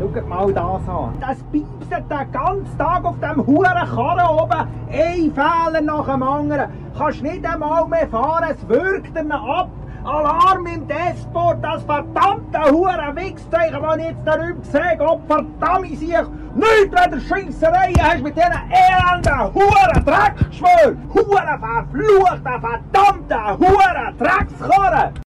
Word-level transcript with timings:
Schaut 0.00 0.26
mal 0.26 0.50
das 0.50 0.88
an. 0.88 1.14
Das 1.20 1.36
piepst 1.52 1.90
den 1.92 2.32
ganzen 2.32 2.78
Tag 2.78 3.04
auf 3.04 3.16
dem 3.20 3.46
huren 3.46 3.86
Karren 3.86 4.38
oben. 4.38 4.66
Ein 4.90 5.30
Fehler 5.34 5.80
nach 5.82 6.06
dem 6.06 6.22
anderen. 6.22 6.70
Kannst 6.96 7.22
nicht 7.22 7.44
einmal 7.44 7.86
mehr 7.86 8.08
fahren, 8.08 8.48
es 8.50 8.68
wirkt 8.68 9.14
ihm 9.18 9.30
ab. 9.30 9.68
Alarm 10.02 10.66
im 10.66 10.88
Dashboard, 10.88 11.62
das 11.62 11.82
verdammte 11.82 12.72
huren 12.72 13.14
Wichszeichen, 13.14 13.82
das 13.82 13.96
ich 13.98 14.04
jetzt 14.04 14.22
darüber 14.24 14.64
sehe. 14.64 14.96
Gott 14.96 15.20
verdammt 15.26 15.98
sich. 15.98 16.08
Nicht 16.54 16.90
weder 16.90 17.20
Scheisserei 17.20 17.92
hast 18.00 18.22
mit 18.22 18.34
diesen 18.34 18.52
elenden 18.70 19.54
huren 19.54 20.04
Dreckgeschwür. 20.06 20.96
Huren 21.14 21.60
verfluchten, 21.60 22.60
verdammten 22.60 23.58
huren 23.58 24.16
Dreckskarren. 24.18 25.20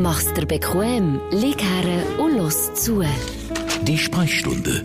Mach's 0.00 0.32
dir 0.34 0.46
bequem, 0.46 1.20
lieg 1.32 1.60
her 1.60 2.24
und 2.24 2.38
los 2.38 2.72
zu. 2.74 3.02
Die 3.86 3.96
Sprechstunde 3.96 4.82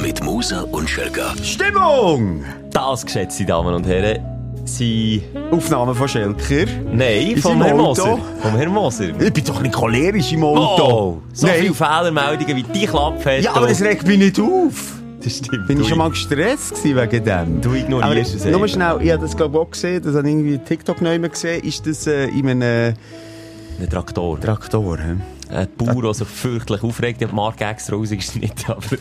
mit 0.00 0.22
Musa 0.22 0.62
und 0.62 0.88
Schelga. 0.88 1.34
Stimmung! 1.42 2.44
Das, 2.70 3.04
geschätzte 3.04 3.44
Damen 3.44 3.74
und 3.74 3.84
Herren, 3.84 4.20
sind... 4.64 5.22
Aufnahme 5.50 5.92
von 5.92 6.06
Schelker. 6.06 6.66
Nein, 6.92 7.30
In 7.32 7.38
vom 7.38 7.60
Herrn? 7.60 7.76
Moser. 7.76 8.16
Vom 8.40 8.56
Herrn 8.56 8.72
Moser. 8.72 9.08
Ich 9.20 9.32
bin 9.32 9.44
doch 9.44 9.60
nicht 9.60 9.74
cholerisch 9.74 10.32
im 10.32 10.44
Auto. 10.44 10.84
Oh, 10.84 11.22
so 11.32 11.48
Nein. 11.48 11.56
viele 11.62 11.74
Fehlermeldungen, 11.74 12.56
wie 12.56 12.62
die 12.62 12.86
Klappe 12.86 13.38
hat. 13.38 13.42
Ja, 13.42 13.54
aber 13.54 13.66
das 13.66 13.82
regt 13.82 14.06
mich 14.06 14.18
nicht 14.18 14.38
auf. 14.38 14.94
das 15.20 15.38
stimmt. 15.38 15.66
Bin 15.66 15.80
ich 15.80 15.88
schon 15.88 15.98
mal 15.98 16.10
gestresst 16.10 16.84
wegen 16.84 17.24
dem? 17.24 17.60
Du 17.60 17.74
ignorierst 17.74 18.36
aber 18.36 18.46
es 18.46 18.56
Nur 18.56 18.68
schnell, 18.68 18.98
ich 19.02 19.10
habe 19.10 19.22
das 19.22 19.36
glaube 19.36 19.56
ich 19.58 19.62
auch 19.64 19.70
gesehen, 19.70 20.02
das 20.02 20.14
habe 20.14 20.28
ich 20.28 20.34
irgendwie 20.34 20.58
TikTok 20.58 21.02
neu 21.02 21.18
gesehen, 21.18 21.64
ist 21.64 21.84
das 21.86 22.06
äh, 22.06 22.26
in 22.26 22.48
einem 22.48 22.94
Ein 23.80 23.90
Traktor. 23.90 24.40
Traktor. 24.40 24.98
He? 24.98 25.33
Ein 25.50 25.68
Bauer, 25.76 26.02
der 26.02 26.14
sich 26.14 26.28
fürchtlich 26.28 26.82
aufregt, 26.82 27.20
der 27.20 27.28
hat 27.28 27.32
die 27.32 27.36
Marke 27.36 27.64
extra 27.64 27.96
rausgeschnitten, 27.96 28.64
aber 28.68 28.96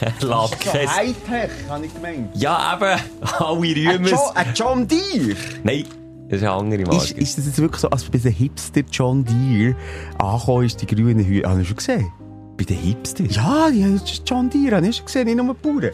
er 0.00 0.12
lässt 0.20 0.60
kein... 0.60 0.88
Hightech, 0.94 1.50
habe 1.68 1.86
ich 1.86 1.94
gemeint. 1.94 2.30
Ja, 2.36 2.74
eben, 2.76 3.00
alle 3.38 3.58
rühmen 3.60 3.88
Ein 3.88 4.04
es. 4.04 4.10
John, 4.10 4.36
ein 4.36 4.54
John 4.54 4.88
Deere? 4.88 5.36
Nein, 5.62 5.84
das 6.28 6.38
ist 6.40 6.42
eine 6.46 6.52
andere 6.52 6.82
Ist, 6.82 6.88
Marke. 6.88 7.14
ist 7.20 7.38
das 7.38 7.46
jetzt 7.46 7.58
wirklich 7.58 7.80
so, 7.80 7.88
als 7.90 8.04
bei 8.04 8.18
den 8.18 8.32
Hipster 8.32 8.82
John 8.92 9.24
Deere 9.24 9.74
angekommen 10.18 10.64
ist, 10.66 10.80
die 10.82 10.86
grünen 10.86 11.24
Hüte? 11.24 11.48
Habe 11.48 11.62
ich 11.62 11.68
schon 11.68 11.76
gesehen? 11.76 12.12
Bei 12.56 12.64
den 12.64 12.76
Hipsters? 12.76 13.34
Ja, 13.36 13.70
die 13.70 13.82
haben 13.84 14.00
John 14.26 14.50
Deere, 14.50 14.76
habe 14.76 14.86
ich 14.88 14.96
schon 14.96 15.06
gesehen, 15.06 15.24
nicht 15.26 15.36
nur 15.36 15.54
die 15.54 15.60
Bauern. 15.66 15.90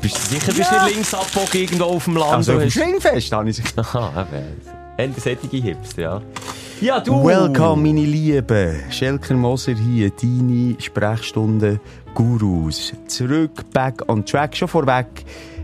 Bist 0.00 0.16
du 0.16 0.20
sicher, 0.34 0.52
bist 0.52 0.70
du 0.70 0.74
Ja. 0.74 0.84
nicht 0.84 0.94
links 0.94 1.14
abgebogen 1.14 1.60
irgendwo 1.60 1.84
auf 1.84 2.04
dem 2.04 2.16
Land? 2.16 2.32
Also 2.34 2.52
auf 2.52 2.58
Du 2.58 2.64
dem 2.64 2.70
Schwingfest 2.70 3.32
habe 3.32 3.48
ich 3.50 3.56
sie 3.56 3.62
Aha, 3.76 4.26
eben. 4.32 4.44
Ende 4.96 5.20
sättige 5.20 5.56
Hipster, 5.58 6.02
ja. 6.02 6.22
Ja, 6.84 7.00
du! 7.00 7.24
Welcome, 7.24 7.82
meine 7.82 8.04
Lieben. 8.04 8.78
Schelker 8.90 9.32
Moser 9.32 9.72
hier, 9.72 10.10
deine 10.10 10.76
Sprechstunde 10.78 11.80
Gurus. 12.12 12.92
Zurück, 13.06 13.70
back 13.72 14.06
on 14.06 14.22
track. 14.26 14.54
Schon 14.54 14.68
vorweg. 14.68 15.06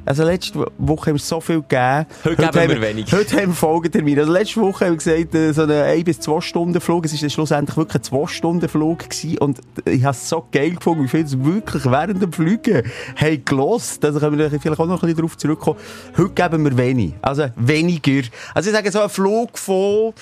Also 0.07 0.25
letzte 0.25 0.67
Woche 0.79 1.11
haben 1.11 1.17
wir 1.17 1.21
so 1.21 1.39
viel 1.43 1.61
gegeben. 1.61 2.07
Heute 2.25 2.37
geben 2.37 2.59
haben 2.59 2.69
wir 2.71 2.81
wenig. 2.81 3.13
Heute 3.13 3.37
haben 3.37 3.49
wir 3.49 3.55
Folgetermin. 3.55 4.19
Also 4.19 4.33
letzte 4.33 4.63
Woche 4.63 4.87
haben 4.87 4.93
wir 4.93 4.97
gesagt, 4.97 5.35
äh, 5.35 5.53
so 5.53 5.65
einen 5.65 5.83
1 5.83 6.05
bis 6.05 6.21
2 6.21 6.41
Stunden 6.41 6.81
Flug. 6.81 7.05
Es 7.05 7.23
war 7.23 7.29
schlussendlich 7.29 7.77
wirklich 7.77 7.97
ein 7.97 8.03
2 8.03 8.27
Stunden 8.27 8.69
Flug 8.71 9.01
gewesen. 9.01 9.37
Und 9.41 9.61
ich 9.85 10.03
habe 10.03 10.17
es 10.17 10.27
so 10.27 10.47
geil 10.51 10.71
gefunden, 10.71 11.05
wie 11.05 11.09
viele 11.09 11.25
es 11.25 11.39
wirklich 11.39 11.85
während 11.85 12.23
dem 12.23 12.33
Fliegen 12.33 12.83
haben 13.17 13.45
gelost. 13.45 14.03
Also 14.07 14.21
können 14.21 14.39
wir 14.39 14.49
vielleicht 14.49 14.81
auch 14.81 14.87
noch 14.87 14.95
ein 14.95 15.01
bisschen 15.01 15.17
darauf 15.17 15.37
zurückkommen. 15.37 15.79
Heute 16.17 16.31
geben 16.31 16.65
wir 16.65 16.79
wenig. 16.79 17.13
Also 17.21 17.49
weniger. 17.57 18.27
Also 18.55 18.71
ich 18.71 18.75
sage 18.75 18.91
so, 18.91 19.03
ein 19.03 19.11
Flug 19.11 19.59
von 19.59 20.15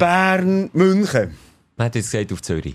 Bern, 0.00 0.70
München. 0.72 1.36
Man 1.76 1.84
hat 1.84 1.94
jetzt 1.94 2.10
gesagt 2.10 2.32
auf 2.32 2.40
Zürich. 2.40 2.74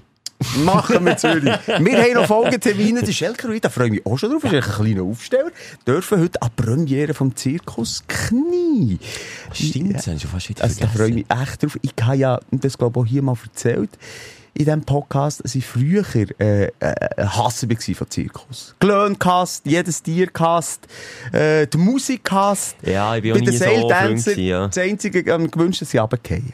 Machen 0.63 1.03
wir 1.03 1.17
Zürich. 1.17 1.43
wir 1.43 2.03
haben 2.03 2.13
noch 2.13 2.27
Folgetermine. 2.27 3.01
Der 3.01 3.11
Schelker 3.11 3.47
und 3.47 3.55
ich, 3.55 3.61
da 3.61 3.69
freue 3.69 3.87
ich 3.87 3.93
mich 3.93 4.05
auch 4.05 4.19
schon 4.19 4.29
drauf. 4.29 4.43
Das 4.43 4.53
ist 4.53 4.63
ein 4.63 4.85
kleiner 4.85 5.01
Aufsteller. 5.01 5.49
Dürfen 5.87 6.21
heute 6.21 6.39
an 6.43 6.51
die 6.55 6.61
Premiere 6.61 7.13
vom 7.15 7.35
Zirkus 7.35 8.03
Knie. 8.07 8.99
Stimmt, 9.53 9.95
das 9.95 10.05
haben 10.05 10.19
schon 10.19 10.29
fast 10.29 10.49
wieder 10.49 10.63
Also, 10.63 10.81
da 10.81 10.87
freue 10.87 11.09
ich 11.09 11.15
mich 11.15 11.25
echt 11.31 11.63
drauf. 11.63 11.79
Ich 11.81 11.93
habe 11.99 12.15
ja, 12.15 12.39
das 12.51 12.77
glaube 12.77 12.99
ich 12.99 13.03
auch 13.03 13.09
hier 13.09 13.21
mal 13.23 13.35
erzählt, 13.43 13.97
in 14.53 14.65
diesem 14.65 14.83
Podcast, 14.83 15.43
dass 15.43 15.55
ich 15.55 15.65
früher 15.65 16.05
äh, 16.15 16.65
äh, 16.79 17.25
Hasser 17.25 17.67
war 17.67 17.95
von 17.95 18.09
Zirkus. 18.11 18.75
Glöhncast, 18.79 19.65
jedes 19.65 20.03
Tiercast, 20.03 20.87
äh, 21.31 21.65
die 21.65 21.77
Musikcast. 21.77 22.75
Ja, 22.83 23.15
ich 23.15 23.23
bin 23.23 23.33
auch 23.33 23.39
nie 23.39 23.57
so 23.57 23.65
gewesen, 23.65 24.39
ja. 24.39 24.67
das 24.67 24.77
einzige 24.77 25.21
ähm, 25.31 25.49
gewünscht, 25.49 25.81
dass 25.81 25.89
sie 25.89 25.97
runterfallen. 25.97 26.53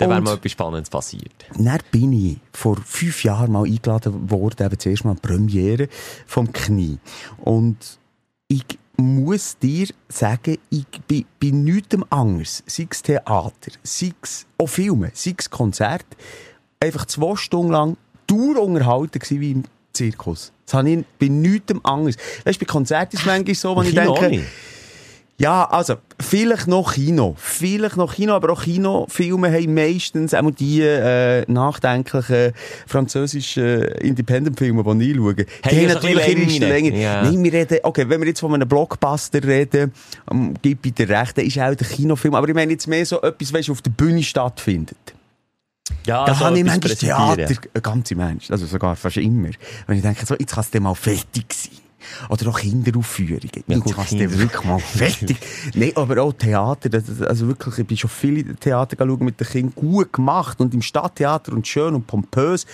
Da 0.00 0.08
wäre 0.08 0.20
mal 0.20 0.34
etwas 0.34 0.52
Spannendes 0.52 0.90
passiert. 0.90 1.32
dann 1.56 1.78
bin 1.90 2.12
ich 2.12 2.38
vor 2.52 2.76
fünf 2.84 3.22
Jahren 3.22 3.52
mal 3.52 3.64
eingeladen 3.64 4.30
worden, 4.30 4.66
eben 4.66 4.78
zuerst 4.78 5.04
mal 5.04 5.14
Premiere 5.14 5.88
vom 6.26 6.52
Knie. 6.52 6.98
Und 7.38 7.98
ich 8.48 8.64
muss 8.96 9.56
dir 9.58 9.88
sagen, 10.08 10.58
ich 10.70 10.86
bin 11.06 11.24
bei 11.40 11.50
nichts 11.50 11.96
anderes, 12.10 12.62
sei 12.66 12.86
es 12.90 13.02
Theater, 13.02 13.72
sei 13.82 14.12
es 14.22 14.46
auch 14.58 14.68
Filme, 14.68 15.10
sei 15.14 15.34
es 15.36 15.48
Konzert, 15.50 16.06
einfach 16.80 17.06
zwei 17.06 17.36
Stunden 17.36 17.72
lang 17.72 17.96
dauerunterhalten 18.26 19.20
gewesen 19.20 19.40
wie 19.40 19.50
im 19.52 19.64
Zirkus. 19.92 20.52
Das 20.66 20.74
habe 20.74 20.90
ich 20.90 21.04
bei 21.18 21.28
nichts 21.28 21.74
anderes. 21.82 22.16
Weißt 22.44 22.60
du, 22.60 22.64
bei 22.64 22.72
Konzerten 22.72 23.16
ist 23.16 23.22
es 23.22 23.26
manchmal 23.26 23.54
so, 23.54 23.76
wenn 23.76 23.86
ich 23.86 23.94
denke, 23.94 24.28
nicht. 24.28 24.44
Ja, 25.40 25.64
also, 25.70 25.94
vielleicht 26.20 26.66
noch 26.66 26.92
Kino. 26.92 27.34
Vielleicht 27.38 27.96
noch 27.96 28.14
Kino, 28.14 28.34
aber 28.34 28.52
auch 28.52 28.62
Kinofilme 28.62 29.50
haben 29.50 29.72
meistens 29.72 30.34
auch 30.34 30.50
die 30.50 30.82
äh, 30.82 31.50
nachdenklichen 31.50 32.52
französischen 32.86 33.84
Independent-Filme, 33.84 34.84
die 34.98 35.12
ich 35.12 35.16
schaue. 35.16 35.34
Die 35.34 35.44
Haben 35.64 35.76
haben 35.76 35.78
ein 35.78 35.94
natürlich 35.94 36.52
ihre 36.52 36.68
Länge. 36.68 37.00
Ja. 37.00 37.22
Nein, 37.22 37.42
wir 37.42 37.54
reden, 37.54 37.78
okay, 37.84 38.06
wenn 38.06 38.20
wir 38.20 38.28
jetzt 38.28 38.40
von 38.40 38.52
einem 38.52 38.68
Blockbuster 38.68 39.42
reden, 39.42 39.94
um, 40.28 40.52
gib 40.60 40.84
ich 40.84 40.92
dir 40.92 41.08
recht, 41.08 41.38
dann 41.38 41.46
ist 41.46 41.58
auch 41.58 41.74
der 41.74 41.86
Kinofilm, 41.86 42.34
aber 42.34 42.46
ich 42.46 42.54
meine 42.54 42.72
jetzt 42.72 42.86
mehr 42.86 43.06
so 43.06 43.22
etwas, 43.22 43.54
was 43.54 43.70
auf 43.70 43.80
der 43.80 43.92
Bühne 43.92 44.22
stattfindet. 44.22 44.98
Ja, 46.04 46.26
Da 46.26 46.34
so 46.34 46.44
habe 46.44 46.58
ich 46.58 46.64
manchmal. 46.64 46.94
Theater, 46.94 47.54
äh, 47.72 47.80
ganz 47.80 48.10
im 48.10 48.20
Ernst, 48.20 48.50
also 48.50 48.66
sogar 48.66 48.94
fast 48.94 49.16
immer. 49.16 49.48
Wenn 49.86 49.96
ich 49.96 50.02
denke, 50.02 50.26
so, 50.26 50.34
jetzt 50.38 50.54
kann 50.54 50.66
es 50.70 50.80
mal 50.80 50.94
fertig 50.94 51.46
sein. 51.50 51.89
Oder 52.28 52.48
auch 52.50 52.58
Kinderaufführungen. 52.60 53.40
Ja, 53.66 53.76
jetzt 53.76 53.96
dann 53.96 54.06
Kinder- 54.06 54.38
wirklich 54.38 54.64
mal 54.64 54.78
fertig. 54.78 55.36
Nein, 55.74 55.92
aber 55.94 56.22
auch 56.22 56.32
Theater, 56.32 56.88
das, 56.88 57.20
also 57.22 57.48
wirklich, 57.48 57.78
ich 57.78 57.86
bin 57.86 57.96
schon 57.96 58.10
viele 58.10 58.54
Theater 58.56 58.96
schauen 58.98 59.24
mit 59.24 59.40
den 59.40 59.46
Kindern, 59.46 59.74
gut 59.74 60.12
gemacht 60.12 60.60
und 60.60 60.74
im 60.74 60.82
Stadttheater 60.82 61.52
und 61.52 61.66
schön 61.66 61.94
und 61.94 62.06
pompös. 62.06 62.66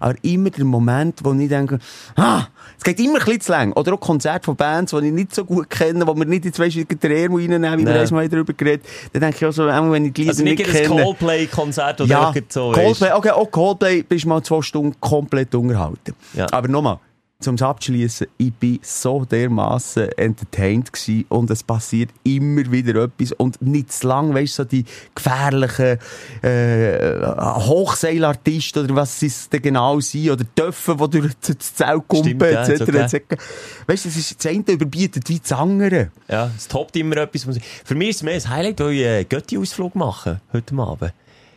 Aber 0.00 0.14
immer 0.22 0.50
der 0.50 0.64
Moment, 0.64 1.20
wo 1.24 1.32
ich 1.32 1.48
denke, 1.48 1.78
ah, 2.16 2.46
es 2.78 2.84
geht 2.84 2.98
immer 3.00 3.18
ein 3.18 3.24
bisschen 3.24 3.40
zu 3.40 3.52
lang. 3.52 3.72
Oder 3.72 3.94
auch 3.94 4.00
Konzerte 4.00 4.44
von 4.44 4.56
Bands, 4.56 4.92
die 4.92 5.06
ich 5.06 5.12
nicht 5.12 5.34
so 5.34 5.44
gut 5.44 5.68
kenne, 5.70 6.06
wo 6.06 6.14
wir 6.16 6.24
nicht 6.24 6.44
jetzt 6.44 6.58
weißt, 6.58 6.76
den 6.76 7.10
Ärmel 7.10 7.40
reinnehmen, 7.40 7.78
wie 7.80 7.84
wir 7.86 7.94
Nein. 7.94 8.06
einmal 8.06 8.28
darüber 8.28 8.52
geredet 8.52 8.84
dann 9.12 9.20
denke 9.22 9.36
ich 9.38 9.46
auch 9.46 9.52
so, 9.52 9.66
wenn 9.66 10.04
ich 10.06 10.12
die 10.12 10.22
Lieder 10.22 10.32
Also 10.32 10.44
nicht 10.44 10.58
nicht 10.58 10.68
ein 10.68 10.88
kenne. 10.88 11.02
Coldplay-Konzert 11.02 12.00
oder 12.00 12.10
Ja, 12.10 12.32
so. 12.48 12.72
Coldplay, 12.72 13.12
okay, 13.12 13.30
auch 13.30 13.50
Coldplay 13.50 14.02
bist 14.02 14.26
mal 14.26 14.42
zwei 14.42 14.62
Stunden 14.62 14.94
komplett 15.00 15.54
unterhalten. 15.54 16.14
Ja. 16.34 16.46
Aber 16.52 16.68
nochmal, 16.68 16.98
zum 17.44 17.56
Abschließen, 17.58 18.26
ich 18.38 18.52
bin 18.52 18.78
so 18.82 19.24
dermaßen 19.24 20.08
entertained 20.16 20.92
gewesen 20.92 21.24
und 21.28 21.50
es 21.50 21.62
passiert 21.62 22.10
immer 22.24 22.70
wieder 22.72 23.04
etwas 23.04 23.32
und 23.32 23.60
nicht 23.62 23.92
zu 23.92 24.08
lang, 24.08 24.34
weißt 24.34 24.58
du, 24.58 24.62
so 24.62 24.68
die 24.68 24.84
gefährlichen 25.14 25.98
äh, 26.42 27.26
Hochseilartisten 27.60 28.84
oder 28.84 28.96
was 28.96 29.22
es 29.22 29.48
denn 29.48 29.62
genau 29.62 30.00
sind 30.00 30.30
oder 30.30 30.44
Töpfe, 30.54 30.96
die 30.96 31.20
durch 31.20 31.32
das 31.40 31.74
Zelt 31.74 32.08
kumpen, 32.08 32.40
ja, 32.40 32.66
etc. 32.66 32.84
der- 32.86 33.04
etc. 33.04 33.22
Weißt 33.86 34.04
du, 34.04 34.08
das, 34.08 34.16
ist, 34.16 34.44
das 34.44 34.50
eine 34.52 34.64
überbietet 34.68 35.28
wie 35.28 35.38
das 35.38 35.52
andere. 35.52 36.10
Ja, 36.28 36.50
es 36.56 36.68
toppt 36.68 36.96
immer 36.96 37.16
etwas. 37.18 37.46
Für 37.84 37.94
mich 37.94 38.10
ist 38.10 38.16
es 38.16 38.22
mehr 38.22 38.34
ein 38.34 38.48
Highlight, 38.48 38.80
weil 38.80 38.92
ich 38.92 39.06
einen 39.06 39.28
Götti-Ausflug 39.28 39.94
mache, 39.94 40.40
heute 40.52 40.74
Abend. 40.76 41.12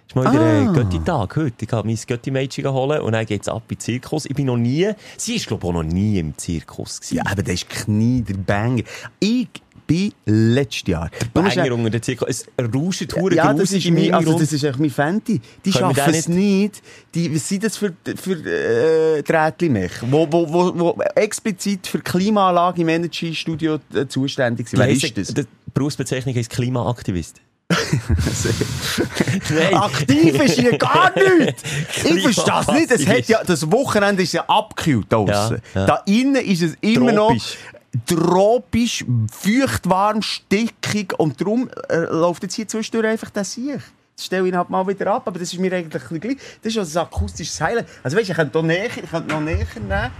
Ist 0.07 0.15
mal 0.15 0.31
wieder 0.31 0.69
Ah. 0.69 0.73
Götti-Tag 0.73 1.35
heute. 1.35 1.55
Ich 1.61 1.67
kann 1.67 1.85
mein 1.85 1.95
Götti-Mädchen 1.95 2.67
holen 2.71 3.01
und 3.01 3.11
dann 3.13 3.25
geht's 3.25 3.47
ab 3.47 3.63
in 3.69 3.75
den 3.75 3.79
Zirkus. 3.79 4.25
Ich 4.25 4.35
bin 4.35 4.45
noch 4.47 4.57
nie, 4.57 4.89
sie 5.17 5.35
ist 5.35 5.47
glaube 5.47 5.65
ich 5.65 5.69
auch 5.69 5.73
noch 5.73 5.83
nie 5.83 6.19
im 6.19 6.37
Zirkus 6.37 6.99
gewesen. 7.01 7.17
Ja, 7.17 7.23
aber 7.31 7.43
das 7.43 7.55
ist 7.55 7.69
Knie, 7.69 8.21
der 8.21 8.35
Banger. 8.35 8.83
Ich 9.19 9.47
bin 9.85 10.11
letztes 10.25 10.87
Jahr. 10.87 11.09
Musst 11.33 11.55
Banger 11.55 11.73
unter 11.73 11.89
den 11.89 12.01
Zirkus. 12.01 12.27
Es 12.29 12.45
rauscht 12.75 13.15
hure 13.15 13.35
Ja, 13.35 13.53
das 13.53 13.71
ist 13.71 13.89
mein, 13.89 14.13
also 14.13 14.37
das 14.37 14.51
ist 14.51 14.63
echt 14.63 14.79
mein 14.79 14.89
Fenty. 14.89 15.39
Die 15.63 15.71
schaffen 15.71 16.13
es 16.13 16.27
nicht. 16.27 16.81
Die, 17.15 17.33
was 17.33 17.47
sind 17.47 17.63
das 17.63 17.77
für, 17.77 17.93
für 18.15 18.33
äh, 18.45 19.23
Drähtli-Mech? 19.23 19.91
Wo, 20.09 20.27
wo, 20.29 20.51
wo, 20.51 20.79
wo 20.79 21.01
explizit 21.15 21.87
für 21.87 21.99
Klimaanlage 21.99 22.81
im 22.81 22.89
Energy-Studio 22.89 23.79
äh, 23.93 24.07
zuständig 24.07 24.67
sind. 24.67 24.79
Wer 24.79 24.89
ist 24.89 25.17
das? 25.17 25.33
Die 25.33 25.43
Berufsbezeichnung 25.73 26.35
ist 26.35 26.49
Klimaaktivist. 26.49 27.41
Aktiv 29.73 30.39
ist 30.41 30.59
hier 30.59 30.77
gar 30.77 31.11
nichts. 31.15 31.63
Ich 32.05 32.21
verstehe 32.23 32.45
das 32.45 32.67
nicht. 32.67 32.91
Es 32.91 33.07
hat 33.07 33.27
ja, 33.27 33.43
das 33.43 33.69
Wochenende 33.71 34.23
ist 34.23 34.33
ja 34.33 34.45
abgekühlt 34.47 35.11
draussen. 35.11 35.61
Ja, 35.73 35.81
ja. 35.81 35.85
Da 35.85 36.03
innen 36.05 36.35
ist 36.37 36.61
es 36.61 36.77
immer 36.81 37.13
Tropisch. 37.13 37.57
noch 37.57 38.05
tropisch, 38.05 39.05
feucht, 39.31 39.89
warm, 39.89 40.21
stickig 40.21 41.13
und 41.17 41.41
darum 41.41 41.69
äh, 41.89 41.97
läuft 41.97 42.43
jetzt 42.43 42.53
hier 42.55 42.67
zwischendurch 42.67 43.07
einfach 43.07 43.29
das 43.31 43.53
Sieg. 43.53 43.79
stelle 44.19 44.47
ihn 44.47 44.55
halt 44.55 44.69
mal 44.69 44.87
wieder 44.87 45.11
ab. 45.13 45.23
Aber 45.25 45.39
das 45.39 45.51
ist 45.53 45.59
mir 45.59 45.73
eigentlich 45.73 45.95
ein 45.95 46.01
bisschen 46.01 46.19
gleich. 46.19 46.37
Das 46.61 46.71
ist 46.71 46.77
also 46.79 46.99
ein 46.99 47.05
akustisches 47.05 47.59
Highlight. 47.59 47.87
Also 48.03 48.17
weißt 48.17 48.27
du, 48.29 48.31
ich 48.31 48.37
könnte 48.37 48.63
näher, 48.63 48.85
ich 48.85 49.09
könnte 49.09 49.33
noch 49.33 49.41
näher 49.41 49.65
nehmen. 49.75 50.11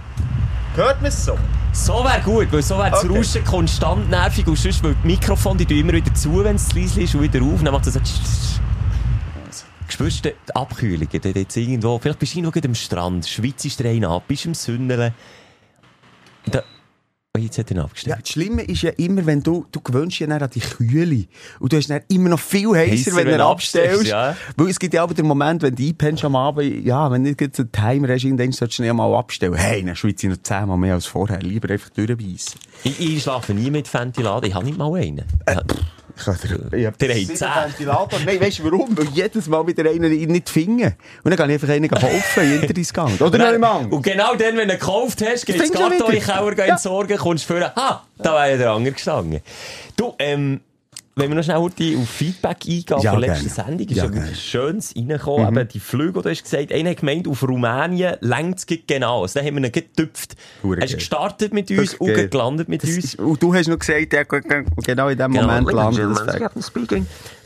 Hört 0.78 1.02
man 1.02 1.08
es 1.08 1.24
so? 1.24 1.36
So 1.72 2.04
wäre 2.04 2.20
gut, 2.20 2.52
weil 2.52 2.62
so 2.62 2.78
wäre 2.78 2.92
das 2.92 3.04
Okay. 3.04 3.18
Rauschen 3.18 3.44
konstant 3.44 4.08
nervig 4.08 4.46
und 4.46 4.56
sonst, 4.56 4.80
weil 4.84 4.94
die 5.02 5.08
Mikrofon, 5.08 5.58
die 5.58 5.66
tun 5.66 5.78
immer 5.78 5.92
wieder 5.92 6.14
zu, 6.14 6.44
wenn 6.44 6.54
es 6.54 6.72
leise 6.72 7.00
ist 7.00 7.16
und 7.16 7.22
wieder 7.22 7.42
auf, 7.42 7.60
dann 7.64 7.72
macht 7.72 7.88
es 7.88 7.94
so... 7.94 8.00
Spürst 9.88 10.24
du 10.24 10.30
die 10.30 10.54
Abkühlung? 10.54 11.08
Dort 11.10 11.24
jetzt 11.24 11.56
irgendwo, 11.56 11.98
vielleicht 11.98 12.20
bist 12.20 12.36
du 12.36 12.42
noch 12.42 12.54
am 12.54 12.74
Strand, 12.76 13.26
schwitzt 13.26 13.82
rein 13.82 14.04
ab, 14.04 14.22
bist 14.28 14.46
im 14.46 14.54
Sünneln. 14.54 15.12
Da, 16.46 16.60
oh, 16.60 16.62
jetzt 17.36 17.58
hat 17.58 17.70
er 17.70 17.74
ihn 17.74 17.76
Ja, 17.78 17.84
abgestellt. 17.84 18.18
das 18.20 18.28
Schlimme 18.30 18.62
ist 18.62 18.82
ja 18.82 18.90
immer, 18.96 19.24
wenn 19.26 19.42
du, 19.42 19.66
du 19.70 19.80
gewöhnst 19.80 20.18
ja 20.18 20.26
dann 20.26 20.42
an 20.42 20.50
die 20.50 20.60
Kühle. 20.60 21.26
Und 21.60 21.72
du 21.72 21.76
hast 21.76 21.88
dann 21.88 22.00
immer 22.08 22.30
noch 22.30 22.40
viel 22.40 22.68
heißer, 22.74 23.14
wenn 23.14 23.26
wenn 23.26 23.38
du 23.38 23.44
abstellst. 23.46 24.06
ja. 24.06 24.36
Weil 24.56 24.68
es 24.68 24.78
gibt 24.78 24.94
ja 24.94 25.04
auch 25.04 25.12
den 25.12 25.26
Moment, 25.26 25.62
wenn 25.62 25.74
du 25.74 25.84
einpennst 25.86 26.24
am 26.24 26.34
Abend, 26.34 26.84
ja, 26.84 27.10
wenn 27.10 27.22
du 27.24 27.30
nicht 27.30 27.54
so 27.56 27.62
einen 27.62 27.72
Timer 27.72 28.08
hast, 28.08 28.24
irgendwann 28.24 28.52
solltest 28.52 28.78
du 28.78 28.82
ihn 28.82 28.86
ja 28.86 28.94
mal 28.94 29.14
abstellen. 29.16 29.54
Hey, 29.54 29.84
dann 29.84 29.94
schwitze 29.94 30.26
ich 30.26 30.32
noch 30.32 30.42
zehnmal 30.42 30.78
mehr 30.78 30.94
als 30.94 31.06
vorher. 31.06 31.40
Lieber 31.40 31.70
einfach 31.70 31.90
durchbeissen. 31.90 32.60
Ich, 32.82 32.98
ich 33.00 33.22
schlafe 33.22 33.54
nie 33.54 33.70
mit 33.70 33.92
Ventilator, 33.92 34.44
ich 34.48 34.54
habe 34.54 34.64
nicht 34.64 34.78
mal 34.78 34.92
einen. 34.94 35.16
Dir, 35.46 35.62
ich 36.76 36.86
hab 36.86 36.98
Der 36.98 37.08
hat 37.10 37.16
sieben 37.16 37.36
zehn. 37.36 37.48
Ventilator. 37.48 38.18
Nein, 38.26 38.40
weißt 38.40 38.58
du 38.58 38.64
warum? 38.64 38.96
Weil 38.98 39.06
jedes 39.14 39.46
Mal 39.46 39.66
wieder 39.66 39.88
einen 39.88 40.10
nicht 40.10 40.48
finden. 40.48 40.94
Und 41.22 41.30
dann 41.30 41.36
kann 41.36 41.48
ich 41.50 41.54
einfach 41.54 41.68
einen 41.74 41.88
kaufen, 41.88 42.42
in 42.42 42.60
Interdiskant. 42.62 43.20
Oder 43.22 43.38
noch 43.38 43.52
im 43.52 43.64
Angst. 43.64 43.92
Und 43.92 44.02
genau 44.02 44.34
dann, 44.34 44.56
wenn 44.56 44.68
du 44.68 44.74
ihn 44.74 44.78
gekauft 44.80 45.22
hast, 45.24 45.48
in 45.48 45.58
den 45.58 45.70
wieder? 45.70 46.20
Keller 46.20 46.54
gehen, 46.54 46.66
Ja. 46.66 46.72
entsorgen, 46.74 47.16
kommst 47.18 47.48
du 47.48 47.54
vor, 47.54 47.72
ha, 47.76 48.04
da 48.18 48.32
wäre 48.34 48.50
ja 48.52 48.56
der 48.56 48.70
andere 48.70 48.92
gestanden. 48.94 49.40
Du, 49.96 50.14
ähm, 50.18 50.60
wenn 51.18 51.28
wir 51.28 51.34
noch 51.36 51.42
schnell 51.44 51.56
heute 51.58 51.96
auf 51.98 52.08
Feedback 52.08 52.58
eingehen 52.64 52.84
Ja, 53.00 53.12
von 53.12 53.20
der 53.20 53.30
letzten. 53.30 53.48
Sendung, 53.48 53.86
ist 53.88 53.96
Ja, 53.96 54.04
ja, 54.04 54.12
wirklich 54.14 54.40
Schönes 54.40 54.94
reingekommen. 54.96 55.48
Eben 55.56 55.68
die 55.68 55.80
Flüge, 55.80 56.22
du 56.22 56.28
hast 56.30 56.42
gesagt, 56.42 56.72
einer 56.72 56.90
hat 56.90 56.98
gemeint, 56.98 57.28
auf 57.28 57.42
Rumänien 57.42 58.16
längt 58.20 58.58
es 58.58 58.66
genau. 58.86 59.22
Also, 59.22 59.38
dann 59.38 59.46
haben 59.48 59.56
wir 59.56 59.64
ihn 59.64 59.72
getüpft. 59.72 60.36
Hure 60.62 60.80
Er 60.80 60.86
geil. 60.86 60.94
gestartet 60.96 61.52
mit 61.52 61.70
uns 61.70 61.94
und 61.94 62.08
geil. 62.14 62.28
gelandet 62.28 62.68
mit 62.68 62.82
Das 62.82 62.90
uns. 62.90 63.04
ist, 63.04 63.18
und 63.18 63.42
du 63.42 63.54
hast 63.54 63.68
noch 63.68 63.78
gesagt, 63.78 64.12
ja, 64.12 64.22
genau 64.22 65.08
in 65.08 65.18
dem 65.18 65.30
Moment 65.32 65.72
landet 65.72 66.16
das 66.56 66.68
Fakt. 66.70 66.92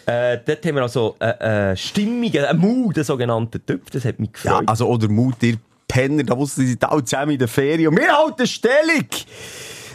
Äh, 0.04 0.38
dort 0.44 0.66
haben 0.66 0.74
wir 0.74 0.82
also 0.82 1.14
äh, 1.20 1.70
äh, 1.72 1.76
Stimmung, 1.76 2.30
einen 2.36 2.58
Mut, 2.58 2.96
einen 2.96 3.04
sogenannten 3.04 3.64
Typ. 3.64 3.88
Das 3.92 4.04
hat 4.04 4.18
mich 4.18 4.30
Ja, 4.42 4.50
gefreut. 4.52 4.68
also, 4.68 4.88
oder 4.88 5.08
Mut, 5.08 5.36
ihr 5.42 5.56
Penner, 5.86 6.24
da 6.24 6.36
wussten 6.36 6.66
sie 6.66 6.76
alle 6.80 7.04
zusammen 7.04 7.32
in 7.32 7.38
der 7.38 7.48
Ferien 7.48 7.88
und 7.88 8.00
wir 8.00 8.10
halten 8.12 8.46
Stellung! 8.46 9.06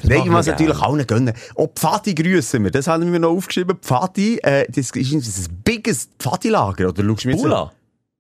Nein, 0.04 0.22
ich 0.24 0.26
muss 0.26 0.46
wir 0.46 0.54
natürlich 0.54 0.80
allen 0.80 1.08
gönnen. 1.08 1.34
Auch 1.56 1.70
Pfadi 1.76 2.14
grüssen 2.14 2.64
wir. 2.64 2.72
Das 2.72 2.88
haben 2.88 3.12
wir 3.12 3.20
noch 3.20 3.32
aufgeschrieben. 3.32 3.78
Pfadi, 3.82 4.38
äh, 4.40 4.66
das 4.70 4.92
ist 4.92 5.28
das 5.28 5.48
biggest 5.64 6.12
Pfadi-Lager, 6.20 6.90
oder? 6.90 7.04
Schaust 7.04 7.24
du 7.26 7.30
mir? 7.30 7.72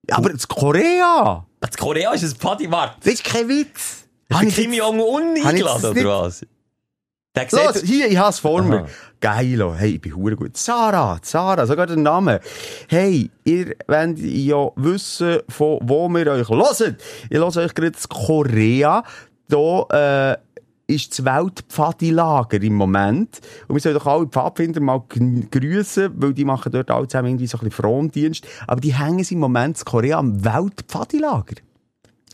Ja, 0.09 0.17
aber 0.17 0.29
das 0.29 0.47
Korea! 0.47 1.45
Das 1.59 1.75
Korea 1.75 2.13
ist 2.13 2.23
ein 2.23 2.37
Paddy 2.37 2.71
Wart. 2.71 2.97
Das 3.03 3.15
ist 3.15 3.23
kein 3.23 3.47
Witz! 3.49 4.07
Hat 4.31 4.43
ich 4.43 4.55
Kim 4.55 4.73
Jong-un 4.73 5.37
Habe 5.37 5.47
eingeladen, 5.47 5.85
oder 5.85 6.23
was? 6.23 6.45
Los, 7.51 7.81
hier, 7.83 8.07
ich 8.07 8.17
hab's 8.17 8.39
vor 8.39 8.63
mir. 8.63 8.87
Geil, 9.19 9.61
oh. 9.61 9.73
hey, 9.75 9.95
ich 9.95 10.01
bin 10.01 10.15
hure 10.15 10.35
gut. 10.35 10.57
Sarah, 10.57 11.19
Sarah, 11.21 11.67
sogar 11.67 11.85
der 11.85 11.97
Name. 11.97 12.39
Hey, 12.87 13.29
ihr 13.43 13.75
wollt 13.87 14.17
ja 14.19 14.69
wissen, 14.75 15.39
von 15.47 15.79
wo 15.83 16.09
wir 16.09 16.27
euch 16.31 16.49
hören. 16.49 16.97
Ich 17.29 17.37
höre 17.37 17.45
euch 17.45 17.73
gerade 17.73 17.87
in 17.87 18.09
Korea. 18.09 19.03
Da, 19.49 20.31
äh, 20.33 20.37
ist 20.87 21.19
das 21.19 21.25
Weltpfadilager 21.25 22.61
im 22.61 22.75
Moment. 22.75 23.41
Und 23.67 23.75
wir 23.75 23.81
sollen 23.81 23.95
doch 23.95 24.05
alle 24.07 24.25
Pfadfinder 24.27 24.79
mal 24.79 25.03
grüssen, 25.51 26.13
weil 26.15 26.33
die 26.33 26.45
machen 26.45 26.71
dort 26.71 26.89
alle 26.89 27.07
zusammen 27.07 27.27
irgendwie 27.29 27.47
so 27.47 27.57
ein 27.57 27.65
bisschen 27.65 27.83
Frondienst. 27.83 28.47
Aber 28.65 28.79
die 28.79 28.93
hängen 28.95 29.25
im 29.29 29.39
Moment 29.39 29.77
in 29.79 29.85
Korea 29.85 30.17
am 30.17 30.43
Weltpfadilager. 30.43 31.55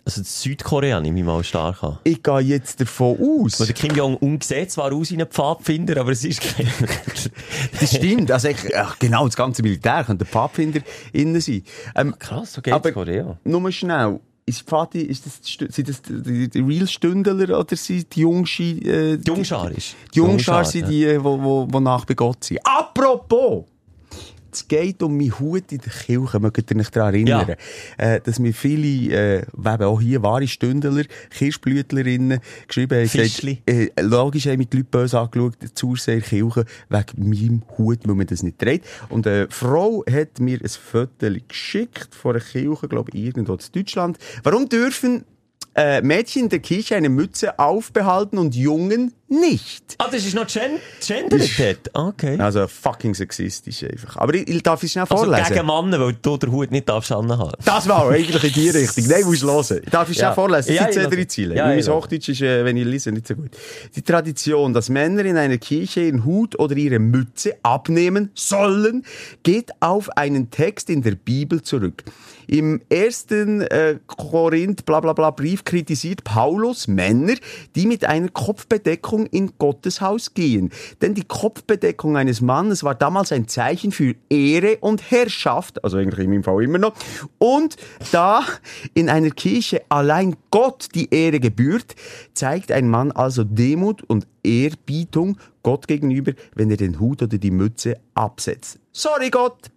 also 0.05 0.21
Südkorea 0.23 1.01
nehme 1.01 1.19
ich 1.19 1.25
mal 1.25 1.43
stark 1.43 1.83
an. 1.83 1.97
Ich 2.03 2.21
gehe 2.21 2.39
jetzt 2.41 2.79
davon 2.79 3.17
aus. 3.19 3.59
Weil 3.59 3.67
der 3.67 3.75
Kim 3.75 3.95
Jong-un 3.95 4.39
sieht 4.41 4.69
zwar 4.71 4.93
aus 4.93 5.09
wie 5.11 5.19
ein 5.19 5.27
Pfadfinder, 5.27 5.99
aber 5.99 6.11
es 6.11 6.23
ist 6.23 6.41
kein... 6.41 6.67
Das 7.79 7.95
stimmt. 7.95 8.29
Also, 8.31 8.49
ich, 8.49 8.77
ach, 8.77 8.99
genau, 8.99 9.25
das 9.25 9.35
ganze 9.35 9.63
Militär 9.63 10.03
könnte 10.03 10.25
Pfadfinder 10.25 10.81
innen 11.11 11.41
sein. 11.41 11.63
Ähm, 11.95 12.13
Krass, 12.19 12.53
so 12.53 12.61
geht's 12.61 12.75
aber 12.75 12.91
Korea. 12.91 13.37
nur 13.43 13.71
schnell. 13.71 14.19
Ist 14.45 14.63
Pfadi, 14.63 15.01
ist 15.03 15.25
das, 15.25 15.39
die 15.39 15.71
sind 15.71 15.87
das 15.87 16.01
die, 16.01 16.21
die, 16.21 16.49
die 16.49 16.59
Real 16.59 16.87
Stündler 16.87 17.57
oder 17.57 17.75
sind 17.77 18.13
die 18.13 18.21
Jungschi, 18.21 18.79
äh, 18.79 19.17
Die 19.17 19.31
Jungschar 19.31 19.71
ist. 19.71 19.95
Die 20.13 20.19
Jungschar 20.19 20.65
sind 20.65 20.89
die, 20.89 21.05
die, 21.05 21.23
wo, 21.23 21.65
wo 21.69 21.79
nach 21.79 22.03
bei 22.05 22.13
Gott 22.13 22.43
sind. 22.43 22.59
Apropos! 22.65 23.63
Es 24.53 24.67
geht 24.67 25.01
um 25.01 25.17
meinen 25.17 25.39
Hut 25.39 25.71
in 25.71 25.79
der 25.79 25.91
Kirche, 25.91 26.39
mögt 26.39 26.71
ihr 26.71 26.77
euch 26.77 26.89
daran 26.89 27.13
erinnern, 27.13 27.55
äh, 27.97 28.19
dass 28.21 28.39
mir 28.39 28.53
viele, 28.53 29.13
äh, 29.13 29.37
eben 29.39 29.83
auch 29.83 29.99
hier 29.99 30.21
wahre 30.21 30.47
Stündler, 30.47 31.03
Kirschblütlerinnen 31.31 32.39
geschrieben 32.67 32.99
haben, 32.99 33.07
Fischli. 33.09 33.61
gesagt, 33.65 33.99
äh, 33.99 34.01
logisch 34.01 34.45
haben 34.47 34.57
mich 34.57 34.69
die 34.69 34.77
Leute 34.77 34.89
böse 34.89 35.19
angeschaut, 35.19 35.57
die 35.61 35.73
Zuseher 35.73 36.21
Kirche, 36.21 36.65
wegen 36.89 37.29
meinem 37.29 37.63
Hut, 37.77 37.99
weil 38.07 38.15
man 38.15 38.27
das 38.27 38.43
nicht 38.43 38.59
trägt. 38.59 38.85
Und 39.09 39.27
eine 39.27 39.47
Frau 39.49 40.03
hat 40.09 40.39
mir 40.39 40.59
ein 40.61 40.69
Foto 40.69 41.27
geschickt 41.47 42.13
von 42.13 42.35
einer 42.35 42.43
Kirche, 42.43 42.87
glaube 42.87 43.11
ich, 43.13 43.25
irgendwo 43.25 43.53
in 43.53 43.59
Deutschland. 43.73 44.17
Warum 44.43 44.69
dürfen 44.69 45.25
äh, 45.75 46.01
Mädchen 46.01 46.43
in 46.43 46.49
der 46.49 46.59
Kirche 46.59 46.95
eine 46.95 47.09
Mütze 47.09 47.57
aufbehalten 47.59 48.37
und 48.37 48.55
Jungen 48.55 49.13
nicht? 49.27 49.95
Ah, 49.97 50.07
das 50.11 50.23
ist 50.25 50.35
noch 50.35 50.45
gen 50.45 50.73
gendert 51.05 51.49
dort. 51.57 51.89
Okay. 52.13 52.37
Also 52.39 52.67
fucking 52.67 53.15
sexistisch 53.15 53.83
einfach. 53.83 54.17
Aber 54.17 54.33
ich, 54.35 54.47
ich 54.47 54.61
darf 54.61 54.83
es 54.83 54.91
schnell 54.91 55.05
Also 55.09 55.23
vorlesen. 55.25 55.53
gegen 55.53 55.65
Männer, 55.65 55.99
weil 55.99 56.13
du 56.21 56.37
den 56.37 56.51
Hut 56.51 56.69
nicht 56.69 56.87
darfst 56.87 57.11
anhaben. 57.11 57.51
Das 57.65 57.87
war 57.89 58.09
eigentlich 58.11 58.43
in 58.43 58.53
die 58.53 58.69
Richtung. 58.77 59.05
Nein, 59.07 59.23
musst 59.25 59.41
du 59.41 59.47
hören. 59.47 59.81
Ich 59.83 59.89
darf 59.89 60.07
es 60.09 60.15
schnell 60.15 60.27
Ja. 60.29 60.33
vorlesen. 60.33 60.73
Ja, 60.75 60.81
Ja, 60.83 60.87
ich 60.89 60.93
sind 60.93 61.03
lasse- 61.03 61.15
drei 61.15 61.25
Ziele. 61.25 61.55
Ja, 61.55 61.65
mein. 61.67 61.83
Hochdeutsch 61.87 62.29
ist, 62.29 62.41
äh, 62.41 62.63
wenn 62.63 62.77
ich 62.77 62.85
lese, 62.85 63.11
nicht 63.11 63.27
so 63.27 63.33
gut. 63.35 63.49
Die 63.95 64.01
Tradition, 64.03 64.73
dass 64.73 64.89
Männer 64.89 65.25
in 65.25 65.37
einer 65.37 65.57
Kirche 65.57 66.01
ihren 66.01 66.23
Hut 66.25 66.59
oder 66.59 66.75
ihre 66.75 66.99
Mütze 66.99 67.55
abnehmen 67.63 68.29
sollen, 68.35 69.03
geht 69.41 69.71
auf 69.79 70.09
einen 70.15 70.51
Text 70.51 70.91
in 70.91 71.01
der 71.01 71.15
Bibel 71.15 71.61
zurück. 71.63 72.03
Im 72.47 72.81
ersten 72.89 73.61
äh, 73.61 73.99
Korinth 74.07 74.85
bla 74.85 74.99
bla 74.99 75.13
bla 75.13 75.31
Brief 75.31 75.63
kritisiert 75.63 76.23
Paulus 76.23 76.87
Männer, 76.87 77.35
die 77.75 77.85
mit 77.85 78.05
einer 78.05 78.29
Kopfbedeckung 78.29 79.27
in 79.27 79.53
Gottes 79.57 80.01
Haus 80.01 80.33
gehen. 80.33 80.71
Denn 81.01 81.13
die 81.13 81.23
Kopfbedeckung 81.23 82.17
eines 82.17 82.41
Mannes 82.41 82.83
war 82.83 82.95
damals 82.95 83.31
ein 83.31 83.47
Zeichen 83.47 83.91
für 83.91 84.15
Ehre 84.29 84.77
und 84.79 85.11
Herrschaft, 85.11 85.83
also 85.83 85.97
eigentlich 85.97 86.25
in 86.25 86.31
meinem 86.31 86.43
Fall 86.43 86.63
immer 86.63 86.77
noch. 86.77 86.93
Und 87.37 87.77
da 88.11 88.43
in 88.93 89.09
einer 89.09 89.31
Kirche 89.31 89.81
allein 89.89 90.35
Gott 90.51 90.89
die 90.95 91.13
Ehre 91.13 91.39
gebührt, 91.39 91.95
zeigt 92.33 92.71
ein 92.71 92.89
Mann 92.89 93.11
also 93.11 93.43
Demut 93.43 94.03
und 94.03 94.27
Ehrbietung 94.43 95.37
Gott 95.63 95.87
gegenüber, 95.87 96.33
wenn 96.55 96.69
er 96.69 96.77
den 96.77 96.99
Hut 96.99 97.23
oder 97.23 97.37
die 97.37 97.51
Mütze 97.51 97.99
absetzt. 98.13 98.79
Sorry 98.91 99.29
Gott! 99.29 99.71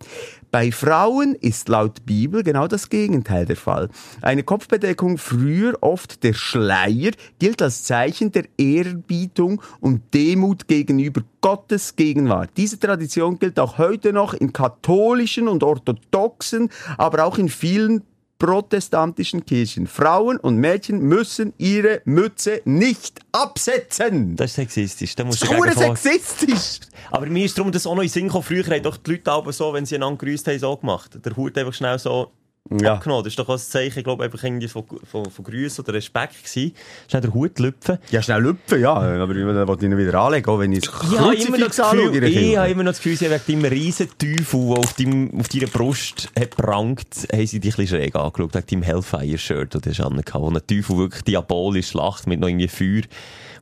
Bei 0.50 0.70
Frauen 0.70 1.34
ist 1.34 1.68
laut 1.68 2.04
Bibel 2.06 2.42
genau 2.42 2.66
das 2.66 2.88
Gegenteil 2.88 3.46
der 3.46 3.56
Fall. 3.56 3.88
Eine 4.22 4.42
Kopfbedeckung, 4.42 5.18
früher 5.18 5.76
oft 5.80 6.22
der 6.22 6.34
Schleier, 6.34 7.12
gilt 7.38 7.62
als 7.62 7.84
Zeichen 7.84 8.32
der 8.32 8.44
Ehrerbietung 8.58 9.62
und 9.80 10.02
Demut 10.12 10.68
gegenüber 10.68 11.22
Gottes 11.40 11.96
Gegenwart. 11.96 12.50
Diese 12.56 12.78
Tradition 12.78 13.38
gilt 13.38 13.58
auch 13.58 13.78
heute 13.78 14.12
noch 14.12 14.34
in 14.34 14.52
katholischen 14.52 15.48
und 15.48 15.62
orthodoxen, 15.62 16.70
aber 16.96 17.24
auch 17.24 17.38
in 17.38 17.48
vielen 17.48 18.02
protestantischen 18.38 19.44
Kirchen. 19.46 19.86
Frauen 19.86 20.36
und 20.38 20.56
Mädchen 20.58 21.00
müssen 21.00 21.52
ihre 21.58 22.02
Mütze 22.04 22.60
nicht 22.64 23.20
absetzen. 23.32 24.36
Das 24.36 24.50
ist 24.50 24.56
sexistisch. 24.56 25.14
Da 25.14 25.24
musst 25.24 25.42
Das 25.42 25.50
ist 25.50 25.54
vor- 25.56 25.96
sexistisch. 25.96 26.80
Aber 27.10 27.26
mir 27.26 27.44
ist 27.44 27.56
darum 27.56 27.72
das 27.72 27.86
auch 27.86 27.94
noch 27.94 28.02
in 28.02 28.08
Sinn 28.08 28.26
gekommen. 28.26 28.44
Früher 28.44 28.64
haben 28.66 28.82
doch 28.82 28.96
die 28.96 29.12
Leute 29.12 29.30
aber 29.32 29.52
so, 29.52 29.72
wenn 29.72 29.86
sie 29.86 29.94
einander 29.96 30.18
grüßt 30.18 30.46
haben, 30.48 30.58
so 30.58 30.76
gemacht. 30.76 31.18
Der 31.24 31.36
Hut 31.36 31.56
einfach 31.56 31.72
schnell 31.74 31.98
so 31.98 32.32
Ja. 32.70 32.94
abgenommen. 32.94 33.24
Das 33.24 33.32
ist 33.32 33.38
doch 33.38 33.48
auch 33.48 33.54
ein 33.54 33.58
Zeichen, 33.58 33.98
ich 33.98 34.04
glaube, 34.04 34.24
einfach 34.24 34.42
irgendwie 34.42 34.68
von, 34.68 34.84
von, 35.10 35.30
von 35.30 35.44
Grüßen 35.44 35.84
oder 35.84 35.94
Respekt 35.94 36.42
gewesen. 36.42 36.72
Schnell 37.08 37.22
den 37.22 37.34
Hut 37.34 37.58
lüpfen. 37.58 37.98
Ja, 38.10 38.22
schnell 38.22 38.42
lüpfen, 38.42 38.80
ja. 38.80 38.94
Aber 38.94 39.34
ich 39.34 39.44
will 39.44 39.82
ihn 39.82 39.98
wieder 39.98 40.20
anlegen, 40.20 40.48
auch 40.48 40.58
wenn 40.58 40.72
ich 40.72 40.84
noch 40.84 41.00
Kruzifix 41.00 41.80
anschaue. 41.80 42.18
ich 42.18 42.56
habe 42.56 42.70
immer 42.70 42.82
noch 42.82 42.90
das 42.92 42.98
Gefühl, 42.98 43.16
sie 43.16 43.30
wegen 43.30 43.62
deinem 43.62 43.70
riesen 43.70 44.08
Teufel, 44.18 44.68
der 44.68 44.78
auf, 44.78 44.94
deinem, 44.94 45.40
auf 45.40 45.48
deiner 45.48 45.66
Brust 45.66 46.30
hat 46.38 46.56
prangt, 46.56 47.28
haben 47.32 47.46
sie 47.46 47.60
dich 47.60 47.74
ein 47.74 47.82
bisschen 47.82 47.98
schräg 47.98 48.16
angeschaut, 48.16 48.54
wegen 48.54 48.66
deinem 48.66 48.82
Hellfire-Shirt, 48.82 49.74
das 49.74 49.82
du 49.82 49.90
hast 49.90 50.00
angehabt, 50.00 50.34
wo 50.34 50.48
ein 50.48 50.66
Teufel 50.66 50.96
wirklich 50.98 51.22
diabolisch 51.22 51.94
lacht, 51.94 52.26
mit 52.26 52.40
noch 52.40 52.48
irgendwie 52.48 52.68
Feuer 52.68 53.02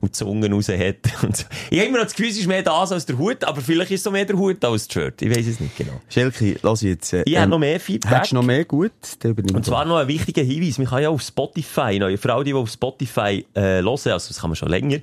und 0.05 0.09
die 0.09 0.11
Zunge 0.11 0.49
raus 0.51 0.69
hat. 0.69 0.95
Und 1.23 1.35
so. 1.35 1.45
Ich 1.69 1.79
habe 1.79 1.89
immer 1.89 1.97
noch 1.97 2.05
das 2.05 2.13
Gefühl, 2.15 2.29
es 2.31 2.37
ist 2.37 2.47
mehr 2.47 2.61
das 2.63 2.91
als 2.91 3.05
der 3.05 3.17
Hut, 3.17 3.43
aber 3.43 3.61
vielleicht 3.61 3.91
ist 3.91 3.99
es 3.99 4.03
so 4.03 4.11
mehr 4.11 4.25
der 4.25 4.37
Hut 4.37 4.63
als 4.63 4.87
das 4.87 4.93
Shirt. 4.93 5.21
Ich 5.21 5.29
weiß 5.29 5.47
es 5.47 5.59
nicht 5.59 5.75
genau. 5.75 5.99
Schelke, 6.09 6.57
lass 6.61 6.81
jetzt. 6.81 7.13
Äh, 7.13 7.23
Ich 7.25 7.37
habe 7.37 7.49
noch 7.49 7.59
mehr 7.59 7.79
Feedback. 7.79 8.11
Hättest 8.11 8.31
du 8.31 8.35
noch 8.35 8.43
mehr 8.43 8.65
gut? 8.65 8.91
Und 9.23 9.65
zwar 9.65 9.85
noch 9.85 9.97
ein 9.97 10.07
wichtiger 10.07 10.43
Hinweis. 10.43 10.77
Man 10.77 10.87
kann 10.87 11.01
ja 11.01 11.09
auf 11.09 11.21
Spotify, 11.21 11.97
noch, 11.99 12.15
für 12.17 12.33
alle, 12.33 12.43
die 12.43 12.53
auf 12.53 12.69
Spotify 12.69 13.45
äh, 13.53 13.61
hören, 13.81 13.87
also 13.87 14.11
das 14.11 14.39
kann 14.39 14.49
man 14.49 14.55
schon 14.55 14.69
länger, 14.69 14.99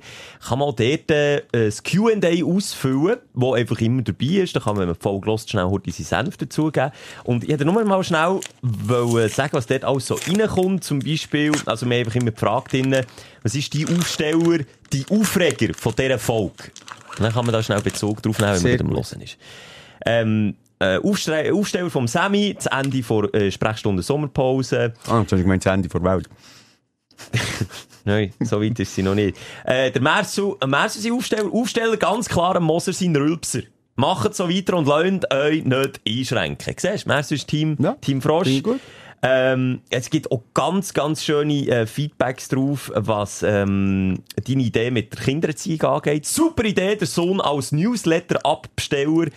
kann 0.47 0.59
man 0.59 0.73
dort 0.75 1.11
äh, 1.11 1.41
das 1.51 1.83
Q&A 1.83 2.45
ausfüllen, 2.45 3.17
wo 3.33 3.53
einfach 3.53 3.79
immer 3.81 4.01
dabei 4.01 4.25
ist. 4.25 4.55
Da 4.55 4.59
kann 4.59 4.75
man, 4.75 4.81
wenn 4.81 4.87
man 4.89 4.97
voll 4.99 5.19
gelost, 5.19 5.49
schnell 5.49 5.65
heute 5.65 5.91
seinen 5.91 6.25
Senf 6.25 6.37
dazugeben. 6.37 6.91
Und 7.23 7.43
ich 7.43 7.49
hätte 7.49 7.65
nur 7.65 7.83
mal 7.83 8.03
schnell 8.03 8.39
wollen 8.61 9.29
sagen, 9.29 9.53
was 9.53 9.67
dort 9.67 9.83
alles 9.83 10.07
so 10.07 10.15
reinkommt. 10.15 10.83
Zum 10.83 10.99
Beispiel, 10.99 11.51
also 11.65 11.85
wir 11.85 11.97
haben 11.97 12.05
einfach 12.05 12.15
immer 12.15 12.31
gefragt, 12.31 12.73
was 13.43 13.55
ist 13.55 13.73
die 13.73 13.85
Aufsteller, 13.87 14.59
die 14.91 15.05
Aufreger 15.09 15.73
von 15.75 15.93
dieser 15.95 16.17
Folge? 16.19 16.71
Und 17.17 17.19
dann 17.21 17.31
kann 17.33 17.45
man 17.45 17.53
da 17.53 17.61
schnell 17.61 17.81
Bezug 17.81 18.21
drauf 18.23 18.39
nehmen, 18.39 18.53
wenn 18.53 18.59
Sehr 18.59 18.77
man 18.83 18.87
mit 18.87 18.97
dem. 18.97 19.03
Hören 19.11 19.21
ist. 19.21 19.37
Ähm, 20.05 20.55
äh, 20.79 20.97
Aufsteller 20.97 21.89
vom 21.89 22.07
Sammy, 22.07 22.55
das 22.55 22.65
Ende 22.65 23.01
der 23.01 23.41
äh, 23.41 23.51
Sprechstunde 23.51 24.01
Sommerpause. 24.03 24.93
Ah, 25.07 25.19
jetzt 25.19 25.31
hast 25.31 25.31
du 25.31 25.37
gemeint, 25.43 25.65
das 25.65 25.73
Ende 25.73 25.89
vor 25.89 26.03
Welt. 26.03 26.27
Nein, 28.05 28.33
so 28.41 28.61
weit 28.61 28.79
ist 28.79 28.95
sie 28.95 29.03
noch 29.03 29.15
nicht. 29.15 29.37
Äh, 29.65 29.91
der 29.91 30.01
Mersu, 30.01 30.57
äh, 30.59 30.67
Mersu 30.67 30.99
sein 30.99 31.13
Aufsteller, 31.13 31.53
Aufsteller 31.53 31.97
ganz 31.97 32.27
klar 32.27 32.55
am 32.55 32.63
Moser 32.63 32.91
sein 32.91 33.15
Rülpser. 33.15 33.61
Macht 33.95 34.33
so 34.35 34.49
weiter 34.49 34.75
und 34.75 34.87
lasst 34.87 35.31
euch 35.31 35.63
nicht 35.63 36.01
einschränken. 36.07 36.75
Siehst 36.77 37.05
du, 37.05 37.09
Mersu 37.09 37.35
ist 37.35 37.47
Team, 37.47 37.77
Ja, 37.79 37.93
Team 38.01 38.21
Frosch. 38.21 38.61
gut. 38.63 38.79
Ähm, 39.25 39.79
es 39.89 40.09
gibt 40.09 40.29
auch 40.31 40.43
ganz, 40.53 40.93
ganz 40.93 41.23
schöne 41.23 41.65
äh, 41.69 41.85
Feedbacks 41.85 42.49
drauf, 42.49 42.91
was 42.93 43.41
ähm, 43.41 44.21
deine 44.45 44.63
Idee 44.63 44.91
mit 44.91 45.13
der 45.13 45.21
Kindererziehung 45.21 45.81
angeht. 45.81 46.25
Super 46.25 46.65
Idee, 46.65 46.97
der 46.97 47.07
Sohn 47.07 47.39
als 47.39 47.71
Newsletter-Absteller 47.71 49.27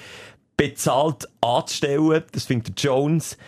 bezahlt 0.57 1.29
anzustellen. 1.41 2.25
Das 2.33 2.47
findet 2.47 2.83
der 2.83 2.91
Jones. 2.91 3.39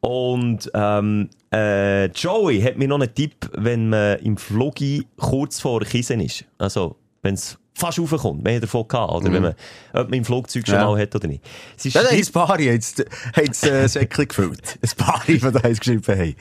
Und 0.00 0.70
ähm, 0.72 1.30
äh, 1.52 2.06
Joey 2.06 2.60
hat 2.60 2.78
mir 2.78 2.86
noch 2.86 3.00
einen 3.00 3.12
Tipp, 3.12 3.50
wenn 3.54 3.88
man 3.88 4.20
im 4.20 4.36
Flugi 4.36 5.04
kurz 5.16 5.60
vor 5.60 5.80
Kiesen 5.80 6.20
ist. 6.20 6.44
Also, 6.58 6.94
wenn 7.22 7.34
es 7.34 7.58
fast 7.78 7.98
raufkommt. 7.98 8.44
Wir 8.44 8.54
haben 8.54 8.60
davon 8.60 8.86
gehabt, 8.88 9.12
oder? 9.12 9.32
Wenn 9.32 9.42
man, 9.42 9.54
ob 9.92 10.08
man 10.10 10.12
im 10.18 10.24
Flugzeug 10.24 10.66
schon 10.66 10.74
Ja. 10.76 10.84
mal 10.86 11.00
hat 11.00 11.14
oder 11.14 11.28
nicht. 11.28 11.44
Es 11.76 11.86
ist 11.86 11.94
Ja, 11.94 12.02
ein 12.08 12.26
paar 12.32 12.60
jetzt, 12.60 13.04
hat's, 13.34 13.62
äh, 13.62 13.88
Säckchen 13.88 14.28
gefüllt. 14.28 14.78
Ein 14.82 14.90
paar, 14.96 15.22
die 15.26 15.38
da 15.38 15.50
eins 15.60 15.78
geschrieben 15.80 16.04
haben. 16.06 16.34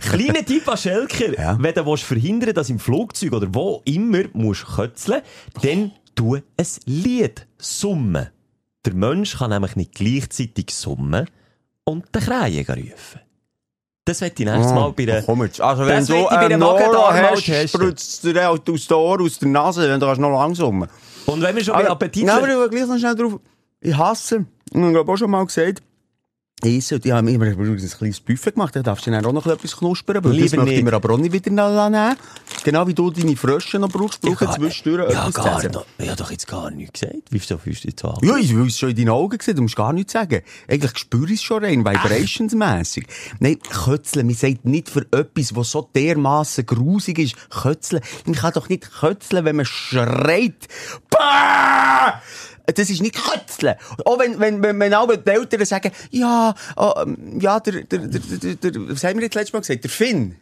Kleiner 0.00 0.44
Tipp 0.44 0.68
an 0.68 0.76
Schelker. 0.76 1.38
Ja. 1.38 1.56
Wenn 1.60 1.74
du 1.74 1.86
willst 1.86 2.04
verhindern 2.04 2.54
dass 2.54 2.70
im 2.70 2.78
Flugzeug 2.78 3.32
oder 3.32 3.48
wo 3.52 3.82
immer 3.84 4.22
musst 4.32 4.66
kötzeln, 4.66 5.22
dann 5.62 5.92
tu 6.14 6.36
ein 6.36 6.42
Lied 6.86 7.46
summen. 7.58 8.28
Der 8.84 8.94
Mensch 8.94 9.38
kann 9.38 9.50
nämlich 9.50 9.76
nicht 9.76 9.94
gleichzeitig 9.94 10.66
summen 10.70 11.26
und 11.84 12.14
den 12.14 12.22
Krähen 12.22 12.66
rufen. 12.66 13.20
Das 14.06 14.20
werde 14.20 14.34
ich 14.38 14.44
nächstes 14.44 14.72
Mal 14.72 14.92
bei 14.92 15.06
der... 15.06 15.22
Komm 15.22 15.44
jetzt. 15.44 15.60
Also, 15.60 15.86
wenn 15.86 16.04
du 16.04 16.26
einen 16.28 16.60
Nora 16.60 17.30
hast, 17.30 17.70
spritzt 17.70 18.22
dir 18.22 18.46
halt 18.46 18.68
aus 18.68 18.86
der 18.86 18.98
Ohr, 18.98 19.20
aus 19.22 19.38
der 19.38 19.48
Nase, 19.48 19.88
wenn 19.88 19.98
du 19.98 20.06
noch 20.06 20.40
langsam. 20.40 20.86
Und 21.26 21.42
wenn 21.42 21.56
wir 21.56 21.64
schon 21.64 21.74
bei 21.74 21.88
Appetit 21.88 22.26
Nein, 22.26 22.36
aber 22.36 22.48
ich 22.48 22.54
will 22.54 22.68
gleich 22.68 22.86
noch 22.86 22.98
schnell 22.98 23.14
drauf. 23.14 23.40
Ich 23.80 23.96
hasse, 23.96 24.44
und 24.72 24.90
ich 24.90 24.96
habe 24.96 25.10
auch 25.10 25.16
schon 25.16 25.30
mal 25.30 25.46
gesagt, 25.46 25.82
ich 26.62 26.86
sollte, 26.86 27.08
ich 27.08 27.12
habe 27.12 27.30
immer 27.30 27.46
ein 27.46 27.56
kleines 27.56 28.20
Buffet 28.20 28.52
gemacht, 28.52 28.74
da 28.76 28.82
darfst 28.82 29.06
du 29.06 29.10
dann 29.10 29.24
auch 29.26 29.32
noch 29.32 29.46
etwas 29.46 29.76
knuspern, 29.76 30.24
weil 30.24 30.38
das 30.38 30.52
möchte 30.52 30.72
ich 30.72 30.84
mir 30.84 30.92
aber 30.92 31.12
auch 31.12 31.18
nicht 31.18 31.32
wieder 31.32 31.50
nehmen. 31.50 32.16
Genau 32.62 32.86
wie 32.86 32.94
du 32.94 33.10
deine 33.10 33.36
Frösche 33.36 33.78
noch 33.78 33.90
brauchst, 33.90 34.20
brauche 34.20 34.44
ich 34.44 34.50
zwischendurch 34.52 35.12
ja, 35.12 35.28
etwas 35.28 35.34
zu 35.34 35.42
gar 35.42 35.58
essen. 35.58 35.70
nicht. 35.72 35.86
Ich 35.98 36.08
habe 36.08 36.16
doch 36.16 36.30
jetzt 36.30 36.46
gar 36.46 36.70
nichts 36.70 37.00
gesagt. 37.00 37.22
Wie 37.30 37.38
viel 37.38 37.58
fühlst 37.58 37.84
du 37.84 37.88
jetzt 37.88 38.04
an? 38.04 38.16
Ja, 38.22 38.36
ich 38.36 38.54
will 38.54 38.68
es 38.68 38.78
schon 38.78 38.90
in 38.90 38.96
deinen 38.96 39.08
Augen 39.10 39.38
sehen, 39.40 39.56
du 39.56 39.62
musst 39.62 39.76
gar 39.76 39.92
nichts 39.92 40.12
sagen. 40.12 40.42
Eigentlich 40.68 40.96
spüre 40.96 41.26
ich 41.26 41.40
es 41.40 41.42
schon 41.42 41.64
rein, 41.64 41.84
vibrationsmässig. 41.84 43.06
Nein, 43.40 43.58
Kötzeln, 43.58 44.26
man 44.26 44.36
sagt 44.36 44.64
nicht 44.64 44.88
für 44.88 45.06
etwas, 45.10 45.54
was 45.56 45.70
so 45.70 45.90
dermassen 45.94 46.64
grusig 46.64 47.18
ist, 47.18 47.50
Kötzeln. 47.50 48.02
Man 48.26 48.36
kann 48.36 48.52
doch 48.54 48.68
nicht 48.68 48.90
kötzeln, 48.90 49.44
wenn 49.44 49.56
man 49.56 49.66
schreit. 49.66 50.68
Bah! 51.10 52.22
Das 52.66 52.88
ist 52.88 53.02
nicht 53.02 53.14
Kötzeln. 53.14 53.74
Auch 54.04 54.18
wenn, 54.18 54.40
wenn, 54.40 54.62
wenn, 54.62 54.78
wenn 54.80 54.94
alle 54.94 55.18
die 55.18 55.30
Eltern 55.30 55.64
sagen, 55.64 55.92
ja, 56.10 56.54
oh, 56.76 56.92
ja, 57.38 57.60
der, 57.60 57.82
der, 57.82 57.98
der, 57.98 58.20
der, 58.20 58.54
der, 58.70 58.88
was 58.88 59.04
haben 59.04 59.16
wir 59.16 59.24
jetzt 59.24 59.34
letztes 59.34 59.52
Mal 59.52 59.60
gesagt? 59.60 59.84
Der 59.84 59.90
Finn. 59.90 60.36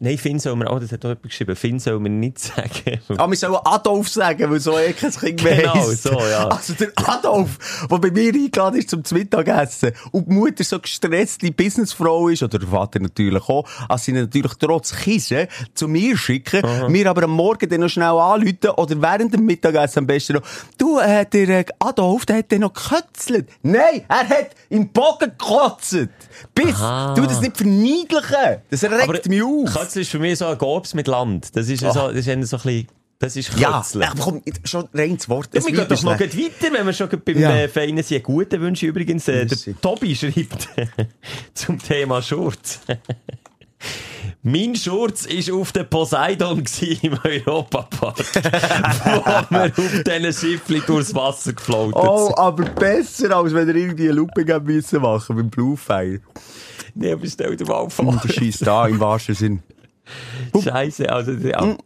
Nein, 0.00 0.18
Finn 0.18 0.38
soll 0.40 0.56
man, 0.56 0.68
oh, 0.68 0.78
das 0.78 0.90
hat 0.92 1.04
doch 1.04 1.10
jemand 1.10 1.22
geschrieben, 1.22 1.54
Finn 1.56 1.78
soll 1.78 2.00
man 2.00 2.18
nicht 2.18 2.38
sagen. 2.40 3.00
Ah, 3.16 3.28
wir 3.30 3.36
sollen 3.36 3.56
Adolf 3.64 4.08
sagen, 4.08 4.50
weil 4.50 4.58
so 4.60 4.76
eh 4.78 4.92
kein 4.92 5.12
Kind 5.12 5.42
mehr 5.44 5.56
Genau, 5.58 5.74
heisst. 5.74 6.02
so, 6.02 6.10
ja. 6.10 6.48
Also 6.48 6.72
der 6.74 6.90
Adolf, 6.96 7.86
der 7.88 7.98
bei 7.98 8.10
mir 8.10 8.34
eingeladen 8.34 8.78
ist 8.80 8.90
zum 8.90 9.02
Mittagessen 9.12 9.92
und 10.10 10.28
die 10.28 10.32
Mutter 10.34 10.64
so 10.64 10.80
gestresste 10.80 11.50
Businessfrau 11.52 12.28
ist, 12.28 12.42
oder 12.42 12.58
der 12.58 12.68
Vater 12.68 12.98
natürlich 13.00 13.48
auch, 13.48 13.64
als 13.88 14.04
sie 14.04 14.10
ihn 14.10 14.18
natürlich 14.18 14.52
trotz 14.58 14.94
Kissen 14.96 15.46
zu 15.74 15.86
mir 15.86 16.16
schicken, 16.16 16.62
mir 16.90 17.08
aber 17.08 17.22
am 17.24 17.30
Morgen 17.30 17.68
dann 17.68 17.80
noch 17.80 17.88
schnell 17.88 18.08
anrufen 18.08 18.70
oder 18.76 19.00
während 19.00 19.32
dem 19.32 19.44
Mittagessen 19.46 20.00
am 20.00 20.06
besten 20.06 20.34
noch, 20.34 20.42
du, 20.76 20.98
äh, 20.98 21.24
der 21.24 21.48
äh, 21.60 21.64
Adolf, 21.78 22.26
der 22.26 22.38
hat 22.38 22.50
dann 22.50 22.60
noch 22.60 22.72
gekötzelt. 22.72 23.48
Nein, 23.62 24.04
er 24.08 24.28
hat 24.28 24.50
im 24.70 24.88
Bogen 24.88 25.30
gekotzt. 25.38 26.08
Bis, 26.54 26.74
Aha. 26.74 27.14
du 27.14 27.22
das 27.26 27.40
nicht 27.40 27.56
verniedlichen. 27.56 28.58
Das 28.70 28.82
regt 28.84 29.28
mich 29.28 29.42
auf. 29.42 29.72
Kötzel 29.72 30.02
ist 30.02 30.10
für 30.10 30.18
mich 30.18 30.38
so 30.38 30.46
ein 30.46 30.58
Gorbs 30.58 30.94
mit 30.94 31.06
Land. 31.06 31.54
Das 31.56 31.68
ist 31.68 31.80
so, 31.80 31.86
das 31.92 32.14
ist 32.14 32.24
so 32.26 32.30
ein 32.32 32.40
bisschen, 32.40 32.88
das 33.18 33.36
ist 33.36 33.58
ja, 33.58 33.78
Kötzeln. 33.78 34.04
aber 34.04 34.20
komm, 34.20 34.42
schon 34.64 34.88
rein 34.92 35.16
das 35.16 35.28
Wort. 35.28 35.48
Ja, 35.54 35.64
wir 35.64 35.72
gehen 35.72 35.86
doch 35.88 36.02
noch 36.02 36.20
weiter, 36.20 36.72
wenn 36.72 36.86
wir 36.86 36.92
schon 36.92 37.08
beim 37.24 37.38
Ja. 37.38 37.54
äh, 37.56 37.68
Feinen 37.68 38.02
sind. 38.02 38.22
Gute 38.24 38.60
Wünsche 38.60 38.86
übrigens. 38.86 39.28
Äh, 39.28 39.46
der 39.46 39.80
Tobi 39.80 40.14
schreibt 40.14 40.68
zum 41.54 41.78
Thema 41.78 42.20
Schurz. 42.22 42.80
Mein 44.42 44.76
Schurz 44.76 45.26
war 45.26 45.54
auf 45.60 45.72
der 45.72 45.84
Poseidon 45.84 46.62
im 47.02 47.18
Europapark, 47.24 48.18
wo 48.34 49.50
wir 49.50 49.64
auf 49.64 50.02
diesen 50.04 50.32
Schiffchen 50.32 50.82
durchs 50.86 51.14
Wasser 51.14 51.54
gefloatet 51.54 51.94
Oh, 51.96 52.26
sind. 52.26 52.38
aber 52.38 52.64
besser, 52.64 53.34
als 53.36 53.54
wenn 53.54 53.68
er 53.68 53.74
irgendwie 53.74 54.04
eine 54.04 54.12
Looping 54.12 54.50
haben 54.52 54.66
müssen 54.66 55.00
machen 55.00 55.36
beim 55.36 55.48
Bluefire. 55.48 56.20
Nee, 56.94 57.12
aber 57.12 57.26
stell 57.26 57.56
dir 57.56 57.66
mal 57.66 57.80
Und 57.80 57.90
vor. 57.92 58.20
der 58.22 58.28
schießt 58.32 58.66
da 58.66 58.86
im 58.86 59.00
wahrsten 59.00 59.34
Sinn. 59.34 59.62
Scheiße, 60.62 61.10
also, 61.10 61.32
ja. 61.32 61.76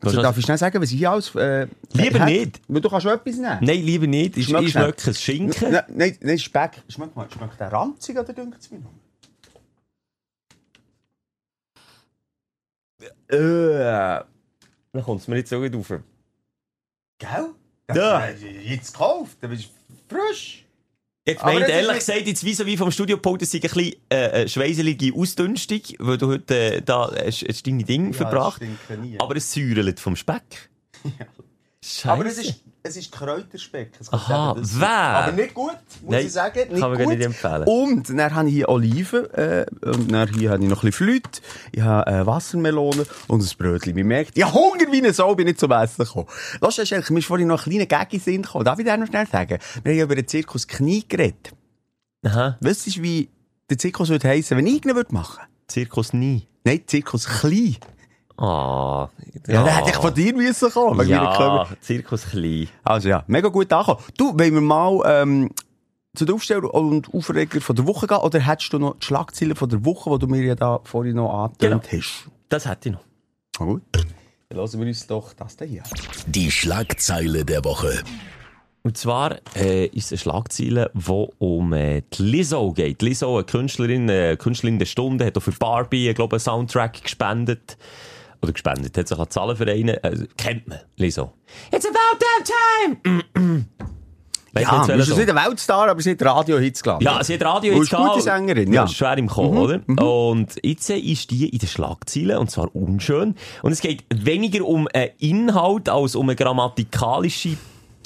Also, 0.00 0.22
darf 0.22 0.38
ich 0.38 0.44
schnell 0.44 0.58
sagen, 0.58 0.80
was 0.80 0.92
ich 0.92 1.08
alles... 1.08 1.34
Äh, 1.34 1.66
Lieber 1.92 2.20
hat? 2.20 2.28
nicht. 2.28 2.60
Du 2.68 2.88
kannst 2.88 3.02
schon 3.02 3.12
etwas 3.12 3.34
nehmen. 3.36 3.58
Nein, 3.62 3.82
lieber 3.82 4.06
nicht. 4.06 4.36
Ich, 4.36 4.46
schmecke 4.46 5.10
es 5.10 5.20
Schinken. 5.20 5.72
Nein, 5.72 5.82
nein, 5.88 6.18
nein, 6.20 6.38
Speck. 6.38 6.82
Schmeckt 6.88 7.16
mal, 7.16 7.26
schmeckt 7.36 7.58
der 7.58 7.72
ranzig 7.72 8.16
oder 8.18 8.32
dünkt 8.32 8.60
es 8.60 8.70
mir 8.70 8.78
noch? 8.78 8.90
Äh, 13.28 14.24
Dann 14.92 15.02
kommt 15.04 15.20
es 15.22 15.28
mir 15.28 15.36
jetzt 15.36 15.50
so 15.50 15.60
gut 15.60 15.74
rauf. 15.74 15.88
gell? 15.88 16.00
Ja. 17.20 17.46
Das, 17.86 18.42
äh, 18.42 18.60
Jetzt 18.62 18.92
gekauft, 18.92 19.36
das 19.40 19.52
ist 19.52 19.70
frisch. 20.08 20.60
Ich 21.26 21.40
Aber 21.40 21.52
meine, 21.54 21.60
das 21.60 21.68
ist 21.68 21.74
ehrlich 21.74 21.88
nicht- 21.90 21.98
gesagt, 22.06 22.26
jetzt 22.54 22.66
wie 22.66 22.76
vom 22.76 22.90
Studiopult, 22.90 23.40
das 23.42 23.48
ist 23.48 23.54
ein 23.54 23.60
bisschen 23.62 23.94
äh, 24.10 24.28
eine 24.30 24.48
schweiselige 24.48 25.14
Ausdünstung, 25.14 25.80
weil 25.98 26.18
du 26.18 26.28
heute 26.28 26.54
äh, 26.74 26.82
da 26.82 27.10
hast, 27.16 27.42
hast 27.48 27.66
deine 27.66 27.82
Dinge 27.84 28.12
verbracht. 28.12 28.60
Aber 29.18 29.36
es 29.36 29.50
säuerlet 29.52 29.98
vom 30.00 30.16
Speck. 30.16 30.70
Scheiße. 31.84 32.10
Aber 32.10 32.24
es 32.24 32.38
ist, 32.38 32.62
es 32.82 32.96
ist 32.96 33.12
Kräuterspeck. 33.12 33.90
Es 34.00 34.10
Aha, 34.10 34.56
wer? 34.58 34.88
Aber 34.88 35.32
nicht 35.32 35.52
gut, 35.52 35.76
muss 36.02 36.12
Nein, 36.12 36.24
ich 36.26 36.32
sagen. 36.32 36.58
Nicht 36.70 36.80
kann 36.80 36.90
man 36.90 36.98
gut. 36.98 37.08
nicht 37.08 37.24
empfehlen. 37.24 37.64
Und 37.64 38.08
dann 38.08 38.34
habe 38.34 38.48
ich 38.48 38.54
hier 38.54 38.68
Oliven, 38.70 39.30
äh, 39.34 39.66
und 39.82 40.10
dann 40.10 40.28
hier 40.32 40.50
habe 40.50 40.62
ich 40.62 40.68
noch 40.70 40.82
ein 40.82 40.86
bisschen 40.86 40.92
Flüte, 40.92 41.42
ich 41.72 41.82
habe 41.82 42.10
äh, 42.10 42.26
Wassermelone 42.26 43.04
und 43.28 43.42
ein 43.42 43.56
Brötchen. 43.58 43.94
Man 43.94 44.06
merkt, 44.06 44.38
ich 44.38 44.44
habe 44.44 44.54
Hunger 44.54 44.90
wie 44.90 44.98
eine 44.98 45.12
Sau, 45.12 45.34
bin 45.34 45.46
nicht 45.46 45.60
zum 45.60 45.72
Essen 45.72 46.04
gekommen. 46.04 46.26
Lass 46.62 46.78
uns 46.78 47.10
mir 47.10 47.18
ist 47.18 47.26
vorhin 47.26 47.48
noch 47.48 47.66
ein 47.66 47.70
kleiner 47.70 47.86
Gag 47.86 48.12
in 48.14 48.18
den 48.18 48.24
Sinn 48.24 48.42
gekommen. 48.42 48.64
Darf 48.64 48.78
ich 48.78 48.86
dir 48.86 48.96
noch 48.96 49.06
schnell 49.06 49.26
sagen? 49.26 49.58
Wir 49.82 49.92
haben 49.92 50.00
über 50.00 50.14
den 50.14 50.26
Zirkus 50.26 50.66
Knie 50.66 51.04
geredet. 51.06 51.52
Aha, 52.24 52.56
Weißt 52.60 52.86
du, 52.86 53.02
wie 53.02 53.28
der 53.68 53.76
Zirkus 53.76 54.08
würde 54.08 54.28
heissen, 54.28 54.56
wenn 54.56 54.66
ich 54.66 54.84
ihn 54.84 54.94
würde 54.94 55.12
machen? 55.12 55.42
Zirkus 55.68 56.14
nie. 56.14 56.48
Nein, 56.64 56.80
Zirkus 56.86 57.26
Klein. 57.26 57.76
Ah. 58.36 59.08
Ja, 59.46 59.62
der 59.62 59.76
hätte 59.76 59.90
ich 59.90 59.96
von 59.96 60.12
dir 60.12 60.34
müssen 60.34 60.70
kommen. 60.70 60.98
wegen 61.00 61.10
Ja, 61.10 61.66
Zirkus 61.80 62.26
klein. 62.26 62.68
Also 62.82 63.08
ja, 63.08 63.24
mega 63.26 63.48
gut 63.48 63.72
angekommen. 63.72 64.04
Du, 64.16 64.38
wollen 64.38 64.54
wir 64.54 64.60
mal 64.60 65.00
ähm, 65.06 65.50
zu 66.14 66.24
den 66.24 66.34
Aufsteller 66.34 66.72
und 66.72 67.12
Aufreger 67.12 67.60
von 67.60 67.76
der 67.76 67.86
Woche 67.86 68.06
gehen? 68.06 68.18
Oder 68.18 68.40
hättest 68.40 68.72
du 68.72 68.78
noch 68.78 68.96
die 68.98 69.06
Schlagzeilen 69.06 69.54
von 69.54 69.68
der 69.68 69.84
Woche, 69.84 70.10
die 70.10 70.18
du 70.18 70.26
mir 70.26 70.42
ja 70.42 70.54
da 70.54 70.80
vorhin 70.84 71.16
noch 71.16 71.44
angetönt 71.44 71.88
hast? 71.92 72.28
Das 72.48 72.66
hätte 72.66 72.88
ich 72.88 72.94
noch. 72.94 73.04
Na 73.60 73.66
gut. 73.66 73.82
Dann 73.92 74.58
lassen 74.58 74.80
wir 74.80 74.86
uns 74.86 75.06
doch 75.06 75.32
das 75.32 75.56
da 75.56 75.64
hier. 75.64 75.82
Die 76.26 76.50
Schlagzeile 76.50 77.44
der 77.44 77.64
Woche. 77.64 78.02
Und 78.82 78.98
zwar 78.98 79.38
äh, 79.56 79.86
ist 79.86 80.06
es 80.06 80.12
eine 80.12 80.18
Schlagzeile, 80.18 80.90
die 80.92 81.26
um 81.38 81.72
äh, 81.72 82.02
die 82.12 82.22
Lizzo 82.22 82.72
geht. 82.72 83.00
Lizzo, 83.00 83.36
eine 83.36 83.44
Künstlerin, 83.44 84.08
äh, 84.10 84.36
Künstlerin 84.38 84.78
der 84.78 84.86
Stunde, 84.86 85.24
hat 85.24 85.38
auch 85.38 85.42
für 85.42 85.52
Barbie, 85.52 86.10
ich 86.10 86.14
glaube, 86.14 86.34
einen 86.36 86.40
Soundtrack 86.40 87.02
gespendet. 87.02 87.78
Oder 88.44 88.52
gespendet. 88.52 88.96
Hat 88.96 89.08
sich 89.08 89.18
an 89.18 89.30
Zahlenvereine, 89.30 90.04
also, 90.04 90.24
kennt 90.36 90.68
man, 90.68 90.78
Liso. 90.96 91.32
It's 91.72 91.86
about 91.86 92.18
that 92.20 92.52
time! 92.94 93.64
Weißt 94.52 94.66
Ja, 94.70 94.72
welcher 94.86 94.96
bist 94.98 95.08
Song? 95.08 95.18
nicht 95.18 95.30
ein 95.30 95.36
Weltstar, 95.48 95.88
aber 95.88 96.00
sie 96.02 96.10
hat 96.12 96.22
Radio-Hits 96.22 96.82
geladen. 96.82 97.04
Ja, 97.04 97.24
sie 97.24 97.34
hat 97.34 97.42
Radio 97.42 97.72
Und 97.72 97.78
jetzt 97.80 97.92
ist 97.92 97.98
gute. 97.98 98.20
Sängerin, 98.20 98.68
ja. 98.68 98.82
ja. 98.82 98.84
ist 98.84 98.94
schwer 98.94 99.16
im 99.18 99.28
Kommen, 99.28 99.56
oder? 99.58 99.80
Und 99.86 100.48
jetzt 100.62 100.90
ist 100.90 101.30
die 101.30 101.48
in 101.48 101.58
den 101.58 101.68
Schlagzeilen, 101.68 102.36
und 102.36 102.50
zwar 102.50 102.74
unschön. 102.76 103.34
Und 103.62 103.72
es 103.72 103.80
geht 103.80 104.04
weniger 104.14 104.64
um 104.64 104.86
einen 104.92 105.10
Inhalt 105.18 105.88
als 105.88 106.14
um 106.14 106.28
eine 106.28 106.36
grammatikalische 106.36 107.56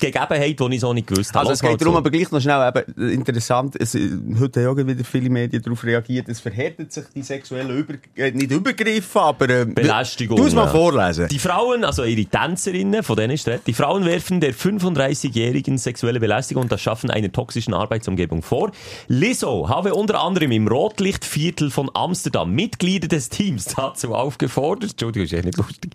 Gegebenheit, 0.00 0.58
die 0.58 0.74
ich 0.74 0.80
so 0.80 0.92
nicht 0.92 1.06
gewusst 1.06 1.34
habe. 1.34 1.40
Also 1.40 1.52
es 1.52 1.60
geht 1.60 1.80
darum, 1.80 1.94
zu. 1.94 1.98
aber 1.98 2.10
gleich 2.10 2.30
noch 2.30 2.40
schnell, 2.40 2.68
eben, 2.68 3.10
interessant, 3.10 3.76
es, 3.78 3.94
heute 3.94 4.66
haben 4.66 4.80
auch 4.80 4.86
wieder 4.86 5.04
viele 5.04 5.30
Medien 5.30 5.62
darauf 5.62 5.84
reagiert, 5.84 6.28
es 6.28 6.40
verhärtet 6.40 6.92
sich 6.92 7.04
die 7.14 7.22
sexuellen 7.22 7.76
Über 7.76 7.94
äh, 8.16 8.30
nicht 8.30 8.50
Übergriffe, 8.50 9.20
aber 9.20 9.48
äh, 9.48 9.64
Belästigung, 9.64 10.36
Du 10.36 10.46
es 10.46 10.54
mal 10.54 10.64
ja. 10.64 10.70
vorlesen. 10.70 11.28
Die 11.28 11.38
Frauen, 11.38 11.84
also 11.84 12.04
ihre 12.04 12.24
Tänzerinnen, 12.24 13.02
von 13.02 13.16
denen 13.16 13.34
ist 13.34 13.48
Rede, 13.48 13.60
die 13.66 13.74
Frauen 13.74 14.04
werfen 14.04 14.40
der 14.40 14.54
35-jährigen 14.54 15.78
sexuelle 15.78 16.20
Belästigung 16.20 16.64
und 16.64 16.72
das 16.72 16.80
Schaffen 16.80 17.10
einer 17.10 17.30
toxischen 17.30 17.74
Arbeitsumgebung 17.74 18.42
vor. 18.42 18.70
Lizzo 19.08 19.68
habe 19.68 19.94
unter 19.94 20.20
anderem 20.20 20.52
im 20.52 20.68
Rotlichtviertel 20.68 21.70
von 21.70 21.90
Amsterdam 21.94 22.52
Mitglieder 22.52 23.08
des 23.08 23.28
Teams 23.28 23.66
dazu 23.76 24.14
aufgefordert, 24.14 24.92
Entschuldigung, 24.92 25.24
ist 25.24 25.32
echt 25.32 25.44
nicht 25.44 25.58
lustig, 25.58 25.94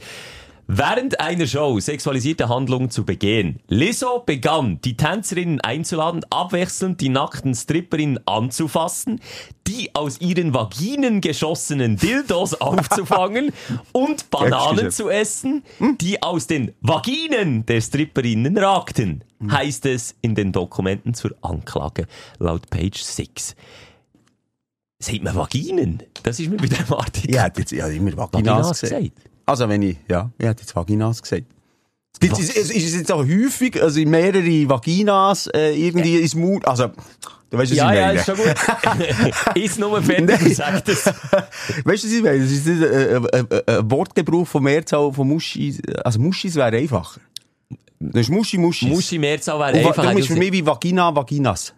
Während 0.67 1.19
einer 1.19 1.45
Show 1.45 1.77
sexualisierte 1.79 2.47
Handlungen 2.47 2.89
zu 2.89 3.03
begehen. 3.03 3.59
Lizzo 3.67 4.23
begann, 4.25 4.79
die 4.81 4.95
Tänzerinnen 4.95 5.59
einzuladen, 5.59 6.25
abwechselnd 6.29 7.01
die 7.01 7.09
nackten 7.09 7.53
Stripperinnen 7.53 8.19
anzufassen, 8.25 9.19
die 9.67 9.93
aus 9.93 10.21
ihren 10.21 10.53
Vaginen 10.53 11.19
geschossenen 11.19 11.97
Dildos 11.97 12.53
aufzufangen 12.61 13.51
und 13.91 14.29
Bananen 14.29 14.89
zu 14.89 15.09
essen, 15.09 15.63
die 15.99 16.23
aus 16.23 16.47
den 16.47 16.73
Vaginen 16.79 17.65
der 17.65 17.81
Stripperinnen 17.81 18.57
ragten. 18.57 19.25
Heißt 19.51 19.85
es 19.85 20.15
in 20.21 20.35
den 20.35 20.53
Dokumenten 20.53 21.13
zur 21.13 21.35
Anklage 21.41 22.07
laut 22.39 22.69
Page 22.69 23.01
6. 23.01 23.55
Sagt 24.99 25.23
man 25.23 25.35
Vaginen? 25.35 26.03
Das 26.23 26.39
ist 26.39 26.49
mir 26.49 26.55
bei 26.55 26.67
dem 26.67 26.93
Artikel. 26.93 27.31
Ich 27.31 27.41
hätte 27.41 27.59
jetzt 27.59 27.71
ja, 27.73 27.87
immer 27.87 28.15
Vaginas, 28.15 28.79
Vaginas 28.79 28.79
gesagt. 28.79 29.32
Also 29.45 29.67
wenn 29.69 29.81
ich, 29.81 29.97
ja, 30.09 30.31
ich 30.37 30.45
hätte 30.45 30.61
jetzt 30.61 30.75
Vaginas 30.75 31.21
gesagt. 31.21 31.43
Es 32.13 32.19
gibt- 32.19 32.39
ist 32.39 32.55
es 32.69 32.93
jetzt 32.95 33.11
auch 33.11 33.25
häufig, 33.25 33.81
also 33.81 33.99
mehrere 34.01 34.69
Vaginas 34.69 35.47
äh, 35.47 35.71
irgendwie 35.75 36.17
ins 36.17 36.35
Mund, 36.35 36.65
also, 36.67 36.87
du 37.49 37.57
weißt, 37.57 37.71
was 37.71 37.77
Ja, 37.77 37.91
ich 37.91 37.99
ja, 37.99 38.05
meine. 38.07 38.19
ist 38.19 38.25
schon 38.25 38.35
gut. 38.37 39.55
ist 39.63 39.79
nur 39.79 40.01
fertig 40.01 40.41
und 40.41 40.55
sagt 40.55 40.89
es. 40.89 41.05
Weißt 41.83 41.83
du, 41.85 41.91
was 41.91 42.03
ich 42.03 42.21
meine? 42.23 42.39
Das 42.39 42.51
ist 42.51 42.67
ein, 42.67 42.83
ein, 42.83 43.25
ein, 43.33 43.47
ein 43.67 43.91
Wortgebrauch 43.91 44.47
von 44.47 44.63
Mehrzahl 44.63 45.11
von 45.11 45.27
Muschis, 45.27 45.81
also 46.03 46.19
Muschis 46.19 46.55
wäre 46.55 46.77
einfacher. 46.77 47.19
Das 47.99 48.21
ist 48.21 48.29
Muschi, 48.29 48.57
Muschis. 48.57 48.89
Muschi 48.89 49.17
Mehrzahl 49.17 49.57
wäre 49.59 49.77
Und 49.77 49.83
wa- 49.83 49.89
einfach. 49.89 50.03
Darum 50.03 50.17
ist 50.17 50.23
also- 50.25 50.33
für 50.35 50.39
mich 50.39 50.51
wie 50.51 50.65
Vagina, 50.65 51.15
Vaginas. 51.15 51.73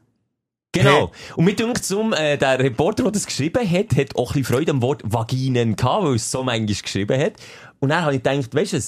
Genau. 0.75 1.11
Und 1.35 1.45
mir 1.45 1.55
denkt 1.55 1.89
um, 1.91 2.13
äh, 2.13 2.37
der 2.37 2.59
Reporter, 2.59 3.03
der 3.03 3.11
das 3.11 3.25
geschrieben 3.25 3.69
hat, 3.69 3.95
hat 3.95 4.15
auch 4.15 4.31
ein 4.31 4.41
bisschen 4.41 4.55
Freude 4.55 4.71
am 4.71 4.81
Wort 4.81 5.01
Vaginen 5.05 5.75
gehabt, 5.75 6.03
weil 6.05 6.15
es 6.15 6.29
so 6.31 6.43
manchmal 6.43 6.67
geschrieben 6.75 7.19
hat. 7.19 7.33
Und 7.79 7.89
dann 7.89 8.03
habe 8.03 8.15
ich 8.15 8.23
gedacht, 8.23 8.53
weißt 8.53 8.73
du 8.73 8.79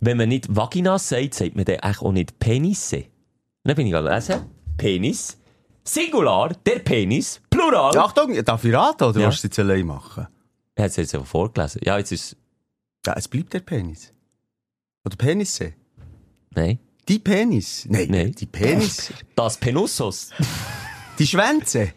wenn 0.00 0.18
man 0.18 0.28
nicht 0.28 0.54
Vaginas 0.54 1.08
sagt, 1.08 1.34
sagt 1.34 1.56
man 1.56 1.64
dann 1.64 1.80
auch 1.80 2.12
nicht 2.12 2.38
Penisse. 2.38 2.96
Und 2.98 3.06
dann 3.64 3.76
bin 3.76 3.86
ich 3.86 3.92
gelesen, 3.92 4.42
Penis, 4.76 5.38
Singular, 5.84 6.50
der 6.66 6.80
Penis, 6.80 7.40
Plural. 7.48 7.94
Ja, 7.94 8.04
Achtung, 8.04 8.44
darf 8.44 8.62
ich 8.64 8.74
raten, 8.74 9.04
oder 9.04 9.20
Ja. 9.20 9.26
willst 9.28 9.42
du 9.42 9.48
es 9.48 9.56
jetzt 9.56 9.58
allein 9.58 9.86
machen? 9.86 10.26
Er 10.74 10.84
hat 10.84 10.90
es 10.90 10.96
jetzt 10.96 11.14
einfach 11.14 11.26
vorgelesen. 11.26 11.80
Ja, 11.84 11.96
jetzt 11.98 12.12
ist 12.12 12.36
Ja, 13.06 13.14
es 13.16 13.26
bleibt 13.26 13.54
der 13.54 13.60
Penis. 13.60 14.12
Oder 15.04 15.16
Penisse. 15.16 15.72
Nein. 16.50 16.78
Die 17.08 17.18
Penis. 17.20 17.86
Nein, 17.88 18.08
Nein. 18.10 18.32
die 18.32 18.46
Penis. 18.46 19.12
Das 19.34 19.56
Penussos. 19.56 20.30
Die 21.18 21.26
Schwänze. 21.26 21.92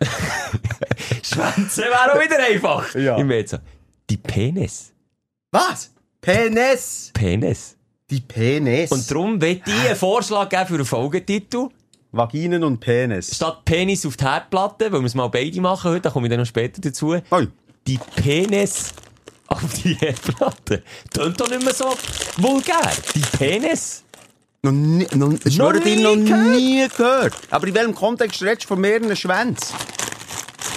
Schwänze 1.22 1.82
wäre 1.82 2.12
auch 2.12 2.20
wieder 2.20 2.38
einfach. 2.38 2.94
Ja. 2.94 3.16
Ich 3.18 3.24
meine 3.24 3.46
so, 3.46 3.58
die 4.10 4.16
Penis. 4.16 4.92
Was? 5.50 5.90
Penis. 6.20 7.10
Penis. 7.14 7.76
Die 8.10 8.20
Penis. 8.20 8.90
Und 8.90 9.10
darum 9.10 9.40
will 9.40 9.60
ich 9.64 9.72
einen 9.72 9.96
Vorschlag 9.96 10.48
geben 10.48 10.66
für 10.66 10.74
einen 10.74 10.84
Folgetitel. 10.84 11.68
Vaginen 12.12 12.62
und 12.64 12.78
Penis. 12.78 13.34
Statt 13.34 13.64
Penis 13.64 14.06
auf 14.06 14.16
die 14.16 14.24
Herdplatte, 14.24 14.92
weil 14.92 15.00
wir 15.00 15.06
es 15.06 15.14
mal 15.14 15.28
beide 15.28 15.60
machen 15.60 15.90
heute, 15.90 16.02
da 16.02 16.10
komme 16.10 16.26
ich 16.26 16.30
dann 16.30 16.40
noch 16.40 16.46
später 16.46 16.80
dazu. 16.80 17.16
Oi. 17.30 17.48
Die 17.86 17.98
Penis 18.16 18.92
auf 19.48 19.62
die 19.74 19.94
Herdplatte. 19.94 20.82
Tönt 21.12 21.40
doch 21.40 21.48
nicht 21.48 21.62
mehr 21.62 21.74
so 21.74 21.94
vulgär. 22.38 22.90
Die 23.14 23.20
Penis. 23.36 24.04
Noch 24.66 24.72
nie, 24.72 25.06
noch, 25.14 25.32
ich 25.32 25.56
dir, 25.56 25.96
nie 25.96 26.02
noch 26.02 26.14
gehört? 26.16 26.56
nie 26.56 26.88
gehört. 26.88 27.34
Aber 27.50 27.68
in 27.68 27.74
welchem 27.74 27.94
Kontext 27.94 28.42
redest 28.42 28.64
du 28.64 28.68
von 28.68 28.80
mehreren 28.80 29.14
Schwänzen? 29.14 29.76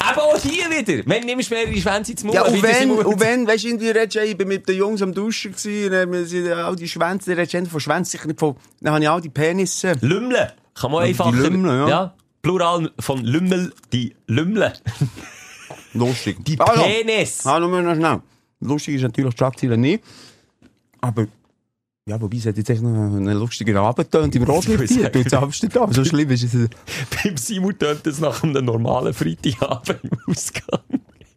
Aber 0.07 0.25
auch 0.25 0.37
hier 0.37 0.69
wieder. 0.69 1.03
Wenn 1.07 1.25
nimmst 1.25 1.49
du 1.49 1.55
mehrere 1.55 1.75
Schwänze 1.75 2.11
ins 2.11 2.23
Mund, 2.23 2.35
Ja, 2.35 2.43
und 2.43 2.61
wenn, 2.61 2.91
und 2.91 3.19
wenn, 3.19 3.47
weißt 3.47 3.63
du, 3.63 3.67
irgendwie 3.69 3.89
redest 3.89 4.15
du, 4.15 4.23
ich 4.23 4.37
bin 4.37 4.47
mit 4.47 4.69
den 4.69 4.77
Jungs 4.77 5.01
am 5.01 5.11
Duschen 5.11 5.53
gewesen, 5.53 5.91
und 5.91 5.99
haben 5.99 6.25
sie 6.25 6.51
all 6.51 6.75
die 6.75 6.87
Schwänze, 6.87 7.31
dann 7.31 7.39
redest 7.39 7.53
du 7.55 7.65
von 7.65 7.79
Schwänzen, 7.79 8.11
sicher 8.11 8.27
nicht 8.27 8.39
von, 8.39 8.55
dann 8.81 8.93
habe 8.93 9.03
ich 9.03 9.09
all 9.09 9.21
die 9.21 9.29
Penisse. 9.29 9.93
Lümmle. 10.01 10.53
Kann 10.75 10.91
man 10.91 11.01
Ja, 11.01 11.07
einfach... 11.09 11.31
die 11.31 11.37
Lümmle, 11.37 11.89
ja. 11.89 12.13
Plural 12.43 12.91
von 12.99 13.23
Lümmel, 13.25 13.73
die 13.91 14.15
Lümmle. 14.27 14.73
Lustig. 15.93 16.37
Die 16.45 16.57
ja. 16.57 16.65
Penis. 16.65 17.45
Ah, 17.45 17.59
nur 17.59 17.81
noch 17.81 17.95
schnell. 17.95 18.21
Lustig 18.61 18.95
ist 18.95 19.01
natürlich 19.01 19.33
die 19.33 19.37
Schlagzeile 19.37 19.77
nicht. 19.77 20.03
Aber, 21.01 21.27
ja, 22.09 22.19
wobei 22.19 22.37
es 22.37 22.45
hat 22.47 22.57
jetzt 22.57 22.69
echt 22.69 22.81
noch 22.81 22.89
einen 22.89 23.37
lustigen 23.37 23.77
Abend 23.77 24.11
getönt 24.11 24.35
im 24.35 24.43
Rotlicht 24.49 24.93
hier. 24.93 25.09
Du 25.09 25.19
jetzt 25.19 25.33
Amsterdam. 25.33 25.93
So 25.93 26.03
schlimm 26.03 26.29
ist 26.31 26.43
es. 26.43 26.53
Beim 27.23 27.37
Simon 27.37 27.77
tönt 27.77 28.05
es 28.07 28.19
nach 28.19 28.41
einem 28.41 28.65
normalen 28.65 29.13
Freitagabend 29.13 29.99
im 30.03 30.17
Ausgang. 30.27 30.81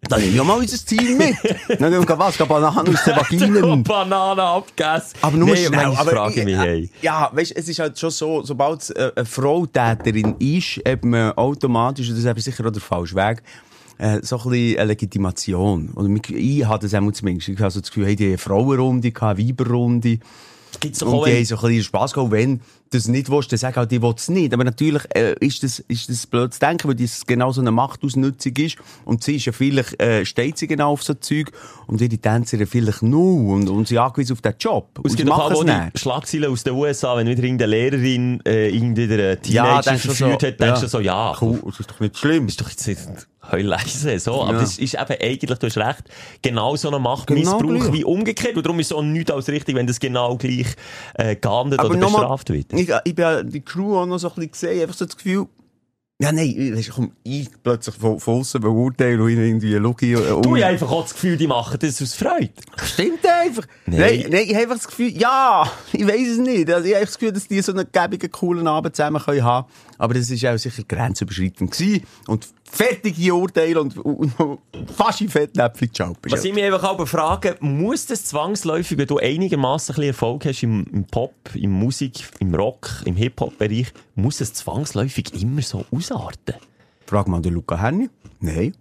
Dann 0.09 0.21
nehmen 0.21 0.35
wir 0.35 0.45
mal 0.45 0.59
unser 0.59 0.79
Ziel 0.79 1.17
mit. 1.17 1.37
Dann 1.81 1.93
gehen 1.93 2.09
wir 2.09 2.19
was, 2.19 2.37
gehen 2.37 2.49
Bananen 2.49 2.95
aus 2.95 3.05
den 3.05 3.17
Vaginen. 3.17 3.83
Banane 3.85 4.43
abgegessen. 4.43 5.19
Aber 5.21 5.37
nur 5.37 5.51
nee, 5.51 5.67
schnell. 5.67 5.85
Aber, 5.85 6.11
frage 6.11 6.41
ich 6.41 6.45
mich, 6.45 6.57
hey. 6.57 6.91
Ja, 7.03 7.31
weißt, 7.33 7.55
es 7.55 7.69
ist 7.69 7.79
halt 7.79 7.99
schon 7.99 8.11
so, 8.11 8.43
sobald 8.43 8.83
es 8.83 8.91
äh, 8.91 9.13
eine 9.15 9.25
Frau 9.25 9.65
Täterin 9.67 10.35
ist, 10.39 10.81
hat 10.87 11.05
man 11.05 11.33
automatisch, 11.33 12.09
und 12.11 12.17
das 12.23 12.37
ist 12.37 12.45
sicher 12.45 12.67
auch 12.67 12.73
der 12.73 12.83
falsche 12.83 13.15
Weg, 13.15 13.43
äh, 13.99 14.19
so 14.23 14.39
ein 14.39 14.51
bisschen 14.51 14.79
eine 14.79 14.89
Legitimation. 14.89 15.91
Und 15.91 16.31
ich 16.31 16.67
hatte 16.67 16.89
das 16.89 16.95
auch 16.95 17.13
zumindest. 17.13 17.51
Ich 17.51 17.61
habe 17.61 17.71
so 17.71 17.81
das 17.81 17.91
Gefühl, 17.91 18.07
hey, 18.07 18.17
die 18.17 18.37
Frauenrunde, 18.37 19.13
Weiberrunde. 19.15 20.19
Gibt's 20.83 20.99
doch 20.99 21.07
Und 21.07 21.15
auch 21.15 21.25
die 21.25 21.37
haben 21.37 21.45
so 21.45 21.57
ein 21.57 21.63
bisschen 21.63 21.85
Spass 21.85 22.13
gehabt. 22.13 22.33
Wenn 22.33 22.61
das 22.95 23.09
nicht 23.09 23.31
willst, 23.31 23.51
dann 23.53 23.59
sag 23.59 23.77
auch, 23.79 23.87
die 23.87 24.01
will 24.03 24.15
es 24.17 24.29
nicht. 24.29 24.53
Aber 24.55 24.65
natürlich 24.65 25.03
äh, 25.15 25.35
ist, 25.41 25.63
das, 25.63 25.81
ist 25.81 26.09
das 26.09 26.27
blöd 26.27 26.55
zu 26.55 26.61
denken, 26.61 26.89
weil 26.89 26.95
das 26.95 27.27
genau 27.27 27.53
so 27.53 27.61
eine 27.61 27.71
Machtausnutzung 27.71 28.53
ist. 28.57 28.77
Und 29.05 29.25
sie 29.25 29.37
ist 29.37 29.47
ja 29.47 29.53
vielleicht, 29.53 30.01
äh, 30.01 30.25
steht 30.25 30.59
sie 30.59 30.67
genau 30.67 30.93
auf 30.93 31.03
so 31.03 31.15
Zeug. 31.15 31.51
Und 31.87 32.01
ihre 32.01 32.17
Tänzerin 32.19 32.67
vielleicht 32.67 33.03
nur. 33.03 33.55
Und, 33.55 33.69
und 33.69 33.89
sie 33.89 33.99
angewiesen 33.99 34.33
auf 34.35 34.41
den 34.41 34.55
Job. 34.59 34.89
Es 35.05 35.17
gibt 35.17 35.29
machen 35.29 35.55
auch 35.55 35.65
die 35.65 35.71
nicht. 35.71 35.99
Schlagzeilen 35.99 36.51
aus 36.51 36.63
den 36.65 36.75
USA, 36.75 37.17
wenn 37.17 37.27
wieder 37.27 37.43
irgendeine 37.43 37.71
Lehrerin 37.71 38.41
äh, 38.47 38.69
irgendwie 38.69 39.05
eine 39.05 39.39
Ja, 39.47 39.81
Teenager 39.81 39.93
du 39.93 39.99
verführt 39.99 40.41
so, 40.41 40.47
hat, 40.47 40.61
denkst 40.61 40.61
ja. 40.61 40.81
du 40.81 40.89
so, 40.89 41.01
ja, 41.01 41.37
Cool, 41.41 41.61
das 41.65 41.81
ist 41.81 41.91
doch 41.91 42.01
nicht 42.01 42.17
schlimm. 42.19 42.47
ist 42.47 42.61
doch 42.61 42.69
jetzt 42.71 42.87
nicht 42.87 43.01
leise, 43.51 44.19
so. 44.19 44.43
Aber 44.43 44.55
Ja. 44.55 44.61
das 44.61 44.79
ist 44.79 44.95
eben 44.95 45.17
eigentlich, 45.21 45.59
du 45.59 45.67
hast 45.67 45.77
recht, 45.77 46.05
genau 46.43 46.77
so 46.77 46.91
ein 46.91 47.03
Machtmissbrauch 47.03 47.59
Genau 47.61 47.93
wie 47.93 48.05
umgekehrt. 48.05 48.57
Und 48.57 48.65
darum 48.65 48.79
ist 48.81 48.87
es 48.87 48.93
auch 48.93 49.03
nichts 49.03 49.31
als 49.31 49.49
richtig, 49.49 49.75
wenn 49.75 49.87
das 49.87 50.01
genau 50.01 50.37
gleich 50.37 50.67
äh, 51.15 51.37
geahndet 51.37 51.83
oder 51.83 51.97
noch 51.97 52.13
bestraft 52.13 52.51
wird. 52.51 52.73
Ich, 52.83 52.91
ich 53.05 53.15
bin 53.15 53.51
die 53.51 53.61
Crew 53.61 53.97
auch 53.97 54.07
noch 54.07 54.19
so 54.19 54.29
ein 54.29 54.35
bisschen 54.35 54.51
gesehen, 54.53 54.83
einfach 54.83 54.97
so 54.97 55.05
das 55.05 55.17
Gefühl, 55.17 55.47
ja, 56.23 56.31
nein, 56.31 56.73
weisst 56.73 56.91
du, 56.91 56.93
komm, 56.93 57.13
ich 57.25 57.49
plötzlich 57.65 57.97
von, 57.97 58.21
von 58.21 58.41
aussen 58.41 58.61
beurteilen 58.61 59.21
und 59.21 59.31
irgendwie 59.31 59.75
Lugi, 59.75 60.13
äh, 60.13 60.41
Du 60.41 60.55
hast 60.55 60.63
einfach 60.63 60.91
auch 60.93 61.03
das 61.03 61.15
Gefühl, 61.15 61.37
die 61.37 61.49
machen 61.49 61.77
das 61.81 62.01
aus 62.01 62.15
Freude. 62.15 62.53
Stimmt 62.81 63.27
einfach. 63.27 63.67
Nein. 63.87 63.99
Nein, 63.99 64.27
nein, 64.31 64.45
ich 64.45 64.51
habe 64.51 64.63
einfach 64.63 64.77
das 64.77 64.87
Gefühl, 64.87 65.09
ja, 65.09 65.69
ich 65.93 66.07
weiß 66.07 66.29
es 66.29 66.39
nicht. 66.39 66.71
Also 66.71 66.87
ich 66.87 66.95
habe 66.95 67.07
das 67.07 67.19
Gefühl, 67.19 67.33
dass 67.33 67.49
die 67.49 67.61
so 67.61 67.73
einen 67.73 67.89
gäbigen, 67.91 68.31
coolen 68.31 68.69
Abend 68.69 68.95
zusammen 68.95 69.21
können 69.21 69.43
haben. 69.43 69.67
Aber 70.03 70.15
das 70.15 70.31
ist 70.31 70.45
auch 70.45 70.57
sicher 70.57 70.83
grenzüberschreitend 70.83 71.71
gewesen. 71.71 72.03
Und 72.27 72.49
fertige 72.69 73.33
Urteile 73.33 73.81
und, 73.81 73.97
und, 73.99 74.41
und 74.41 74.59
fast 74.97 75.21
in 75.21 75.29
Fettnäpfchen 75.29 75.91
geschaut. 75.93 76.17
Was 76.29 76.45
ich 76.45 76.53
mich 76.53 76.65
einfach 76.65 76.83
aber 76.83 77.07
frage, 77.07 77.57
muss 77.61 78.07
das 78.07 78.25
zwangsläufig, 78.25 78.99
wenn 78.99 79.07
du 79.07 79.19
einigermaßen 79.19 79.95
ein 79.95 80.03
Erfolg 80.03 80.45
hast 80.45 80.65
im, 80.65 80.85
im 80.93 81.05
Pop, 81.05 81.33
im 81.55 81.71
Musik, 81.71 82.15
im 82.41 82.53
Rock, 82.53 82.91
im 83.05 83.15
Hip-Hop-Bereich, 83.15 83.93
muss 84.17 84.41
es 84.41 84.53
zwangsläufig 84.55 85.41
immer 85.41 85.63
so 85.63 85.87
ausarten? 85.93 86.57
Frag 87.07 87.29
mal 87.29 87.41
den 87.41 87.55
Luca 87.55 87.81
Henny. 87.81 88.11
Nein. 88.41 88.77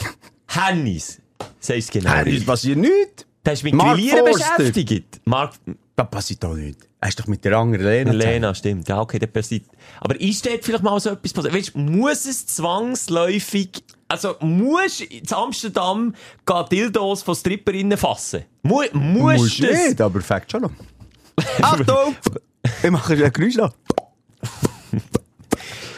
Hennis, 0.48 1.20
sagst 1.60 1.94
du 1.94 2.00
genau. 2.00 2.10
Henny, 2.12 2.38
es 2.38 2.44
passiert 2.44 2.78
nichts. 2.78 3.24
Du 3.44 3.50
hast 3.52 3.62
mit 3.62 3.74
Mark 3.74 3.94
Grillieren 3.94 4.24
beschäftigt. 4.24 5.20
Mark, 5.26 5.52
Das 5.94 6.10
passiert 6.10 6.42
doch 6.42 6.56
nicht. 6.56 6.88
Er 7.04 7.08
ist 7.08 7.20
doch 7.20 7.26
mit 7.26 7.44
der 7.44 7.58
anderen 7.58 7.84
Lena. 7.84 8.12
Lena, 8.12 8.54
stimmt. 8.54 8.88
Ja, 8.88 8.98
okay, 9.02 9.18
der 9.18 9.26
passiert. 9.26 9.66
Aber 10.00 10.18
ist 10.18 10.46
dort 10.46 10.64
vielleicht 10.64 10.82
mal 10.82 10.98
so 10.98 11.10
etwas 11.10 11.34
passiert? 11.34 11.54
Weißt, 11.54 11.74
du, 11.74 11.78
muss 11.78 12.24
es 12.24 12.46
zwangsläufig 12.46 13.84
Also, 14.08 14.36
musst 14.40 15.00
du 15.00 15.04
in 15.04 15.30
Amsterdam 15.30 16.14
Dildos 16.72 17.22
von 17.22 17.34
Stripperinnen 17.34 17.98
fassen? 17.98 18.44
Mu 18.62 18.84
musst 18.94 19.36
Musst 19.38 19.58
du 19.58 19.66
das? 19.66 19.88
nicht, 19.88 20.00
aber 20.00 20.22
fängt 20.22 20.50
schon 20.50 20.64
an. 20.64 20.76
Achtung! 21.60 22.16
ich 22.82 22.90
mache 22.90 23.12
ein 23.22 23.32
Geräusch 23.34 23.56
noch. 23.56 23.74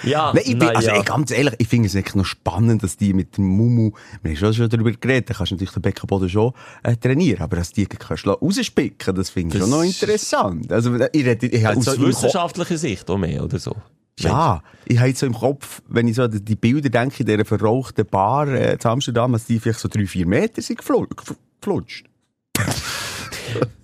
Ja, 0.06 0.32
Nein, 0.32 0.42
ich 0.46 0.58
bin, 0.58 0.68
also 0.68 0.88
ja. 0.88 0.96
ey, 0.96 1.02
ganz 1.02 1.30
ehrlich, 1.30 1.54
ich 1.58 1.68
finde 1.68 1.88
es 1.88 1.94
wirklich 1.94 2.14
noch 2.14 2.24
spannend, 2.24 2.82
dass 2.82 2.96
die 2.96 3.12
mit 3.12 3.36
dem 3.36 3.46
Mumu, 3.46 3.92
wir 4.22 4.30
haben 4.30 4.36
schon, 4.36 4.54
schon 4.54 4.68
darüber 4.68 4.92
geredet, 4.92 5.30
da 5.30 5.34
kannst 5.34 5.50
du 5.50 5.56
natürlich 5.56 5.72
den 5.72 5.82
Beckenboden 5.82 6.28
schon 6.28 6.52
äh, 6.82 6.96
trainieren, 6.96 7.42
aber 7.42 7.56
dass 7.56 7.72
die 7.72 7.86
kannst 7.86 8.24
du 8.24 8.30
rausspicken, 8.30 9.14
das 9.14 9.30
finde 9.30 9.56
ich 9.56 9.62
schon 9.62 9.70
noch 9.70 9.82
interessant. 9.82 10.72
Also, 10.72 10.94
ich 10.94 11.24
rede, 11.24 11.46
ich 11.46 11.64
habe 11.64 11.76
Aus 11.76 12.00
wissenschaftlicher 12.00 12.78
Sicht 12.78 13.10
auch 13.10 13.18
mehr, 13.18 13.44
oder 13.44 13.58
so? 13.58 13.74
ja, 14.18 14.62
ich 14.86 14.98
habe 14.98 15.08
jetzt 15.08 15.20
so 15.20 15.26
im 15.26 15.34
Kopf, 15.34 15.82
wenn 15.88 16.08
ich 16.08 16.16
so 16.16 16.22
an 16.22 16.44
die 16.44 16.56
Bilder 16.56 16.88
denke, 16.88 17.20
in 17.20 17.26
dieser 17.26 17.44
verrauchten 17.44 18.06
Bar 18.06 18.48
äh, 18.48 18.74
in 18.74 18.84
Amsterdam, 18.84 19.32
dass 19.32 19.44
die 19.44 19.60
vielleicht 19.60 19.80
so 19.80 19.88
drei, 19.88 20.06
vier 20.06 20.26
Meter 20.26 20.62
sind 20.62 20.78
geflutscht. 20.78 22.06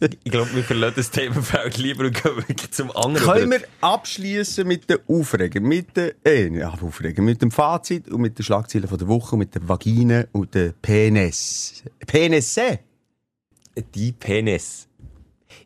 Ich 0.00 0.30
glaube, 0.30 0.54
wir 0.54 0.64
verlassen 0.64 0.94
das 0.96 1.10
Themenfeld 1.10 1.78
lieber 1.78 2.04
und 2.04 2.22
gehen 2.22 2.36
wirklich 2.36 2.70
zum 2.72 2.90
anderen. 2.96 3.26
Können 3.26 3.50
wir 3.50 3.62
abschließen 3.80 4.66
mit 4.66 4.90
den 4.90 4.98
Aufregen, 5.08 5.64
mit 5.64 5.96
den, 5.96 6.12
äh, 6.24 6.48
ja, 6.48 6.70
Aufregen, 6.70 7.24
mit 7.24 7.40
dem 7.42 7.50
Fazit 7.50 8.08
und 8.08 8.20
mit 8.20 8.38
den 8.38 8.44
Schlagzeilen 8.44 8.88
von 8.88 8.98
der 8.98 9.08
Woche, 9.08 9.36
mit 9.36 9.54
den 9.54 9.68
Vaginen 9.68 10.26
und 10.32 10.54
den 10.54 10.74
Penis. 10.82 11.82
Penisse? 12.06 12.80
Die 13.94 14.12
Penis. 14.12 14.88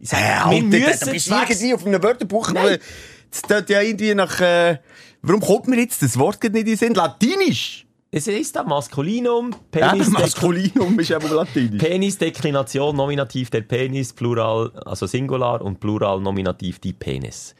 Ich 0.01 0.11
sag, 0.11 0.21
Ja, 0.21 0.51
wir 0.51 0.63
müssen 0.63 1.11
bist 1.13 1.31
du 1.31 1.35
irgendwie 1.35 1.75
auf 1.75 1.87
einem 1.87 2.03
Wörterbuch, 2.03 2.53
das 2.53 3.43
tut 3.43 3.71
ja 3.71 3.81
irgendwie 3.81 4.15
nach, 4.15 4.41
äh, 4.41 4.79
warum 5.23 5.41
kommt 5.41 5.69
mir 5.69 5.79
jetzt 5.81 6.03
das 6.03 6.19
Wort 6.19 6.43
nicht 6.43 6.55
in 6.55 6.65
den 6.65 6.77
Sinn? 6.77 6.95
Latinisch! 6.95 7.86
Es 8.11 8.29
ist 8.29 8.55
da 8.55 8.63
Maskulinum, 8.63 9.51
Ja, 9.75 9.91
Penis, 9.91 10.11
Maskulinum 10.11 10.99
ist 11.01 11.11
eben 11.11 11.29
Latinisch. 11.29 11.83
Penisdeklination, 11.83 12.95
Nominativ 12.95 13.51
der 13.51 13.63
Penis, 13.63 14.13
Plural, 14.13 14.71
also 14.85 15.07
Singular 15.07 15.61
und 15.61 15.81
Plural, 15.81 16.21
Nominativ 16.21 16.79
die 16.79 16.93
Penis. 16.93 17.55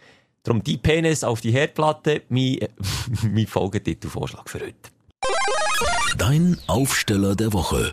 Darum 0.45 0.63
die 0.63 0.77
Penis 0.77 1.25
auf 1.25 1.41
die 1.41 1.51
Herdplatte, 1.51 2.23
mein, 2.29 2.59
mein 3.33 3.47
Folgetitelvorschlag 3.47 4.49
für 4.49 4.61
heute. 4.61 4.75
Dein 6.17 6.57
Aufsteller 6.69 7.35
der 7.35 7.53
Woche. 7.53 7.93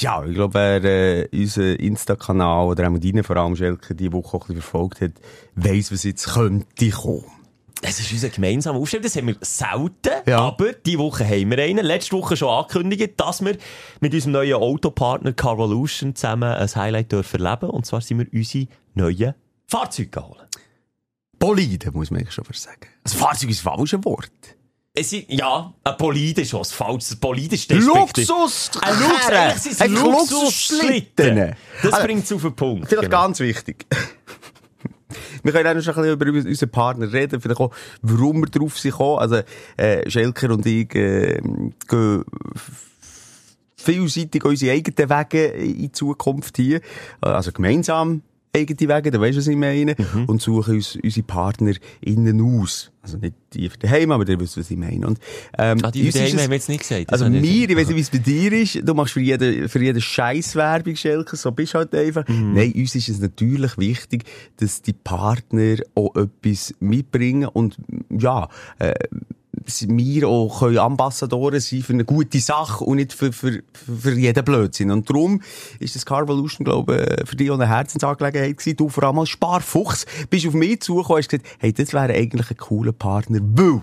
Ja, 0.00 0.24
ich 0.24 0.34
glaube, 0.34 0.54
wer 0.54 0.84
äh, 0.84 1.28
unseren 1.32 1.76
Insta-Kanal 1.76 2.66
oder 2.66 2.88
auch 2.88 2.98
deinen 2.98 3.22
vor 3.22 3.36
allem, 3.36 3.54
Schelke, 3.54 3.94
die 3.94 4.12
Woche 4.12 4.36
auch 4.36 4.42
ein 4.42 4.54
bisschen 4.54 4.62
verfolgt 4.62 5.00
hat, 5.02 5.12
weiss, 5.54 5.92
was 5.92 6.02
jetzt 6.02 6.26
könnte 6.34 6.90
kommen. 6.90 7.24
Es 7.82 7.98
ist 7.98 8.12
unser 8.12 8.28
gemeinsamer 8.28 8.78
Aufstellung, 8.78 9.04
das 9.04 9.16
haben 9.16 9.28
wir 9.28 9.36
selten, 9.40 10.10
Ja. 10.28 10.40
aber 10.40 10.72
die 10.74 10.98
Woche 10.98 11.24
haben 11.24 11.50
wir 11.50 11.58
einen. 11.58 11.84
Letzte 11.84 12.12
Woche 12.16 12.36
schon 12.36 12.48
angekündigt, 12.50 13.14
dass 13.16 13.42
wir 13.42 13.56
mit 14.00 14.12
unserem 14.12 14.32
neuen 14.32 14.54
Autopartner 14.54 15.32
Carvolution 15.32 16.14
zusammen 16.14 16.52
ein 16.52 16.74
Highlight 16.74 17.10
dürfen 17.10 17.42
erleben. 17.42 17.70
Und 17.70 17.86
zwar 17.86 18.02
sind 18.02 18.18
wir 18.18 18.26
unsere 18.32 18.66
neuen 18.94 19.34
Fahrzeuge 19.66 20.22
holen. 20.22 20.46
Bolide, 21.38 21.90
muss 21.92 22.10
man 22.10 22.20
eigentlich 22.20 22.34
schon 22.34 22.44
fast 22.44 22.62
sagen. 22.64 22.86
Also 23.02 23.16
Fahrzeug 23.16 23.48
ist 23.48 23.64
das 23.64 23.72
falsche 23.74 24.04
Wort. 24.04 24.30
Es 24.92 25.12
ist, 25.12 25.26
ja, 25.30 25.72
ein 25.84 25.96
Bolide 25.96 26.42
ist 26.42 26.52
was 26.52 26.72
falsch. 26.72 27.12
Ein 27.12 27.18
Bolide 27.20 27.54
ist 27.54 27.70
despektiv. 27.70 28.28
Luxus! 28.28 28.70
Ein 28.82 28.98
Lux, 29.00 29.26
eigentlich 29.28 29.62
sind 29.62 29.72
es 29.72 29.80
Einfach 29.80 30.02
Luxusschlitten. 30.04 31.26
Luxusschlitten. 31.38 31.56
Das 31.82 31.92
Also, 31.94 32.06
bringt 32.06 32.24
es 32.24 32.32
auf 32.32 32.42
den 32.42 32.56
Punkt. 32.56 32.88
Vielleicht 32.88 33.04
genau. 33.10 33.22
ganz 33.22 33.40
wichtig. 33.40 33.86
Wir 35.42 35.52
können 35.52 35.66
auch 35.66 35.74
noch 35.74 35.96
ein 35.96 36.18
bisschen 36.18 36.34
über 36.34 36.48
unseren 36.48 36.70
Partner 36.70 37.12
reden, 37.12 37.40
vielleicht 37.40 37.60
auch, 37.60 37.70
warum 38.02 38.40
wir 38.40 38.46
drauf 38.46 38.78
sind 38.78 38.92
gekommen. 38.92 39.18
Also, 39.18 39.40
äh, 39.76 40.08
Schelker 40.10 40.50
und 40.50 40.66
ich, 40.66 40.94
äh, 40.94 41.40
gehen 41.88 42.24
vielseitig 43.76 44.44
unsere 44.44 44.72
eigenen 44.72 45.10
Wege 45.10 45.46
in 45.46 45.92
Zukunft 45.92 46.56
hier. 46.56 46.80
Also 47.20 47.52
gemeinsam 47.52 48.22
eigene 48.54 48.80
Wege, 48.80 49.10
da 49.10 49.20
weisst 49.20 49.36
du, 49.36 49.40
was 49.40 49.46
ich 49.46 49.56
meine. 49.56 49.94
Mhm. 49.96 50.24
Und 50.26 50.42
suchen 50.42 50.76
uns 50.76 50.96
unsere 51.02 51.26
Partner 51.26 51.72
innen 52.00 52.40
aus. 52.40 52.90
Also 53.02 53.16
nicht 53.16 53.34
die 53.54 53.68
für 53.68 53.78
daheim, 53.78 54.10
aber 54.10 54.28
ihr 54.28 54.38
wisst, 54.38 54.58
was 54.58 54.70
ich 54.70 54.76
meine. 54.76 55.06
Und, 55.06 55.18
ähm, 55.56 55.78
Ah, 55.82 55.90
die 55.90 56.04
uns 56.04 56.14
daheim 56.14 56.38
haben 56.38 56.50
wir 56.50 56.56
jetzt 56.56 56.68
nicht 56.68 56.80
gesagt. 56.80 57.12
Also 57.12 57.30
mir, 57.30 57.70
ich 57.70 57.76
weiß 57.76 57.88
nicht, 57.88 57.96
wie 57.96 58.00
es 58.00 58.10
bei 58.10 58.18
dir 58.18 58.52
ist, 58.52 58.86
du 58.86 58.94
machst 58.94 59.14
für 59.14 59.20
jeden, 59.20 59.68
für 59.68 59.82
jeden 59.82 60.00
Scheiß 60.00 60.54
Werbung, 60.56 60.96
Schelke, 60.96 61.36
so 61.36 61.50
bist 61.50 61.74
du 61.74 61.78
halt 61.78 61.94
einfach. 61.94 62.26
Mhm. 62.28 62.54
Nein, 62.54 62.72
uns 62.76 62.94
ist 62.94 63.08
es 63.08 63.20
natürlich 63.20 63.78
wichtig, 63.78 64.24
dass 64.56 64.82
die 64.82 64.92
Partner 64.92 65.76
auch 65.94 66.14
etwas 66.16 66.74
mitbringen 66.80 67.48
und, 67.48 67.76
ja, 68.10 68.48
äh, 68.78 68.94
wir 69.66 70.28
auch 70.28 70.60
können 70.60 70.78
Ambassadoren 70.78 71.60
sein 71.60 71.82
für 71.82 71.92
eine 71.92 72.04
gute 72.04 72.40
Sache 72.40 72.84
und 72.84 72.96
nicht 72.96 73.12
für, 73.12 73.32
für, 73.32 73.62
für 73.72 74.12
jeden 74.12 74.44
Blödsinn. 74.44 74.90
Und 74.90 75.08
darum 75.08 75.42
ist 75.78 75.94
das 75.94 76.06
Carvolution, 76.06 76.64
glaube 76.64 77.16
ich, 77.20 77.28
für 77.28 77.36
dich 77.36 77.50
auch 77.50 77.54
eine 77.54 77.68
Herzensangelegenheit 77.68 78.56
gewesen. 78.56 78.76
Du 78.76 78.88
vor 78.88 79.04
allem 79.04 79.18
als 79.18 79.28
Sparfuchs 79.28 80.06
bist 80.28 80.46
auf 80.46 80.54
mich 80.54 80.80
zugekommen 80.80 81.16
und 81.16 81.22
hast 81.22 81.28
gesagt, 81.28 81.48
hey, 81.58 81.72
das 81.72 81.92
wäre 81.92 82.14
eigentlich 82.14 82.50
ein 82.50 82.56
cooler 82.56 82.92
Partner, 82.92 83.38
weil 83.42 83.82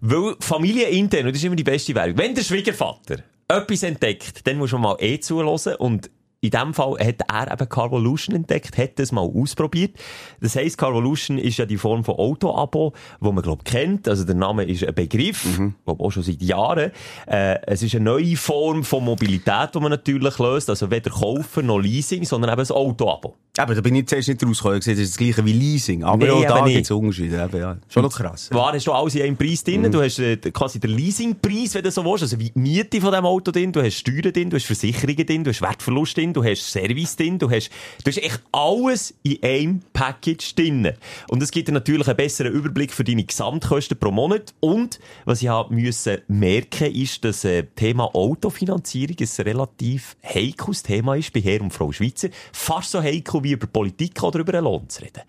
Weil 0.00 0.36
Familie 0.40 0.88
intern, 0.88 1.26
das 1.26 1.36
ist 1.36 1.44
immer 1.44 1.56
die 1.56 1.64
beste 1.64 1.94
Werbung, 1.94 2.18
wenn 2.18 2.34
der 2.34 2.42
Schwiegervater 2.42 3.22
etwas 3.48 3.82
entdeckt, 3.82 4.46
dann 4.46 4.58
muss 4.58 4.72
man 4.72 4.80
mal 4.80 4.96
eh 5.00 5.20
zuhören 5.20 5.76
und 5.78 6.10
in 6.44 6.50
dem 6.50 6.74
Fall 6.74 6.98
hat 6.98 7.22
er 7.26 7.52
eben 7.52 7.68
Carvolution 7.68 8.36
entdeckt, 8.36 8.76
hat 8.76 8.98
das 8.98 9.12
mal 9.12 9.22
ausprobiert. 9.22 9.96
Das 10.40 10.56
heisst, 10.56 10.76
Carvolution 10.76 11.38
ist 11.38 11.56
ja 11.56 11.64
die 11.64 11.78
Form 11.78 12.04
von 12.04 12.16
Auto-Abo, 12.16 12.92
wo 13.20 13.32
man, 13.32 13.42
glaub 13.42 13.64
kennt. 13.64 14.06
Also 14.08 14.24
der 14.24 14.34
Name 14.34 14.64
ist 14.64 14.84
ein 14.84 14.94
Begriff, 14.94 15.46
glaub 15.84 16.00
auch 16.00 16.10
schon 16.10 16.22
seit 16.22 16.42
Jahren. 16.42 16.90
Äh, 17.26 17.60
es 17.66 17.82
ist 17.82 17.94
eine 17.94 18.04
neue 18.04 18.36
Form 18.36 18.84
von 18.84 19.04
Mobilität, 19.04 19.74
die 19.74 19.80
man 19.80 19.90
natürlich 19.90 20.38
löst. 20.38 20.68
Also 20.68 20.90
weder 20.90 21.10
Kaufen 21.10 21.66
noch 21.66 21.78
Leasing, 21.78 22.24
sondern 22.24 22.52
eben 22.52 22.60
ein 22.60 22.76
Auto-Abo. 22.76 23.36
Aber 23.56 23.72
da 23.74 23.80
bin 23.80 23.94
ich 23.94 24.08
zuerst 24.08 24.26
nicht 24.28 24.44
rausgekommen. 24.44 24.80
Das 24.80 24.88
ist 24.88 25.12
das 25.12 25.16
gleiche 25.16 25.44
wie 25.44 25.52
Leasing. 25.52 26.02
Aber 26.02 26.26
Nee, 26.26 26.32
auch 26.32 26.42
da 26.42 26.66
gibt 26.66 26.84
es 26.84 26.90
Unterschiede. 26.90 27.40
Eben, 27.40 27.60
ja. 27.60 27.76
Schon 27.88 28.02
noch 28.02 28.12
krass. 28.12 28.50
War 28.50 28.72
hast 28.72 28.84
du 28.84 28.92
alles 28.92 29.14
in 29.14 29.22
einem 29.22 29.36
Preis 29.36 29.62
drin. 29.62 29.90
Du 29.92 30.02
hast 30.02 30.18
äh, 30.18 30.36
quasi 30.36 30.80
den 30.80 30.90
Leasingpreis, 30.90 31.74
wenn 31.74 31.84
du 31.84 31.90
so 31.92 32.04
willst. 32.04 32.24
Also 32.24 32.40
wie 32.40 32.50
die 32.50 32.58
Miete 32.58 33.00
von 33.00 33.12
dem 33.12 33.24
Auto 33.24 33.52
drin. 33.52 33.70
Du 33.70 33.80
hast 33.80 33.94
Steuern 33.94 34.32
drin, 34.32 34.50
du 34.50 34.56
hast 34.56 34.66
Versicherungen 34.66 35.24
drin, 35.24 35.44
du 35.44 35.50
hast 35.50 35.62
Wertverlust 35.62 36.16
drin, 36.16 36.32
du 36.34 36.44
hast 36.44 36.70
Service 36.70 37.16
drin, 37.16 37.38
du 37.38 37.50
hast, 37.50 37.70
du 38.04 38.10
hast 38.10 38.18
echt 38.18 38.42
alles 38.52 39.14
in 39.22 39.42
einem 39.42 39.80
Package 39.92 40.54
drin. 40.54 40.92
Und 41.28 41.42
es 41.42 41.50
gibt 41.50 41.68
dir 41.68 41.72
natürlich 41.72 42.06
einen 42.06 42.16
besseren 42.16 42.52
Überblick 42.52 42.92
für 42.92 43.04
deine 43.04 43.24
Gesamtkosten 43.24 43.98
pro 43.98 44.10
Monat. 44.10 44.54
Und 44.60 44.98
was 45.24 45.42
ich 45.42 45.48
habe 45.48 45.74
müssen 45.74 46.18
merken, 46.28 46.92
ist, 46.94 47.24
dass 47.24 47.44
äh, 47.44 47.64
Thema 47.64 48.14
Autofinanzierung 48.14 49.16
ein 49.18 49.44
relativ 49.44 50.16
heikles 50.22 50.82
Thema 50.82 51.16
ist 51.16 51.32
bei 51.32 51.40
Herr 51.40 51.60
und 51.60 51.72
Frau 51.72 51.92
Schweizer. 51.92 52.28
Fast 52.52 52.90
so 52.90 53.02
heikel 53.02 53.42
wie 53.42 53.52
über 53.52 53.66
Politik 53.66 54.22
oder 54.22 54.40
über 54.40 54.54
einen 54.54 54.64
Lohn 54.64 54.88
zu 54.88 55.02
reden. 55.02 55.22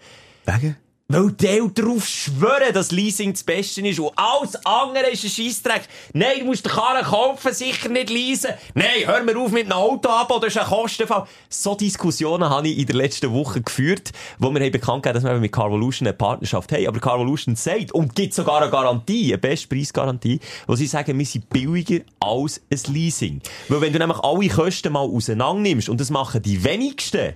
Wegen? 0.45 0.75
Weil 1.07 1.33
die 1.33 1.61
darauf 1.75 2.07
schwören, 2.07 2.73
dass 2.73 2.91
Leasing 2.91 3.33
das 3.33 3.43
Beste 3.43 3.87
ist 3.87 3.99
und 3.99 4.11
alles 4.15 4.55
andere 4.65 5.11
ist 5.11 5.23
ein 5.23 5.29
Scheissdreck. 5.29 5.83
Nein, 6.13 6.39
du 6.39 6.45
musst 6.45 6.65
den 6.65 6.71
Karren 6.71 7.05
kaufen, 7.05 7.53
sicher 7.53 7.89
nicht 7.89 8.09
leasen. 8.09 8.49
Nein, 8.73 9.05
hör 9.05 9.21
mir 9.21 9.37
auf 9.37 9.51
mit 9.51 9.65
einem 9.65 9.73
Auto 9.73 10.09
ab, 10.09 10.29
das 10.41 10.55
ist 10.55 10.57
ein 10.57 10.65
Kostenfall. 10.65 11.27
So 11.47 11.75
Diskussionen 11.75 12.49
habe 12.49 12.69
ich 12.69 12.79
in 12.79 12.87
der 12.87 12.95
letzten 12.95 13.31
Woche 13.31 13.61
geführt, 13.61 14.13
wo 14.39 14.51
wir 14.51 14.71
bekannt 14.71 15.03
gegeben, 15.03 15.21
dass 15.21 15.31
wir 15.31 15.39
mit 15.39 15.51
Carvolution 15.51 16.07
eine 16.07 16.17
Partnerschaft 16.17 16.71
haben. 16.71 16.87
Aber 16.87 16.99
Carvolution 16.99 17.55
sagt 17.55 17.91
und 17.91 18.15
gibt 18.15 18.33
sogar 18.33 18.63
eine 18.63 18.71
Garantie, 18.71 19.31
eine 19.31 19.37
Bestpreisgarantie, 19.37 20.39
wo 20.65 20.75
sie 20.75 20.87
sagen, 20.87 21.19
wir 21.19 21.25
sind 21.27 21.47
billiger 21.49 22.03
als 22.19 22.63
ein 22.71 22.93
Leasing. 22.93 23.41
Weil 23.69 23.81
wenn 23.81 23.93
du 23.93 23.99
nämlich 23.99 24.17
alle 24.23 24.47
Kosten 24.47 24.91
mal 24.91 25.07
auseinander 25.07 25.61
nimmst, 25.61 25.87
und 25.87 26.01
das 26.01 26.09
machen 26.09 26.41
die 26.41 26.63
wenigsten, 26.63 27.35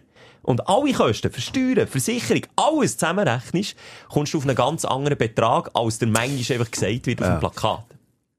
und 0.49 0.67
alle 0.67 0.91
Kosten, 0.93 1.31
für 1.31 1.41
Steuern, 1.41 1.87
Versicherung, 1.87 2.41
alles 2.55 2.97
zusammenrechnest, 2.97 3.75
kommst 4.09 4.33
du 4.33 4.39
auf 4.39 4.45
einen 4.45 4.55
ganz 4.55 4.83
anderen 4.83 5.15
Betrag, 5.15 5.69
als 5.75 5.99
der 5.99 6.07
manchmal 6.07 6.57
einfach 6.57 6.71
gesagt 6.71 7.05
wird 7.05 7.21
auf 7.21 7.27
dem 7.27 7.39
Plakat. 7.39 7.85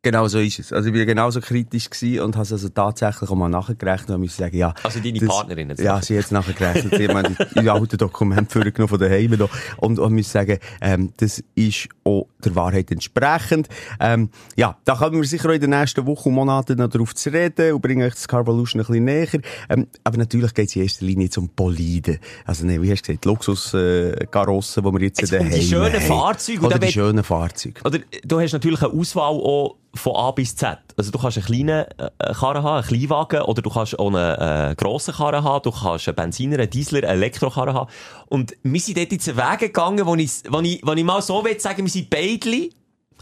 Genau 0.02 0.26
so 0.28 0.38
ist 0.38 0.58
es. 0.58 0.72
Also 0.72 0.88
ich 0.88 0.94
war 0.98 1.04
genauso 1.04 1.42
kritisch 1.42 1.90
gewesen 1.90 2.20
und 2.24 2.34
habe 2.34 2.44
es 2.44 2.52
also 2.52 2.70
tatsächlich 2.70 3.28
auch 3.28 3.34
mal 3.34 3.50
nachgerechnet 3.50 4.08
und 4.08 4.22
musste 4.22 4.38
sagen, 4.44 4.56
ja. 4.56 4.72
Also 4.82 4.98
deine 4.98 5.18
das- 5.18 5.28
Partnerin 5.28 5.68
jetzt 5.68 5.82
Ja, 5.82 6.00
sie 6.00 6.16
hat 6.16 6.24
es 6.24 6.30
nachgerechnet. 6.30 6.94
sie 6.96 7.06
haben 7.06 7.36
die, 7.54 7.68
alten 7.68 7.98
Dokumente 7.98 8.50
vorgenommen 8.50 8.88
von 8.88 8.98
daheim 8.98 9.36
da. 9.36 9.46
Und, 9.76 9.98
und 9.98 10.14
muss 10.14 10.32
sagen, 10.32 10.58
ähm, 10.80 11.12
das 11.18 11.44
ist 11.54 11.88
auch 12.04 12.26
der 12.42 12.54
Wahrheit 12.54 12.90
entsprechend. 12.90 13.68
Ähm, 14.00 14.30
ja, 14.56 14.78
da 14.86 14.94
kommen 14.94 15.20
wir 15.20 15.28
sicher 15.28 15.50
auch 15.50 15.52
in 15.52 15.60
den 15.60 15.68
nächsten 15.68 16.06
Wochen 16.06 16.30
und 16.30 16.34
Monaten 16.34 16.78
noch 16.78 16.88
darauf 16.88 17.14
zu 17.14 17.28
reden 17.30 17.74
und 17.74 17.82
bringen 17.82 18.02
euch 18.06 18.14
das 18.14 18.26
Carvolution 18.26 18.80
ein 18.80 18.86
bisschen 18.86 19.04
näher. 19.04 19.28
Ähm, 19.68 19.86
aber 20.02 20.16
natürlich 20.16 20.54
geht 20.54 20.68
es 20.70 20.76
in 20.76 20.82
erster 20.82 21.04
Linie 21.04 21.24
jetzt 21.26 21.36
um 21.36 21.50
Bolide. 21.54 22.20
Also, 22.46 22.64
ne, 22.64 22.80
wie 22.80 22.90
hast 22.90 23.02
du 23.02 23.08
gesagt, 23.12 23.26
Luxus-Karossen, 23.26 24.82
äh, 24.82 24.88
die 24.88 24.94
wir 24.94 25.00
jetzt 25.02 25.22
Es 25.22 25.28
daheim 25.28 25.46
um 25.48 25.52
die 25.52 25.62
schönen 25.62 25.92
haben. 25.92 26.00
Fahrzeuge, 26.00 26.60
Oder 26.60 26.78
dann 26.78 26.86
die 26.88 26.92
schönen 26.94 27.22
Fahrzeuge. 27.24 27.80
Oder 27.84 27.98
du 28.24 28.40
hast 28.40 28.52
natürlich 28.54 28.82
eine 28.82 28.92
Auswahl 28.94 29.34
auch 29.34 29.76
von 29.94 30.14
A 30.14 30.30
bis 30.30 30.54
Z. 30.54 30.78
Also 30.96 31.10
du 31.10 31.18
kannst 31.18 31.38
einen 31.38 31.46
kleinen 31.46 31.84
äh, 31.98 32.32
Karren 32.32 32.62
haben, 32.62 32.76
einen 32.76 32.86
Kleinwagen, 32.86 33.42
oder 33.42 33.62
du 33.62 33.70
kannst 33.70 33.98
auch 33.98 34.14
einen 34.14 34.70
äh, 34.70 34.74
grossen 34.76 35.14
Karren 35.14 35.42
haben, 35.42 35.62
du 35.62 35.70
kannst 35.70 36.08
einen 36.08 36.14
Benziner, 36.14 36.58
einen 36.58 36.70
Diesler, 36.70 36.98
einen 36.98 37.22
Elektrokarren 37.22 37.74
haben. 37.74 37.90
Und 38.26 38.56
wir 38.62 38.80
sind 38.80 38.98
dort 38.98 39.12
jetzt 39.12 39.36
Weg 39.36 39.58
gegangen, 39.58 40.06
wo 40.06 40.14
ich, 40.14 40.30
wo 40.48 40.60
ich, 40.60 40.80
wo 40.84 40.92
ich 40.92 41.04
mal 41.04 41.22
so 41.22 41.44
will 41.44 41.58
sagen, 41.58 41.84
wir 41.84 41.90
sind 41.90 42.08
beidli, 42.08 42.72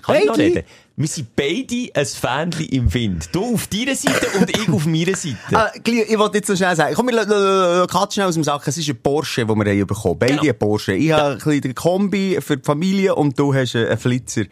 kann 0.03 0.17
ich 0.17 0.27
noch 0.27 0.37
Beidli? 0.37 0.59
reden? 0.59 0.69
Wir 1.01 1.07
sind 1.07 1.37
beide 1.37 1.89
ein 1.95 2.07
Fähnchen 2.07 2.67
im 2.73 2.93
Wind. 2.93 3.29
Du 3.31 3.55
auf 3.55 3.69
deiner 3.69 3.95
Seite 3.95 4.27
und 4.37 4.51
ich 4.51 4.69
auf 4.69 4.85
meiner 4.85 5.15
Seite. 5.15 5.37
Ah, 5.53 5.71
ich 5.85 6.19
wollte 6.19 6.39
jetzt 6.39 6.49
so 6.49 6.57
schnell 6.57 6.75
sagen. 6.75 6.93
Komm, 6.97 7.07
wir 7.07 7.87
Katze 7.87 8.15
schnell 8.15 8.27
aus 8.27 8.35
dem 8.35 8.43
Sack. 8.43 8.67
Es 8.67 8.77
ist 8.79 8.89
ein 8.89 9.01
Porsche, 9.01 9.47
den 9.47 9.57
wir 9.57 9.71
haben 9.71 9.87
bekommen 9.87 10.19
Beide 10.19 10.33
Genau. 10.39 10.43
ein 10.49 10.59
Porsche. 10.59 10.95
Ich 10.95 11.13
habe 11.13 11.33
ein 11.35 11.39
bisschen 11.39 11.61
den 11.61 11.75
Kombi 11.77 12.39
für 12.41 12.57
die 12.57 12.65
Familie 12.65 13.15
und 13.15 13.39
du 13.39 13.55
hast 13.55 13.77
einen 13.77 13.97
Flitzer. 13.97 14.43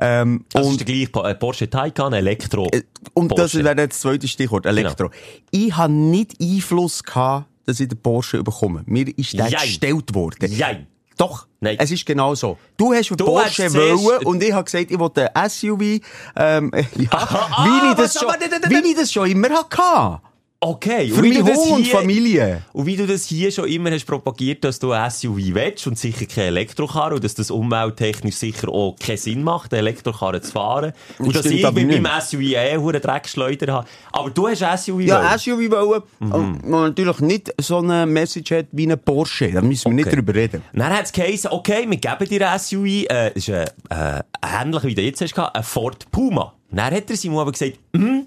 Ähm, 0.00 0.44
Das 0.52 0.62
ist 0.64 0.68
und, 0.70 0.78
der 0.80 0.86
gleiche 0.86 1.28
äh, 1.30 1.34
Porsche 1.34 1.68
Taycan 1.68 2.12
Elektro. 2.12 2.68
äh, 2.72 2.82
und 3.14 3.36
das 3.36 3.54
wäre 3.54 3.68
jetzt 3.76 3.94
das 3.94 4.00
zweite 4.00 4.28
Stichwort, 4.28 4.66
Elektro. 4.66 5.10
Ich 5.50 5.76
habe 5.76 5.92
nicht 5.92 6.40
Einfluss 6.40 7.02
gehabt, 7.02 7.46
dass 7.66 7.80
ich 7.80 7.88
den 7.88 8.00
Porsche 8.00 8.44
bekomme. 8.44 8.84
Mir 8.86 9.08
ist 9.18 9.32
der 9.32 9.48
Jein. 9.48 9.62
gestellt 9.62 10.14
worden. 10.14 10.52
Jein. 10.52 10.86
Doch, 11.18 11.46
Nein. 11.60 11.76
es 11.78 11.90
ist 11.90 12.06
genau 12.06 12.34
so. 12.34 12.56
Du 12.76 12.94
hast 12.94 13.10
einen 13.10 13.18
Du 13.18 13.24
Porsche 13.26 13.64
hast 13.64 13.74
wollen 13.74 14.24
und 14.24 14.42
ich 14.42 14.52
habe 14.52 14.64
gesagt, 14.64 14.90
ich 14.90 14.98
wollte 14.98 15.34
ein 15.34 15.50
SUV, 15.50 16.00
ähm, 16.36 16.70
ja, 16.96 17.08
Ah, 17.10 17.66
wie, 17.66 17.90
ich 17.90 17.94
das 17.96 18.14
schon, 18.18 18.28
wie 18.68 18.88
ich 18.90 18.96
das 18.96 19.12
schon 19.12 19.28
immer 19.30 19.50
hatte. 19.50 20.20
Okay. 20.60 21.08
Für 21.10 21.18
und 21.18 21.22
wie 21.22 21.34
du 21.34 21.44
das 21.44 21.64
hier- 21.66 21.84
Familie. 21.84 22.62
Und 22.72 22.86
wie 22.86 22.96
du 22.96 23.06
das 23.06 23.26
hier 23.26 23.52
schon 23.52 23.68
immer 23.68 23.92
hast 23.92 24.04
propagiert, 24.06 24.64
dass 24.64 24.80
du 24.80 24.90
ein 24.90 25.08
SUV 25.08 25.54
willst 25.54 25.86
und 25.86 25.96
sicher 25.96 26.26
kein 26.26 26.46
Elektrokarre 26.46 27.14
und 27.14 27.22
dass 27.22 27.34
das 27.36 27.52
umwelttechnisch 27.52 28.34
sicher 28.34 28.68
auch 28.68 28.96
keinen 28.98 29.18
Sinn 29.18 29.44
macht, 29.44 29.72
eine 29.72 29.78
Elektrokarre 29.82 30.40
zu 30.40 30.50
fahren. 30.50 30.92
Und 31.20 31.32
dass 31.36 31.46
stimmt 31.46 31.60
ich 31.60 31.72
mit 31.72 31.86
nicht. 31.86 32.02
meinem 32.02 32.20
SUV 32.20 32.40
eh 32.40 32.56
einen 32.58 33.00
Dreckschleuder 33.00 33.72
habe. 33.72 33.88
Aber 34.10 34.30
du 34.30 34.48
hast 34.48 34.64
ein 34.64 34.76
SUV 34.76 35.00
Ja, 35.02 35.22
wollen. 35.22 35.38
SUV 35.38 35.70
wollen, 35.70 36.02
und 36.32 36.68
man 36.68 36.82
natürlich 36.88 37.20
nicht 37.20 37.54
so 37.60 37.78
eine 37.78 38.04
Message 38.04 38.50
hat 38.50 38.66
wie 38.72 38.90
ein 38.90 38.98
Porsche. 38.98 39.52
Da 39.52 39.62
müssen 39.62 39.92
wir 39.92 39.94
nicht 39.94 40.06
Okay. 40.08 40.16
drüber 40.16 40.34
reden. 40.34 40.62
Dann 40.72 40.92
hat 40.92 41.04
es 41.04 41.12
geheißen, 41.12 41.52
okay, 41.52 41.86
wir 41.88 41.98
geben 41.98 42.28
dir 42.28 42.50
ein 42.50 42.58
SUV, 42.58 42.84
äh, 43.08 43.30
das 43.32 43.36
ist 43.36 43.48
äh, 43.48 43.62
äh, 43.90 44.22
ähnlich 44.60 44.82
wie 44.82 44.94
du 44.96 45.02
jetzt 45.02 45.20
hast, 45.20 45.38
ein 45.38 45.62
Ford 45.62 46.10
Puma. 46.10 46.52
Dann 46.72 46.92
hat 46.94 47.08
er 47.08 47.16
Simon 47.16 47.38
aber 47.42 47.52
gesagt, 47.52 47.78
hm, 47.94 48.26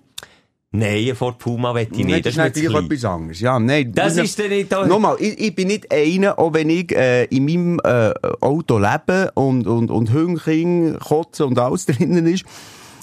nein, 0.71 1.09
ein 1.09 1.15
Ford 1.15 1.37
Puma 1.37 1.73
will 1.73 1.87
ich 1.91 2.05
nicht, 2.05 2.25
das 2.25 2.37
ist 2.37 2.53
klein. 2.53 2.85
etwas 2.85 3.05
anderes. 3.05 3.39
Ja, 3.39 3.59
nein. 3.59 3.91
Das 3.93 4.17
ist 4.17 4.39
dann 4.39 4.49
nicht... 4.49 4.71
Nochmal, 4.71 5.17
ich, 5.19 5.39
ich 5.39 5.55
bin 5.55 5.67
nicht 5.67 5.91
einer, 5.91 6.39
auch 6.39 6.53
wenn 6.53 6.69
ich 6.69 6.91
äh, 6.91 7.25
in 7.25 7.45
meinem 7.45 7.79
äh, 7.83 8.13
Auto 8.41 8.77
lebe 8.77 9.31
und, 9.35 9.67
und, 9.67 9.91
und 9.91 10.11
Hühnchen, 10.11 10.99
Kotzen 10.99 11.47
und 11.47 11.59
alles 11.59 11.85
drinnen 11.87 12.25
ist, 12.27 12.45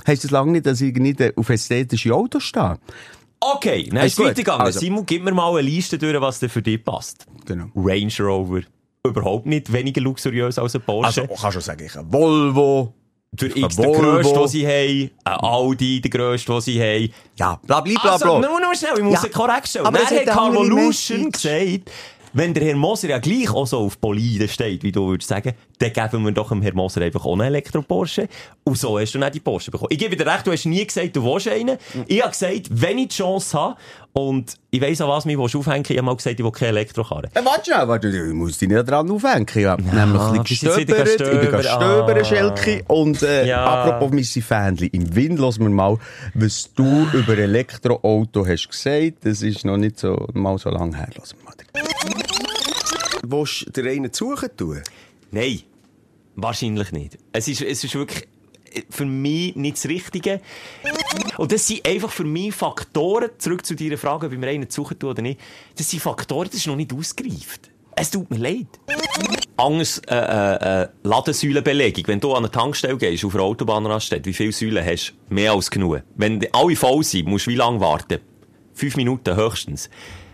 heisst 0.07 0.25
das 0.25 0.31
lange 0.31 0.53
nicht, 0.53 0.67
dass 0.67 0.81
ich 0.81 0.95
nicht 0.95 1.21
äh, 1.21 1.33
auf 1.37 1.49
ästhetische 1.49 2.15
Autos 2.15 2.45
stehe. 2.45 2.79
Okay, 3.41 3.89
dann 3.93 4.07
Ist 4.07 4.17
gut. 4.17 4.27
weitergegangen. 4.27 4.63
Also. 4.63 4.81
Simon, 4.81 5.07
gib 5.07 5.23
mir 5.23 5.33
mal 5.33 5.51
eine 5.51 5.63
Liste 5.63 5.99
durch, 5.99 6.21
was 6.21 6.41
dir 6.41 6.49
für 6.49 6.63
dich 6.63 6.83
passt. 6.83 7.27
Genau. 7.47 7.67
Range 7.77 8.13
Rover. 8.21 8.63
Überhaupt 9.05 9.47
nicht 9.47 9.73
weniger 9.73 10.01
luxuriös 10.01 10.59
als 10.59 10.75
ein 10.75 10.83
Porsche. 10.83 11.23
Also, 11.23 11.35
kannst 11.41 11.57
du 11.57 11.61
sagen, 11.61 11.85
ich 11.85 11.95
habe 11.95 12.13
Volvo. 12.13 12.95
Der 13.33 13.57
X, 13.57 13.77
der 13.77 13.87
grösste, 13.93 14.33
den 14.35 14.49
sie 14.49 14.67
haben. 14.67 15.11
Ein 15.25 15.35
Audi, 15.41 16.01
der 16.01 16.11
grösste, 16.11 16.53
den 16.53 16.61
sie 16.61 16.81
haben. 16.81 17.13
Ja, 17.37 17.61
bla, 17.65 17.81
bla, 17.81 17.95
bla, 18.01 18.13
Also, 18.13 18.39
bla. 18.39 18.49
nur 18.49 18.61
noch 18.61 18.75
schnell, 18.75 18.93
ich 18.97 19.05
muss 19.05 19.15
Ja. 19.23 19.29
es 19.29 19.33
korrekt 19.33 19.69
stellen. 19.69 19.87
Aber 19.87 19.99
Dann 19.99 20.07
hat 20.07 20.27
Carvolution 20.27 21.31
gesagt, 21.31 21.91
wenn 22.39 22.55
der 22.55 22.65
Herr 22.65 22.77
Moser 22.77 23.09
ja 23.09 23.19
gleich 23.19 23.51
auch 23.51 23.67
so 23.67 23.79
auf 23.79 23.99
Boliden 23.99 24.49
steht, 24.49 24.83
wie 24.83 24.93
du 24.93 25.09
würdest 25.09 25.29
sagen, 25.29 25.53
dann 25.79 25.93
geben 25.93 26.25
wir 26.25 26.33
doch 26.33 26.49
dem 26.49 26.63
Herrn 26.63 26.77
Moser 26.77 27.01
einfach 27.03 27.25
auch 27.25 27.33
einen 27.33 27.43
Elektro-Porsche. 27.43 28.29
Und 28.65 28.79
so 28.79 28.99
hast 28.99 29.15
du 29.15 29.19
dann 29.19 29.33
die 29.33 29.41
Porsche 29.41 29.71
bekommen. 29.71 29.89
Ich 29.93 29.99
gebe 29.99 30.17
dir 30.17 30.27
recht, 30.27 30.47
du 30.47 30.53
hast 30.53 30.67
nie 30.67 30.87
gesagt, 30.87 31.15
du 31.17 31.25
willst 31.25 31.49
einen. 31.49 31.79
Ich 32.07 32.21
habe 32.21 32.31
gesagt, 32.31 32.69
wenn 32.71 32.99
ich 32.99 33.09
die 33.09 33.17
Chance 33.17 33.59
habe, 33.59 33.77
und 34.13 34.55
ich 34.71 34.81
weiss 34.81 35.01
auch, 35.01 35.09
was 35.09 35.27
mich 35.27 35.39
aufhängen 35.39 35.85
ich 35.89 35.97
habe 35.97 36.03
mal 36.03 36.17
gesagt, 36.17 36.41
ich 36.41 36.45
will 36.45 36.51
keine 36.51 36.71
Elektrokarre. 36.71 37.29
Äh, 37.35 37.45
warte 37.45 37.71
schnell, 37.71 37.87
warte, 37.87 38.11
du 38.11 38.35
musst 38.35 38.61
dich 38.61 38.69
nicht 38.69 38.89
dran 38.91 39.09
aufhängen. 39.11 39.47
Ich 39.55 39.65
habe 39.65 39.83
nämlich 39.83 40.21
ein 40.21 40.43
bisschen 40.43 40.75
gestöbert, 40.75 41.09
ich 41.21 41.41
bin 41.41 41.51
gestöbert. 41.53 42.19
Ah. 42.21 42.25
Schelke. 42.25 42.85
Und 42.89 43.23
äh, 43.23 43.47
Ja. 43.47 43.65
apropos 43.65 44.11
Missy 44.11 44.43
Fähnli, 44.43 44.87
im 44.89 45.15
Wind 45.15 45.39
lassen 45.39 45.63
wir 45.63 45.71
mal, 45.71 45.99
was 46.35 46.71
du 46.75 47.07
über 47.13 47.39
Elektroauto 47.39 48.45
hast 48.47 48.69
gesagt. 48.69 49.19
Das 49.25 49.43
ist 49.43 49.65
noch 49.65 49.77
nicht 49.77 50.01
so, 50.01 50.27
mal 50.33 50.59
so 50.59 50.71
lange 50.71 50.97
her. 50.97 51.09
Lassen 51.17 51.37
wir 51.39 51.45
mal. 51.45 51.58
Willst 53.23 53.67
du 53.67 53.83
dir 53.83 53.91
einen 53.91 54.13
suchen 54.13 54.51
tun? 54.57 54.83
Nein, 55.31 55.63
wahrscheinlich 56.37 56.93
nicht. 56.93 57.19
Es 57.33 57.49
ist, 57.49 57.63
es 57.63 57.85
ist 57.85 57.95
wirklich 57.95 58.29
äh, 58.73 58.83
für 58.91 59.05
mich 59.05 59.57
nicht 59.57 59.77
das 59.77 59.87
Richtige. 59.87 60.41
Und 61.37 61.53
das 61.53 61.67
sind 61.67 61.87
einfach 61.87 62.11
für 62.11 62.25
mich 62.25 62.55
Faktoren, 62.55 63.31
zurück 63.39 63.65
zu 63.65 63.75
deiner 63.75 63.99
Frage, 63.99 64.27
ob 64.27 64.33
ich 64.33 64.39
mir 64.39 64.49
einen 64.49 64.71
suchen 64.71 64.99
tue 64.99 65.11
oder 65.11 65.23
nicht, 65.23 65.41
das 65.77 65.91
sind 65.91 66.01
Faktoren, 66.01 66.49
das 66.49 66.57
ist 66.57 66.67
noch 66.67 66.77
nicht 66.77 66.93
ausgereift. 66.93 67.71
Es 68.01 68.11
tut 68.11 68.31
mir 68.31 68.37
leid. 68.37 68.67
Anders, 69.57 69.99
äh, 70.07 70.15
äh, 70.15 70.83
äh, 70.83 70.89
Ladensäulenbelegung. 71.03 72.07
Wenn 72.07 72.21
du 72.21 72.33
an 72.33 72.45
eine 72.45 72.51
Tankstelle 72.51 72.97
gehst, 72.97 73.25
auf 73.25 73.35
einer 73.35 73.43
Autobahnraststätte, 73.43 74.27
wie 74.27 74.33
viele 74.33 74.53
Säulen 74.53 74.85
hast 74.85 75.15
du? 75.29 75.35
Mehr 75.35 75.53
als 75.53 75.69
genug. 75.69 76.03
Wenn 76.15 76.47
alle 76.53 76.77
voll 76.77 77.03
sind, 77.03 77.27
musst 77.27 77.47
du 77.47 77.51
wie 77.51 77.57
lange 77.57 77.81
warten? 77.81 78.21
Fünf 78.73 78.95
Minuten 78.95 79.35
höchstens. 79.35 79.91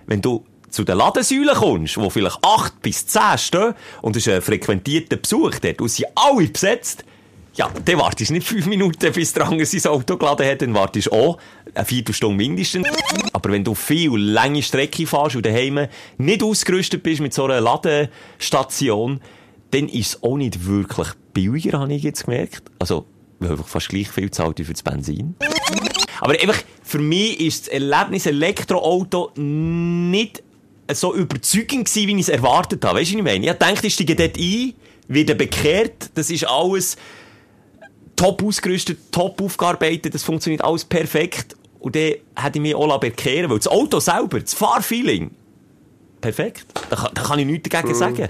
Wenn 0.07 0.21
du 0.21 0.45
zu 0.75 0.85
den 0.85 0.99
Ladensäulen 0.99 1.55
kommst, 1.55 1.97
wo 1.97 2.11
vielleicht 2.11 2.39
acht 2.43 2.83
bis 2.83 3.07
zehn 3.07 3.39
stehen, 3.39 3.75
und 4.03 4.17
es 4.17 4.27
ist 4.27 4.33
ein 4.33 4.43
frequentierter 4.43 5.17
Besuch 5.17 5.59
dort, 5.61 5.81
und 5.81 5.89
sie 5.89 6.05
alle 6.15 6.49
besetzt, 6.49 7.05
ja, 7.55 7.71
dann 7.85 7.99
wartest 7.99 8.31
du 8.31 8.35
nicht 8.35 8.47
fünf 8.47 8.67
Minuten, 8.67 9.13
bis 9.13 9.33
der 9.33 9.47
andere 9.47 9.65
sein 9.65 9.93
Auto 9.93 10.17
geladen 10.17 10.47
hat, 10.47 10.63
dann 10.63 10.75
wartest 10.75 11.07
du 11.07 11.13
auch 11.13 11.39
eine 11.73 11.85
Viertelstunde 11.85 12.37
mindestens. 12.37 12.89
Aber 13.33 13.53
wenn 13.53 13.63
du 13.63 13.75
viel 13.75 14.17
lange 14.17 14.63
Strecke 14.63 15.07
fährst 15.07 15.37
und 15.37 15.47
daheim 15.47 15.87
nicht 16.19 16.43
ausgerüstet 16.43 17.03
bist 17.03 17.21
mit 17.21 17.33
so 17.33 17.45
einer 17.45 17.61
Ladestation, 17.61 19.21
dann 19.71 19.89
ist 19.89 20.09
es 20.09 20.23
auch 20.23 20.37
nicht 20.37 20.67
wirklich 20.67 21.09
billiger, 21.33 21.81
habe 21.81 21.95
ich 21.95 22.03
jetzt 22.03 22.25
gemerkt. 22.25 22.63
Also, 22.79 23.07
weil 23.39 23.53
einfach 23.53 23.69
fast 23.69 23.89
gleich 23.89 24.11
viel 24.11 24.31
zahlt 24.31 24.59
wie 24.59 24.65
für 24.65 24.73
das 24.73 24.83
Benzin. 24.83 25.37
Aber 26.21 26.33
einfach, 26.33 26.63
für 26.83 26.99
mich 26.99 27.41
ist 27.41 27.67
das 27.67 27.75
Erlebnis 27.75 28.27
Elektroauto 28.27 29.31
nicht 29.37 30.44
so 30.93 31.15
überzeugend 31.15 31.87
gewesen, 31.89 32.09
wie 32.09 32.13
ich 32.15 32.21
es 32.21 32.29
erwartet 32.29 32.85
habe. 32.85 33.01
Weißt 33.01 33.11
du, 33.11 33.15
was 33.15 33.19
ich 33.19 33.25
meine? 33.25 33.47
Ich 33.51 33.53
dachte, 33.59 33.87
ich 33.87 33.95
steige 33.95 34.15
dort 34.17 34.37
ein, 34.37 34.75
werde 35.09 35.35
bekehrt, 35.35 36.11
das 36.15 36.31
ist 36.31 36.45
alles 36.45 36.97
top 38.17 38.43
ausgerüstet, 38.43 38.99
top 39.11 39.41
aufgearbeitet, 39.43 40.15
das 40.15 40.23
funktioniert 40.23 40.63
alles 40.63 40.85
perfekt. 40.85 41.57
Und 41.81 41.95
dann 41.97 42.15
hätte 42.37 42.57
ich 42.59 42.61
mich 42.61 42.75
auch 42.75 42.99
bekehren 42.99 43.51
weil 43.51 43.59
das 43.59 43.69
Auto 43.69 44.01
selber, 44.01 44.41
das 44.41 44.55
Fahrfeeling, 44.55 45.31
perfekt. 46.21 46.65
Da, 46.91 46.97
kann- 46.97 47.11
da 47.15 47.23
kann 47.23 47.39
ich 47.39 47.47
nichts 47.47 47.69
dagegen 47.69 47.95
sagen. 47.95 48.29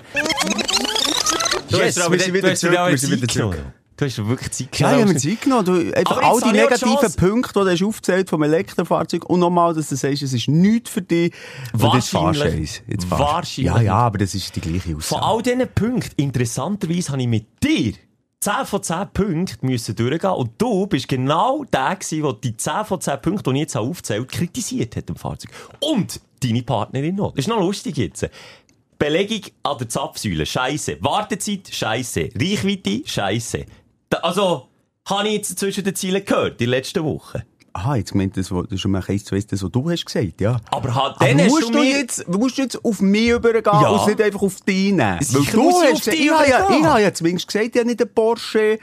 Du 1.71 1.77
Yes, 1.79 1.97
wir 1.97 2.19
sind 2.21 2.35
wieder 2.35 2.55
zurück, 2.55 2.73
wir 2.89 2.99
sind 2.99 3.11
wieder 3.13 3.29
zurück. 3.29 3.59
Genommen. 3.97 3.97
Du 3.97 4.05
hast 4.05 4.29
wirklich 4.29 4.51
Zeit 4.53 4.79
Ja, 4.79 4.89
ich 4.89 4.93
genommen. 4.97 5.01
habe 5.03 5.13
mir 5.13 5.19
Zeit 5.21 5.41
genommen. 5.43 5.65
Du, 5.65 5.97
einfach 5.97 6.17
Aber 6.19 6.27
all 6.27 6.41
die 6.41 6.53
negativen. 6.53 7.13
Punkte, 7.17 7.61
die 7.61 7.65
du 7.65 7.71
hast 7.71 7.83
aufgezählt 7.83 8.31
vom 8.31 8.43
Elektrofahrzeug 8.43 9.25
und 9.29 9.41
nochmal, 9.41 9.75
dass 9.75 9.89
du 9.89 9.97
sagst, 9.97 10.23
es 10.23 10.33
ist 10.33 10.49
nichts 10.49 10.91
für 10.91 11.03
dich. 11.03 11.33
Wahrscheinlich. 11.73 12.83
Jetzt. 12.87 13.11
Wahrscheinlich. 13.11 13.73
Ja, 13.75 13.81
ja, 13.81 13.95
aber 13.95 14.19
das 14.19 14.35
ist 14.35 14.55
die 14.57 14.61
gleiche 14.61 14.89
Von 14.91 14.97
Aussage. 14.97 15.23
all 15.23 15.43
diesen 15.43 15.69
Punkten, 15.75 16.13
interessanterweise, 16.17 17.13
habe 17.13 17.23
ich 17.23 17.29
mit 17.29 17.47
dir 17.63 17.95
10 18.41 18.53
von 18.67 18.83
10 18.83 19.09
Punkten 19.15 19.67
müssen 19.67 19.97
durchgehen 19.97 20.31
und 20.33 20.51
du 20.59 20.87
bist 20.87 21.09
genau 21.09 21.65
der 21.65 21.97
gewesen, 21.97 22.23
der 22.23 22.33
die 22.35 22.57
10 22.57 22.85
von 22.85 23.01
10 23.01 23.23
Punkte, 23.23 23.51
die 23.51 23.57
ich 23.57 23.61
jetzt 23.63 23.77
aufgezählt 23.77 24.21
habe, 24.21 24.27
kritisiert 24.27 24.97
hat 24.97 25.09
im 25.09 25.17
Fahrzeug. 25.17 25.51
Und 25.81 26.21
deine 26.43 26.63
Partnerin 26.63 27.15
noch. 27.15 27.31
Das 27.33 27.47
ist 27.47 27.49
noch 27.49 27.59
lustig 27.61 27.97
jetzt. 27.97 28.29
Belegung 28.99 29.41
an 29.63 29.79
der 29.79 29.89
Zapfsäule, 29.89 30.45
scheisse. 30.47 30.99
Wartezeit, 31.01 31.69
scheisse. 31.73 32.29
Reichweite, 32.39 33.01
scheisse. 33.07 33.65
Also, 34.23 34.69
habe 35.09 35.29
ich 35.29 35.35
jetzt 35.35 35.59
zwischen 35.59 35.85
den 35.85 35.95
Zielen 35.95 36.25
gehört, 36.25 36.61
die 36.61 36.67
letzten 36.67 37.05
Wochen. 37.05 37.43
Aha, 37.77 37.97
jetzt 37.97 38.13
gemeint, 38.13 38.37
das, 38.37 38.51
das 38.51 38.67
ist 38.71 38.81
schon 38.81 38.93
mal 38.93 39.03
eins 39.07 39.25
zu 39.25 39.35
eins, 39.35 39.49
das, 39.49 39.61
was 39.63 39.71
du 39.73 39.91
hast 39.91 40.05
gesagt, 40.07 40.41
ja. 40.41 40.59
Aber, 40.71 40.91
Aber 40.95 41.17
dann 41.19 41.41
hast 41.41 41.49
musst 41.51 41.69
du, 41.75 41.79
mir- 41.79 41.85
jetzt, 41.99 42.29
musst 42.29 42.57
du 42.57 42.63
jetzt 42.63 42.85
auf 42.85 43.01
mich 43.01 43.31
übergehen 43.31 43.81
Ja. 43.83 43.89
und 43.89 44.07
nicht 44.07 44.23
einfach 44.23 44.43
auf 44.43 44.61
dich 44.61 44.93
nehmen? 44.93 45.19
Weil 45.21 45.45
du 45.45 45.71
hast 45.83 46.05
gesagt, 46.05 46.17
ich 46.17 46.31
habe 46.31 46.49
ja, 46.49 46.69
ich 46.71 46.85
habe 46.85 47.03
ja 47.03 47.13
zumindest 47.13 47.49
gesagt, 47.49 47.71
ich 47.75 47.77
habe 47.81 47.89
nicht 47.89 48.01
einen 48.01 48.15
Porsche, 48.15 48.79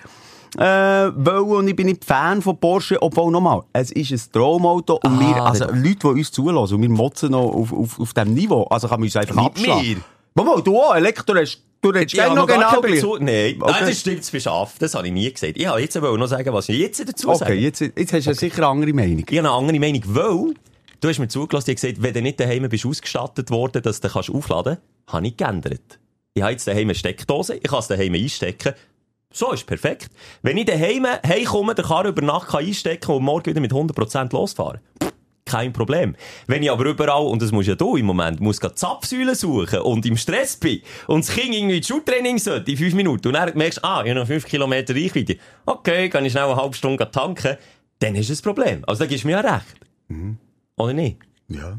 äh, 0.58 0.62
wollen 0.62 1.52
und 1.60 1.68
ich 1.70 1.76
bin 1.78 1.88
nicht 1.88 2.04
Fan 2.04 2.42
von 2.42 2.60
Porsche, 2.60 3.02
obwohl 3.02 3.32
nochmal, 3.32 3.62
es 3.72 3.92
ist 3.94 4.12
ein 4.12 4.32
Traumauto 4.34 4.96
und 4.96 5.06
Ah, 5.06 5.20
wir, 5.22 5.42
also 5.44 5.66
der- 5.68 5.76
Leute, 5.78 5.96
die 6.00 6.08
uns 6.08 6.32
zulassen 6.34 6.76
und 6.76 6.82
wir 6.82 6.90
motzen 6.90 7.32
noch 7.32 7.46
auf, 7.50 7.72
auf, 7.72 7.98
auf 7.98 8.14
diesem 8.14 8.34
Niveau, 8.34 8.64
also 8.64 8.90
kann 8.90 9.00
man 9.00 9.08
uns 9.08 9.16
einfach 9.16 9.38
abschlagen. 9.38 10.04
wir. 10.36 10.44
Mal, 10.44 10.62
du 10.62 10.78
auch, 10.78 10.94
Elektro 10.96 11.34
hast, 11.36 11.62
du 11.82 11.90
redest 11.90 12.14
Ja, 12.16 12.34
noch 12.34 12.48
genau. 12.48 12.82
Bezug. 12.82 13.22
Nein, 13.22 13.58
Okay. 13.60 13.72
Nein, 13.72 13.86
das 13.88 14.00
stimmt, 14.00 14.20
das 14.20 14.32
bist 14.32 14.48
af. 14.48 14.76
Das 14.80 14.96
habe 14.96 15.08
ich 15.08 15.14
nie 15.14 15.32
gesagt. 15.32 15.54
Ich 15.56 15.68
wollte 15.68 15.82
jetzt 15.82 15.96
noch 15.96 16.28
sagen, 16.28 16.54
was 16.54 16.70
ich 16.70 16.80
jetzt 16.80 17.08
dazu 17.08 17.30
Okay, 17.30 17.38
sage. 17.38 17.54
jetzt, 17.56 17.82
jetzt 17.82 18.14
hast 18.14 18.26
du 18.26 18.30
ja 18.30 18.36
sicher 18.36 18.58
eine 18.58 18.68
andere 18.68 18.94
Meinung. 18.94 19.26
Ich 19.30 19.38
habe 19.38 19.48
eine 19.48 19.52
andere 19.58 19.80
Meinung, 19.80 20.02
weil 20.06 20.54
du 21.00 21.10
hast 21.10 21.20
mir 21.20 21.28
zugelassen, 21.28 21.72
ich 21.72 21.76
gesagt, 21.82 22.02
wenn 22.02 22.14
du 22.14 22.22
nicht 22.22 22.40
daheim 22.40 22.68
bist 22.70 22.86
ausgestattet 22.86 23.50
worden, 23.52 23.82
dass 23.82 24.00
du 24.02 24.10
kannst 24.10 24.30
aufladen 24.30 24.78
kannst, 25.06 25.14
habe 25.14 25.28
ich 25.28 25.38
geändert. 25.38 26.00
Ich 26.34 26.42
habe 26.42 26.54
jetzt 26.54 26.68
daheim 26.68 26.84
eine 26.88 26.96
Steckdose, 26.96 27.56
ich 27.56 27.64
kann 27.64 27.80
es 27.80 27.88
daheim 27.88 28.14
einstecken. 28.14 28.74
So 29.34 29.52
ist 29.52 29.66
perfekt. 29.66 30.10
Wenn 30.42 30.58
ich 30.58 30.66
daheim 30.66 31.06
heimkomme, 31.26 31.74
den 31.74 31.86
Karren 31.86 32.08
über 32.08 32.22
Nacht 32.22 32.50
kann 32.50 32.66
einstecken 32.66 33.12
und 33.12 33.24
morgen 33.24 33.46
wieder 33.46 33.62
mit 33.62 33.72
100% 33.72 34.34
losfahren. 34.34 34.80
Kein 35.52 35.74
Problem. 35.74 36.16
Wenn 36.48 36.64
ich 36.64 36.72
aber 36.72 36.86
überall, 36.86 37.26
und 37.28 37.42
das 37.42 37.52
muss 37.52 37.68
ja 37.68 37.76
du 37.76 37.96
im 37.98 38.06
Moment, 38.06 38.40
muss 38.40 38.60
grad 38.60 38.78
Zapfsäulen 38.80 39.36
suchen 39.36 39.80
und 39.82 40.06
im 40.06 40.18
Stress 40.18 40.58
bin 40.58 40.82
und 41.08 41.28
das 41.28 41.36
Kind 41.36 41.54
irgendwie 41.54 41.84
Schultraining 41.84 42.38
sollte 42.38 42.72
in 42.72 42.78
fünf 42.78 42.94
Minuten 42.94 43.28
und 43.28 43.34
dann 43.34 43.56
merkst 43.56 43.80
du, 43.80 43.84
ah, 43.84 44.02
ich 44.04 44.10
habe 44.10 44.20
noch 44.20 44.28
fünf 44.28 44.46
Kilometer 44.46 44.96
Reichweite. 44.96 45.38
Okay, 45.66 46.10
kann 46.10 46.26
ich 46.26 46.32
schnell 46.32 46.46
eine 46.46 46.56
halbe 46.56 46.76
Stunde 46.76 47.10
tanken. 47.12 47.58
Dann 48.00 48.16
ist 48.16 48.30
es 48.30 48.40
ein 48.40 48.44
Problem. 48.44 48.84
Also 48.88 49.04
da 49.04 49.06
gibst 49.08 49.24
du 49.24 49.28
mir 49.28 49.34
ja 49.34 49.42
recht. 49.42 49.76
Oder 50.78 50.94
nicht? 50.94 51.18
Ja. 51.48 51.78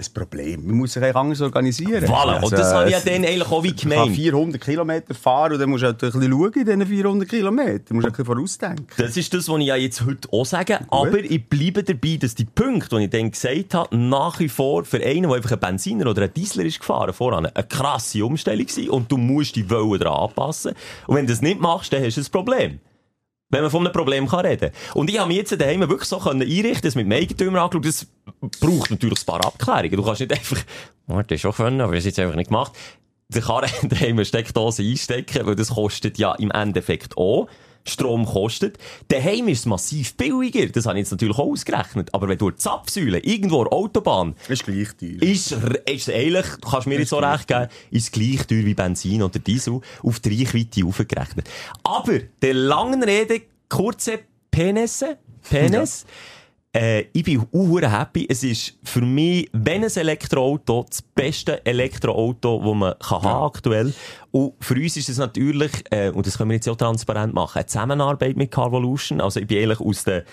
Ein 0.00 0.14
Problem. 0.14 0.66
Man 0.66 0.76
muss 0.76 0.94
sich 0.94 1.02
eigentlich 1.02 1.16
anders 1.16 1.40
organisieren. 1.42 2.04
Voilà. 2.04 2.34
Also, 2.34 2.46
und 2.46 2.52
das 2.52 2.72
habe 2.72 2.86
ich 2.86 2.92
ja 2.92 3.00
dann 3.00 3.24
eigentlich 3.24 3.50
auch 3.50 3.62
wie 3.62 3.74
gemeint. 3.74 4.14
400 4.14 4.60
Kilometer 4.60 5.14
fahren 5.14 5.52
und 5.52 5.58
dann 5.58 5.68
musst 5.68 5.82
du 5.82 5.88
halt 5.88 6.02
ein 6.02 6.10
bisschen 6.10 6.32
schauen 6.32 6.52
in 6.54 6.64
diesen 6.64 6.86
400 6.86 7.28
Kilometern. 7.28 7.84
Du 7.86 7.94
musst 7.94 8.06
ein 8.06 8.12
bisschen 8.12 8.24
vorausdenken. 8.24 8.86
Das 8.96 9.16
ist 9.16 9.34
das, 9.34 9.48
was 9.48 9.58
ich 9.58 9.66
ja 9.66 9.76
jetzt 9.76 10.04
heute 10.04 10.28
auch 10.32 10.46
sage. 10.46 10.80
Aber 10.90 11.18
ich 11.18 11.46
bleibe 11.46 11.82
dabei, 11.82 12.16
dass 12.16 12.34
die 12.34 12.46
Punkte, 12.46 12.96
die 12.96 13.04
ich 13.04 13.10
dann 13.10 13.30
gesagt 13.30 13.74
habe, 13.74 13.96
nach 13.96 14.40
wie 14.40 14.48
vor 14.48 14.84
für 14.84 15.04
einen, 15.04 15.24
der 15.24 15.32
einfach 15.32 15.52
ein 15.52 15.60
Benziner 15.60 16.08
oder 16.08 16.22
ein 16.22 16.34
Dieseler 16.34 16.64
ist 16.64 16.80
gefahren, 16.80 17.12
voran 17.12 17.46
eine 17.46 17.66
krasse 17.66 18.24
Umstellung 18.24 18.68
sind 18.68 18.88
und 18.88 19.12
du 19.12 19.18
musst 19.18 19.56
die 19.56 19.68
Wellen 19.68 19.98
daran 19.98 20.28
anpassen. 20.28 20.72
Und 21.06 21.16
wenn 21.16 21.26
du 21.26 21.32
das 21.32 21.42
nicht 21.42 21.60
machst, 21.60 21.92
dann 21.92 22.02
hast 22.02 22.16
du 22.16 22.20
ein 22.20 22.26
Problem. 22.30 22.80
Wenn 23.50 23.62
man 23.62 23.70
von 23.70 23.84
einem 23.84 23.92
Problem 23.92 24.28
kann 24.28 24.46
reden 24.46 24.70
Und 24.94 25.10
ich 25.10 25.18
habe 25.18 25.28
mich 25.28 25.38
jetzt 25.38 25.60
daheim 25.60 25.80
wirklich 25.80 26.08
so 26.08 26.18
können 26.18 26.42
einrichten, 26.42 26.82
das 26.82 26.94
mit 26.94 27.06
dem 27.06 27.12
Eigentümer 27.12 27.62
angeschaut. 27.62 27.84
Das 27.84 28.06
braucht 28.60 28.90
natürlich 28.90 29.20
ein 29.22 29.26
paar 29.26 29.44
Abklärungen. 29.44 29.96
Du 29.96 30.04
kannst 30.04 30.20
nicht 30.20 30.32
einfach, 30.32 30.58
oh, 31.08 31.20
das 31.20 31.36
ist 31.36 31.40
schon 31.40 31.52
können, 31.52 31.80
aber 31.80 31.92
das 31.92 32.00
ist 32.00 32.16
jetzt 32.16 32.20
einfach 32.20 32.36
nicht 32.36 32.48
gemacht. 32.48 32.72
Die 33.28 33.40
Karre 33.40 33.66
daheim 33.82 34.16
eine 34.16 34.24
Steckdose 34.24 34.82
einstecken, 34.82 35.46
weil 35.46 35.56
das 35.56 35.70
kostet 35.70 36.18
ja 36.18 36.34
im 36.36 36.50
Endeffekt 36.52 37.16
auch. 37.16 37.48
Strom 37.86 38.26
kostet. 38.26 38.78
Daheim 39.08 39.48
ist 39.48 39.60
es 39.60 39.66
massiv 39.66 40.14
billiger. 40.14 40.66
Das 40.66 40.86
habe 40.86 40.98
ich 40.98 41.04
jetzt 41.04 41.12
natürlich 41.12 41.36
auch 41.36 41.50
ausgerechnet. 41.50 42.12
Aber 42.12 42.28
wenn 42.28 42.38
du 42.38 42.48
eine 42.48 42.56
Zapfsäule 42.56 43.18
irgendwo 43.18 43.64
der 43.64 43.72
Autobahn 43.72 44.34
Ist 44.48 44.64
gleich 44.64 44.88
teuer. 44.98 45.22
ist, 45.22 45.52
ist 45.86 46.10
eigentlich, 46.10 46.46
du 46.60 46.68
kannst 46.68 46.86
mir 46.86 46.98
jetzt 46.98 47.10
so 47.10 47.18
recht 47.18 47.48
geben, 47.48 47.68
ist 47.90 48.12
gleich 48.12 48.46
teuer 48.46 48.64
wie 48.64 48.74
Benzin 48.74 49.22
oder 49.22 49.38
Diesel 49.38 49.80
auf 50.02 50.20
die 50.20 50.42
Reichweite 50.42 50.84
aufgerechnet. 50.84 51.48
Aber, 51.82 52.18
der 52.42 52.54
langen 52.54 53.02
Rede, 53.02 53.42
kurze 53.68 54.20
Penisse, 54.50 55.18
Penis, 55.48 56.04
äh, 56.72 57.06
ich 57.12 57.24
bin 57.24 57.40
auch 57.40 57.80
happy. 57.80 58.26
Es 58.28 58.44
ist 58.44 58.78
für 58.84 59.00
mich, 59.00 59.48
wenn 59.52 59.82
ein 59.82 59.90
Elektroauto, 59.90 60.86
das 60.88 61.02
beste 61.02 61.64
Elektroauto, 61.66 62.58
das 62.58 62.74
man 62.74 62.94
kann 62.98 63.22
haben 63.22 63.44
aktuell. 63.44 63.92
Und 64.30 64.54
für 64.60 64.74
uns 64.74 64.96
ist 64.96 65.08
es 65.08 65.18
natürlich, 65.18 65.72
äh, 65.90 66.10
und 66.10 66.26
das 66.26 66.38
können 66.38 66.50
wir 66.50 66.56
jetzt 66.56 66.68
auch 66.68 66.76
transparent 66.76 67.34
machen, 67.34 67.58
eine 67.58 67.66
Zusammenarbeit 67.66 68.36
mit 68.36 68.50
Carvolution. 68.50 69.20
Also 69.20 69.40
ich 69.40 69.46
bin 69.48 69.58
eigentlich 69.58 69.80
aus 69.80 70.04
der 70.04 70.24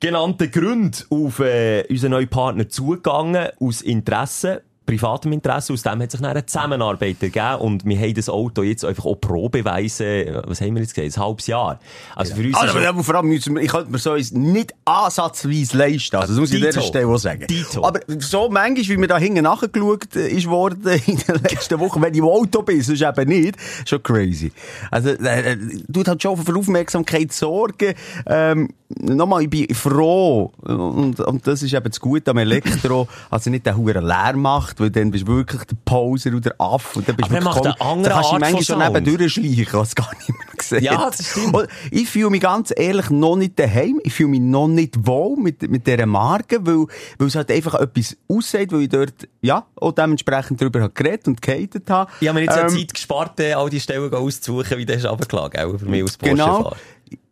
genannten 0.00 0.50
Gründen 0.50 1.04
auf 1.10 1.38
äh, 1.38 1.84
unseren 1.88 2.12
neuen 2.12 2.28
Partner 2.28 2.68
zugegangen, 2.68 3.48
aus 3.60 3.82
Interesse, 3.82 4.62
privatem 4.86 5.32
Interesse. 5.32 5.72
Aus 5.72 5.82
dem 5.82 6.02
hat 6.02 6.10
sich 6.10 6.20
dann 6.20 6.30
eine 6.30 6.44
Zusammenarbeit 6.44 7.22
ergeben 7.22 7.56
und 7.60 7.84
wir 7.84 7.98
haben 7.98 8.14
das 8.14 8.28
Auto 8.28 8.62
jetzt 8.62 8.84
einfach 8.84 9.04
auch 9.04 9.14
Probeweise, 9.14 10.42
was 10.46 10.60
haben 10.60 10.74
wir 10.74 10.82
jetzt 10.82 10.94
gesagt, 10.94 11.16
ein 11.16 11.22
halbes 11.22 11.46
Jahr. 11.46 11.78
Also 12.16 12.34
für 12.34 12.42
uns 12.42 12.56
Also, 12.56 12.78
ist 12.78 12.86
aber 12.86 13.04
vor 13.04 13.14
allem 13.14 13.28
müssen 13.28 13.54
wir, 13.54 13.62
ich 13.62 13.70
könnte 13.70 13.90
mir 13.90 13.98
so 13.98 14.12
eins 14.12 14.32
nicht 14.32 14.74
ansatzweise 14.84 15.76
leisten. 15.76 16.16
Also, 16.16 16.32
das 16.32 16.40
muss 16.40 16.50
ich 16.50 16.56
an 16.56 16.68
dieser 16.68 16.80
Dito. 16.80 16.86
Stelle 16.86 17.06
auch 17.06 17.18
sagen. 17.18 17.46
Dito. 17.46 17.84
Aber 17.84 18.00
so 18.18 18.48
manchmal, 18.50 18.88
wie 18.88 18.96
mir 18.96 19.06
da 19.06 19.18
hinten 19.18 19.44
nachgeschaut 19.44 20.16
äh, 20.16 20.28
ist 20.28 20.48
worden 20.48 21.00
in 21.06 21.18
den 21.18 21.36
letzten 21.42 21.78
Wochen, 21.78 22.02
wenn 22.02 22.12
ich 22.12 22.18
im 22.18 22.24
Auto 22.24 22.62
bin, 22.62 22.82
sonst 22.82 23.02
eben 23.02 23.28
nicht, 23.28 23.56
schon 23.86 24.02
crazy. 24.02 24.52
Also, 24.90 25.10
äh, 25.10 25.52
äh, 25.52 25.56
tut 25.92 26.08
halt 26.08 26.22
schon 26.22 26.36
für 26.36 26.56
Aufmerksamkeit 26.56 27.32
sorgen. 27.32 27.94
Ähm, 28.26 28.70
nochmal, 28.98 29.42
ich 29.42 29.50
bin 29.50 29.74
froh, 29.74 30.52
und, 30.62 31.20
und 31.20 31.46
das 31.46 31.62
ist 31.62 31.72
eben 31.72 31.84
das 31.84 32.00
Gute 32.00 32.30
am 32.30 32.38
Elektro, 32.38 33.08
er 33.30 33.50
nicht 33.50 33.66
den 33.66 33.76
hohen 33.76 34.04
Lärm 34.04 34.42
macht, 34.42 34.79
weil 34.80 34.90
dann 34.90 35.10
bist 35.10 35.28
du 35.28 35.36
wirklich 35.36 35.62
der 35.64 35.76
Poser 35.84 36.30
oder 36.30 36.40
der 36.40 36.54
Affe. 36.58 36.98
Und 36.98 37.08
dann 37.08 37.16
bist 37.16 37.28
Aber 37.30 37.38
er 37.38 37.44
macht 37.44 37.64
eine 37.64 37.80
andere 37.80 38.02
dann 38.02 38.12
kannst 38.14 38.30
du 38.30 38.34
Art 38.34 38.40
manchmal 38.40 38.50
von 38.50 38.64
schon 38.64 38.80
Sound. 38.80 38.94
neben 39.04 39.18
durchschleichen, 39.18 39.72
was 39.72 39.94
gar 39.94 40.10
nicht 40.16 40.28
mehr 40.28 40.38
gesehen 40.56 40.84
Ja, 40.84 41.10
das 41.10 41.26
stimmt. 41.30 41.54
Und 41.54 41.68
ich 41.90 42.08
fühle 42.08 42.30
mich 42.30 42.40
ganz 42.40 42.72
ehrlich 42.76 43.10
noch 43.10 43.36
nicht 43.36 43.58
daheim. 43.58 44.00
Ich 44.02 44.12
fühle 44.14 44.30
mich 44.30 44.40
noch 44.40 44.68
nicht 44.68 45.06
wohl 45.06 45.36
mit, 45.36 45.68
mit 45.70 45.86
dieser 45.86 46.06
Marke, 46.06 46.58
weil, 46.66 46.86
weil 47.18 47.28
es 47.28 47.34
halt 47.34 47.50
einfach 47.50 47.74
etwas 47.74 48.16
aussieht, 48.28 48.72
weil 48.72 48.82
ich 48.82 48.88
dort, 48.88 49.28
ja, 49.42 49.66
auch 49.76 49.92
dementsprechend 49.92 50.60
darüber 50.60 50.80
habe 50.80 50.92
geredet 50.92 51.28
und 51.28 51.42
gehatet 51.42 51.88
habe. 51.90 52.10
Ich 52.20 52.28
habe 52.28 52.38
mir 52.38 52.44
jetzt 52.46 52.56
ja 52.56 52.62
Ähm, 52.62 52.68
Zeit 52.70 52.94
gespart, 52.94 53.40
äh, 53.40 53.52
all 53.52 53.70
die 53.70 53.80
Stellen 53.80 54.12
auszusuchen, 54.12 54.78
wie 54.78 54.86
das 54.86 54.98
ist 54.98 55.06
runtergelagen, 55.06 55.60
auch 55.60 55.78
für 55.78 55.86
mich 55.86 56.02
als 56.02 56.18
Genau. 56.18 56.72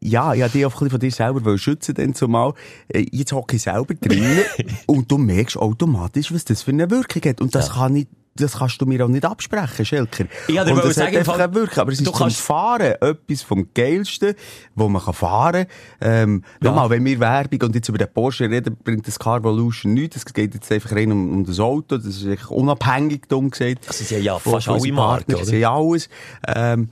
Ja, 0.00 0.32
ich 0.34 0.40
wollte 0.40 0.58
dich 0.58 0.66
auch 0.66 0.80
ein 0.82 0.90
von 0.90 1.00
dir 1.00 1.10
selber 1.10 1.58
schützen, 1.58 1.94
dann 1.94 2.14
zumal. 2.14 2.54
Äh, 2.88 3.06
Jetzt 3.12 3.32
hocke 3.32 3.56
ich 3.56 3.62
selber 3.62 3.94
drin 3.94 4.38
und 4.86 5.10
du 5.10 5.18
merkst 5.18 5.56
automatisch, 5.56 6.32
was 6.32 6.44
das 6.44 6.62
für 6.62 6.70
eine 6.70 6.90
Wirkung 6.90 7.22
hat. 7.24 7.40
Und 7.40 7.54
das 7.54 7.70
kann 7.72 7.92
nicht, 7.94 8.08
das 8.36 8.58
kannst 8.58 8.80
du 8.80 8.86
mir 8.86 9.04
auch 9.04 9.08
nicht 9.08 9.24
absprechen, 9.24 9.84
Schelker. 9.84 10.26
Ich 10.46 10.54
dir 10.54 10.60
und 10.72 10.78
das 10.84 10.94
sagen, 10.94 11.08
hat 11.08 11.16
einfach 11.18 11.32
Fall- 11.34 11.42
eine 11.42 11.54
Wirkung. 11.54 11.78
Aber 11.78 11.92
es 11.92 12.00
ist 12.00 12.12
kannst- 12.12 12.40
Fahren 12.40 12.94
etwas 13.00 13.42
vom 13.42 13.68
Geilsten, 13.74 14.34
wo 14.76 14.88
man 14.88 15.02
kann 15.02 15.14
fahren 15.14 15.66
kann. 15.98 16.08
Ähm, 16.12 16.44
Nochmal, 16.60 16.90
wenn 16.90 17.04
wir 17.04 17.18
Werbung 17.18 17.62
und 17.62 17.74
jetzt 17.74 17.88
über 17.88 17.98
den 17.98 18.12
Porsche 18.12 18.48
reden, 18.48 18.76
bringt 18.84 19.06
das 19.08 19.18
Carvolution 19.18 19.94
nichts. 19.94 20.16
Es 20.16 20.24
geht 20.32 20.54
jetzt 20.54 20.70
einfach 20.70 20.92
rein 20.92 21.10
um, 21.10 21.32
um 21.32 21.44
das 21.44 21.58
Auto. 21.58 21.96
Das 21.96 22.06
ist 22.06 22.24
echt 22.24 22.48
unabhängig, 22.50 23.22
dumm 23.28 23.50
gesagt. 23.50 23.92
Sie 23.92 24.14
haben 24.14 24.22
ja 24.22 24.38
von- 24.38 24.52
fast 24.52 24.68
alle 24.68 24.92
Marken, 24.92 25.34
oder? 25.34 25.44
Sie 25.44 25.66
haben 25.66 25.88
alles. 25.88 26.08
Ähm, 26.46 26.90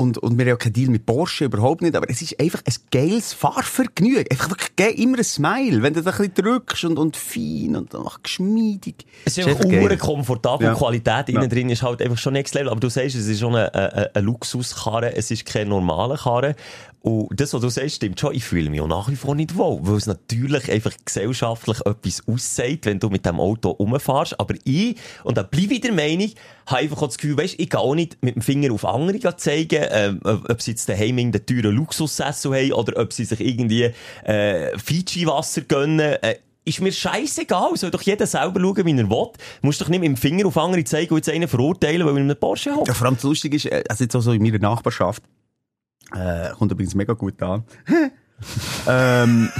und, 0.00 0.16
und 0.16 0.38
wir 0.38 0.44
haben 0.44 0.48
ja 0.48 0.56
keinen 0.56 0.72
Deal 0.72 0.88
mit 0.88 1.04
Porsche, 1.04 1.44
überhaupt 1.44 1.82
nicht. 1.82 1.94
Aber 1.94 2.08
es 2.08 2.22
ist 2.22 2.40
einfach 2.40 2.62
ein 2.66 2.74
geiles 2.90 3.34
Fahrvergnügen. 3.34 4.24
Einfach 4.30 4.48
wirklich 4.48 4.98
immer 4.98 5.18
ein 5.18 5.24
Smile. 5.24 5.82
Wenn 5.82 5.92
du 5.92 6.02
da 6.02 6.10
ein 6.10 6.16
bisschen 6.16 6.34
drückst 6.34 6.84
und, 6.84 6.98
und 6.98 7.16
fein 7.18 7.76
und 7.76 7.92
dann 7.92 8.06
geschmeidig. 8.22 9.04
Es 9.26 9.36
ist 9.36 9.46
einfach 9.46 9.64
echt 9.64 9.70
geil. 9.70 9.96
komfortabel. 9.98 10.66
Ja. 10.68 10.72
Die 10.72 10.78
Qualität 10.78 11.28
Ja. 11.28 11.34
innen 11.40 11.50
drin 11.50 11.68
ist 11.68 11.82
halt 11.82 12.00
einfach 12.00 12.16
schon 12.18 12.32
next 12.32 12.54
level. 12.54 12.70
Aber 12.70 12.80
du 12.80 12.88
sagst, 12.88 13.14
es 13.14 13.26
ist 13.26 13.40
schon 13.40 13.54
eine, 13.54 13.74
eine, 13.74 14.14
eine 14.14 14.24
Luxuskarre. 14.24 15.14
Es 15.14 15.30
ist 15.30 15.44
keine 15.44 15.68
normale 15.68 16.16
Karre. 16.16 16.56
Und 17.02 17.28
das, 17.40 17.54
was 17.54 17.62
du 17.62 17.68
sagst, 17.70 17.96
stimmt 17.96 18.20
schon. 18.20 18.34
Ich 18.34 18.44
fühle 18.44 18.68
mich 18.68 18.80
auch 18.80 18.86
nach 18.88 19.08
wie 19.10 19.16
vor 19.16 19.34
nicht 19.34 19.56
wohl. 19.56 19.80
Weil 19.82 19.96
es 19.96 20.06
natürlich 20.06 20.70
einfach 20.70 20.92
gesellschaftlich 21.04 21.78
etwas 21.86 22.22
aussieht, 22.26 22.84
wenn 22.86 22.98
du 23.00 23.08
mit 23.08 23.24
dem 23.24 23.40
Auto 23.40 23.70
rumfährst. 23.70 24.38
Aber 24.38 24.54
ich, 24.64 24.96
und 25.24 25.36
da 25.38 25.42
bleibe 25.42 25.74
ich 25.74 25.80
der 25.80 25.92
Meinung, 25.92 26.30
habe 26.66 26.82
einfach 26.82 27.02
auch 27.02 27.06
das 27.06 27.16
Gefühl, 27.18 27.36
weißt, 27.38 27.54
ich 27.58 27.70
gehe 27.70 27.80
auch 27.80 27.94
nicht 27.94 28.22
mit 28.22 28.34
dem 28.34 28.42
Finger 28.42 28.72
auf 28.72 28.84
andere 28.84 29.36
zeigen, 29.36 29.82
ähm, 29.90 30.20
ob 30.24 30.62
sie 30.62 30.72
jetzt 30.72 30.88
daheim 30.88 31.18
einen 31.18 31.32
teuren 31.32 31.74
Luxussessel 31.74 32.54
haben 32.54 32.72
oder 32.72 33.00
ob 33.00 33.12
sie 33.12 33.24
sich 33.24 33.40
irgendwie, 33.40 33.90
äh, 34.24 34.78
Fiji-Wasser 34.78 35.62
gönnen. 35.62 36.16
Äh, 36.22 36.36
ist 36.64 36.80
mir 36.80 36.92
scheißegal, 36.92 37.76
soll 37.76 37.90
doch 37.90 38.02
jeder 38.02 38.26
selber 38.26 38.60
schauen, 38.60 38.84
wie 38.84 38.98
er 38.98 39.10
will. 39.10 39.30
Musst 39.62 39.80
doch 39.80 39.88
nicht 39.88 40.00
mit 40.00 40.08
dem 40.08 40.16
Finger 40.16 40.46
auf 40.46 40.56
andere 40.58 40.84
zeigen 40.84 41.14
und 41.14 41.18
jetzt 41.18 41.34
einen 41.34 41.48
verurteilen, 41.48 42.06
weil 42.06 42.16
in 42.16 42.24
einem 42.24 42.36
Porsche 42.36 42.76
hat. 42.76 42.86
Ja, 42.86 42.94
vor 42.94 43.06
allem 43.06 43.16
das 43.16 43.24
Lustige 43.24 43.56
ist, 43.56 43.66
äh, 43.66 43.82
also 43.88 44.04
jetzt 44.04 44.14
auch 44.14 44.20
so 44.20 44.32
in 44.32 44.42
meiner 44.42 44.58
Nachbarschaft, 44.58 45.22
äh, 46.14 46.50
kommt 46.50 46.70
übrigens 46.72 46.94
mega 46.94 47.14
gut 47.14 47.40
an. 47.42 47.64
ähm, 48.88 49.50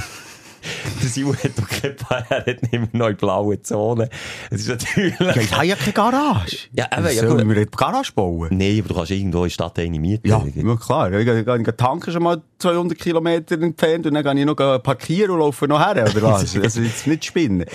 Der 1.01 1.09
Simon 1.09 1.35
hat 1.37 1.57
doch 1.57 1.67
kein 1.67 1.95
Paar, 1.95 2.25
er 2.29 2.45
hat 2.45 2.61
nicht 2.61 2.71
mehr 2.71 2.87
neue 2.91 3.15
blaue 3.15 3.61
Zone. 3.61 4.09
Es 4.49 4.61
ist 4.61 4.69
natürlich... 4.69 5.19
ja, 5.19 5.35
ich 5.35 5.51
habe 5.53 5.65
ja 5.65 5.75
keine 5.75 5.93
Garage. 5.93 6.57
Ja, 6.73 6.87
eben, 6.95 7.05
ja, 7.05 7.27
Sollen 7.27 7.49
wir 7.49 7.55
eine 7.55 7.65
Garage 7.65 8.11
bauen? 8.13 8.49
Nee, 8.51 8.79
aber 8.79 8.89
du 8.89 8.95
kannst 8.95 9.11
irgendwo 9.11 9.39
in 9.39 9.43
der 9.43 9.49
Stadt 9.49 9.79
eine 9.79 9.99
mieten. 9.99 10.27
Ja 10.27 10.39
klar. 10.75 11.11
Ich, 11.11 11.27
ich, 11.27 11.47
ich, 11.47 11.67
ich 11.67 11.75
tanke 11.75 12.11
schon 12.11 12.23
mal 12.23 12.41
200 12.61 12.97
Kilometer 12.97 13.61
entfernt 13.61 14.05
und 14.05 14.13
dann 14.13 14.23
gehe 14.23 14.39
ich 14.39 14.45
noch 14.45 14.55
parkieren 14.55 15.31
und 15.31 15.39
laufe 15.39 15.67
noch 15.67 15.79
her, 15.79 16.05
oder 16.09 16.21
was? 16.21 16.55
also 16.61 16.81
jetzt 16.81 17.07
nicht 17.07 17.25
spinnen. 17.25 17.65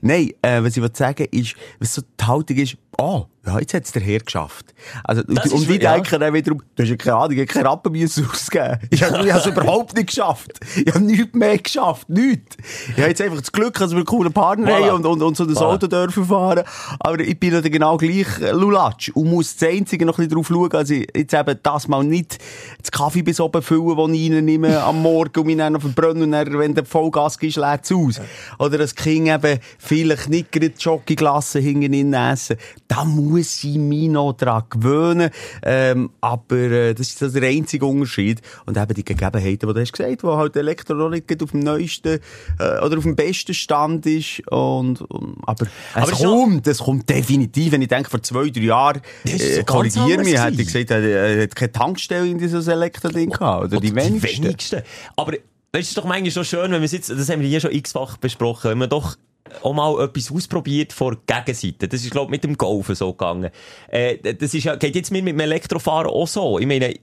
Nein, 0.00 0.30
äh, 0.42 0.62
was 0.62 0.76
ich 0.76 0.82
will 0.82 0.90
sagen 0.92 1.26
ist, 1.30 1.54
was 1.78 1.94
so 1.94 2.02
die 2.02 2.24
Haltung 2.24 2.56
ist, 2.56 2.76
oh, 2.98 3.26
ja, 3.46 3.58
jetzt 3.58 3.74
hat 3.74 3.84
es 3.84 3.92
der 3.92 4.02
Herr 4.02 4.20
geschafft. 4.20 4.74
Also, 5.04 5.22
und, 5.22 5.36
Das 5.36 5.52
und 5.52 5.68
wir 5.68 5.80
ja. 5.80 5.94
denken 5.94 6.18
dann 6.18 6.32
wiederum, 6.32 6.62
du 6.74 6.82
hast 6.82 6.88
ja 6.88 6.96
keine 6.96 7.16
Ahnung, 7.16 7.38
ich 7.38 7.48
keine 7.48 7.68
Rappen 7.68 7.92
müssen 7.92 8.26
ausgeben. 8.30 8.78
Ich 8.90 9.02
habe 9.02 9.28
es 9.28 9.46
überhaupt 9.46 9.94
nicht 9.94 10.08
geschafft. 10.08 10.52
Ich 10.76 10.94
habe 10.94 11.04
nichts 11.04 11.34
mehr 11.34 11.58
geschafft. 11.58 12.08
Nichts. 12.08 12.56
Ich 12.88 12.96
habe 12.96 13.08
jetzt 13.08 13.20
einfach 13.20 13.38
das 13.38 13.52
Glück, 13.52 13.78
dass 13.78 13.90
wir 13.90 13.98
einen 13.98 14.06
coolen 14.06 14.32
Partner 14.32 14.68
Voilà. 14.68 14.88
haben 14.88 14.96
und, 14.96 15.06
und, 15.06 15.22
und 15.22 15.36
so 15.36 15.44
das 15.44 15.58
Voilà. 15.58 15.74
Auto 15.74 15.86
dürfen 15.86 16.24
fahren. 16.24 16.64
Aber 17.00 17.20
ich 17.20 17.38
bin 17.38 17.50
dann 17.50 17.62
genau 17.62 17.98
gleich 17.98 18.26
äh, 18.40 18.52
Lulatsch 18.52 19.10
und 19.10 19.28
muss 19.28 19.56
das 19.56 19.68
Einzige 19.68 20.06
noch 20.06 20.18
ein 20.18 20.28
bisschen 20.28 20.36
drauf 20.36 20.48
schauen, 20.48 20.70
dass 20.70 20.90
ich 20.90 21.06
jetzt 21.14 21.34
eben 21.34 21.58
das 21.62 21.88
mal 21.88 22.02
nicht 22.02 22.38
das 22.80 22.90
Kaffee 22.90 23.22
bis 23.22 23.40
oben 23.40 23.60
füllen, 23.60 23.96
das 23.96 24.10
ich 24.10 24.30
reinnehme 24.36 24.82
am 24.82 25.02
Morgen 25.02 25.40
und 25.40 25.46
mich 25.46 25.56
dann 25.56 25.74
noch 25.74 25.80
verbrenne 25.80 26.24
und 26.24 26.32
dann, 26.32 26.58
wenn 26.58 26.74
der 26.74 26.84
Vollgas 26.84 27.36
ist, 27.40 27.56
leert 27.56 27.84
es 27.84 27.92
aus. 27.92 28.20
Oder 28.58 28.78
das 28.78 28.94
Kind 28.94 29.28
eben 29.28 29.58
vielleicht 29.78 30.28
nicht 30.28 30.52
gerade 30.52 30.72
Schokoglasse 30.78 31.60
hinten 31.60 32.12
essen. 32.12 32.56
Da 32.88 33.04
muss 33.04 33.64
ich 33.64 33.76
mich 33.76 34.08
noch 34.08 34.32
dran 34.34 34.64
gewöhnen. 34.70 35.30
Ähm, 35.62 36.10
aber 36.20 36.56
äh, 36.56 36.94
das 36.94 37.08
ist 37.08 37.18
so 37.18 37.28
der 37.28 37.48
einzige 37.48 37.86
Unterschied. 37.86 38.40
Und 38.66 38.76
eben 38.76 38.94
die 38.94 39.04
Gegebenheiten, 39.04 39.68
die 39.68 39.74
du 39.74 39.80
hast 39.80 39.92
gesagt, 39.92 40.22
wo 40.22 40.36
halt 40.36 40.56
Elektro 40.56 40.94
noch 40.94 41.10
nicht 41.10 41.28
gerade 41.28 41.44
auf 41.44 41.50
dem 41.50 41.60
neuesten 41.60 42.20
äh, 42.58 42.84
oder 42.84 42.98
auf 42.98 43.04
dem 43.04 43.16
besten 43.16 43.54
Stand 43.54 44.06
ist. 44.06 44.42
Und, 44.50 45.00
und, 45.02 45.36
aber, 45.46 45.66
Aber 45.94 46.12
es 46.12 46.18
kommt, 46.18 46.66
es 46.66 46.78
kommt 46.78 47.08
definitiv. 47.08 47.72
Wenn 47.72 47.82
ich 47.82 47.88
denke, 47.88 48.10
vor 48.10 48.22
zwei, 48.22 48.48
drei 48.50 48.62
Jahren, 48.62 49.00
Das 49.24 49.40
äh, 49.40 49.64
korrigiere 49.64 50.22
mich, 50.22 50.40
hätte 50.40 50.60
ich 50.60 50.66
gesagt, 50.66 50.90
er, 50.90 51.02
er 51.02 51.42
hat 51.44 51.56
keine 51.56 51.72
Tankstelle 51.72 52.26
in 52.26 52.38
dieses 52.38 52.66
Elektro-Ding 52.66 53.30
gehabt. 53.30 53.64
Oder 53.66 53.80
die 53.80 53.94
wenigsten. 53.94 54.23
Wenigsten. 54.24 54.82
Aber 55.16 55.34
Das 55.72 55.82
ist 55.82 55.98
doch 55.98 56.04
manchmal 56.04 56.30
schon 56.30 56.44
schön, 56.44 56.70
wenn 56.70 56.82
wir 56.82 56.88
jetzt, 56.88 57.10
das 57.10 57.28
haben 57.28 57.40
wir 57.40 57.48
hier 57.48 57.60
schon 57.60 57.72
x-fach 57.72 58.16
besprochen, 58.18 58.70
wenn 58.70 58.78
man 58.78 58.88
doch 58.88 59.16
auch 59.62 59.74
mal 59.74 60.04
etwas 60.04 60.30
ausprobiert 60.30 60.92
vor 60.92 61.16
Gegenseite. 61.26 61.88
Das 61.88 62.02
ist, 62.02 62.12
glaube 62.12 62.26
ich, 62.26 62.30
mit 62.30 62.44
dem 62.44 62.56
Golfen 62.56 62.94
so 62.94 63.12
gegangen. 63.12 63.50
Äh, 63.88 64.34
das 64.34 64.54
ist 64.54 64.68
geht 64.78 64.94
jetzt 64.94 65.10
mir 65.10 65.22
mit 65.22 65.34
dem 65.34 65.40
Elektrofahren 65.40 66.06
auch 66.06 66.28
so. 66.28 66.60
Ich 66.60 66.66
meine, 66.66 66.94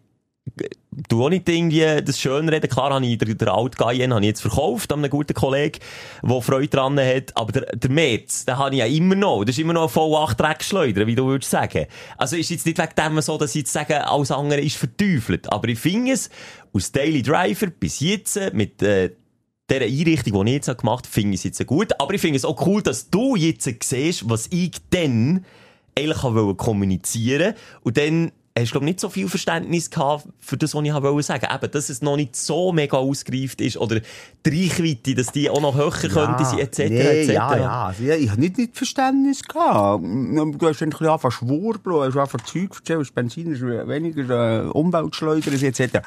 du 0.92 1.24
auch 1.24 1.30
nicht 1.30 1.48
irgendwie 1.48 2.02
das 2.04 2.20
Schönreden. 2.20 2.70
Klar 2.70 2.94
habe 2.94 3.06
ich 3.06 3.18
den, 3.18 3.38
den 3.38 3.48
Alt 3.48 3.78
Cayenne 3.78 4.14
habe 4.16 4.26
ich 4.26 4.30
jetzt 4.30 4.42
verkauft 4.42 4.92
an 4.92 5.00
einen 5.00 5.10
guten 5.10 5.34
Kollegen, 5.34 5.80
der 6.24 6.42
Freude 6.42 6.68
dran 6.68 7.00
hat. 7.00 7.36
Aber 7.36 7.52
der, 7.52 7.62
der 7.76 7.90
Metz, 7.90 8.46
den 8.46 8.58
habe 8.58 8.76
ich 8.76 8.80
ja 8.80 8.86
immer 8.86 9.16
noch. 9.16 9.44
Das 9.44 9.56
ist 9.56 9.60
immer 9.60 9.74
noch 9.74 9.84
ein 9.84 10.02
V8 10.02 10.36
Dreckschleuder, 10.36 11.08
wie 11.08 11.16
du 11.16 11.26
würdest 11.26 11.52
sagen. 11.52 11.86
Also 12.18 12.36
ist 12.36 12.50
jetzt 12.50 12.66
nicht 12.66 12.78
wegen 12.78 12.96
dem 12.96 13.22
so, 13.22 13.38
dass 13.38 13.52
ich 13.52 13.62
jetzt 13.62 13.74
sage, 13.74 14.08
alles 14.08 14.32
andere 14.32 14.62
ist 14.62 14.78
verteufelt. 14.78 15.52
Aber 15.52 15.68
ich 15.68 15.80
finde 15.80 16.14
es, 16.14 16.30
aus 16.74 16.92
Daily 16.92 17.22
Driver 17.22 17.68
bis 17.68 18.00
jetzt, 18.00 18.40
mit, 18.54 18.82
äh, 18.82 19.12
dieser 19.70 19.86
Einrichtung, 19.86 20.46
die 20.46 20.52
ich 20.52 20.68
jetzt 20.68 20.78
gemacht 20.78 21.06
habe, 21.06 21.14
finde 21.14 21.36
ich 21.36 21.42
es 21.42 21.44
jetzt 21.58 21.68
gut. 21.68 22.00
Aber 22.00 22.14
ich 22.14 22.22
finde 22.22 22.38
es 22.38 22.46
auch 22.46 22.66
cool, 22.66 22.82
dass 22.82 23.10
du 23.10 23.36
jetzt 23.36 23.70
siehst, 23.84 24.30
was 24.30 24.48
ich 24.52 24.72
dann 24.90 25.46
eigentlich 25.98 26.24
wollte 26.24 26.56
kommunizieren 26.56 27.54
und 27.84 27.98
dann 27.98 28.32
hast 28.58 28.70
du, 28.70 28.72
glaube 28.74 28.86
nicht 28.86 29.00
so 29.00 29.10
viel 29.10 29.30
Verständnis 29.30 29.90
gehabt 29.90 30.28
für 30.40 30.58
das, 30.58 30.76
was 30.76 30.84
ich 30.84 30.94
wollte 30.94 31.24
sagen. 31.24 31.48
Eben, 31.54 31.72
dass 31.72 31.90
es 31.90 32.02
noch 32.02 32.18
nicht 32.18 32.36
so 32.36 32.72
mega 32.72 32.98
ausgereift 32.98 33.62
ist 33.62 33.78
oder 33.78 34.02
die 34.46 34.50
Reichweite, 34.68 35.16
dass 35.16 35.32
die 35.32 35.50
auch 35.50 35.62
noch 35.62 35.76
höher 35.76 35.92
könnte 35.92 36.46
sein, 36.46 36.60
etc. 36.60 36.78
Nee, 36.80 37.00
etc. 37.00 37.34
ja, 37.34 37.58
ja. 37.58 37.86
Also, 37.86 38.04
ja, 38.04 38.16
ich 38.16 38.30
habe 38.30 38.42
nicht, 38.42 38.58
nicht 38.58 38.76
Verständnis 38.76 39.44
gehabt. 39.44 40.04
Du 40.04 40.68
hast 40.68 40.82
ein 40.82 40.90
bisschen 40.90 40.94
angefangen 40.94 41.32
schwurbeln, 41.32 41.82
du 41.84 42.04
hast 42.04 42.18
angefangen 42.18 42.46
Zeug 42.46 42.76
erzählt, 42.78 43.16
Benzin 43.16 43.52
ist 43.52 43.62
weniger 43.62 44.66
äh, 44.66 44.68
Umweltschleuder, 44.68 45.52
etc. 45.52 46.00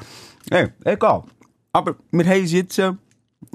Nee, 0.50 0.68
egal. 0.84 1.24
Aber 1.72 1.96
wir 2.10 2.24
haben 2.26 2.40
uns 2.40 2.52
jetzt 2.52 2.78
äh, 2.78 2.92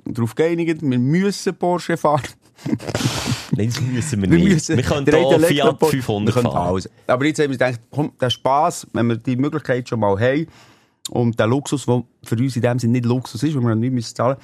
darauf 0.06 0.36
geeinigt, 0.36 0.82
wir 0.82 1.00
müssen 1.00 1.56
Porsche 1.56 1.96
fahren. 1.96 2.24
Nein, 3.56 3.68
das 3.70 3.82
müssen 3.82 4.22
wir 4.22 4.30
Wir 4.32 4.38
nicht. 4.38 4.54
müssen- 4.54 4.78
wir 4.78 4.84
können 4.84 5.06
hier 5.06 5.40
Fiat 5.40 5.68
Elektro- 5.80 5.86
500 5.88 6.36
wir 6.36 6.42
können 6.42 6.54
fahren. 6.54 6.68
alles. 6.68 6.90
Aber 7.08 7.26
jetzt 7.26 7.40
haben 7.40 7.50
wir 7.52 7.58
gedacht, 7.58 7.80
komm, 7.90 8.12
der 8.20 8.30
Spass, 8.30 8.88
wenn 8.94 9.08
wir 9.08 9.18
die 9.18 9.36
Möglichkeit 9.36 9.88
schon 9.90 10.00
mal 10.00 10.20
haben, 10.20 10.48
und 11.12 11.40
der 11.40 11.48
Luxus, 11.48 11.86
der 11.88 12.04
für 12.24 12.36
uns 12.36 12.56
in 12.56 12.62
dem 12.62 12.78
Sinne 12.78 12.94
nicht 12.94 13.06
Luxus 13.06 13.42
ist, 13.42 13.56
weil 13.56 13.64
wir 13.64 13.76
nicht 13.76 13.92
müssen 13.94 14.16
zahlen 14.16 14.38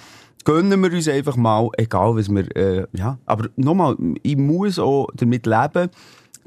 gönnen 0.43 0.79
wir 0.83 0.93
uns 0.93 1.07
einfach 1.07 1.35
mal, 1.35 1.69
egal 1.75 2.15
was 2.15 2.29
wir, 2.29 2.55
äh, 2.55 2.85
ja. 2.93 3.17
Aber 3.25 3.49
nochmal, 3.55 3.95
ich 4.21 4.37
muss 4.37 4.77
auch 4.77 5.07
damit 5.15 5.47
leben, 5.47 5.89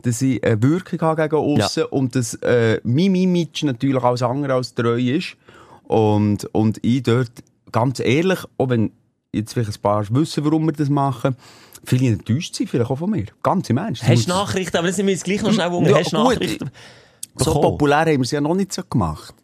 dass 0.03 0.23
ich 0.23 0.43
eine 0.45 0.63
Wirkung 0.63 1.01
habe 1.01 1.23
gegen 1.29 1.35
aussen 1.35 1.83
und 1.87 2.15
dass 2.15 2.35
äh, 2.35 2.81
mein 2.85 3.17
Image 3.17 3.65
natürlich 3.65 4.01
alles 4.03 4.23
andere 4.23 4.55
als 4.55 4.73
treu 4.73 5.01
ist. 5.01 5.37
Und, 5.83 6.45
und 6.55 6.79
ich 6.83 7.03
dort, 7.03 7.33
ganz 7.73 7.99
ehrlich, 7.99 8.39
auch 8.57 8.69
wenn 8.69 8.93
jetzt 9.33 9.55
vielleicht 9.55 9.77
ein 9.77 9.83
paar 9.83 10.07
wissen, 10.11 10.45
warum 10.45 10.67
wir 10.67 10.73
das 10.73 10.89
machen, 10.91 11.35
viele 11.85 12.09
enttäuscht 12.09 12.55
sind, 12.55 12.70
vielleicht 12.70 12.91
auch 12.91 12.99
von 12.99 13.11
mir. 13.11 13.26
Ganz 13.43 13.68
im 13.70 13.79
Ernst. 13.79 14.03
Hast 14.03 14.26
du 14.26 14.31
Nachrichten, 14.31 14.76
aber 14.76 14.87
das 14.89 14.97
sind 14.97 15.07
wir 15.07 15.12
jetzt 15.14 15.24
gleich 15.24 15.43
noch 15.43 15.53
schnell 15.53 15.70
wundern. 15.70 15.95
Ja, 15.95 15.99
Hast 16.01 16.11
gut, 16.11 16.20
Nachrichten 16.20 16.70
so 17.37 17.45
bekommen? 17.55 17.62
populär 17.62 17.99
haben 17.99 18.09
wir 18.09 18.20
es 18.20 18.31
ja 18.31 18.41
noch 18.41 18.55
nicht 18.55 18.72
so 18.72 18.83
gemacht. 18.83 19.35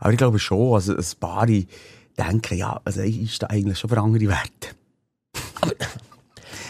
Aber 0.00 0.12
ich 0.12 0.18
glaube 0.18 0.38
schon, 0.38 0.74
also 0.74 0.94
ein 0.94 1.04
paar 1.18 1.46
denken, 1.46 2.56
ja, 2.56 2.80
also 2.84 3.00
ist 3.00 3.42
da 3.42 3.46
eigentlich 3.48 3.78
schon 3.78 3.90
für 3.90 3.98
andere 3.98 4.28
Werte. 4.28 4.68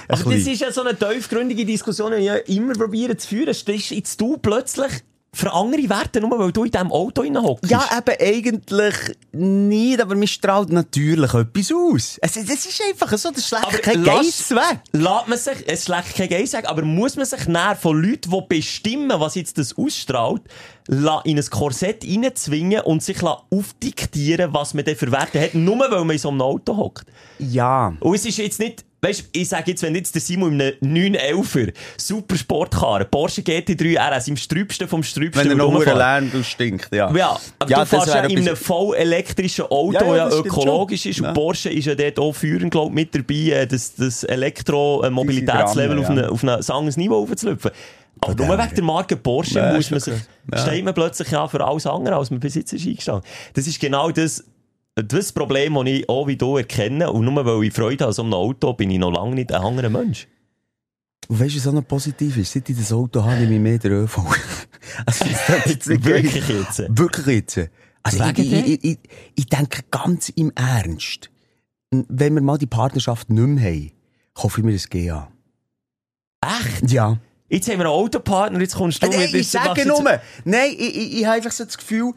Aber 0.09 0.25
das 0.35 0.47
ist 0.47 0.61
ja 0.61 0.71
so 0.71 0.83
eine 0.83 0.97
tiefgründige 0.97 1.65
Diskussion, 1.65 2.13
die 2.13 2.19
ich 2.19 2.25
ja 2.27 2.35
immer 2.37 2.75
probiere 2.75 3.17
zu 3.17 3.29
führen. 3.29 3.55
Stehst 3.55 3.91
jetzt 3.91 4.21
du 4.21 4.37
plötzlich 4.37 4.93
für 5.35 5.53
andere 5.53 5.89
Werte, 5.89 6.21
nur 6.21 6.39
weil 6.39 6.53
du 6.53 6.65
in 6.65 6.71
diesem 6.71 6.93
Auto 6.93 7.23
hockst? 7.25 7.71
Ja, 7.71 7.89
eben 7.97 8.17
eigentlich 8.21 8.95
nicht, 9.33 10.01
aber 10.01 10.15
mir 10.15 10.27
strahlt 10.27 10.71
natürlich 10.71 11.35
etwas 11.35 11.73
aus. 11.73 12.19
Es, 12.21 12.35
das 12.35 12.67
ist 12.67 12.83
einfach 12.89 13.17
so, 13.19 13.31
das 13.31 13.47
schlägt 13.49 13.83
kein 13.83 14.05
lass- 14.05 14.17
Geiss 14.17 14.51
weg. 14.51 14.81
Lässt 14.93 15.29
man 15.29 15.39
sich, 15.39 15.65
es 15.67 15.85
schlägt 15.85 16.15
kein 16.15 16.29
Geiss 16.29 16.53
sagen, 16.53 16.67
aber 16.67 16.83
muss 16.83 17.17
man 17.17 17.27
sich 17.27 17.47
näher 17.47 17.77
von 17.81 18.01
Leuten, 18.03 18.31
die 18.31 18.43
bestimmen, 18.49 19.21
was 19.21 19.35
jetzt 19.35 19.59
das 19.59 19.77
ausstrahlt, 19.77 20.43
in 20.89 21.39
ein 21.39 21.45
Korsett 21.51 22.05
reinzwingen 22.05 22.83
und 22.83 23.03
sich 23.03 23.21
la 23.23 23.43
aufdiktieren, 23.51 24.53
was 24.53 24.75
man 24.75 24.85
denn 24.85 24.97
für 24.97 25.11
Werte 25.11 25.41
hat, 25.41 25.55
nur 25.55 25.79
weil 25.79 25.91
man 26.05 26.11
in 26.11 26.19
so 26.19 26.29
einem 26.29 26.43
Auto 26.43 26.77
hockt? 26.77 27.07
Ja. 27.39 27.95
Und 28.01 28.15
es 28.15 28.25
ist 28.27 28.39
jetzt 28.39 28.61
nicht, 28.61 28.85
weißt 29.05 29.29
ich 29.33 29.49
sage 29.49 29.71
jetzt, 29.71 29.83
wenn 29.83 29.95
jetzt 29.95 30.15
der 30.15 30.23
Simon 30.23 30.59
in 30.59 30.75
einem 30.81 31.15
911er 31.17 31.73
Supersportkarren, 31.97 33.07
Porsche 33.11 33.43
GT3 33.43 33.99
RS 33.99 34.29
im 34.29 34.37
Strübsten 34.37 34.89
vom 34.89 35.03
Strübsten 35.03 35.51
Wenn 35.51 35.59
er 35.59 35.67
noch 35.67 35.85
lernt 35.85 36.35
und 36.35 36.45
stinkt, 36.45 36.93
ja. 36.93 37.15
Ja, 37.15 37.39
aber 37.59 37.71
Ja, 37.71 37.81
du 37.81 37.87
fährst 37.87 38.09
ja 38.09 38.25
in 38.25 38.39
einem 38.39 38.57
voll 38.57 38.97
elektrischen 38.97 39.67
Auto, 39.67 39.93
Ja, 39.93 40.17
ja, 40.17 40.29
ja, 40.29 40.37
ökologisch 40.37 41.07
ist. 41.07 41.21
Und. 41.21 41.35
Porsche 41.35 41.71
ist 41.71 41.87
ja 41.87 41.95
dort 41.95 42.19
auch 42.19 42.33
führend, 42.33 42.71
glaub 42.71 42.89
ich, 42.89 42.95
mit 42.95 43.15
dabei, 43.15 43.35
äh, 43.35 43.67
das, 43.67 43.95
das 43.95 44.25
Elektro-Mobilitätslevel 44.25 45.99
auf, 45.99 46.07
sind 46.07 46.19
ein 46.19 46.25
dran, 46.25 46.33
auf 46.33 46.43
ein 46.43 46.63
sanges 46.63 46.97
Niveau 46.97 47.23
aufzulüpfen. 47.23 47.71
Aber 48.21 48.47
nur 48.47 48.59
wegen 48.59 48.75
der 48.75 48.85
Marke 48.85 49.17
Porsche 49.17 49.73
muss 49.75 49.91
man 49.91 50.01
sich, 50.01 50.15
steht 50.55 50.85
man 50.85 50.95
plötzlich 50.95 51.31
ja 51.31 51.47
für 51.49 51.65
alles 51.65 51.87
andere, 51.87 52.17
als 52.17 52.31
man 52.31 52.41
bis 52.41 52.55
jetzt 52.55 52.73
ist 52.73 52.87
eingestanden. 52.87 53.25
Das 53.55 53.67
ist 53.67 53.81
genau 53.81 54.11
das, 54.11 54.45
das 54.95 55.33
Problem, 55.33 55.75
das 55.75 55.87
ich 55.87 56.09
auch 56.09 56.27
wie 56.27 56.37
du 56.37 56.57
erkenne. 56.57 57.11
Und 57.11 57.25
nur 57.25 57.45
weil 57.45 57.65
ich 57.65 57.75
Freude 57.75 58.05
habe 58.05 58.09
an 58.11 58.15
so 58.15 58.23
einem 58.23 58.35
Auto, 58.35 58.73
bin 58.75 58.91
ich 58.91 58.99
noch 58.99 59.13
lange 59.13 59.35
nicht 59.35 59.53
ein 59.53 59.63
anderer 59.63 59.91
Mensch. 59.91 60.29
Und 61.29 61.41
weißt 61.41 61.55
du, 61.55 61.59
was 61.59 61.67
auch 61.67 61.73
noch 61.73 61.87
positiv 61.87 62.37
ist? 62.37 62.53
Seit 62.53 62.69
ich 62.69 62.77
das 62.77 62.93
Auto 62.93 63.23
habe, 63.23 63.41
nehme 63.41 63.55
ich 63.55 63.61
mehr 63.61 63.79
den 63.79 63.93
ÖV. 63.93 64.19
also, 65.07 65.25
jetzt. 65.25 65.89
Wirklich 65.89 66.49
jetzt. 66.49 66.83
Wirklich 66.89 67.27
jetzt. 67.27 67.71
Also, 68.03 68.25
ich, 68.25 68.53
ich, 68.53 68.85
ich, 68.85 68.99
ich, 69.35 69.47
denke 69.47 69.81
ganz 69.91 70.29
im 70.29 70.53
Ernst, 70.55 71.31
wenn 71.91 72.35
wir 72.35 72.43
mal 72.43 72.59
die 72.59 72.67
Partnerschaft 72.67 73.31
nicht 73.31 73.47
mehr 73.47 73.65
haben, 73.65 73.93
kaufe 74.35 74.61
ich 74.61 74.65
mir 74.65 74.73
das 74.73 74.91
GA. 74.91 75.33
Echt? 76.43 76.91
Ja. 76.91 77.19
Jetzt 77.49 77.69
haben 77.69 77.79
wir 77.79 77.87
einen 77.87 77.95
Autopartner, 77.95 78.61
jetzt 78.61 78.75
kommst 78.75 79.03
du 79.03 79.07
Nein, 79.07 79.21
mit... 79.21 79.35
ich 79.35 79.49
sage 79.49 79.87
nur, 79.87 80.03
nein, 80.45 80.71
ich, 80.77 80.97
ich, 80.97 81.19
ich 81.19 81.25
habe 81.25 81.37
einfach 81.37 81.53
so 81.53 81.65
das 81.65 81.79
Gefühl, 81.79 82.13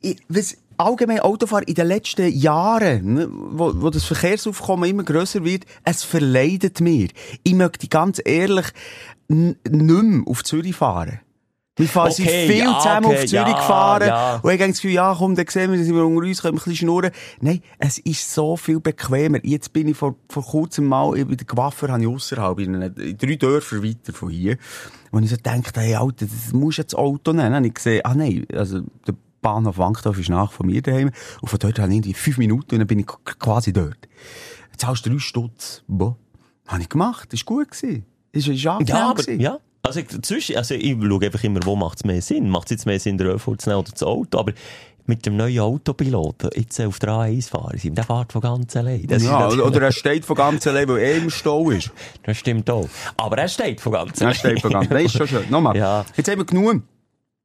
ich, 0.00 0.18
was 0.28 0.56
allgemein 0.78 1.20
Autofahren 1.20 1.64
in 1.64 1.74
den 1.74 1.86
letzten 1.86 2.32
Jahren, 2.32 3.14
ne, 3.14 3.28
wo, 3.30 3.72
wo 3.82 3.90
das 3.90 4.04
Verkehrsaufkommen 4.04 4.88
immer 4.88 5.02
grösser 5.02 5.44
wird, 5.44 5.64
es 5.84 6.04
verleidet 6.04 6.80
mir. 6.80 7.08
Ich 7.42 7.54
möchte 7.54 7.88
ganz 7.88 8.20
ehrlich 8.24 8.66
nicht 9.28 9.56
mehr 9.70 10.22
auf 10.26 10.42
Zürich 10.44 10.74
fahren. 10.76 11.20
Wir 11.76 11.86
fahren 11.86 12.10
Okay, 12.10 12.48
viel 12.48 12.58
ja, 12.64 12.76
zusammen 12.80 13.06
okay, 13.06 13.14
auf 13.14 13.20
Zürich 13.20 13.32
ja, 13.32 13.44
gefahren. 13.52 14.08
ja. 14.08 14.34
Und 14.42 14.50
ich 14.52 14.60
habe 14.60 14.68
das 14.72 14.80
Gefühl, 14.80 14.90
ja, 14.94 15.14
komm, 15.16 15.36
dann 15.36 15.46
sehen 15.46 15.70
wir, 15.70 15.78
sind 15.84 15.94
wir 15.94 16.04
unter 16.04 16.26
uns, 16.26 16.42
können 16.42 16.54
wir 16.54 16.60
ein 16.60 16.64
bisschen 16.64 16.74
schnurren. 16.74 17.10
Nein, 17.40 17.62
es 17.78 17.98
ist 17.98 18.34
so 18.34 18.56
viel 18.56 18.80
bequemer. 18.80 19.38
Jetzt 19.44 19.72
bin 19.72 19.86
ich 19.86 19.96
vor, 19.96 20.16
vor 20.28 20.44
kurzem 20.44 20.86
mal, 20.86 21.12
bei 21.12 21.36
der 21.36 21.46
Gewaffer 21.46 21.86
habe 21.92 22.02
ich 22.02 22.08
ausserhalb, 22.08 22.58
in, 22.58 22.74
einer- 22.74 22.96
in 22.98 23.16
drei 23.16 23.36
Dörfer 23.36 23.80
weiter 23.84 24.12
von 24.12 24.28
hier. 24.30 24.56
Und 25.12 25.22
ich 25.22 25.30
so 25.30 25.36
dachte, 25.40 25.80
hey, 25.80 25.94
Alter, 25.94 26.26
das 26.26 26.52
musst 26.52 26.78
du 26.78 26.82
jetzt 26.82 26.96
Auto 26.96 27.30
nehmen. 27.32 27.44
Dann 27.44 27.54
habe 27.54 27.66
ich 27.68 27.74
gesehen, 27.74 28.00
ah 28.04 28.14
nein, 28.16 28.44
also, 28.52 28.80
der 29.06 29.14
Bahnhof 29.42 29.78
Wankdorf 29.78 30.18
ist 30.18 30.28
nach 30.30 30.52
von 30.52 30.66
mir 30.66 30.82
daheim. 30.82 31.10
Und 31.40 31.48
von 31.48 31.58
dort 31.58 31.78
habe 31.78 31.94
ich 31.94 32.16
fünf 32.16 32.38
Minuten 32.38 32.74
und 32.74 32.78
dann 32.80 32.86
bin 32.86 32.98
ich 33.00 33.06
quasi 33.06 33.72
dort. 33.72 33.98
Jetzt 34.72 34.80
zahlst 34.80 35.06
du 35.06 35.10
drei 35.10 35.18
Stutz. 35.18 35.82
Boah. 35.86 36.16
Habe 36.66 36.82
ich 36.82 36.88
gemacht. 36.88 37.32
Ist 37.32 37.44
gut 37.46 37.70
gewesen. 37.70 38.04
Ist, 38.32 38.48
ist 38.48 38.66
angenehm 38.66 38.94
Ja, 38.96 39.10
aber, 39.10 39.22
gewesen. 39.22 39.40
ja. 39.40 39.58
Also, 39.82 40.02
zwischen, 40.02 40.56
also 40.56 40.74
ich 40.74 40.96
schaue 41.00 41.24
einfach 41.24 41.42
immer, 41.44 41.60
wo 41.64 41.76
macht 41.76 41.98
es 41.98 42.04
mehr 42.04 42.20
Sinn. 42.20 42.50
Macht 42.50 42.66
es 42.66 42.72
jetzt 42.72 42.86
mehr 42.86 43.00
Sinn, 43.00 43.16
den 43.16 43.28
ÖV 43.28 43.56
zu 43.56 43.68
nehmen 43.70 43.80
oder 43.80 43.90
das 43.92 44.02
Auto? 44.02 44.38
Aber 44.38 44.52
mit 45.06 45.24
dem 45.24 45.36
neuen 45.38 45.60
Autopilot, 45.60 46.54
jetzt 46.54 46.78
auf 46.82 46.98
der 46.98 47.08
A1 47.10 47.48
fahren, 47.48 47.78
sind 47.78 47.96
der 47.96 48.04
fährt 48.04 48.30
von 48.30 48.42
ganz 48.42 48.76
allein. 48.76 49.06
Das, 49.06 49.22
Ja, 49.22 49.38
natürlich- 49.40 49.64
oder 49.64 49.80
er 49.82 49.92
steht 49.92 50.26
von 50.26 50.36
ganz 50.36 50.66
allein, 50.66 50.86
weil 50.88 50.98
er 50.98 51.16
im 51.16 51.30
Stau 51.30 51.70
ist. 51.70 51.90
das 52.24 52.36
stimmt 52.36 52.68
auch. 52.68 52.86
Aber 53.16 53.38
er 53.38 53.48
steht 53.48 53.80
von 53.80 53.92
ganz 53.92 54.20
Er 54.20 54.26
allein. 54.26 54.34
steht 54.38 54.60
von 54.60 54.70
ganz. 54.72 54.88
Das 54.90 55.02
ist 55.02 55.12
schon 55.16 55.28
schön. 55.28 55.44
Nochmal. 55.48 55.76
Ja. 55.78 56.04
Jetzt 56.14 56.28
haben 56.30 56.38
wir 56.38 56.44
genug. 56.44 56.82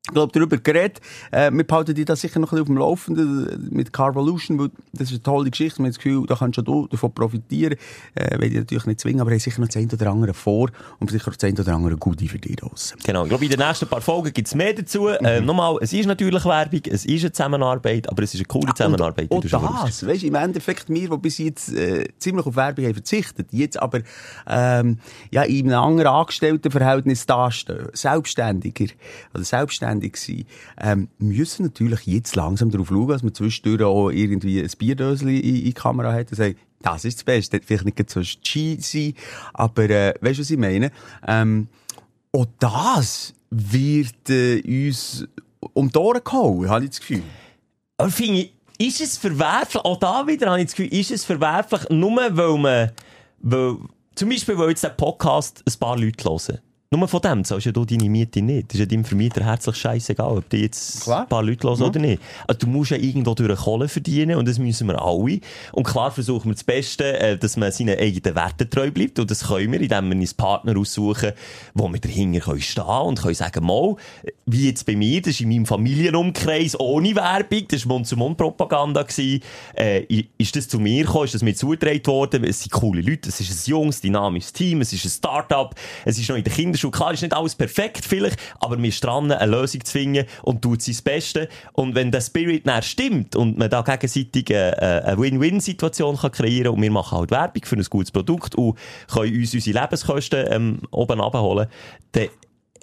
Ich 0.06 0.14
glaube, 0.14 0.34
darüber 0.34 0.58
geredet. 0.58 1.00
Äh, 1.32 1.50
wir 1.54 1.64
behalten 1.64 1.96
die 1.96 2.04
da 2.04 2.18
sicher 2.18 2.38
noch 2.38 2.52
ein 2.52 2.58
bisschen 2.58 2.62
auf 2.62 2.68
dem 2.68 2.78
Laufenden 2.78 3.48
äh, 3.48 3.74
mit 3.74 3.94
Carvolution, 3.94 4.60
weil 4.60 4.70
das 4.92 5.04
ist 5.08 5.14
eine 5.14 5.24
tolle 5.24 5.50
Geschichte. 5.50 5.80
Wir 5.80 5.86
haben 5.86 5.92
das 5.92 5.98
Gefühl, 5.98 6.26
da 6.28 6.36
kannst 6.36 6.56
schon 6.56 6.66
du 6.66 6.88
davon 6.88 7.14
profitieren. 7.14 7.78
Äh, 8.14 8.38
will 8.38 8.50
ich 8.50 8.58
natürlich 8.58 8.86
nicht 8.86 9.00
zwingen, 9.00 9.22
aber 9.22 9.32
haben 9.32 9.40
sicher 9.40 9.62
noch 9.62 9.70
das 9.70 9.78
eine 9.78 9.88
oder 9.94 10.12
andere 10.12 10.34
vor 10.34 10.70
und 11.00 11.10
sicher 11.10 11.32
auch 11.32 11.36
das 11.38 11.46
eine 11.46 11.58
oder 11.58 11.74
andere 11.74 11.96
Gute 11.96 12.26
für 12.26 12.38
dich 12.38 12.58
draussen. 12.58 12.98
Genau, 13.06 13.24
ich 13.24 13.30
glaube, 13.30 13.46
in 13.46 13.52
den 13.52 13.60
nächsten 13.62 13.88
paar 13.88 14.02
Folgen 14.02 14.34
gibt 14.34 14.46
es 14.46 14.56
mehr 14.56 14.74
dazu. 14.74 15.04
Mhm. 15.04 15.26
Äh, 15.26 15.40
nochmal, 15.40 15.78
es 15.80 15.94
ist 15.94 16.06
natürlich 16.06 16.44
Werbung, 16.44 16.82
es 16.90 17.06
ist 17.06 17.24
eine 17.24 17.32
Zusammenarbeit, 17.32 18.10
aber 18.10 18.24
es 18.24 18.34
ist 18.34 18.42
eine 18.42 18.48
coole 18.48 18.74
Zusammenarbeit. 18.74 19.32
Und 19.32 19.46
du 19.46 19.48
sagst. 19.48 19.88
das, 19.88 20.06
weißt, 20.06 20.24
im 20.26 20.36
Endeffekt, 20.36 20.90
wir, 20.90 21.10
die 21.10 21.18
bis 21.18 21.38
jetzt 21.38 21.72
äh, 21.72 22.10
ziemlich 22.20 22.46
auf 22.46 22.58
Werbung 22.58 22.84
haben 22.84 22.94
verzichtet, 22.94 23.48
jetzt 23.52 23.82
aber 23.82 24.02
ähm, 24.48 25.00
ja, 25.32 25.44
in 25.44 25.72
einem 25.72 25.82
anderen 25.82 26.12
Angestelltenverhältnis 26.12 27.26
dastehen, 27.26 27.88
selbstständiger 27.94 28.88
oder 29.34 29.46
selbstständig 30.02 30.18
sein, 30.18 30.46
ähm, 30.80 31.10
müssen 31.20 31.64
natürlich 31.64 32.06
jetzt 32.06 32.36
langsam 32.36 32.72
darauf 32.72 32.90
schauen, 32.90 33.08
dass 33.08 33.24
man 33.24 33.34
zwischendurch 33.34 33.84
auch 33.84 34.10
irgendwie 34.10 34.62
ein 34.62 34.72
Bierdösli 34.78 35.40
in, 35.40 35.56
in 35.56 35.64
die 35.66 35.74
Kamera 35.74 36.14
hat 36.14 36.32
und 36.32 36.38
sagt, 36.38 36.58
das 36.82 37.06
ist 37.06 37.20
das 37.20 37.24
Beste. 37.24 37.62
Vielleicht 37.64 37.86
nicht 37.86 38.10
so 38.10 38.22
cheesy, 38.22 39.16
aber 39.54 39.90
äh, 39.90 40.14
weißt 40.20 40.40
du, 40.40 40.42
was 40.42 40.50
ich 40.50 40.58
meine? 40.58 40.92
Ähm, 41.28 41.68
auch 42.32 42.48
das 42.60 43.34
wird 43.50 44.30
äh, 44.30 44.62
uns 44.88 45.26
um 45.74 45.90
die 45.90 45.98
Ohren 45.98 46.24
gehauen, 46.24 46.70
habe 46.70 46.84
ich 46.84 46.92
das 46.92 47.00
Gefühl. 47.00 47.24
Aber 47.98 48.10
finde 48.10 48.42
ich, 48.42 48.54
ist 48.80 49.02
es 49.02 49.18
verwerflich, 49.18 49.84
auch 49.86 49.98
da 49.98 50.28
wieder 50.28 50.50
habe 50.50 50.60
ich 50.60 50.66
das 50.66 50.76
Gefühl, 50.76 50.94
ist 50.94 51.12
es 51.12 51.24
verwerflich, 51.24 51.82
nur 51.90 52.18
weil 52.18 52.58
man, 52.58 52.92
weil, 53.40 53.78
zum 54.16 54.30
Beispiel, 54.30 54.58
weil 54.58 54.70
jetzt 54.70 54.84
der 54.84 54.90
Podcast 54.90 55.64
ein 55.66 55.80
paar 55.80 55.98
Leute 55.98 56.24
hören. 56.26 56.60
Nur 56.96 57.08
von 57.08 57.22
dem 57.22 57.44
zahlst 57.44 57.66
ja 57.66 57.72
du 57.72 57.86
deine 57.86 58.08
Miete 58.08 58.40
nicht. 58.44 58.70
Das 58.70 58.76
ist 58.76 58.80
ja 58.82 58.86
deinem 58.86 59.04
Vermieter 59.04 59.44
herzlich 59.44 59.76
scheißegal, 59.78 60.38
ob 60.38 60.48
die 60.50 60.58
jetzt 60.58 61.02
Klar. 61.02 61.22
ein 61.24 61.28
paar 61.28 61.42
Leute 61.42 61.68
hören 61.68 61.82
oder 61.82 62.00
nicht. 62.00 62.22
Also 62.48 62.60
du 62.60 62.68
musst 62.68 62.92
ja 62.92 62.98
irgendwo 62.98 63.34
durch 63.34 63.60
Kohle 63.62 63.88
verdienen 63.88 64.38
und 64.38 64.48
das 64.48 64.60
müssen 64.60 64.88
wir 64.88 65.02
alle. 65.02 65.40
Und 65.72 65.86
klar 65.86 66.12
versuchen 66.12 66.52
wir 66.52 66.54
das 66.54 66.64
Beste, 66.64 67.20
äh, 67.20 67.36
dass 67.36 67.58
man 67.58 67.72
seinen 67.72 67.98
eigenen 67.98 68.36
Werten 68.36 68.70
treu 68.70 68.92
bleibt 68.92 69.18
und 69.18 69.32
das 69.32 69.48
können 69.48 69.72
wir, 69.72 69.82
indem 69.82 70.12
wir 70.12 70.18
uns 70.18 70.36
Partner 70.36 70.78
aussuchen, 70.78 71.32
wo 71.74 71.92
wir 71.92 72.00
dahinter 72.00 72.42
können 72.42 72.62
stehen 72.62 72.84
und 72.84 73.20
können 73.20 73.34
sagen, 73.34 73.66
mal, 73.66 73.96
wie 74.46 74.68
jetzt 74.68 74.86
bei 74.86 74.96
mir, 74.96 75.20
das 75.20 75.32
ist 75.32 75.42
in 75.42 75.50
meinem 75.50 75.66
Familienumkreis 75.66 76.80
ohne 76.80 77.16
Werbung, 77.16 77.68
das 77.70 77.88
war 77.90 77.96
Mund-zu-Mund-Propaganda 77.96 79.08
äh, 79.76 80.04
ist 80.38 80.56
das 80.56 80.68
zu 80.68 80.80
mir 80.80 81.06
gekommen, 81.06 81.26
ist 81.26 81.34
das 81.34 81.42
mir 81.42 81.56
zugetragen 81.56 82.06
worden, 82.06 82.44
es 82.44 82.62
sind 82.62 82.72
coole 82.72 83.02
Leute, 83.02 83.30
es 83.30 83.40
ist 83.40 83.50
ein 83.50 83.72
junges, 83.72 84.00
dynamisches 84.02 84.54
Team, 84.54 84.82
es 84.82 84.94
ist 84.94 85.06
ein 85.06 85.10
Start-up, 85.10 85.74
es 86.06 86.20
ist 86.20 86.30
noch 86.30 86.36
in 86.36 86.44
der 86.44 86.54
Kinderschule, 86.54 86.83
klar 86.92 87.14
ist 87.14 87.22
nicht 87.22 87.34
alles 87.34 87.56
perfekt 87.56 88.04
vielleicht, 88.08 88.40
aber 88.60 88.78
wir 88.82 88.92
sind 88.92 89.04
dran, 89.04 89.32
eine 89.32 89.52
Lösung 89.52 89.84
zu 89.84 89.92
finden 89.92 90.26
und 90.44 90.62
tut 90.62 90.82
sein 90.82 90.96
Bestes 91.04 91.48
und 91.74 91.96
wenn 91.96 92.12
der 92.12 92.22
Spirit 92.22 92.66
dann 92.68 92.82
stimmt 92.84 93.36
und 93.36 93.58
man 93.58 93.70
da 93.70 93.82
gegenseitig 93.82 94.50
äh, 94.50 94.72
eine 95.06 95.18
Win-Win-Situation 95.20 96.18
kann 96.18 96.32
kreieren 96.32 96.74
und 96.76 96.82
wir 96.82 96.92
machen 96.92 97.18
halt 97.18 97.32
Werbung 97.32 97.64
für 97.66 97.76
ein 97.76 97.86
gutes 97.90 98.12
Produkt 98.12 98.56
und 98.56 98.78
können 99.12 99.36
uns 99.40 99.54
unsere 99.54 99.80
Lebenskosten 99.82 100.46
ähm, 100.52 100.80
oben 100.92 101.22
abholen, 101.22 101.68
dann 102.14 102.28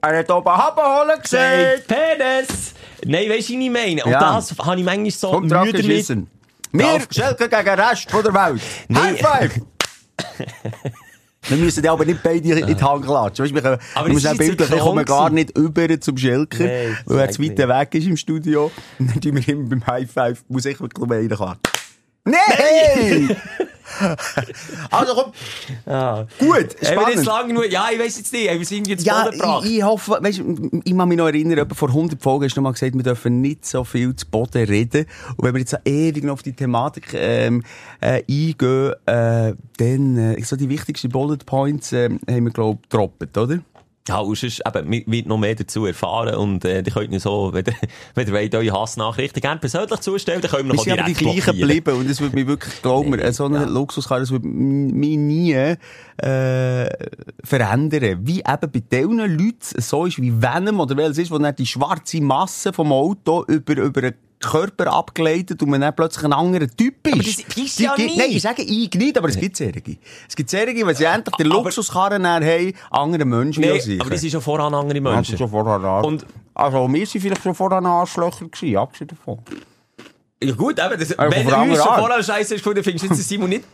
Er 0.03 0.19
hat 0.19 0.31
oben 0.31 0.49
abholen 0.49 1.19
Sagt 1.25 1.87
Penis! 1.87 2.75
Nein, 3.05 3.29
weisst 3.31 3.49
du, 3.51 3.55
was 3.55 3.61
ich 3.65 3.71
meine? 3.71 4.05
Und 4.05 4.11
Ja. 4.13 4.21
das 4.35 4.55
habe 4.59 4.79
ich 4.79 4.85
manchmal 4.85 5.11
so 5.11 5.31
Kommt 5.31 5.51
Mühe 5.51 5.73
damit. 5.73 6.09
Wir, 6.73 6.85
Ja. 6.85 6.99
Schelke 7.11 7.49
gegen 7.49 7.65
den 7.65 7.81
Rest 7.81 8.11
von 8.11 8.23
der 8.23 8.33
Welt. 8.35 8.63
Nee. 8.89 8.99
High 8.99 9.21
five! 9.21 9.61
Wir 11.49 11.57
müssen 11.57 11.83
die 11.83 11.89
aber 11.89 12.05
nicht 12.05 12.23
beide 12.23 12.61
in 12.61 12.67
die 12.67 12.83
Hand 12.83 13.05
klatschen. 13.05 13.45
Weißt, 13.45 13.55
wir 13.55 13.63
können, 13.63 13.79
Aber 13.95 14.07
wir 14.07 14.15
müssen 14.15 14.27
jetzt 14.27 14.39
bildlich, 14.39 14.69
kommen 14.69 14.99
synchron 14.99 15.05
gar 15.05 15.31
nicht 15.31 15.57
über 15.57 16.01
zum 16.01 16.17
Schelker, 16.17 16.65
das 16.65 16.97
weil 17.07 17.19
er 17.19 17.31
zu 17.31 17.43
weit 17.43 17.59
weg 17.59 17.95
ist 17.95 18.07
im 18.07 18.17
Studio. 18.17 18.71
Und 18.99 19.11
dann 19.11 19.21
tun 19.21 19.37
wir 19.37 19.49
immer 19.49 19.69
beim 19.69 19.87
High 19.87 20.11
Five, 20.11 20.45
muss 20.49 20.65
ich 20.67 20.81
wirklich 20.81 21.09
mal 21.09 21.19
reinklatschen. 21.19 21.70
Nein! 22.31 23.37
also 24.91 25.15
komm, 25.15 25.33
Ja. 25.87 26.27
gut, 26.39 26.49
Haben 26.49 26.57
wir 26.57 26.67
jetzt 26.69 26.85
spannend. 26.93 27.27
lang 27.27 27.49
genug? 27.49 27.71
Ja, 27.71 27.89
ich 27.93 27.99
weiss 27.99 28.19
jetzt 28.19 28.33
nicht. 28.33 28.45
Wir 28.45 28.53
irgendwie 28.77 28.97
zu 28.97 29.05
Ja, 29.05 29.29
gebracht? 29.29 29.65
ich, 29.67 29.77
ich 29.79 29.83
hoffe, 29.83 30.19
weißt, 30.21 30.43
ich 30.85 30.97
kann 30.97 31.09
mich 31.09 31.19
noch 31.19 31.27
erinnern, 31.27 31.59
etwa 31.59 31.75
vor 31.75 31.89
100 31.89 32.23
Folgen 32.23 32.45
hast 32.45 32.57
du 32.57 32.61
mal 32.61 32.73
gesagt, 32.73 32.95
wir 32.95 33.03
dürfen 33.03 33.41
nicht 33.41 33.67
so 33.67 33.85
viel 33.85 34.15
zu 34.15 34.27
Boden 34.27 34.65
reden. 34.65 35.07
Und 35.37 35.45
wenn 35.45 35.55
wir 35.55 35.61
jetzt 35.61 35.71
so 35.73 35.77
ewig 35.85 36.25
noch 36.25 36.35
auf 36.35 36.43
die 36.43 36.53
Thematik 36.53 37.09
ähm, 37.15 37.63
äh, 38.01 38.23
eingehen, 38.29 38.95
äh, 39.07 39.55
dann 39.79 40.17
äh, 40.19 40.43
so 40.45 40.57
die 40.57 40.69
wichtigsten 40.69 41.09
Bullet 41.11 41.39
Points 41.45 41.93
äh, 41.93 42.09
haben 42.29 42.45
wir, 42.45 42.53
glaube 42.53 42.79
ich, 42.83 42.89
gedroppt, 42.89 43.37
oder? 43.37 43.59
Ja, 44.09 44.19
und 44.19 44.37
sonst, 44.37 44.63
eben, 44.67 44.91
wir 44.91 45.03
wird 45.07 45.27
noch 45.27 45.37
mehr 45.37 45.55
dazu 45.55 45.85
erfahren 45.85 46.35
und 46.35 46.65
äh, 46.65 46.83
die 46.83 46.91
könnt 46.91 47.13
ihr 47.13 47.21
so, 47.21 47.53
wenn 47.53 47.67
ihr, 47.67 47.75
wenn 48.15 48.27
ihr 48.27 48.33
wollt, 48.33 48.55
eure 48.55 48.73
Hassnachrichten 48.73 49.41
gerne 49.41 49.61
persönlich 49.61 50.01
zustellen, 50.01 50.41
dann 50.41 50.51
können 50.51 50.69
wir 50.69 50.75
noch 50.75 50.83
sind 50.83 50.99
aber 50.99 51.03
die 51.03 51.15
direkt 51.15 51.45
gleichen 51.45 51.61
geblieben 51.61 51.95
und 51.97 52.11
es 52.11 52.21
würde 52.21 52.35
mich 52.35 52.47
wirklich, 52.47 52.81
glauben 52.83 53.13
wir, 53.17 53.33
so 53.33 53.45
eine 53.45 53.67
Luxuskarre, 53.67 54.21
das 54.21 54.31
würde 54.31 54.49
mich 54.49 55.17
nie 55.17 55.53
äh, 55.53 55.77
verändern. 57.45 58.21
Wie 58.23 58.41
eben 58.41 58.71
bei 58.73 58.81
diesen 58.81 59.19
Leuten 59.19 59.81
so 59.81 60.07
ist, 60.07 60.21
wie 60.21 60.33
Venom 60.43 60.81
oder 60.81 60.97
welches 60.97 61.19
ist, 61.19 61.31
wo 61.31 61.39
dann 61.39 61.55
die 61.55 61.67
schwarze 61.67 62.21
Masse 62.23 62.73
vom 62.73 62.93
Auto 62.93 63.45
über, 63.49 63.77
über 63.77 64.13
Körper 64.41 64.93
abgeleitet 64.93 65.63
und 65.63 65.69
man 65.71 65.81
dann 65.83 65.95
plötzlich 65.95 66.25
ein 66.25 66.33
anderer 66.33 66.67
Typ 66.67 67.07
ist. 67.07 67.45
Aber 67.45 67.63
das 67.63 67.79
ja 67.79 67.95
nie. 67.97 68.17
Nein, 68.17 68.31
ich 68.31 68.43
sage 68.43 68.63
ich 68.63 68.91
nicht, 68.95 69.17
aber 69.19 69.29
es 69.29 69.37
gibt 69.39 69.57
Serien. 69.57 69.99
Es 70.29 70.35
gibt 70.35 70.49
Serien, 70.51 70.87
wenn 70.87 70.95
sie 70.97 71.05
endlich 71.05 71.37
den 71.37 71.47
Luxuskarren 71.47 72.23
dann 72.23 72.43
haben, 72.45 72.73
andere 72.91 73.25
Menschen 73.27 73.61
Nee, 73.63 73.79
sich. 73.79 74.01
aber 74.01 74.11
das 74.11 74.23
ist 74.25 74.33
ja 74.33 74.41
voran 74.41 74.73
andere 74.75 74.99
Ja, 74.99 75.05
das 75.05 75.15
Menschen. 75.15 75.35
ist 75.35 75.39
schon 75.39 75.51
vorher 75.51 75.75
an. 75.89 76.05
Und- 76.05 76.27
also, 76.55 76.93
wir 76.93 77.07
sind 77.07 77.21
vielleicht 77.21 77.43
schon 77.43 77.55
vorher 77.55 77.83
Arschlöcher 77.85 78.49
gewesen, 78.49 78.77
abgesehen 78.77 79.09
davon. 79.09 79.39
Ja 80.43 80.55
gut, 80.55 80.79
eben, 80.79 80.99
das, 80.99 81.19
Aber 81.19 81.31
wenn 81.31 81.47
du 81.47 81.55
uns 81.55 81.77
schon 81.83 81.95
vorher 81.95 82.23
scheiße 82.23 82.55
hast 82.55 82.63
gefunden, 82.63 82.83
findest 82.83 83.05
du 83.05 83.09
jetzt 83.15 83.29
Simon 83.29 83.51
nicht 83.51 83.65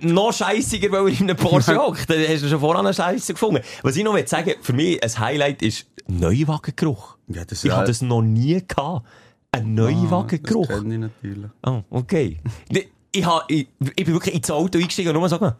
noch 0.00 0.32
scheissiger, 0.32 0.92
weil 0.92 1.08
er 1.12 1.18
in 1.20 1.30
einem 1.30 1.36
Porsche 1.36 1.76
hockt. 1.82 2.08
Dann 2.10 2.20
hast 2.28 2.42
du 2.44 2.48
schon 2.48 2.60
vorher 2.60 2.84
einen 2.84 2.94
Scheiße 2.94 3.32
gefunden. 3.32 3.62
Was 3.82 3.96
ich 3.96 4.04
noch 4.04 4.14
will 4.14 4.28
sagen, 4.28 4.52
für 4.60 4.72
mich 4.74 5.02
ein 5.02 5.18
Highlight 5.18 5.62
ist 5.62 5.86
Neuwagengeruch. 6.06 7.16
Ja, 7.28 7.44
das 7.44 7.64
Ich 7.64 7.70
ja- 7.70 7.76
habe 7.78 7.86
das 7.86 8.00
noch 8.02 8.22
nie 8.22 8.62
gehabt. 8.66 9.06
Ein 9.52 9.74
Neuwagengeruch. 9.74 10.66
Das 10.66 10.78
kenne 10.78 10.94
ich 10.94 11.00
natürlich. 11.00 11.50
Oh, 11.66 11.82
okay. 11.90 12.38
Ich, 12.68 12.88
ich, 13.12 13.26
ich, 13.48 13.68
ich 13.80 14.04
bin 14.04 14.14
wirklich 14.14 14.34
ins 14.34 14.50
Auto 14.50 14.78
eingestiegen 14.78 15.08
und 15.10 15.20
nur 15.20 15.28
so 15.28 15.38
gemacht. 15.38 15.56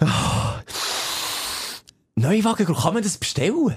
Ah. 0.00 0.60
Neuwagengeruch, 2.14 2.82
kann 2.84 2.94
man 2.94 3.02
das 3.02 3.18
bestellen? 3.18 3.76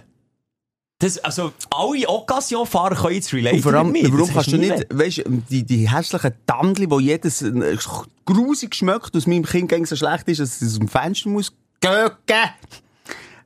Das, 0.99 1.17
also, 1.17 1.51
alle 1.69 2.07
Occasion-Fahrer 2.07 2.95
können 2.95 3.15
jetzt 3.15 3.33
relaten 3.33 3.57
Und 3.57 3.63
vor 3.63 3.73
allem, 3.73 3.91
mit 3.91 4.03
mir. 4.03 4.13
warum 4.13 4.27
Das 4.27 4.33
kannst 4.35 4.51
du 4.53 4.57
nicht, 4.57 4.85
weißt 4.89 5.17
du, 5.17 5.43
die, 5.49 5.63
die 5.63 5.89
hässlichen 5.89 6.33
Tandli, 6.45 6.89
wo 6.89 6.99
jedes 6.99 7.41
äh, 7.41 7.77
grusig 8.25 8.75
schmeckt, 8.75 9.15
aus 9.15 9.27
meinem 9.27 9.43
Kind 9.43 9.87
so 9.87 9.95
schlecht 9.95 10.27
ist, 10.29 10.39
dass 10.39 10.61
es 10.61 10.73
aus 10.73 10.79
dem 10.79 10.87
Fenster 10.87 11.29
muss 11.29 11.51
gehen. 11.81 12.11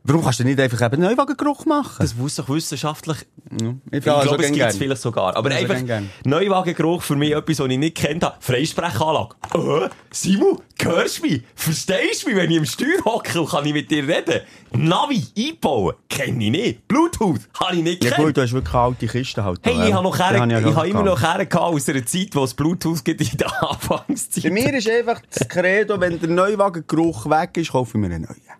Warum 0.07 0.23
kannst 0.23 0.39
du 0.39 0.45
nicht 0.45 0.59
einfach 0.59 0.81
eben 0.85 1.01
Neuwagengeruch 1.01 1.65
machen? 1.65 1.97
Das 1.99 2.15
muss 2.15 2.35
doch 2.35 2.47
wissenschaftlich. 2.49 3.17
ich 3.51 3.67
Ich 3.91 4.03
glaube, 4.03 4.43
es 4.43 4.51
gibt 4.51 4.57
es 4.65 4.75
viel. 4.77 4.83
vielleicht 4.85 5.01
sogar. 5.01 5.35
Aber 5.35 5.51
Also 5.51 5.61
einfach, 5.67 5.85
gern. 5.85 6.09
Neuwagengeruch 6.25 7.01
für 7.03 7.15
mich 7.17 7.31
etwas, 7.35 7.59
was 7.59 7.67
ich 7.69 7.77
nicht 7.77 7.97
kennt 7.97 8.23
habe. 8.23 8.35
Freisprechanlage. 8.39 9.35
Äh, 9.53 9.89
Simon, 10.11 10.59
hörst 10.81 11.19
du 11.19 11.23
mich? 11.23 11.43
Verstehst 11.55 12.23
du 12.23 12.27
mich, 12.29 12.37
wenn 12.37 12.49
ich 12.51 12.57
im 12.57 12.65
Steuer 12.65 13.03
hocke 13.03 13.41
und 13.41 13.49
kann 13.49 13.65
ich 13.65 13.73
mit 13.73 13.91
dir 13.91 14.07
reden? 14.07 14.41
Navi 14.71 15.23
einbauen? 15.37 15.95
Kenne 16.09 16.43
ich 16.45 16.51
nicht. 16.51 16.87
Bluetooth? 16.87 17.41
Habe 17.59 17.75
ich 17.75 17.83
nicht 17.83 18.03
Ja 18.03 18.09
gekannt. 18.11 18.27
gut, 18.27 18.37
du 18.37 18.41
hast 18.43 18.53
wirklich 18.53 18.73
alte 18.75 19.07
Kiste 19.07 19.43
halt. 19.43 19.59
Hey, 19.63 19.87
ich 19.87 19.93
habe 19.93 20.03
noch 20.03 20.15
Kerne, 20.15 20.45
ich, 20.45 20.51
ja 20.51 20.61
schon 20.61 20.75
habe 20.75 20.87
immer 20.87 21.03
noch. 21.03 21.19
Kerne 21.19 21.45
gehabt 21.47 21.65
aus 21.73 21.89
einer 21.89 22.05
Zeit, 22.05 22.29
wo 22.33 22.43
es 22.45 22.53
Bluetooth 22.53 23.03
gibt 23.03 23.21
in 23.21 23.37
der 23.37 23.47
Bei 23.61 23.67
Anfangszeit. 23.67 24.51
mir 24.53 24.73
ist 24.73 24.89
einfach 24.89 25.21
das 25.33 25.47
Credo, 25.49 25.99
wenn 25.99 26.17
der 26.19 26.29
Neuwagengeruch 26.29 27.29
weg 27.29 27.57
ist, 27.57 27.71
kaufe 27.71 27.97
ich 27.97 28.01
mir 28.01 28.13
einen 28.15 28.23
neuen. 28.23 28.56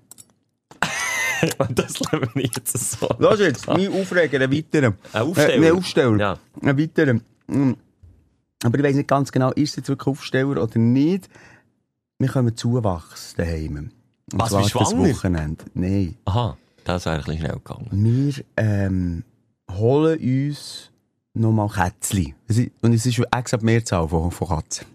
Und 1.57 1.77
das 1.79 1.99
lassen 1.99 2.29
wir 2.33 2.43
jetzt 2.43 2.77
so. 2.77 3.07
Los 3.19 3.39
jetzt, 3.39 3.67
mein 3.67 3.91
Aufreger, 3.91 4.39
einen 4.41 4.51
weiteren. 4.51 4.95
Ein 5.13 5.21
Aufsteller? 5.21 5.53
Äh, 5.53 5.59
Nein, 5.59 5.71
Aufsteller. 5.73 6.17
Ja. 6.61 6.77
Weiteren. 6.77 7.21
Mm. 7.47 7.71
Aber 8.63 8.77
ich 8.79 8.83
weiss 8.83 8.95
nicht 8.95 9.07
ganz 9.07 9.31
genau, 9.31 9.51
ist 9.51 9.69
es 9.71 9.75
jetzt 9.77 9.89
wirklich 9.89 10.07
Aufsteller 10.07 10.61
oder 10.63 10.79
nicht. 10.79 11.29
Wir 12.19 12.29
kommen 12.29 12.55
Zuwachs 12.57 13.35
daheim. 13.35 13.75
Und 13.77 13.91
Was, 14.33 14.49
bist 14.55 14.73
du 14.73 14.79
das 14.79 14.89
schwanger? 14.89 15.09
Wochenende. 15.09 15.65
Nein. 15.73 16.15
Aha, 16.25 16.57
das 16.83 17.05
ein 17.07 17.17
bisschen 17.19 17.37
schnell 17.39 17.53
gegangen. 17.63 17.87
Wir 17.91 18.33
ähm, 18.57 19.23
holen 19.71 20.19
uns 20.49 20.89
nochmal 21.33 21.69
Kätzchen. 21.69 22.33
Ist- 22.47 22.71
Und 22.81 22.93
es 22.93 23.05
ist 23.05 23.17
die 23.17 23.65
Mehrzahl 23.65 24.07
von, 24.07 24.31
von 24.31 24.47
Katzen. 24.47 24.87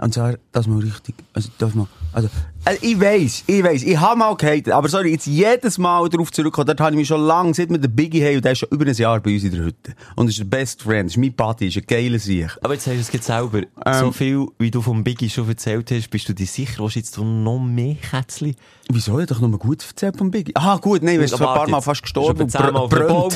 Und 0.00 0.14
zwar, 0.14 0.34
das 0.52 0.66
mal 0.66 0.80
richtig, 0.80 1.14
also, 1.32 1.48
das 1.58 1.74
mal, 1.74 1.86
also, 2.12 2.28
also 2.64 2.78
ich 2.82 3.00
weiss, 3.00 3.44
ich 3.46 3.62
weiss, 3.62 3.82
ich 3.82 3.98
habe 3.98 4.18
mal 4.18 4.34
gehatet, 4.36 4.70
aber 4.72 4.88
sorry, 4.88 5.12
jetzt 5.12 5.26
jedes 5.26 5.78
Mal 5.78 6.08
darauf 6.08 6.30
zurückkommen, 6.32 6.66
dort 6.66 6.80
habe 6.80 6.90
ich 6.92 6.96
mich 6.96 7.08
schon 7.08 7.20
lange, 7.22 7.54
seit 7.54 7.70
wir 7.70 7.78
den 7.78 7.94
Biggie 7.94 8.24
haben, 8.24 8.36
und 8.36 8.44
der 8.44 8.52
ist 8.52 8.58
schon 8.58 8.68
über 8.70 8.84
ein 8.86 8.94
Jahr 8.94 9.20
bei 9.20 9.34
uns 9.34 9.44
in 9.44 9.52
der 9.52 9.64
Hütte. 9.64 9.94
Und 10.16 10.28
ist 10.28 10.38
der 10.38 10.44
Best 10.44 10.82
Friend, 10.82 11.08
ist 11.08 11.16
mein 11.16 11.32
Buddy, 11.32 11.68
ist 11.68 11.76
ein 11.76 11.84
geiler 11.86 12.18
Sieg. 12.18 12.48
Aber 12.62 12.74
jetzt 12.74 12.86
hast 12.86 12.94
du 12.94 13.00
es 13.00 13.12
jetzt 13.12 13.26
selber. 13.26 13.60
Ähm. 13.86 13.94
so 14.00 14.12
viel, 14.12 14.46
wie 14.58 14.70
du 14.70 14.82
vom 14.82 15.04
Biggie 15.04 15.30
schon 15.30 15.48
erzählt 15.48 15.90
hast, 15.90 16.10
bist 16.10 16.28
du 16.28 16.34
dir 16.34 16.46
sicher, 16.46 16.76
du 16.78 16.88
jetzt 16.88 17.16
noch 17.18 17.58
mehr 17.60 17.94
Kätzchen? 17.96 18.54
Wieso? 18.90 19.18
Ich 19.20 19.26
doch 19.26 19.40
noch 19.40 19.48
mal 19.48 19.58
gut 19.58 19.86
erzählt 19.86 20.16
vom 20.16 20.30
Biggie. 20.30 20.52
Ah, 20.56 20.76
gut, 20.78 21.02
nein, 21.02 21.20
sind 21.26 21.40
Aber 21.40 21.52
ein 21.52 21.58
paar 21.58 21.68
Mal 21.68 21.80
fast 21.80 22.02
gestorben. 22.02 22.40
etwa 22.48 22.64
zehnmal 22.64 22.82
auf 22.82 22.90
dem 22.90 23.06
Baum. 23.06 23.30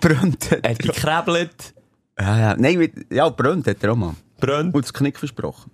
Brennt. 0.00 0.52
Er 0.52 0.70
hat 0.70 0.78
gekrebelt, 0.78 1.74
Ja, 2.18 2.38
ja, 2.38 2.56
nein, 2.56 2.90
ja, 3.10 3.28
brennt 3.30 3.66
hat 3.66 3.82
er 3.82 3.92
auch 3.92 3.96
mal. 3.96 4.14
brennt. 4.38 4.74
Und 4.74 4.84
das 4.84 4.92
Knick 4.92 5.18
versprochen. 5.18 5.70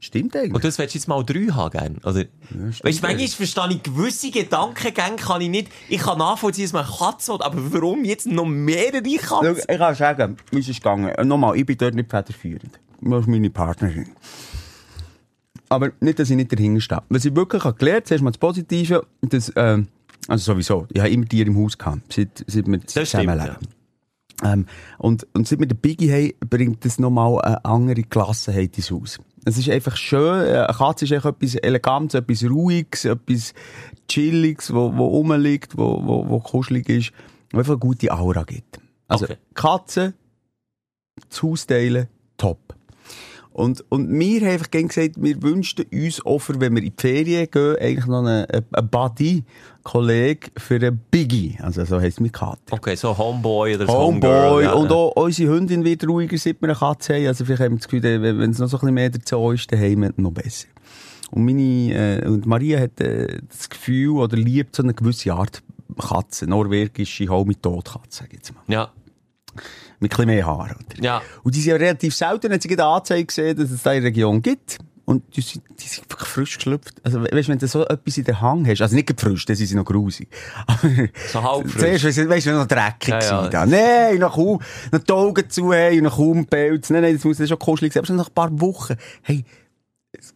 Stimmt 0.00 0.34
eigentlich. 0.36 0.54
Und 0.54 0.64
das 0.64 0.78
willst 0.78 0.94
du 0.94 0.98
jetzt 0.98 1.08
mal 1.08 1.22
drei 1.24 1.46
haben, 1.52 1.70
gern? 1.70 1.98
Oder, 1.98 2.24
stimmt 2.48 2.84
weißt 2.84 3.02
du, 3.02 3.06
manchmal 3.06 3.28
verstehe 3.28 3.70
ich 3.70 3.82
gewisse 3.82 4.30
Gedankengänge, 4.30 5.16
kann 5.16 5.40
ich 5.40 5.48
nicht, 5.48 5.68
ich 5.88 6.00
kann 6.00 6.18
nachvollziehen, 6.18 6.64
dass 6.64 6.72
man 6.72 6.86
Katzen 6.86 7.34
will, 7.34 7.42
aber 7.42 7.72
warum 7.72 8.04
jetzt 8.04 8.26
noch 8.26 8.46
mehrere 8.46 9.02
Schau, 9.20 9.40
Katzen? 9.40 9.64
ich 9.68 9.78
kann 9.78 9.94
sagen, 9.94 10.36
es 10.52 10.68
ist 10.68 10.76
gegangen. 10.76 11.08
Äh, 11.08 11.24
Nochmal, 11.24 11.56
ich 11.56 11.66
bin 11.66 11.76
dort 11.76 11.94
nicht 11.94 12.10
federführend. 12.10 12.80
Das 13.00 13.20
ist 13.20 13.28
meine 13.28 13.50
Partnerin. 13.50 14.08
Aber 15.68 15.92
nicht, 16.00 16.18
dass 16.18 16.28
ich 16.28 16.36
nicht 16.36 16.52
dahinter 16.52 16.80
stehe. 16.80 17.02
Was 17.08 17.24
ich 17.24 17.34
wirklich 17.34 17.62
habe 17.62 17.78
gelernt, 17.78 18.06
zuerst 18.08 18.24
mal 18.24 18.30
das 18.30 18.38
Positive, 18.38 19.06
dass, 19.22 19.52
ähm, 19.54 19.86
also 20.26 20.52
sowieso, 20.52 20.86
ich 20.92 21.00
habe 21.00 21.10
immer 21.10 21.26
Tiere 21.26 21.48
im 21.48 21.56
Haus 21.56 21.78
gehabt, 21.78 22.12
seit, 22.12 22.44
seit 22.46 22.66
wir 22.66 22.80
stimmt, 22.80 22.90
zusammenleben. 22.90 23.56
Ähm, 24.42 24.66
und, 24.98 25.26
und 25.32 25.46
seit 25.46 25.60
wir 25.60 25.66
den 25.66 25.78
Biggie 25.78 26.12
haben, 26.12 26.48
bringt 26.48 26.84
das 26.84 26.98
nochmal 26.98 27.40
eine 27.42 27.64
andere 27.64 28.02
Gelassenheit 28.02 28.76
ins 28.76 28.90
Haus. 28.90 29.18
Es 29.44 29.56
ist 29.58 29.70
einfach 29.70 29.96
schön, 29.96 30.44
äh, 30.44 30.58
eine 30.58 30.74
Katze 30.76 31.04
ist 31.04 31.12
einfach 31.12 31.30
etwas 31.30 31.54
Elegantes, 31.56 32.20
etwas 32.20 32.44
Ruhiges, 32.44 33.04
etwas 33.04 33.54
Chilliges, 34.08 34.72
wo, 34.72 34.94
wo 34.96 35.06
rumliegt, 35.06 35.76
wo, 35.76 36.04
wo, 36.04 36.28
wo 36.28 36.40
kuschelig 36.40 36.88
ist, 36.88 37.12
wo 37.52 37.58
einfach 37.58 37.72
eine 37.72 37.80
gute 37.80 38.12
Aura 38.12 38.42
gibt. 38.42 38.80
Also, 39.08 39.24
Okay. 39.24 39.36
Katze 39.54 40.14
das 41.28 41.42
Haus 41.42 41.66
teilen, 41.66 42.08
top. 42.36 42.69
Und, 43.60 43.84
und 43.90 44.08
wir 44.18 44.40
haben 44.40 44.48
einfach 44.48 44.70
gesagt, 44.70 45.16
wir 45.16 45.42
wünschten 45.42 45.84
uns 45.92 46.22
für, 46.42 46.60
wenn 46.60 46.74
wir 46.74 46.82
in 46.82 46.92
die 46.96 47.00
Ferien 47.00 47.46
gehen, 47.50 47.76
eigentlich 47.78 48.06
noch 48.06 48.24
einen, 48.24 48.46
einen 48.48 48.88
Buddy-Kollege 48.88 50.50
für 50.56 50.76
einen 50.76 50.98
Biggie. 51.10 51.58
Also 51.60 51.84
so 51.84 52.00
heisst 52.00 52.22
mein 52.22 52.32
Kater. 52.32 52.58
Okay, 52.70 52.94
so 52.96 53.16
Homeboy 53.16 53.74
oder 53.74 53.86
so 53.86 53.92
Homeboy. 53.92 54.64
Homegirl. 54.64 54.72
und 54.72 54.92
auch 54.92 55.10
unsere 55.10 55.52
Hündin 55.52 55.84
wird 55.84 56.08
ruhiger, 56.08 56.38
seit 56.38 56.62
wir 56.62 56.70
eine 56.70 56.78
Katze 56.78 57.16
haben. 57.16 57.26
Also 57.26 57.44
vielleicht 57.44 57.60
haben 57.60 57.72
wir 57.72 57.78
das 57.78 57.88
Gefühl, 57.88 58.22
wenn 58.22 58.50
es 58.50 58.58
noch 58.58 58.68
so 58.68 58.78
ein 58.78 58.80
bisschen 58.80 58.94
mehr 58.94 59.10
dazu 59.10 59.50
ist, 59.50 59.70
dann 59.70 59.78
haben 59.78 60.00
wir 60.00 60.12
noch 60.16 60.32
besser. 60.32 60.68
Und 61.30 61.44
meine, 61.44 62.22
äh, 62.22 62.26
und 62.26 62.46
Maria 62.46 62.80
hat 62.80 62.98
äh, 63.02 63.40
das 63.46 63.68
Gefühl 63.68 64.16
oder 64.16 64.38
liebt 64.38 64.74
so 64.74 64.82
eine 64.82 64.94
gewisse 64.94 65.34
Art 65.34 65.62
Katze. 65.98 66.46
Norwegische 66.46 67.28
Hau-mit-Tod-Katze, 67.28 68.08
sag 68.08 68.28
ich 68.28 68.38
jetzt 68.38 68.54
mal. 68.54 68.62
Ja, 68.68 68.90
Mit 70.00 70.18
ein 70.18 70.26
mehr 70.26 70.46
Haaren. 70.46 70.76
Oder? 70.76 71.02
ja. 71.02 71.22
Und 71.42 71.54
die 71.54 71.60
sind 71.60 71.70
ja 71.72 71.76
relativ 71.76 72.14
selten, 72.14 72.52
hat 72.52 72.62
sie 72.62 72.68
gerade 72.68 72.84
Anzeige 72.84 73.26
gesehen, 73.26 73.56
dass 73.56 73.70
es 73.70 73.82
da 73.82 73.92
in 73.92 74.02
der 74.02 74.10
Region 74.10 74.40
gibt. 74.42 74.78
Und 75.04 75.24
die 75.36 75.40
sind, 75.40 75.64
die 75.80 75.88
sind 75.88 76.08
wirklich 76.08 76.28
frisch 76.28 76.56
geschlüpft. 76.56 76.94
Also, 77.02 77.20
weißt 77.20 77.32
du, 77.48 77.52
wenn 77.52 77.58
du 77.58 77.66
so 77.66 77.84
etwas 77.84 78.16
in 78.16 78.22
der 78.24 78.40
Hang 78.40 78.64
hast, 78.66 78.80
also 78.80 78.94
nicht 78.94 79.20
frisch, 79.20 79.44
dann 79.44 79.56
sind 79.56 79.66
sie 79.66 79.74
noch 79.74 79.84
grusig. 79.84 80.28
Aber 80.68 80.88
So 81.32 81.42
halb 81.42 81.68
frisch. 81.70 82.00
Zuerst, 82.00 82.28
weißt 82.28 82.46
du, 82.46 82.52
noch 82.52 82.66
dreckig 82.66 83.08
Ja, 83.08 83.20
ja. 83.20 83.48
da. 83.48 83.66
Nein, 83.66 84.18
noch 84.18 84.36
kaum, 84.36 84.60
noch 84.92 85.00
die 85.00 85.12
Augen 85.12 85.50
zu 85.50 85.72
haben 85.72 86.02
noch 86.04 86.16
kaum 86.16 86.46
Pelz. 86.46 86.90
Nein, 86.90 87.02
nein, 87.02 87.14
das 87.16 87.24
muss 87.24 87.38
dann 87.38 87.48
schon 87.48 87.58
kuschelig 87.58 87.92
sein. 87.92 88.04
Aber 88.04 88.12
nach 88.14 88.28
ein 88.28 88.34
paar 88.34 88.60
Wochen, 88.60 88.94
hey, 89.22 89.44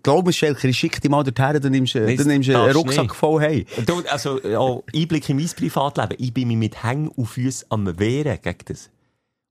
glaub 0.02 0.26
mir, 0.26 0.32
Schelker, 0.32 0.66
ich 0.66 0.76
schick 0.76 1.00
dich 1.00 1.10
mal 1.10 1.22
dorthin, 1.22 1.62
dann 1.62 1.70
nimmst 1.70 1.94
du, 1.94 2.00
dann 2.16 2.26
nimmst 2.26 2.48
du 2.48 2.60
einen 2.60 2.72
Rucksack 2.74 3.04
nicht. 3.04 3.14
voll 3.14 3.42
hey. 3.42 3.66
Du, 3.86 4.02
also, 4.10 4.40
auch 4.56 4.82
Einblick 4.92 5.28
in 5.28 5.36
mein 5.36 5.46
Privatleben. 5.48 6.16
Ich 6.18 6.34
bin 6.34 6.48
mich 6.48 6.56
mit 6.56 6.82
Hängen 6.82 7.08
und 7.08 7.26
Füßen 7.26 7.66
am 7.70 7.96
Wehren 8.00 8.38
gegen 8.42 8.58
das. 8.66 8.90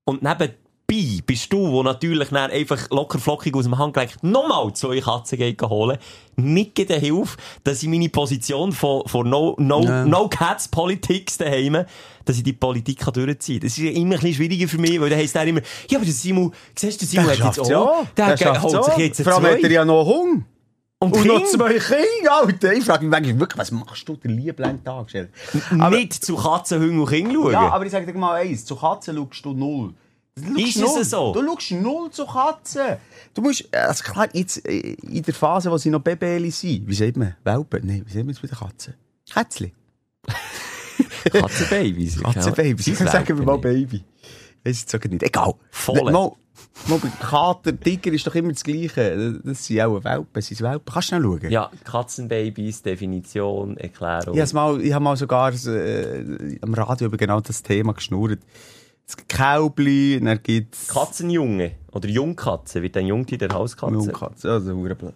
Und 0.06 0.22
nebenbei 0.22 0.54
bist 1.26 1.50
du, 1.52 1.70
wo 1.70 1.82
natürlich 1.82 2.28
dann 2.28 2.50
einfach 2.50 2.90
locker 2.90 3.18
flockig 3.18 3.54
aus 3.56 3.64
dem 3.64 3.78
Handgelenk 3.78 4.22
nochmal 4.22 4.72
zwei 4.74 5.00
Katzen 5.00 5.38
geht 5.38 5.62
holen, 5.62 5.96
nicht 6.36 6.74
gegen 6.74 7.00
Hilfe, 7.00 7.36
dass 7.64 7.82
ich 7.82 7.88
meine 7.88 8.10
Position 8.10 8.70
von, 8.72 9.06
von 9.08 9.28
No, 9.28 9.56
no, 9.58 9.82
Ja. 9.82 10.04
no 10.04 10.28
Cats 10.28 10.68
Politics 10.68 11.38
daheim, 11.38 11.84
dass 12.26 12.36
ich 12.36 12.42
die 12.42 12.52
Politik 12.52 12.98
kann 12.98 13.14
durchziehen 13.14 13.60
kann. 13.60 13.68
Das 13.68 13.78
ist 13.78 13.84
ja 13.84 13.90
immer 13.92 14.16
ein 14.16 14.20
bisschen 14.20 14.34
schwieriger 14.34 14.68
für 14.68 14.78
mich, 14.78 15.00
weil 15.00 15.08
dann 15.08 15.18
heisst 15.18 15.34
er 15.36 15.46
immer, 15.46 15.62
ja, 15.88 15.96
aber 15.98 16.04
der 16.04 16.14
Simon, 16.14 16.52
siehst 16.78 17.00
du, 17.00 17.06
der 17.06 17.08
Simon 17.08 17.30
hat 17.30 17.56
jetzt 17.56 17.72
auch, 17.72 18.06
der, 18.16 18.36
schafft's 18.36 18.62
holt 18.62 18.84
sich 18.84 18.96
jetzt 18.98 19.22
Vor 19.22 19.32
allem 19.32 19.46
hat 19.46 19.62
er 19.62 19.70
ja 19.70 19.84
noch 19.84 20.04
Hunger. 20.04 20.42
Und, 21.04 21.16
Und 21.16 21.26
noch 21.26 21.44
zwei 21.46 21.74
Kinder, 21.78 22.32
Alter. 22.42 22.72
Ich 22.72 22.84
frage 22.84 23.04
mich 23.04 23.10
manchmal 23.10 23.40
wirklich, 23.40 23.58
was 23.58 23.70
machst 23.70 24.08
du 24.08 24.16
den 24.16 24.36
lieben 24.38 24.84
Tag? 24.84 25.06
Aber- 25.78 25.90
nicht 25.96 26.12
zu 26.24 26.36
Katzen, 26.36 26.80
Hunden 26.80 27.00
und 27.00 27.08
Kindern 27.08 27.34
schauen. 27.34 27.52
Ja, 27.52 27.68
aber 27.70 27.84
ich 27.86 27.92
sage 27.92 28.06
dir 28.06 28.18
mal 28.18 28.34
eins, 28.34 28.64
zu 28.64 28.76
Katzen 28.76 29.16
schaust 29.16 29.44
du 29.44 29.52
null. 29.52 29.94
Du 30.36 30.58
Ist 30.60 30.80
schaust 30.80 30.98
es 31.00 31.12
null. 31.12 31.32
so? 31.34 31.40
Du 31.40 31.46
schaust 31.46 31.70
null 31.72 32.10
zu 32.10 32.26
Katzen. 32.26 32.96
Du 33.34 33.42
musst, 33.42 33.72
also 33.74 34.02
klar, 34.04 34.28
jetzt, 34.32 34.66
äh, 34.66 34.96
in 35.02 35.22
der 35.22 35.32
Phase, 35.34 35.70
wo 35.70 35.76
sie 35.78 35.90
noch 35.90 36.00
Babeli 36.00 36.50
sind, 36.50 36.86
wie 36.88 36.94
sagt 36.94 37.16
man? 37.16 37.34
Welpen? 37.44 37.86
Nein, 37.86 38.02
wie 38.06 38.12
sagt 38.12 38.24
man 38.26 38.34
jetzt 38.34 38.42
bei 38.42 38.48
den 38.48 38.58
Katzen? 38.58 38.94
Kätzli. 39.32 39.72
Katzenbabys. 41.32 42.20
Katzenbabys. 42.22 42.98
Sagen 42.98 43.38
wir 43.38 43.44
mal. 43.44 43.58
Baby. 43.58 44.02
Ich 44.64 44.80
jetzt 44.80 45.04
nicht. 45.10 45.22
Egal. 45.22 45.54
Voll. 45.70 46.10
Mal, 46.10 46.32
mal 46.86 46.98
bei 46.98 47.08
Kater, 47.20 47.78
Tiger 47.78 48.12
ist 48.12 48.26
doch 48.26 48.34
immer 48.34 48.52
das 48.52 48.64
Gleiche. 48.64 49.40
Das 49.44 49.66
sind 49.66 49.80
auch 49.82 50.02
Welpen. 50.02 50.42
Sind 50.42 50.56
es 50.56 50.62
Welpen? 50.62 50.92
Kannst 50.92 51.12
du 51.12 51.16
schnell 51.16 51.22
schauen? 51.22 51.50
Ja, 51.50 51.70
Katzenbabys, 51.84 52.82
Definition, 52.82 53.76
Erklärung. 53.76 54.34
Ich 54.34 54.40
habe 54.40 54.54
mal, 54.54 54.80
ich 54.80 54.92
hab 54.92 55.02
mal 55.02 55.16
sogar 55.16 55.52
äh, 55.52 56.58
am 56.62 56.74
Radio 56.74 57.08
über 57.08 57.16
genau 57.18 57.40
das 57.40 57.62
Thema 57.62 57.92
geschnurrt. 57.92 58.40
Es 59.06 59.16
gibt 59.18 59.28
Kälbli, 59.28 60.18
dann 60.18 60.42
gibt's 60.42 60.88
Katzenjunge 60.88 61.72
oder 61.92 62.08
Jungkatze 62.08 62.80
wird 62.80 62.96
ein 62.96 63.06
Jungtier 63.06 63.36
der 63.36 63.50
Hauskatze. 63.50 63.92
Jungkatze. 63.92 64.50
Also, 64.50 64.74
hure 64.74 64.94
blöd. 64.94 65.14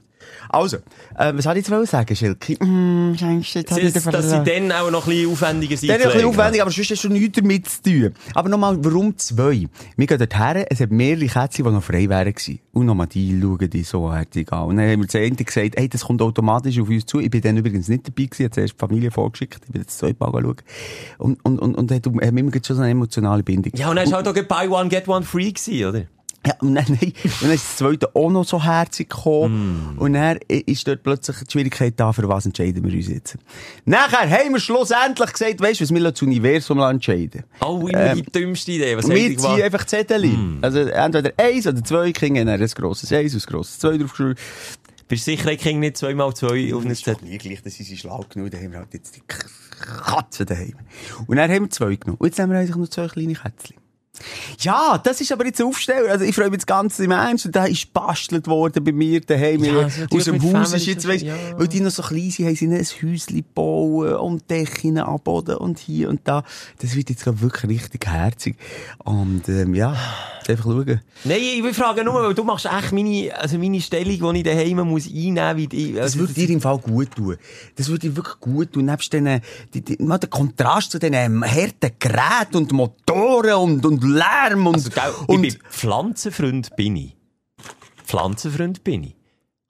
Also, 0.49 0.79
äh, 1.16 1.33
was 1.35 1.45
wollte 1.45 1.61
ich 1.61 1.68
jetzt 1.68 1.91
sagen, 1.91 2.16
Schilki? 2.16 2.55
Mm, 2.64 3.14
schenkst 3.16 3.55
du, 3.55 3.59
jetzt 3.59 3.70
hab 3.72 3.79
ich 3.79 3.93
Das, 3.93 4.05
dass 4.05 4.31
sie 4.31 4.43
dann 4.45 4.72
auch 4.72 4.91
noch 4.91 5.07
ein 5.07 5.12
bisschen 5.12 5.33
aufwendiger 5.33 5.76
sind. 5.76 5.89
Ist 5.89 5.95
ein 5.95 5.99
bisschen 5.99 6.12
pflegen. 6.12 6.29
aufwendig, 6.29 6.62
aber 6.62 6.70
sonst 6.70 6.91
hast 6.91 7.05
du 7.05 7.09
nichts 7.09 7.39
damit 7.39 7.68
zu 7.68 7.83
tun. 7.83 8.14
Aber 8.35 8.49
nochmal, 8.49 8.79
warum 8.83 9.16
zwei? 9.18 9.68
Wir 9.97 10.07
gehen 10.07 10.18
dorthin, 10.18 10.64
es 10.70 10.81
hat 10.81 10.91
mehrere 10.91 11.26
Kätzchen, 11.26 11.64
die 11.64 11.70
noch 11.70 11.83
frei 11.83 12.09
wären 12.09 12.33
gewesen. 12.33 12.61
Und 12.72 12.87
nochmal 12.87 13.07
die 13.07 13.39
schauen 13.41 13.70
die 13.70 13.83
so 13.83 14.12
herzig 14.12 14.53
an. 14.53 14.68
Und 14.68 14.76
dann 14.76 14.91
haben 14.91 15.01
wir 15.01 15.09
zu 15.09 15.20
Ende 15.20 15.45
gesagt, 15.45 15.74
hey, 15.76 15.89
das 15.89 16.05
kommt 16.05 16.22
automatisch 16.22 16.79
auf 16.81 16.89
uns 16.89 17.07
zu. 17.07 17.20
Ich 17.20 17.31
bin 17.31 17.41
dann 17.41 17.57
übrigens 17.57 17.89
nicht 17.89 18.07
dabei 18.07 18.24
gewesen, 18.24 18.43
ich 18.43 18.45
habe 18.45 18.55
zuerst 18.55 18.74
die 18.74 18.79
Familie 18.79 19.11
vorgeschickt, 19.11 19.61
ich 19.66 19.72
bin 19.72 19.83
jetzt 19.83 19.99
zwei 19.99 20.14
Mal 20.18 20.31
schauen. 20.31 20.57
Und, 21.18 21.45
und, 21.45 21.59
und, 21.59 21.74
und 21.74 21.91
hat, 21.91 22.07
haben 22.07 22.37
immer 22.37 22.53
schon 22.64 22.76
so 22.76 22.83
eine 22.83 22.93
emotionale 22.93 23.43
Bindung. 23.43 23.72
Ja, 23.76 23.91
und 23.91 23.97
dann 23.97 24.11
war 24.11 24.22
halt 24.22 24.29
auch 24.29 24.49
Buy 24.49 24.68
One, 24.68 24.89
Get 24.89 25.09
One 25.09 25.24
Free 25.24 25.53
gewesen, 25.53 25.85
oder? 25.89 26.17
Ja, 26.49 26.55
und 26.61 26.74
dann, 26.74 26.84
dann 27.40 27.51
ist 27.51 27.64
das 27.68 27.76
zweite 27.76 28.14
auch 28.16 28.30
noch 28.30 28.44
so 28.44 28.62
herzig 28.62 29.11
gekommen. 29.11 29.94
Mm. 29.96 29.99
Und 29.99 30.12
dann 30.14 30.38
ist 30.49 30.88
dort 30.88 31.03
plötzlich 31.03 31.36
die 31.46 31.51
Schwierigkeit 31.53 31.94
da, 31.96 32.12
für 32.12 32.28
was 32.28 32.46
entscheiden 32.46 32.82
wir 32.84 32.92
uns 32.96 33.09
jetzt. 33.09 33.36
Nachher 33.84 34.30
haben 34.30 34.53
wir 34.55 34.61
schlussendlich 34.61 35.32
gesagt, 35.32 35.61
weißt 35.61 35.80
du, 35.80 35.84
was 35.84 35.90
wir 35.94 36.11
das 36.11 36.22
Universum 36.22 36.78
entscheiden 36.80 37.44
Oh, 37.61 37.86
immer 37.88 38.14
die 38.14 38.22
dümmste 38.22 38.72
Idee. 38.72 38.96
Was 38.96 39.09
wir 39.09 39.16
ziehen 39.16 39.38
was? 39.42 39.61
einfach 39.62 39.84
Zettel. 39.86 40.24
Also 40.62 40.78
entweder 40.80 41.32
eins 41.36 41.66
oder 41.66 41.84
zwei 41.84 42.12
Kinder, 42.12 42.44
dann 42.44 42.61
ein 42.61 42.68
grosses 42.68 43.12
Eins 43.12 43.34
und 43.34 43.46
ein 43.46 43.53
grosses 43.53 43.78
Zwei 43.78 43.99
draufgeschrieben. 43.99 44.36
Bist 45.09 45.26
du 45.26 45.30
sicher, 45.30 45.51
ich 45.53 45.61
kriege 45.61 45.78
nicht 45.78 45.96
zweimal 45.96 46.34
zwei 46.34 46.72
auf 46.74 46.80
eine 46.82 46.90
Das 46.90 46.99
ist 46.99 47.07
doch 47.07 47.14
Zettel? 47.14 47.28
nie 47.30 47.38
gleich, 47.38 47.62
das 47.62 47.80
ist 47.80 47.99
schlau 47.99 48.24
genug, 48.28 48.51
dann 48.51 48.62
haben 48.62 48.72
wir 48.72 48.78
halt 48.80 48.92
jetzt 48.92 49.16
die 49.16 49.22
K- 49.26 49.38
Katzen 50.05 50.44
daheim. 50.44 50.74
Und 51.26 51.36
dann 51.36 51.51
haben 51.51 51.62
wir 51.64 51.70
zwei 51.70 51.96
genommen. 51.96 52.18
Und 52.18 52.26
jetzt 52.26 52.38
haben 52.38 52.51
wir 52.51 52.59
eigentlich 52.59 52.76
noch 52.76 52.88
zwei 52.88 53.07
kleine 53.09 53.32
Kätzchen. 53.32 53.76
Ja, 54.60 54.98
das 54.98 55.20
ist 55.20 55.32
aber 55.32 55.46
jetzt 55.46 55.60
ein 55.60 55.66
Aufsteller. 55.66 56.10
Also 56.10 56.24
ich 56.24 56.34
freue 56.34 56.46
mich 56.46 56.54
jetzt 56.54 56.66
ganz 56.66 56.98
im 56.98 57.10
Ernst. 57.10 57.46
Und 57.46 57.56
da 57.56 57.64
ist 57.64 57.92
bastelt 57.92 58.46
worden 58.46 58.82
bei 58.84 58.92
mir 58.92 59.20
daheim. 59.20 59.64
Ja, 59.64 59.82
natürlich 59.82 60.12
Aus 60.12 60.24
dem 60.24 60.42
Haus 60.42 60.72
ist 60.72 60.86
jetzt, 60.86 61.06
weißt, 61.06 61.24
ja. 61.24 61.34
weil 61.56 61.68
die 61.68 61.80
noch 61.80 61.90
so 61.90 62.02
klein 62.02 62.30
sind, 62.30 62.46
haben 62.46 62.56
sie 62.56 62.66
ein 62.66 62.78
Häuschen 62.78 63.36
gebaut 63.36 64.20
und 64.20 64.50
Decken 64.50 64.98
abboden 64.98 65.56
und 65.56 65.78
hier 65.78 66.08
und 66.08 66.20
da. 66.24 66.44
Das 66.80 66.94
wird 66.94 67.10
jetzt 67.10 67.22
glaub, 67.22 67.40
wirklich 67.40 67.70
richtig 67.70 68.06
herzig. 68.06 68.56
Und 69.04 69.48
ähm, 69.48 69.74
ja, 69.74 69.96
einfach 70.48 70.64
schauen. 70.64 71.00
Nein, 71.24 71.38
ich 71.40 71.62
will 71.62 71.74
fragen 71.74 72.04
nur, 72.04 72.22
weil 72.22 72.34
du 72.34 72.44
machst 72.44 72.66
echt 72.66 72.92
meine, 72.92 73.36
also 73.38 73.58
meine 73.58 73.80
Stellung, 73.80 74.34
die 74.34 74.38
ich 74.38 74.44
daheim 74.44 74.88
muss 74.88 75.06
einnehmen 75.06 75.56
muss. 75.56 75.70
wie 75.72 75.92
Das 75.92 76.02
also, 76.02 76.20
würde 76.20 76.32
dir 76.32 76.50
im 76.50 76.60
Fall 76.60 76.78
gut 76.78 77.14
tun. 77.14 77.36
Das 77.76 77.88
würde 77.88 78.08
dir 78.08 78.16
wirklich 78.16 78.40
gut 78.40 78.72
tun. 78.72 78.86
Nebst 78.86 79.12
den, 79.12 79.40
die, 79.74 79.82
die, 79.82 80.02
mal 80.02 80.18
der 80.18 80.30
Kontrast 80.30 80.92
zu 80.92 80.98
diesen 80.98 81.44
harten 81.44 81.90
Geräten 81.98 82.56
und 82.56 82.72
Motoren 82.72 83.54
und, 83.54 83.84
und 83.84 84.00
Lärm 84.09 84.66
und, 84.66 84.74
Also, 84.74 84.90
gell, 84.90 85.12
und 85.26 85.44
ich 85.44 85.59
bin 85.59 85.68
Pflanzenfreund 85.70 86.74
bin 86.76 86.96
ich. 86.96 87.16
Pflanzenfreund 88.04 88.84
bin 88.84 89.04
ich. 89.04 89.14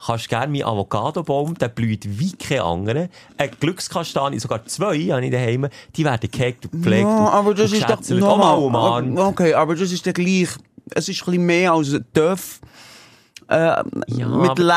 Kannst 0.04 0.28
gerne 0.28 0.52
meinen 0.52 0.62
Avocadobaum, 0.64 1.54
der 1.58 1.68
blüht 1.68 2.04
wie 2.20 2.30
kein 2.32 2.60
anderer. 2.60 3.08
Ein 3.36 3.50
Glückskastanie, 3.58 4.38
sogar 4.38 4.64
zwei 4.66 4.96
habe 5.08 5.24
ich 5.26 5.32
daheim, 5.32 5.66
die 5.96 6.04
werden 6.04 6.30
gehegt 6.30 6.66
und 6.66 6.72
gepflegt. 6.72 7.02
ja, 7.02 7.18
und- 7.18 7.26
aber 7.32 7.54
das 7.54 7.70
und 7.72 7.78
ist 7.78 7.82
doch 7.82 7.88
geschätzelt. 7.96 8.22
Auch 8.22 8.38
mal 8.38 8.52
umarmt. 8.54 9.08
normal. 9.08 9.32
Okay, 9.32 9.54
aber 9.54 9.74
das 9.74 9.90
ist 9.90 10.06
dann 10.06 10.12
gleich, 10.14 10.48
es 10.94 11.08
ist 11.08 11.20
ein 11.22 11.24
bisschen 11.32 11.46
mehr 11.46 11.72
als 11.72 11.92
ein 11.92 12.04
Dörf. 12.12 12.60
Äh, 13.50 13.82
Ja, 14.08 14.28
mit 14.28 14.58
Leben 14.58 14.68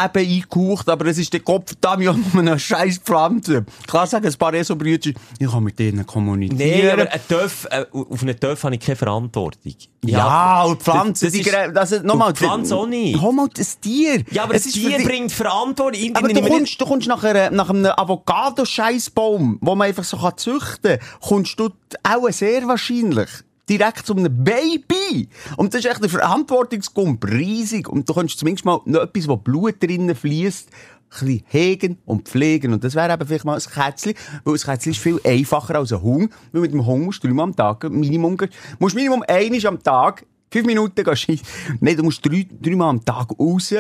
eingehaucht, 0.54 0.88
aber 0.88 1.06
es 1.08 1.18
ist 1.18 1.34
der 1.34 1.42
Kopf 1.42 1.74
da 1.82 2.00
ja 2.00 2.14
nur 2.14 2.42
eine 2.42 2.58
scheiß 2.58 3.00
Pflanze. 3.00 3.66
Klar 3.86 4.08
sagen 4.08 4.26
ein 4.26 4.34
paar 4.36 4.54
Eso-Brüder, 4.54 5.12
ich 5.40 5.52
kann 5.52 5.64
mit 5.64 5.78
denen 5.78 6.06
kommunizieren. 6.06 6.88
Nein, 6.88 7.00
aber 7.02 7.12
ein 7.12 7.20
Töff, 7.28 7.68
äh, 7.70 7.86
auf 7.92 8.22
einen 8.22 8.40
Töff 8.40 8.64
habe 8.64 8.76
ich 8.76 8.82
keine 8.82 8.96
Verantwortung. 8.96 9.74
Ja, 10.06 10.64
und 10.64 10.82
Pflanzen, 10.82 11.26
das 11.26 11.34
die, 11.34 11.42
ist- 11.42 11.54
das 11.74 11.92
ist, 11.92 12.04
nochmal, 12.06 12.30
Und 12.30 12.38
Pflanzen 12.38 12.74
auch 12.74 12.88
nicht. 12.88 13.20
Hol 13.22 13.34
mal 13.34 13.50
das 13.54 13.78
Tier. 13.80 14.24
Ja, 14.32 14.44
aber 14.44 14.56
Es 14.56 14.64
das 14.64 14.72
Tier 14.74 14.98
bringt 15.04 15.32
Verantwortung. 15.34 16.02
Ich- 16.02 16.16
Aber 16.16 16.28
ich 16.30 16.34
du 16.34 16.42
nehme 16.42 16.48
nicht- 16.50 16.58
kommst, 16.60 16.82
du 16.82 16.86
kommst 16.86 17.08
nach, 17.10 17.24
einer, 17.26 17.52
nach 17.52 17.70
einem 17.70 17.86
Avocado-Scheissbaum, 18.66 19.58
wo 19.62 19.76
man 19.76 19.88
einfach 19.90 20.04
so 20.04 20.18
kann 20.18 20.38
züchten 20.38 20.98
kann, 20.98 21.08
kommst 21.22 21.60
du 21.60 21.70
auch 22.04 22.30
sehr 22.32 22.66
wahrscheinlich 22.68 23.30
direkt 23.72 24.06
zu 24.06 24.16
einem 24.16 24.44
Baby. 24.44 25.30
Und 25.56 25.74
das 25.74 25.86
ist 25.86 25.92
echt 25.92 26.04
ein 26.04 26.10
Verantwortungsgump, 26.10 27.26
riesig. 27.26 27.88
Und 27.88 28.08
du 28.08 28.14
kannst 28.14 28.38
zumindest 28.38 28.66
mal 28.66 28.82
noch 28.86 29.02
etwas, 29.02 29.28
wo 29.28 29.38
Blut 29.38 29.82
drinnen 29.82 30.14
fließt, 30.14 30.70
bisschen 31.10 31.44
hegen 31.48 31.98
und 32.06 32.28
pflegen. 32.28 32.74
Und 32.74 32.84
das 32.84 32.96
wäre 32.96 33.14
eben 33.14 33.26
vielleicht 33.26 33.46
mal 33.46 33.56
ein 33.56 33.62
Kätzchen, 33.62 34.14
weil 34.44 34.56
ein 34.56 34.60
Kätzchen 34.60 34.92
ist 34.92 35.00
viel 35.00 35.20
einfacher 35.24 35.76
als 35.76 35.94
ein 35.94 36.02
Hund, 36.02 36.34
weil 36.52 36.62
mit 36.62 36.74
dem 36.74 36.86
Hund 36.86 37.06
musst 37.06 37.24
du 37.24 37.28
dreimal 37.28 37.46
am 37.46 37.56
Tag, 37.56 37.90
Minimum, 37.90 38.38
musst 38.80 38.96
Minimum 38.96 39.24
einmal 39.28 39.68
am 39.68 39.82
Tag 39.82 40.26
Fünf 40.54 40.68
Minuten 40.68 41.02
gehst 41.02 41.30
du, 41.30 41.36
nein, 41.80 41.96
du 41.96 42.04
musst 42.04 42.26
drei, 42.26 42.46
dreimal 42.62 42.90
am 42.90 43.06
Tag 43.06 43.30
raus. 43.40 43.74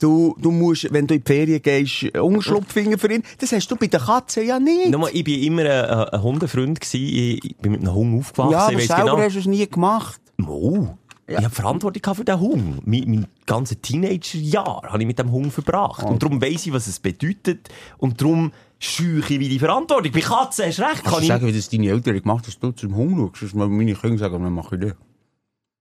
Du, 0.00 0.36
du 0.40 0.52
musst, 0.52 0.92
wenn 0.92 1.04
du 1.04 1.14
in 1.14 1.24
die 1.24 1.26
Ferien 1.26 1.60
gehst, 1.60 2.16
Unterschlupffinger 2.16 2.96
für 2.96 3.12
ihn. 3.12 3.24
Das 3.38 3.50
hast 3.50 3.68
du 3.68 3.74
bei 3.74 3.88
der 3.88 3.98
Katze 3.98 4.44
ja 4.44 4.60
nicht. 4.60 4.90
Nochmal, 4.90 5.10
ich 5.12 5.26
war 5.26 5.34
immer 5.34 5.62
ein, 5.62 6.08
ein 6.14 6.22
Hundefreund. 6.22 6.80
Gewesen. 6.80 7.40
Ich, 7.42 7.56
bin 7.56 7.72
mit 7.72 7.80
einem 7.80 7.92
Hund 7.92 8.20
aufgewachsen. 8.20 8.52
ja, 8.52 8.66
aber 8.66 8.78
ich 8.78 8.86
selber 8.86 9.02
genau. 9.02 9.18
hast 9.18 9.34
du 9.34 9.40
es 9.40 9.46
nie 9.46 9.66
gemacht. 9.66 10.20
Oh. 10.46 10.86
Ich 11.26 11.36
habe 11.36 11.50
Verantwortung 11.50 12.14
für 12.14 12.24
den 12.24 12.38
Hund. 12.38 12.86
Mein, 12.86 13.04
mein 13.06 13.26
ganzes 13.44 13.80
Teenagerjahr 13.80 14.82
habe 14.84 15.00
ich 15.00 15.06
mit 15.06 15.18
dem 15.18 15.32
Hund 15.32 15.52
verbracht. 15.52 16.04
Und 16.04 16.22
darum 16.22 16.40
weiss 16.40 16.66
ich, 16.66 16.72
was 16.72 16.86
es 16.86 17.00
bedeutet. 17.00 17.68
Und 17.98 18.20
darum 18.20 18.52
scheuche 18.78 19.34
ich 19.34 19.40
wie 19.40 19.48
die 19.48 19.58
Verantwortung. 19.58 20.12
Bei 20.12 20.20
Katzen 20.20 20.66
hast 20.66 20.78
du 20.78 20.82
recht. 20.82 21.02
Kann 21.02 21.22
ich... 21.22 21.28
sagen, 21.28 21.46
wie 21.46 21.52
das 21.52 21.68
deine 21.68 21.88
Eltern 21.88 22.20
gemacht 22.20 22.44
haben, 22.44 22.52
dass 22.52 22.58
du 22.60 22.70
zum 22.72 22.94
Hund 22.94 23.36
schaust? 23.36 23.54
Meine 23.56 23.94
Kinder 23.94 24.18
sagen, 24.18 24.42
dann 24.42 24.52
mache 24.52 24.76
ich 24.76 24.82
das. 24.82 24.92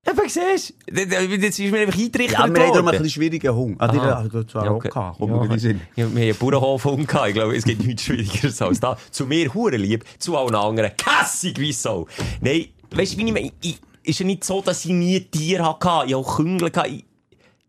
Eben, 0.10 0.30
siehst 0.30 0.74
du? 0.88 0.95
Jetzt 0.99 1.60
ist 1.60 1.72
mir 1.72 1.82
einfach 1.82 1.93
eingerichtet 1.97 2.32
Ja, 2.32 2.39
wir 2.39 2.45
haben 2.45 2.54
darum 2.56 2.68
ein 2.80 2.86
worden. 2.86 2.91
bisschen 3.04 3.10
schwierigen 3.10 3.56
Hunger. 3.56 3.76
Ah, 3.80 3.88
die 3.88 3.99
hat 3.99 4.49
zwar 4.49 4.66
Ja, 4.66 4.72
auch 4.72 4.80
gehabt, 4.80 5.18
kommt 5.20 5.32
Ja, 5.32 5.38
mir 5.38 5.43
in 5.43 5.49
den 5.52 5.60
Sinn. 5.60 5.82
Ja, 5.95 5.97
wir 5.97 6.06
haben 6.06 6.18
einen 6.18 6.38
Bauernhof 6.38 6.84
gehabt. 6.84 7.28
Ich 7.28 7.34
glaube, 7.36 7.56
es 7.56 7.64
gibt 7.64 7.86
nichts 7.86 8.04
Schwierigeres 8.04 8.62
als 8.64 8.80
das. 8.80 8.97
Zu 9.12 9.28
mir 9.28 9.54
hure 9.54 9.78
lieb, 9.78 10.04
zu 10.18 10.36
allen 10.36 10.56
anderen 10.56 10.91
kässig 10.97 11.60
wie 11.60 11.72
so. 11.72 12.08
Nein, 12.41 12.66
weißt 12.89 13.14
du, 13.14 13.18
wie 13.20 13.26
ich 13.26 13.34
meine? 13.34 13.52
Ist 14.04 14.20
ja 14.20 14.26
nicht 14.26 14.43
so, 14.43 14.62
dass 14.62 14.84
ich 14.86 14.91
nie 14.91 15.20
Tiere 15.20 15.64
hatte. 15.64 16.08
Ich 16.08 16.14
habe 16.14 16.18
auch 16.18 16.36
Küngel 16.36 16.72
gehabt. 16.72 16.89
Ich, 16.89 17.06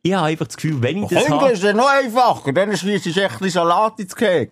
ich 0.02 0.14
habe 0.14 0.26
einfach 0.28 0.46
das 0.46 0.56
Gefühl, 0.56 0.80
wenn 0.80 1.02
ich 1.02 1.10
das 1.10 1.24
Küngel 1.24 1.40
habe... 1.40 1.52
ist 1.52 1.62
ja 1.62 1.72
noch 1.74 1.88
einfacher, 1.88 2.52
dann 2.54 2.74
schießt 2.74 3.04
du 3.04 3.10
echt 3.10 3.18
ein 3.18 3.28
bisschen 3.28 3.50
Salat 3.50 4.00
ins 4.00 4.16
Kek. 4.16 4.50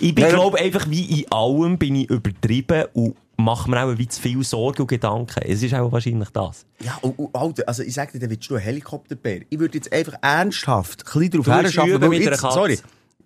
Ich 0.00 0.14
bin, 0.14 0.28
glaube 0.28 0.58
einfach, 0.58 0.86
wie 0.88 1.20
in 1.20 1.30
allem 1.32 1.78
bin 1.78 1.94
ich 1.96 2.10
übertrieben 2.10 2.86
und 2.94 3.16
mache 3.36 3.70
mir 3.70 3.84
auch 3.84 3.98
wie 3.98 4.08
zu 4.08 4.20
viel 4.20 4.42
Sorgen 4.44 4.82
und 4.82 4.88
Gedanken. 4.88 5.42
Es 5.42 5.62
ist 5.62 5.74
auch 5.74 5.90
wahrscheinlich 5.90 6.30
das. 6.30 6.66
Ja, 6.80 6.98
und, 7.02 7.18
und, 7.18 7.34
Alter, 7.34 7.64
also 7.66 7.82
ich 7.82 7.94
sag 7.94 8.12
dir, 8.12 8.18
dann 8.18 8.30
willst 8.30 8.48
du 8.48 8.54
ein 8.54 8.60
Helikopterbär. 8.60 9.42
Ich 9.50 9.58
würde 9.58 9.78
jetzt 9.78 9.92
einfach 9.92 10.14
ernsthaft 10.22 11.04
ein 11.06 11.20
bisschen 11.20 11.30
darauf 11.30 11.46
herschaffen, 11.48 12.08
mit 12.08 12.22
jetzt, 12.22 12.40
sorry, 12.40 12.78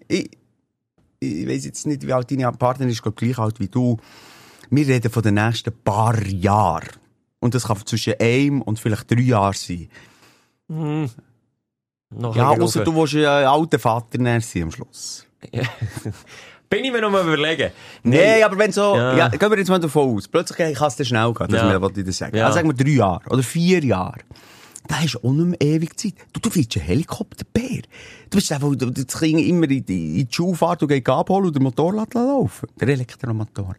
ich, 0.08 0.30
ich 1.20 1.48
weiss 1.48 1.64
jetzt 1.64 1.86
nicht, 1.86 2.06
wie 2.06 2.12
alt 2.12 2.30
deine 2.30 2.50
Partnerin 2.52 2.90
ist, 2.90 3.02
gleich 3.02 3.38
alt 3.38 3.60
wie 3.60 3.68
du. 3.68 3.98
Wir 4.70 4.86
reden 4.86 5.10
von 5.10 5.22
den 5.22 5.34
nächsten 5.34 5.72
paar 5.72 6.20
Jahren. 6.26 6.88
Und 7.40 7.54
das 7.54 7.66
kann 7.66 7.84
zwischen 7.86 8.14
einem 8.20 8.62
und 8.62 8.78
vielleicht 8.78 9.10
drei 9.10 9.20
Jahren 9.20 9.54
sein. 9.54 9.88
Noch 12.10 12.36
Ja, 12.36 12.50
außer 12.50 12.84
du 12.84 12.94
willst 12.94 13.14
ein 13.14 13.24
alter 13.24 13.78
Vater 13.78 14.18
sein 14.40 14.62
am 14.62 14.70
Schluss. 14.70 15.26
Bin 16.70 16.84
ich 16.84 16.92
mir 16.92 17.00
noch 17.00 17.10
mal 17.10 17.22
überlegen. 17.26 17.70
Nein, 18.02 18.42
aber 18.44 18.58
wenn 18.58 18.72
so, 18.72 18.94
Ja. 18.94 19.16
ja. 19.16 19.28
gehen 19.28 19.50
wir 19.50 19.58
jetzt 19.58 19.68
mal 19.68 19.78
davon 19.80 20.16
aus, 20.16 20.28
plötzlich 20.28 20.74
kann 20.76 20.88
es 20.88 20.96
dann 20.96 21.06
schnell 21.06 21.32
gehen, 21.32 21.48
das 21.48 21.62
Ja. 21.62 21.80
wollte 21.80 22.00
ich 22.00 22.06
dir 22.06 22.12
sagen. 22.12 22.36
Ja. 22.36 22.46
Also 22.46 22.56
sagen 22.56 22.68
wir 22.68 22.74
drei 22.84 22.90
Jahre 22.90 23.22
oder 23.30 23.42
vier 23.42 23.82
Jahre. 23.84 24.18
Da 24.86 24.96
hast 25.00 25.14
du 25.14 25.18
auch 25.28 25.32
nicht 25.32 25.60
mehr 25.60 25.60
ewig 25.74 25.98
Zeit. 25.98 26.14
Du, 26.32 26.40
du 26.40 26.54
willst 26.54 26.74
einen 26.76 26.86
Helikopterbär. 26.86 27.82
Du 28.30 28.36
bist 28.36 28.50
einfach, 28.52 28.70
das 28.74 29.20
Kind 29.20 29.40
immer 29.40 29.68
in 29.70 29.84
die, 29.84 30.20
in 30.20 30.26
die 30.26 30.28
Schulfahrt, 30.30 30.80
du 30.82 30.86
gehst 30.86 31.08
abholen 31.08 31.46
und 31.46 31.54
den 31.56 31.62
Motorrad 31.62 32.12
laufen. 32.14 32.68
Der 32.80 32.88
Elektromotor. 32.88 33.76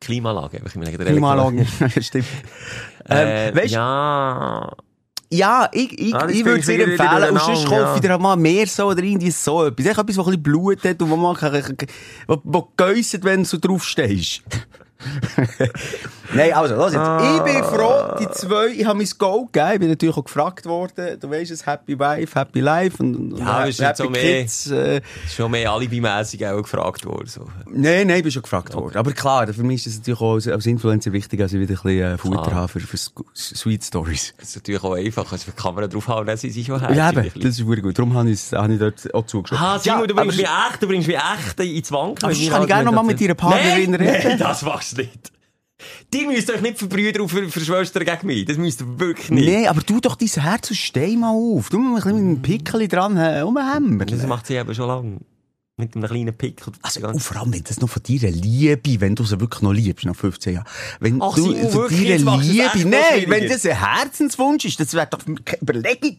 Klimaanlage, 0.00 0.58
einfach 0.58 0.72
der 0.80 1.06
Klimaanlage. 1.06 1.66
Stimmt. 2.02 2.26
Äh, 3.08 3.48
Ähm, 3.48 3.56
weißt, 3.56 3.72
ja. 3.74 4.72
Ja, 5.30 5.68
ich, 5.72 5.98
ich, 5.98 6.14
Ah, 6.14 6.28
ich 6.28 6.44
würde 6.44 6.60
es 6.60 6.68
wieder 6.68 6.84
empfehlen. 6.84 7.30
Und 7.32 7.40
sonst 7.40 7.66
kaufe 7.66 7.92
ich 7.96 8.00
dir 8.02 8.18
mal 8.18 8.36
mehr 8.36 8.66
so 8.66 8.86
oder 8.86 9.02
irgendwie 9.02 9.30
so 9.30 9.64
etwas. 9.66 9.86
Echt 9.86 9.98
etwas, 9.98 10.06
das 10.06 10.18
ein 10.18 10.24
bisschen 10.26 10.42
Blut 10.42 10.84
hat 10.84 11.02
und 11.02 11.10
wo 11.10 11.16
man 11.16 11.34
kann- 11.34 11.76
wo, 12.26 12.40
wo 12.44 12.68
geäusset, 12.76 13.24
wenn 13.24 13.42
du 13.42 13.48
so 13.48 13.58
drauf 13.58 13.84
stehst. 13.84 14.42
Nein, 16.34 16.52
also, 16.54 16.74
los 16.74 16.92
jetzt. 16.92 17.02
Ich 17.36 17.42
bin 17.42 17.62
froh, 17.64 18.16
die 18.18 18.28
zwei, 18.30 18.66
ich 18.68 18.84
habe 18.86 18.98
mein 18.98 19.08
Go 19.18 19.44
gegeben. 19.52 19.72
Ich 19.74 19.78
bin 19.80 19.88
natürlich 19.90 20.16
auch 20.16 20.24
gefragt 20.24 20.66
worden. 20.66 21.20
Du 21.20 21.30
weißt 21.30 21.50
es, 21.50 21.64
Happy 21.66 21.98
Wife, 21.98 22.38
Happy 22.38 22.60
Life 22.60 23.00
und, 23.02 23.32
und 23.32 23.38
Ja, 23.38 23.66
jetzt 23.66 23.80
Happy 23.80 24.02
so 24.02 24.10
mehr- 24.10 24.22
Kids. 24.42 24.70
Äh, 24.70 25.00
schon 25.32 25.50
mehr 25.50 25.70
alibimässig 25.70 26.44
auch 26.46 26.62
gefragt 26.62 27.04
worden. 27.06 27.26
So. 27.26 27.46
nein, 27.70 28.06
nein, 28.08 28.16
ich 28.18 28.22
bin 28.24 28.32
schon 28.32 28.42
gefragt 28.42 28.74
worden. 28.74 28.96
Aber 28.96 29.12
klar, 29.12 29.46
für 29.52 29.62
mich 29.62 29.86
ist 29.86 29.92
es 29.92 29.98
natürlich 29.98 30.20
auch 30.20 30.34
als, 30.34 30.48
als 30.48 30.66
Influencer 30.66 31.12
wichtig, 31.12 31.38
dass 31.38 31.52
ich 31.52 31.60
wieder 31.60 31.74
ein 31.74 31.82
bisschen 31.82 32.14
äh, 32.14 32.18
Futter 32.18 32.42
Klar. 32.42 32.54
habe 32.54 32.68
für, 32.68 32.80
für 32.80 32.96
Sweet 33.34 33.84
Stories. 33.84 34.34
Das 34.38 34.48
ist 34.48 34.56
natürlich 34.56 34.82
auch 34.82 34.94
einfach. 34.94 35.30
Also, 35.30 35.44
die 35.50 35.62
Kamera 35.62 35.86
draufhauen, 35.86 36.26
dann 36.26 36.36
sind 36.36 36.50
sie 36.52 36.64
schon 36.64 36.80
herzig. 36.80 36.96
Ja, 36.96 37.10
eben, 37.12 37.30
das 37.36 37.44
ist 37.58 37.66
wirklich 37.66 37.84
gut. 37.84 37.98
Darum 37.98 38.14
habe 38.14 38.30
ich, 38.30 38.40
habe 38.52 38.72
ich 38.72 38.78
dort 38.80 39.14
auch 39.14 39.26
zugeschaut. 39.26 39.58
Ah, 39.60 39.78
Simon, 39.78 40.00
Ja, 40.00 40.06
du 40.06 40.14
bringst 40.14 40.36
mich 40.38 40.46
echt, 40.46 40.82
du 40.82 40.86
bringst 40.88 41.06
mich 41.08 41.16
echt 41.18 41.60
ins 41.60 41.92
Wanken. 41.92 42.24
Aber 42.24 42.34
wir 42.36 42.50
kann 42.50 42.62
ich 42.62 42.68
gerne 42.68 42.84
noch 42.84 42.92
mal 42.92 43.00
Argumente- 43.02 43.12
mit 43.14 43.20
Ihrer 43.20 43.34
Partnerin 43.34 43.94
reden. 43.94 44.28
Nein, 44.28 44.38
das 44.38 44.62
machst 44.62 44.93
du 44.94 45.02
nicht. 45.02 45.32
Die 46.12 46.26
müsst 46.26 46.50
euch 46.50 46.60
nicht 46.60 46.78
verbrüdern 46.78 47.22
und 47.22 47.28
ver 47.28 47.48
verschwöstern 47.48 48.04
gegen 48.04 48.26
mich. 48.26 48.44
Das 48.44 48.56
müsst 48.56 48.80
ihr 48.80 48.98
wirklich 48.98 49.30
nicht. 49.30 49.44
Nee, 49.44 49.66
aber 49.66 49.82
tu 49.82 50.00
doch 50.00 50.14
dein 50.16 50.28
Herz 50.28 50.70
und 50.70 50.76
steh 50.76 51.16
mal 51.16 51.30
auf. 51.30 51.68
Du 51.68 51.78
musst 51.78 52.06
ein 52.06 52.12
bisschen 52.12 52.28
mit 52.30 52.36
einem 52.36 52.42
Pickel 52.42 52.88
dran 52.88 53.18
rumhämmern. 53.18 54.06
Das 54.06 54.26
macht 54.26 54.46
sie 54.46 54.54
eben 54.54 54.74
schon 54.74 54.86
lange. 54.86 55.18
Mit 55.76 55.96
einem 55.96 56.06
kleinen 56.06 56.36
Pickel. 56.36 56.72
Also, 56.82 57.06
und 57.06 57.20
vor 57.20 57.38
allem, 57.38 57.52
wenn 57.52 57.64
das 57.64 57.80
noch 57.80 57.88
von 57.88 58.00
deiner 58.04 58.30
Liebe, 58.30 59.00
wenn 59.00 59.16
du 59.16 59.24
sie 59.24 59.40
wirklich 59.40 59.60
noch 59.60 59.72
liebst, 59.72 60.06
nach 60.06 60.14
15 60.14 60.54
Jahren. 60.54 60.68
Wenn 61.00 61.20
Ach, 61.20 61.34
du 61.34 61.42
Simon, 61.42 61.70
von 61.70 61.82
wirklich, 61.82 62.24
deiner 62.24 62.40
Liebe, 62.40 62.88
nein, 62.88 63.24
wenn 63.26 63.48
das 63.48 63.66
ein 63.66 63.76
Herzenswunsch 63.76 64.64
ist, 64.66 64.78
das 64.78 64.94
wäre 64.94 65.08
doch 65.08 65.18
keine 65.44 65.60
Überlegung. 65.60 66.18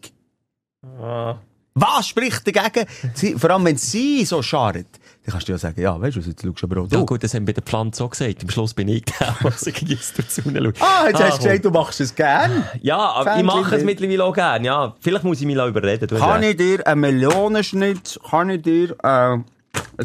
Ah. 0.99 1.39
Was 1.73 2.07
spricht 2.09 2.45
dagegen? 2.45 2.85
Sie, 3.13 3.35
vor 3.35 3.49
allem, 3.49 3.63
wenn 3.65 3.77
sie 3.77 4.25
so 4.25 4.41
schadet, 4.41 4.87
dann 5.25 5.31
kannst 5.31 5.47
du 5.47 5.53
ja 5.53 5.57
sagen, 5.57 5.81
ja, 5.81 5.99
weißt 5.99 6.17
du, 6.17 6.19
jetzt 6.19 6.43
schaust 6.43 6.61
du 6.61 6.67
aber 6.67 6.81
auch 6.81 6.91
Ja 6.91 7.01
gut, 7.01 7.23
das 7.23 7.33
haben 7.33 7.47
wir 7.47 7.53
bei 7.53 7.59
der 7.59 7.63
Pflanze 7.63 7.97
so 7.97 8.07
gesagt. 8.07 8.43
Am 8.43 8.49
Schluss 8.49 8.75
bin 8.75 8.87
ich 8.87 9.05
der, 9.05 9.35
der 9.41 9.51
jetzt 9.87 10.31
Sonne 10.31 10.63
schaut. 10.63 10.81
Ah, 10.81 11.07
jetzt 11.07 11.23
hast 11.23 11.39
du 11.39 11.43
gesagt, 11.43 11.65
du 11.65 11.71
machst 11.71 11.99
es 11.99 12.13
gern. 12.13 12.63
Ja, 12.81 12.97
aber 12.97 13.31
ich 13.31 13.37
Fähnchen 13.37 13.45
mache 13.45 13.75
es 13.75 13.83
mittlerweile 13.83 14.23
auch 14.23 14.33
gerne, 14.33 14.65
ja. 14.65 14.95
Vielleicht 14.99 15.23
muss 15.23 15.41
ich 15.41 15.47
mich 15.47 15.59
auch 15.59 15.67
überreden. 15.67 16.07
Kann 16.07 16.43
ich 16.43 16.57
dir 16.57 16.85
einen 16.85 17.01
Melonenschnitt, 17.01 18.19
kann 18.29 18.51
ich 18.51 18.61
dir 18.61 18.91
äh, 19.01 19.05
ein 19.07 19.43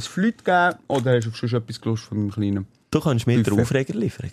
Flüt 0.01 0.43
geben, 0.43 0.77
oder 0.89 1.17
hast 1.17 1.27
du 1.27 1.47
schon 1.47 1.61
etwas 1.61 1.81
gelust 1.81 2.05
von 2.05 2.17
meinem 2.17 2.31
Kleinen? 2.31 2.67
Du 2.91 3.01
kannst 3.01 3.27
mir 3.27 3.43
den. 3.43 3.61
Aufreger 3.61 3.95
liefern. 3.95 4.31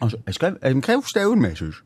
Also, 0.00 0.18
hast 0.26 0.42
du 0.42 0.80
keinen 0.80 0.98
Aufsteller 0.98 1.36
mehr? 1.36 1.54
sonst? 1.54 1.84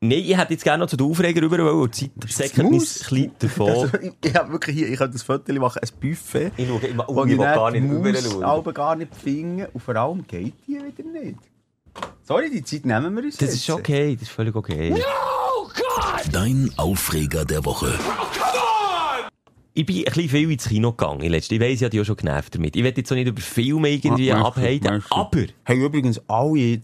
Nein, 0.00 0.18
ich 0.18 0.36
hätte 0.36 0.52
jetzt 0.52 0.62
gerne 0.62 0.84
noch 0.84 0.90
zu 0.90 0.96
den 0.96 1.10
Aufreger 1.10 1.40
rüber, 1.40 1.58
weil 1.58 1.88
die 1.88 2.10
Zeit 2.12 2.30
säckert 2.30 2.70
mich 2.70 2.72
ein 2.72 2.78
bisschen 2.80 3.30
davon. 3.38 3.70
Also, 3.70 3.88
ich, 4.02 4.12
ich 4.24 4.34
habe 4.34 4.52
wirklich 4.52 4.76
hier, 4.76 4.88
ich 4.88 4.98
könnte 4.98 5.16
ein 5.16 5.20
Foto 5.20 5.52
machen, 5.54 5.80
ein 5.82 5.88
Buffet. 6.00 6.52
Ich 6.56 6.68
schaue 6.68 6.80
immer, 6.86 7.04
wo 7.08 7.20
oh, 7.20 7.24
ich 7.24 7.30
will 7.30 7.38
gar 7.38 7.70
nicht 7.70 7.90
rüber 7.90 8.14
schauen. 8.14 8.42
aber 8.44 8.72
gar 8.72 8.96
nicht 8.96 9.14
finden 9.14 9.66
und 9.72 9.80
vor 9.82 9.96
allem 9.96 10.26
geht 10.26 10.54
die 10.66 10.74
wieder 10.74 11.10
nicht. 11.10 11.38
Sorry, 12.24 12.50
die 12.50 12.62
Zeit 12.62 12.84
nehmen 12.84 13.16
wir 13.16 13.24
uns 13.24 13.36
Das 13.38 13.50
jetzt. 13.50 13.68
ist 13.68 13.70
okay, 13.70 14.14
das 14.14 14.22
ist 14.28 14.32
völlig 14.32 14.54
okay. 14.54 14.94
Dein 16.30 16.70
Aufreger 16.76 17.44
der 17.44 17.64
Woche. 17.64 17.98
Ich 19.78 19.84
bin 19.84 19.96
ein 19.98 20.04
bisschen 20.04 20.28
viel 20.30 20.50
ins 20.50 20.68
Kino 20.68 20.92
gegangen. 20.92 21.20
in 21.20 21.32
letzter- 21.32 21.54
Ich 21.54 21.60
weiss, 21.60 21.82
ich 21.82 21.88
dich 21.90 22.00
auch 22.00 22.04
schon 22.04 22.16
genervt 22.16 22.54
damit. 22.54 22.74
Ich 22.76 22.82
will 22.82 22.94
jetzt 22.96 23.12
auch 23.12 23.14
nicht 23.16 23.28
über 23.28 23.42
Filme 23.42 23.90
irgendwie 23.90 24.32
abhalten, 24.32 25.02
aber 25.10 25.28
Haben 25.66 25.80
übrigens 25.82 26.18
alle 26.28 26.80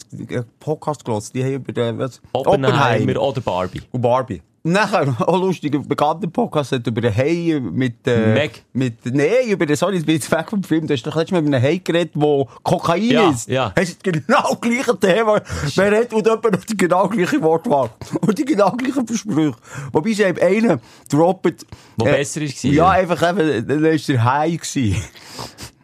Podcast 0.60 1.02
gehört, 1.02 1.34
die 1.34 1.42
haben 1.42 1.54
über 1.54 1.72
den, 1.72 1.96
was? 1.98 2.20
Oppenheimer 2.34 3.16
oder 3.22 3.40
Barbie. 3.40 3.80
und 3.92 4.02
Barbie. 4.02 4.42
Nachher, 4.64 5.16
auch 5.26 5.40
lustig, 5.40 5.74
ein 5.74 5.88
bekannter 5.88 6.28
Podcast 6.28 6.70
hat 6.70 6.86
über 6.86 7.00
den 7.00 7.16
Hai 7.16 7.60
mit, 7.60 8.06
äh, 8.06 8.32
Meg. 8.32 8.62
mit, 8.72 9.04
nee, 9.06 9.50
über 9.50 9.66
den, 9.66 9.74
sorry, 9.74 9.96
ich 9.96 10.06
bin 10.06 10.14
jetzt 10.14 10.30
weg 10.30 10.48
vom 10.50 10.62
Film, 10.62 10.86
du 10.86 10.94
hast 10.94 11.02
doch 11.02 11.16
letztes 11.16 11.32
Mal 11.32 11.40
über 11.44 11.56
einen 11.56 11.62
Hai 11.62 11.78
geredet, 11.78 12.12
der 12.14 12.46
Kokain 12.62 13.02
Ja, 13.02 13.30
ist. 13.30 13.48
ja. 13.48 13.72
Hast 13.76 14.06
du 14.06 14.12
genau 14.12 14.54
gleiche 14.60 14.96
Thema, 15.00 15.42
wer 15.74 15.92
redet 15.92 16.12
und 16.14 16.24
jemand 16.24 16.52
noch 16.52 16.64
die 16.64 16.76
genau 16.76 17.08
gleiche 17.08 17.42
Wortwahl. 17.42 17.90
Und 18.20 18.38
die 18.38 18.44
genau 18.44 18.70
gleichen 18.72 19.06
Versprüche. 19.06 19.56
Wobei 19.92 20.12
sie 20.12 20.22
eben 20.22 20.40
einen 20.40 20.80
droppt. 21.10 21.66
Wo 21.96 22.04
besser 22.04 22.42
ist, 22.42 22.62
Ja, 22.62 22.90
einfach 22.90 23.30
eben, 23.30 23.66
dann 23.66 23.82
war 23.82 23.90
der 23.90 24.24
Hai 24.24 24.50
gewesen. 24.50 25.02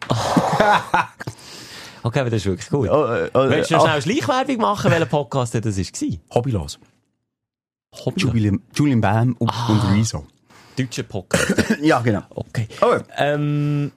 Okay, 2.01 2.21
aber 2.21 2.29
das 2.29 2.37
ist 2.39 2.45
wirklich 2.45 2.69
gut. 2.69 2.89
Oh, 2.89 3.05
äh, 3.07 3.25
äh, 3.25 3.49
Willst 3.49 3.71
du 3.71 3.75
noch 3.75 3.85
ah, 3.85 3.99
schnell 4.01 4.21
Schleichwerbung 4.21 4.57
machen, 4.57 4.89
welcher 4.89 5.05
Podcast 5.05 5.53
das 5.53 5.77
war? 5.77 6.17
Hobbylos. 6.33 6.79
Hobby. 7.93 8.21
Julian, 8.21 8.61
Julian 8.73 9.01
Bam 9.01 9.35
und, 9.39 9.49
Ah. 9.49 9.67
und 9.69 9.97
Rezo. 9.97 10.25
Deutscher 10.77 11.03
Podcast. 11.03 11.77
Ja, 11.81 11.99
genau. 12.01 12.21
Okay. 12.29 12.67
Oh. 12.81 12.95
Ähm, 13.17 13.91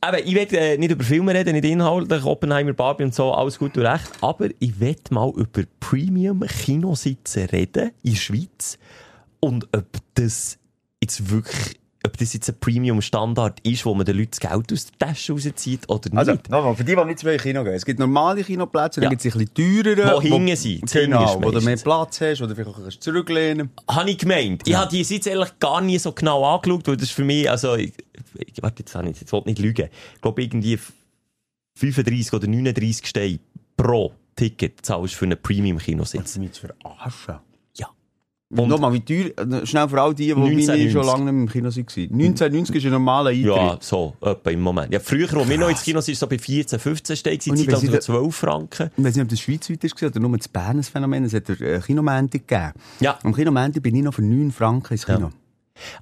aber 0.00 0.24
ich 0.24 0.34
will 0.34 0.46
äh, 0.54 0.78
nicht 0.78 0.90
über 0.90 1.04
Filme 1.04 1.34
reden, 1.34 1.52
nicht 1.52 1.64
inhaltlich, 1.64 2.24
Oppenheimer, 2.24 2.72
Barbie 2.72 3.04
und 3.04 3.14
so, 3.14 3.32
alles 3.32 3.58
gut 3.58 3.76
und 3.76 3.84
recht. 3.84 4.10
Aber 4.22 4.48
ich 4.58 4.80
will 4.80 4.96
mal 5.10 5.30
über 5.36 5.62
Premium-Kinositze 5.80 7.52
reden 7.52 7.90
in 8.02 8.12
der 8.14 8.18
Schweiz. 8.20 8.78
Und 9.40 9.68
ob 9.76 9.86
das 10.14 10.58
jetzt 11.02 11.30
wirklich, 11.30 11.79
ob 12.06 12.16
das 12.16 12.32
jetzt 12.32 12.48
ein 12.48 12.58
Premium-Standard 12.58 13.60
ist, 13.60 13.84
wo 13.84 13.94
man 13.94 14.06
den 14.06 14.16
Leuten 14.16 14.30
das 14.30 14.40
Geld 14.40 14.72
aus 14.72 14.86
der 14.86 15.08
Tasche 15.08 15.32
rauszieht 15.32 15.88
oder 15.88 16.08
nicht. 16.08 16.18
Also, 16.18 16.32
nochmal, 16.48 16.74
für 16.74 16.84
die, 16.84 16.96
die 16.96 17.04
nicht 17.04 17.18
zu 17.18 17.36
Kino 17.36 17.62
gehen. 17.62 17.74
Es 17.74 17.84
gibt 17.84 17.98
normale 17.98 18.42
Kinoplätze, 18.42 19.00
dann 19.00 19.04
Ja. 19.04 19.10
gibt 19.10 19.24
es 19.24 19.34
ein 19.34 19.38
bisschen 19.44 19.84
teurere. 19.84 20.16
Wo 20.16 20.38
das 20.46 20.62
hinten 20.62 20.86
Genau, 20.86 21.24
ist 21.24 21.42
wo 21.44 21.50
du 21.50 21.60
mehr. 21.60 21.76
Platz 21.76 22.20
hast, 22.22 22.40
oder 22.40 22.54
vielleicht 22.54 22.70
auch 22.70 22.80
kannst 22.80 23.02
zurücklehnen 23.02 23.70
Habe 23.88 24.10
ich 24.10 24.18
gemeint. 24.18 24.66
Ich 24.66 24.74
habe 24.74 24.90
die 24.90 25.04
Sitze 25.04 25.30
ehrlich 25.30 25.58
gar 25.58 25.80
nie 25.82 25.98
so 25.98 26.12
genau 26.12 26.44
angeschaut, 26.44 26.88
weil 26.88 26.96
das 26.96 27.10
für 27.10 27.24
mich, 27.24 27.50
also, 27.50 27.74
ich, 27.76 27.92
ich, 28.34 28.62
warte, 28.62 28.82
jetzt, 28.82 28.94
ich, 28.94 29.20
jetzt 29.20 29.32
wollte 29.32 29.50
ich 29.50 29.58
nicht 29.58 29.64
lügen. 29.64 29.88
Ich 30.14 30.20
glaube, 30.22 30.42
irgendwie 30.42 30.78
35 31.76 32.32
oder 32.32 32.46
39 32.46 33.06
Steine 33.06 33.40
pro 33.76 34.12
Ticket 34.36 34.84
zahlst 34.84 35.14
du 35.14 35.18
für 35.18 35.24
einen 35.26 35.40
Premium-Kinositz. 35.40 36.38
mich 36.38 36.52
zu 36.52 36.66
verarschen. 36.66 37.36
Ja. 38.52 38.62
Und 38.64 38.68
nochmal, 38.68 38.92
wie 38.92 39.00
teuer, 39.00 39.64
schnell 39.64 39.88
für 39.88 40.02
all 40.02 40.12
die, 40.12 40.26
die 40.26 40.34
meine 40.34 40.50
1990. 40.50 40.92
schon 40.92 41.06
lange 41.06 41.32
nicht 41.32 41.40
im 41.42 41.48
Kino 41.48 41.68
waren. 41.68 42.20
1990 42.20 42.76
ist 42.76 42.84
ein 42.84 42.90
normaler 42.90 43.30
Eintritt. 43.30 43.44
Ja, 43.56 43.78
so, 43.80 44.16
etwa 44.20 44.50
im 44.50 44.60
Moment. 44.60 44.92
Ja, 44.92 44.98
früher, 44.98 45.32
als 45.32 45.48
wir 45.48 45.56
noch 45.58 45.68
ins 45.68 45.82
Kino 45.82 46.00
sind, 46.00 46.18
so 46.18 46.26
bei 46.26 46.36
14, 46.36 46.80
15 46.80 47.16
Steine, 47.16 47.38
sind 47.40 47.66
weiss 47.68 47.74
also 47.74 47.86
nicht, 47.92 48.02
12 48.02 48.34
Franken. 48.34 48.90
Ich 48.96 49.04
weiß 49.04 49.14
nicht, 49.14 49.22
ob 49.22 49.28
das 49.28 49.40
schweizweit 49.40 49.84
war 49.84 50.08
oder 50.08 50.20
nur 50.20 50.36
das 50.36 50.48
Bernes 50.48 50.88
Phänomen. 50.88 51.24
Es 51.24 51.32
hat 51.34 51.48
ein 51.48 51.80
Kinomäntig 51.82 52.48
gegeben. 52.48 52.72
Ja. 52.98 53.18
Am 53.22 53.32
Kinomäntig 53.32 53.84
bin 53.84 53.94
ich 53.94 54.02
noch 54.02 54.14
für 54.14 54.22
9 54.22 54.50
Franken 54.50 54.94
ins 54.94 55.06
Kino. 55.06 55.30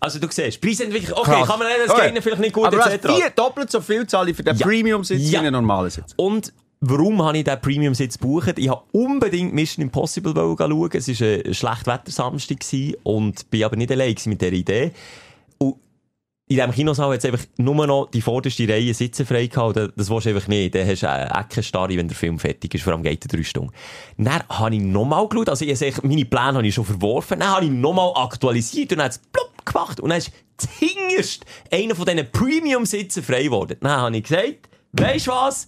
Also, 0.00 0.18
du 0.18 0.26
siehst, 0.30 0.60
Preisentwicklung, 0.62 1.18
okay, 1.18 1.30
Krass. 1.30 1.48
kann 1.48 1.58
man 1.58 1.68
das 1.86 1.94
Okay. 1.94 2.18
vielleicht 2.22 2.40
nicht 2.40 2.54
gut, 2.54 2.64
Aber 2.66 2.78
etc. 2.92 3.06
vier 3.14 3.30
doppelt 3.30 3.70
so 3.70 3.80
viel 3.82 4.06
zahle 4.06 4.30
ich 4.30 4.36
für 4.36 4.42
den 4.42 4.56
Ja. 4.56 4.66
Premium-Sitz 4.66 5.30
Ja. 5.30 5.32
wie 5.42 5.46
einen 5.46 5.52
normalen 5.52 5.90
Sitz. 5.90 6.14
Und 6.16 6.52
Warum 6.80 7.22
habe 7.22 7.38
ich 7.38 7.44
diesen 7.44 7.60
Premium-Sitz 7.60 8.18
gebucht? 8.18 8.56
Ich 8.56 8.68
habe 8.68 8.82
unbedingt 8.92 9.52
Mission 9.52 9.82
Impossible 9.82 10.32
schauen. 10.32 10.90
Es 10.92 11.08
war 11.08 11.26
ein 11.26 11.54
schlecht 11.54 11.86
Wettersamstag 11.86 12.60
gewesen 12.60 12.96
und 13.02 13.50
bin 13.50 13.64
aber 13.64 13.76
nicht 13.76 13.90
allein 13.90 14.14
mit 14.26 14.40
dieser 14.40 14.52
Idee. 14.52 14.92
Und 15.58 15.76
in 16.46 16.56
diesem 16.56 16.70
Kinosaal 16.70 17.12
hat 17.12 17.18
es 17.18 17.24
einfach 17.24 17.44
nur 17.56 17.86
noch 17.86 18.10
die 18.10 18.22
vorderste 18.22 18.68
Reihe 18.68 18.94
Sitze 18.94 19.26
frei 19.26 19.48
gehabt. 19.48 19.76
Das, 19.76 20.08
willst 20.08 20.26
du 20.26 20.30
einfach 20.30 20.46
nicht. 20.46 20.76
Dann 20.76 20.86
hast 20.86 21.02
du 21.02 21.10
eine 21.10 21.30
Eckenstarre, 21.34 21.96
wenn 21.96 22.06
der 22.06 22.16
Film 22.16 22.38
fertig 22.38 22.72
ist. 22.74 22.84
Vor 22.84 22.92
allem 22.92 23.02
geht 23.02 23.24
er 23.24 23.28
drei 23.28 23.42
Stunden. 23.42 23.72
Dann 24.16 24.42
habe 24.48 24.76
ich 24.76 24.80
nochmal 24.80 25.28
geschaut. 25.28 25.48
Also, 25.48 25.64
ich 25.64 26.02
meine 26.04 26.24
Pläne 26.26 26.54
habe 26.54 26.66
ich 26.66 26.74
schon 26.74 26.84
verworfen. 26.84 27.40
Dann 27.40 27.50
habe 27.50 27.64
ich 27.64 27.72
nochmal 27.72 28.12
aktualisiert 28.14 28.92
und 28.92 28.98
dann 28.98 29.06
hat 29.06 29.12
es 29.12 29.18
plopp 29.18 29.66
gemacht. 29.66 29.98
Und 29.98 30.10
dann 30.10 30.18
ist 30.18 30.30
zuhinterst 30.56 31.44
einer 31.72 31.96
von 31.96 32.06
diesen 32.06 32.30
Premium-Sitzen 32.30 33.24
frei 33.24 33.42
geworden. 33.42 33.76
Dann 33.80 33.90
habe 33.90 34.16
ich 34.16 34.22
gesagt, 34.22 34.68
weisst 34.92 35.26
du 35.26 35.32
was? 35.32 35.66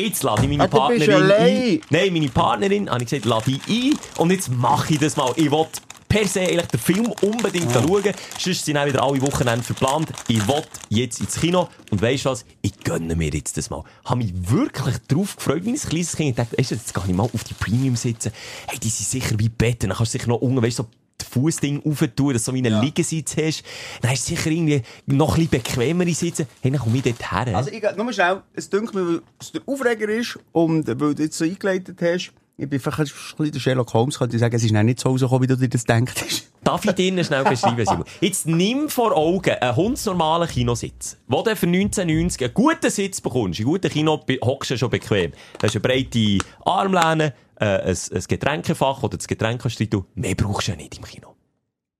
Jetzt 0.00 0.22
lade 0.22 0.42
ich 0.42 0.48
meine 0.48 0.62
Ah, 0.62 0.68
Partnerin 0.68 1.30
ein. 1.32 1.80
Nein, 1.90 2.12
meine 2.12 2.28
Partnerin, 2.28 2.88
habe 2.88 3.02
ich 3.02 3.10
gesagt, 3.10 3.24
lade 3.24 3.50
ich 3.50 3.60
ein. 3.68 3.98
Und 4.18 4.30
jetzt 4.30 4.48
mache 4.48 4.94
ich 4.94 5.00
das 5.00 5.16
mal. 5.16 5.32
Ich 5.34 5.50
will 5.50 5.66
per 6.08 6.24
se 6.26 6.40
eigentlich 6.42 6.66
den 6.66 6.78
Film 6.80 7.12
unbedingt 7.20 7.72
schauen. 7.72 8.04
Sonst 8.38 8.64
sind 8.64 8.76
auch 8.76 8.86
wieder 8.86 9.02
alle 9.02 9.20
Wochenende 9.20 9.64
verplant. 9.64 10.10
Ich 10.28 10.46
will 10.46 10.62
jetzt 10.88 11.20
ins 11.20 11.40
Kino. 11.40 11.68
Und 11.90 12.00
weisst 12.00 12.26
du 12.26 12.30
was? 12.30 12.44
Ich 12.62 12.78
gönne 12.78 13.16
mir 13.16 13.30
jetzt 13.30 13.56
das 13.56 13.70
mal. 13.70 13.82
Habe 14.04 14.18
mich 14.22 14.32
wirklich 14.34 14.96
drauf 15.08 15.34
gefreut, 15.34 15.64
wie 15.64 15.70
ein 15.70 15.76
kleines 15.76 16.14
Kind. 16.16 16.30
Ich 16.30 16.36
dachte, 16.36 16.54
du, 16.56 16.62
jetzt 16.62 16.94
gehe 16.94 17.04
ich 17.08 17.14
mal 17.14 17.24
auf 17.24 17.42
die 17.44 17.54
Premium 17.54 17.96
sitzen. 17.96 18.30
Hey, 18.68 18.78
die 18.78 18.90
sind 18.90 19.08
sicher 19.08 19.34
wie 19.38 19.48
Betten. 19.48 19.88
Dann 19.88 19.96
kannst 19.96 20.14
du 20.14 20.18
sicher 20.18 20.28
noch 20.28 20.36
unten, 20.40 20.62
weißt 20.62 20.78
du, 20.78 20.84
so 20.84 20.88
Fußding 21.24 21.82
aufentun, 21.84 22.32
dass 22.32 22.44
du 22.44 22.50
so 22.50 22.54
wie 22.54 22.66
einen 22.66 22.80
Liegensitz 22.80 23.36
hast. 23.36 23.62
Dann 24.00 24.10
hast 24.10 24.28
du 24.28 24.34
sicher 24.34 24.50
irgendwie 24.50 24.82
noch 25.06 25.36
ein 25.36 25.46
bisschen 25.46 25.62
bequemere 25.62 26.14
Sitzen. 26.14 26.46
Hey, 26.60 26.70
dann 26.70 26.80
komme 26.80 26.98
ich 26.98 27.02
dort 27.02 27.32
her. 27.32 27.56
Also, 27.56 27.70
ich, 27.70 27.82
nur 27.96 28.12
schnell, 28.12 28.42
es 28.54 28.68
dünkt 28.68 28.94
mir, 28.94 29.06
weil 29.06 29.22
es 29.40 29.52
der 29.52 29.62
Aufreger 29.66 30.08
ist 30.08 30.38
und 30.52 30.86
weil 30.86 31.14
du 31.14 31.22
jetzt 31.22 31.38
so 31.38 31.44
eingeleitet 31.44 31.98
hast, 32.00 32.32
ich 32.60 32.68
bin 32.68 32.80
vielleicht 32.80 32.98
ein 32.98 33.04
bisschen 33.04 33.52
der 33.52 33.60
Sherlock 33.60 33.94
Holmes, 33.94 34.18
könnte 34.18 34.34
ich 34.34 34.40
sagen, 34.40 34.56
es 34.56 34.64
ist 34.64 34.74
dann 34.74 34.84
nicht 34.84 34.98
so 34.98 35.10
rausgekommen, 35.10 35.42
wie 35.44 35.46
du 35.46 35.56
dir 35.56 35.68
das 35.68 35.84
hast. 35.88 36.48
Darf 36.64 36.84
ich 36.84 36.90
dir 36.90 37.24
schnell 37.24 37.44
beschreiben, 37.44 37.86
Simon? 37.86 38.04
Jetzt 38.20 38.48
nimm 38.48 38.88
vor 38.88 39.16
Augen 39.16 39.54
einen 39.60 39.76
hundsnormalen 39.76 40.48
Kinositz, 40.48 41.16
wo 41.28 41.42
du 41.42 41.54
für 41.54 41.66
1990 41.66 42.42
einen 42.42 42.54
guten 42.54 42.90
Sitz 42.90 43.20
bekommst. 43.20 43.60
In 43.60 43.66
guten 43.66 43.88
Kino 43.88 44.20
hockst 44.42 44.72
du 44.72 44.76
schon 44.76 44.90
bequem. 44.90 45.30
Du 45.30 45.62
hast 45.62 45.76
eine 45.76 45.80
breite 45.80 46.38
Armlehne, 46.64 47.32
äh, 47.60 47.64
ein, 47.64 47.96
ein 48.12 48.24
Getränkefach 48.28 49.02
oder 49.02 49.16
das 49.16 49.26
Getränk 49.26 49.62
kannst 49.62 49.78
du 49.80 49.84
rein 49.84 49.90
tun. 49.90 50.04
Mehr 50.14 50.34
brauchst 50.34 50.68
du 50.68 50.72
ja 50.72 50.76
nicht 50.76 50.96
im 50.96 51.04
Kino. 51.04 51.34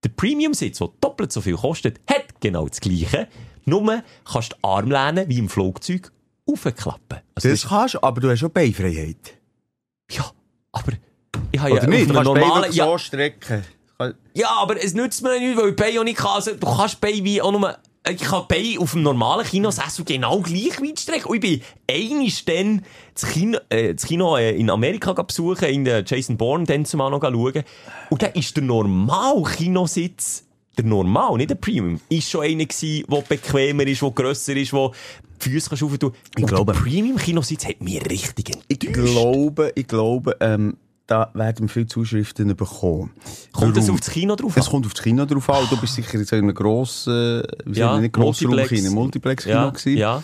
Der 0.05 0.11
Premium-Sitz, 0.11 0.79
der 0.79 0.91
doppelt 1.01 1.33
so 1.33 1.41
viel 1.41 1.57
kostet, 1.57 2.01
hat 2.09 2.41
genau 2.41 2.69
das 2.69 2.81
Gleiche. 2.81 3.29
Nur 3.65 4.03
kannst 4.25 4.53
du 4.53 4.57
die 4.57 4.65
Armlehne 4.65 5.29
wie 5.29 5.39
im 5.39 5.49
Flugzeug 5.49 6.13
aufklappen. 6.47 7.19
Also 7.35 7.49
Das 7.49 7.69
kannst 7.69 7.95
du, 7.95 8.03
aber 8.03 8.21
du 8.21 8.31
hast 8.31 8.39
schon 8.39 8.53
Beifreiheit. 8.53 9.35
ja, 10.11 10.31
aber 10.73 10.93
ich 11.51 11.61
habe 11.61 11.77
ja 11.77 11.87
nicht? 11.87 12.15
Auf 12.15 12.25
normalen... 12.25 12.73
Ja, 12.73 12.87
so 12.87 12.99
strecken. 12.99 13.65
Ja, 14.33 14.51
aber 14.51 14.83
es 14.83 14.95
nützt 14.95 15.23
mir 15.23 15.39
nicht, 15.41 15.57
weil 15.57 15.71
ich 15.71 15.77
Bein 15.77 15.99
auch 15.99 16.05
nicht 16.05 16.19
kann. 16.19 16.37
Also, 16.37 16.55
du 16.55 16.77
kannst 16.77 17.01
Bein 17.01 17.25
wie 17.25 17.43
auch 17.43 17.51
nur, 17.51 17.77
ich 18.11 18.21
kann 18.23 18.45
Bein 18.49 18.79
auf 18.79 18.93
dem 18.93 19.03
normalen 19.03 19.47
Kinosessel 19.47 20.05
genau 20.05 20.41
gleich 20.41 20.81
weit 20.81 21.01
strecken. 21.01 21.27
Und 21.29 21.37
ich 21.37 21.41
bin 21.41 21.63
einiges 21.91 22.45
dann 22.45 22.83
das 23.15 23.27
Kino, 23.31 23.59
äh, 23.69 23.95
das 23.95 24.05
Kino 24.07 24.37
äh, 24.37 24.57
in 24.57 24.71
Amerika 24.71 25.13
besuchen, 25.13 25.65
in 25.69 25.85
der 25.85 26.05
Jason 26.05 26.37
Bourne 26.37 26.65
dann 26.65 26.85
zumal 26.85 27.11
noch 27.11 27.23
schauen. 27.23 27.63
Und 28.11 28.23
dann 28.23 28.33
ist 28.33 28.57
der 28.57 28.65
normal 28.65 29.43
Kinositz, 29.57 30.45
der 30.77 30.85
normal, 30.85 31.37
nicht 31.37 31.51
der 31.51 31.57
Premium, 31.57 32.01
ist 32.09 32.31
schon 32.31 32.43
einer 32.45 32.65
gewesen, 32.65 33.05
der 33.11 33.21
bequemer 33.23 33.87
ist, 33.87 34.03
der 34.03 34.11
grösser 34.11 34.57
ist, 34.57 34.73
der 34.73 34.91
die 35.45 35.51
Füße 35.51 35.69
kannst 35.69 35.83
aufentun. 35.85 36.13
Ich 36.37 36.47
glaube- 36.47 36.73
der 36.73 36.81
Premium-Kinositz 36.81 37.67
hat 37.67 37.81
mir 37.81 38.05
richtig 38.11 38.51
Ich 38.69 38.85
enttäuscht. 38.87 39.13
glaube, 39.13 39.73
ich 39.75 39.87
glaube, 39.87 40.37
ähm, 40.41 40.77
da 41.09 41.31
werden 41.35 41.63
wir 41.67 41.69
viele 41.69 41.87
Zuschriften 41.87 42.55
bekommen. 42.55 43.11
Kommt 43.53 43.77
das 43.77 43.85
Warum? 43.85 43.95
auf 43.97 44.01
das 44.01 44.11
Kino 44.11 44.37
drauf 44.37 44.57
Es 44.57 44.67
an? 44.67 44.71
kommt 44.71 44.87
auf 44.87 44.95
das 44.95 45.03
Kino 45.03 45.25
drauf 45.25 45.51
an. 45.51 45.67
Du 45.69 45.77
bist 45.79 45.95
sicher 45.95 46.15
in 46.15 46.25
so 46.25 46.37
einem 46.37 46.55
grossen, 46.55 47.43
wie 47.65 47.79
Ja, 47.81 47.99
nicht 47.99 48.13
Grossraum, 48.13 48.51
Multiplex. 48.51 48.83
Kino, 48.83 48.95
Multiplex-Kino 48.95 49.55
Ja, 49.57 49.71
gewesen. 49.71 49.97
ja. 49.97 50.23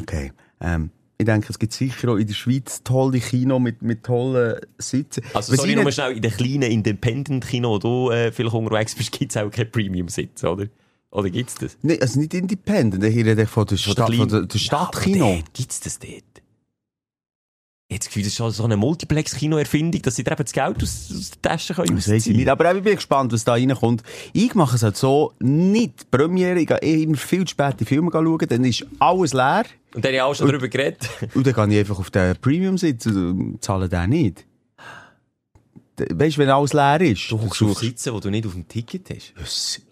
Okay. 0.00 0.32
Ähm, 0.60 0.90
ich 1.18 1.26
denke, 1.26 1.48
es 1.50 1.58
gibt 1.58 1.72
sicher 1.72 2.08
auch 2.12 2.16
in 2.16 2.26
der 2.26 2.34
Schweiz 2.34 2.82
tolle 2.82 3.20
Kino 3.20 3.58
mit, 3.58 3.82
mit 3.82 4.04
tollen 4.04 4.60
Sitzen. 4.78 5.22
Also, 5.34 5.52
Was 5.52 5.58
sorry, 5.60 5.74
nur 5.76 5.90
schnell, 5.92 6.12
in 6.16 6.22
den 6.22 6.30
kleinen 6.32 6.62
Independent-Kino, 6.70 7.70
wo 7.70 7.78
du 7.78 8.10
äh, 8.10 8.32
vielleicht 8.32 8.54
unterwegs 8.54 8.94
bist, 8.94 9.12
gibt 9.12 9.32
es 9.32 9.36
auch 9.42 9.50
keinen 9.50 9.70
Premium-Sitz, 9.70 10.42
oder? 10.44 10.66
Oder 11.10 11.30
gibt's 11.30 11.56
das? 11.56 11.76
Nee, 11.82 11.98
also 12.00 12.18
nicht 12.18 12.32
independent. 12.32 13.04
Ich 13.04 13.14
rede 13.16 13.46
von 13.46 13.66
der, 13.66 13.76
Stadt, 13.76 14.14
von 14.14 14.28
der, 14.28 14.42
der 14.42 14.58
Stadtkino. 14.58 15.26
Ja, 15.34 15.40
gibt's 15.52 15.80
das 15.80 15.98
dort? 15.98 16.41
Das 17.98 18.06
Gefühl, 18.06 18.22
das 18.22 18.32
ist 18.32 18.36
schon 18.36 18.50
so 18.50 18.64
eine 18.64 18.76
Multiplex-Kino-Erfindung, 18.76 20.02
dass 20.02 20.16
sie 20.16 20.24
dir 20.24 20.32
eben 20.32 20.44
das 20.44 20.52
Geld 20.52 20.82
aus, 20.82 21.12
aus 21.16 21.30
der 21.30 21.42
Tasche 21.42 21.74
können 21.74 21.96
Das 21.96 22.08
weiss 22.08 22.26
ich 22.26 22.36
nicht. 22.36 22.48
Aber 22.48 22.74
ich 22.74 22.82
bin 22.82 22.94
gespannt, 22.94 23.32
was 23.32 23.44
da 23.44 23.52
reinkommt. 23.52 24.02
Ich 24.32 24.54
mache 24.54 24.76
es 24.76 24.82
halt 24.82 24.96
so 24.96 25.32
nicht. 25.40 26.10
Premiere, 26.10 26.60
ich 26.60 26.66
gehe 26.66 26.78
eh 26.78 27.02
immer 27.02 27.16
viel 27.16 27.44
zu 27.44 27.52
spät 27.52 27.76
die 27.80 27.84
Filme 27.84 28.10
schauen, 28.12 28.46
dann 28.48 28.64
ist 28.64 28.86
alles 28.98 29.32
leer. 29.32 29.64
Und 29.94 30.04
dann 30.04 30.10
habe 30.10 30.14
ich 30.14 30.22
auch 30.22 30.34
schon 30.34 30.48
darüber 30.48 30.68
geredet. 30.68 31.08
Und 31.34 31.46
dann 31.46 31.54
gehe 31.54 31.80
ich 31.80 31.80
einfach 31.80 31.98
auf 31.98 32.10
den 32.10 32.36
Premium 32.36 32.78
sitzen 32.78 33.28
und 33.28 33.62
zahle 33.62 33.88
den 33.88 34.10
nicht. 34.10 34.46
Weißt 35.98 36.36
du, 36.36 36.40
wenn 36.40 36.48
alles 36.48 36.72
leer 36.72 37.00
ist? 37.02 37.30
Du 37.30 37.40
hockst 37.40 37.62
auf 37.62 37.78
Sitzen, 37.78 38.14
wo 38.14 38.20
du 38.20 38.30
nicht 38.30 38.46
auf 38.46 38.54
dem 38.54 38.66
Ticket 38.66 39.10
hast. 39.10 39.82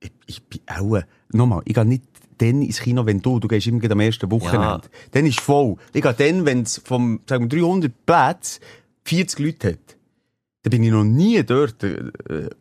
Ich, 0.00 0.12
ich 0.26 0.42
bin 0.44 0.60
auch, 0.66 1.00
nochmal, 1.30 1.62
ich 1.64 1.74
gehe 1.74 1.84
nicht 1.84 2.04
dann 2.38 2.62
ins 2.62 2.80
Kino, 2.80 3.06
wenn 3.06 3.20
du, 3.20 3.38
du 3.38 3.48
gehst 3.48 3.66
immer 3.66 3.90
am 3.90 4.00
ersten 4.00 4.30
Wochenende. 4.30 4.82
Dann 5.12 5.26
ist 5.26 5.40
voll. 5.40 5.76
Ich 5.92 6.02
gehe 6.02 6.14
dann, 6.14 6.44
wenn 6.44 6.62
es 6.62 6.80
vom, 6.84 7.20
sagen 7.28 7.50
wir, 7.50 7.60
300 7.60 7.92
Plätze 8.06 8.60
40 9.04 9.38
Leute 9.38 9.68
hat. 9.72 9.96
Dann 10.64 10.70
bin 10.70 10.82
ich 10.82 10.92
noch 10.92 11.04
nie 11.04 11.42
dort, 11.44 11.84
äh, 11.84 12.04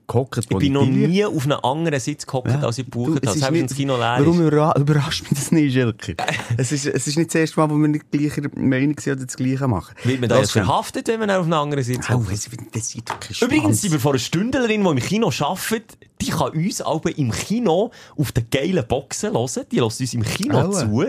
gehockt, 0.07 0.37
Ich 0.37 0.57
bin 0.57 0.73
noch 0.73 0.85
nie 0.85 1.23
auf 1.23 1.45
einem 1.45 1.59
anderen 1.63 2.01
Sitz 2.01 2.25
gehockt, 2.25 2.49
Ja. 2.49 2.59
als 2.59 2.77
ich 2.77 2.83
gebucht 2.83 3.25
habe. 3.25 3.39
Selbst 3.39 3.53
wenn 3.53 3.65
das 3.65 3.77
Kino 3.77 3.95
leer 3.95 4.17
Warum 4.19 4.41
überra 4.45 4.77
überrascht 4.77 5.23
mich 5.23 5.39
das 5.39 5.53
nicht, 5.53 5.71
Schelke? 5.71 6.17
es, 6.57 6.73
ist, 6.73 6.85
es 6.85 7.07
ist 7.07 7.17
nicht 7.17 7.29
das 7.29 7.35
erste 7.35 7.61
Mal, 7.61 7.69
wo 7.69 7.75
wir 7.77 7.87
nicht 7.87 8.11
gleicher 8.11 8.41
Meinung 8.57 8.99
sind 8.99 9.13
oder 9.13 9.25
das 9.25 9.37
Gleiche 9.37 9.69
machen. 9.69 9.95
Wird 10.03 10.19
man 10.19 10.27
da 10.29 10.37
jetzt 10.39 10.51
verhaftet, 10.51 11.07
wenn 11.07 11.21
man 11.21 11.29
auf 11.29 11.45
einem 11.45 11.53
anderen 11.53 11.81
Sitz 11.85 12.09
hockt? 12.09 12.27
keinen 12.27 13.39
Übrigens 13.41 13.81
sind 13.81 13.93
wir 13.93 13.99
vor 14.01 14.11
einer 14.11 14.19
Stündlerin, 14.19 14.83
die 14.83 14.89
im 14.89 14.99
Kino 14.99 15.31
arbeitet, 15.39 15.97
die 16.25 16.31
kann 16.31 16.51
uns 16.51 16.81
aber 16.81 17.17
im 17.17 17.31
Kino 17.31 17.91
auf 18.17 18.31
den 18.31 18.49
geilen 18.49 18.85
Boxen 18.87 19.33
hören. 19.33 19.65
Die 19.71 19.79
lässt 19.79 20.01
uns 20.01 20.13
im 20.13 20.23
Kino 20.23 20.57
Aua. 20.57 20.71
zu. 20.71 21.05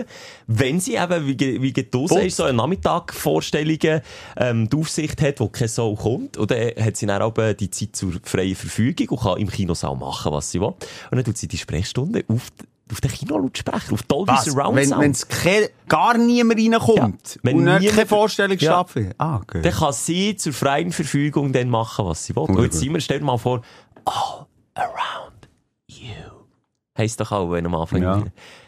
Wenn 0.47 0.79
sie 0.79 0.95
eben, 0.95 1.27
wie, 1.27 1.61
wie 1.61 1.73
du 1.73 2.07
sagst, 2.07 2.37
so 2.37 2.43
eine 2.43 2.53
Nachmittag-Vorstellungen, 2.57 4.01
ähm, 4.37 4.69
die 4.69 4.77
Aufsicht 4.77 5.21
hat, 5.21 5.39
wo 5.39 5.47
kein 5.49 5.67
Soul 5.67 5.95
kommt. 5.95 6.37
Und 6.37 6.51
dann 6.51 6.71
hat 6.79 6.97
sie 6.97 7.05
dann 7.05 7.21
aber 7.21 7.53
die 7.53 7.69
Zeit 7.71 7.95
zur 7.95 8.13
freien 8.23 8.55
Verfügung 8.55 9.09
und 9.09 9.21
kann 9.21 9.37
im 9.39 9.49
Kinosaal 9.49 9.95
machen, 9.95 10.31
was 10.31 10.51
sie 10.51 10.59
will. 10.59 10.67
Und 10.67 10.77
dann 11.11 11.23
tut 11.23 11.37
sie 11.37 11.47
die 11.47 11.57
Sprechstunde 11.57 12.23
auf, 12.27 12.49
auf 12.91 13.01
den 13.01 13.11
Kinolautsprecher, 13.11 13.93
auf 13.93 14.03
Dolby 14.03 14.31
Was? 14.31 14.45
Surround 14.45 14.75
Wenn, 14.75 14.89
Sound. 14.89 15.01
wenn's 15.01 15.27
ke- 15.27 15.71
gar 15.87 16.17
niemand 16.17 16.59
reinkommt 16.59 17.35
Ja, 17.35 17.39
wenn 17.43 17.55
und 17.57 17.63
niemand- 17.65 17.87
keine 17.87 18.05
Vorstellung 18.05 18.57
Ja. 18.59 18.71
stattfindet. 18.73 19.15
Ah, 19.17 19.37
okay. 19.37 19.61
Dann 19.61 19.73
kann 19.73 19.93
sie 19.93 20.35
zur 20.35 20.53
freien 20.53 20.91
Verfügung 20.91 21.51
dann 21.51 21.69
machen, 21.69 22.05
was 22.05 22.25
sie 22.25 22.35
will. 22.35 22.43
Und 22.43 22.61
jetzt 22.61 22.79
sind 22.79 22.93
wir, 22.93 22.99
stell 23.01 23.19
dir 23.19 23.25
mal 23.25 23.37
vor, 23.37 23.61
all 24.05 24.45
around 24.75 25.49
you. 25.87 26.45
Heisst 26.97 27.19
doch 27.19 27.31
auch, 27.31 27.51
wenn 27.51 27.65
am 27.65 27.75
Anfang... 27.75 28.01
Ja. 28.01 28.23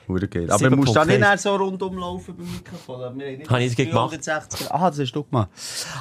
Hure 0.08 0.28
geil. 0.28 0.49
Aber 0.49 0.70
du 0.70 0.76
musst 0.78 0.95
da 0.95 1.03
Punkt 1.03 1.20
nicht 1.20 1.39
so 1.39 1.55
rundum 1.55 1.97
laufen 1.97 2.36
beim 2.36 2.51
Mikrofon. 2.51 3.01
Habe 3.49 3.64
ich 3.64 3.76
das 3.76 3.86
gemacht? 3.86 4.12
360. 4.12 4.72
Aha, 4.72 4.89
das 4.89 4.99
hast 4.99 5.12
du 5.12 5.24
gemacht. 5.24 5.49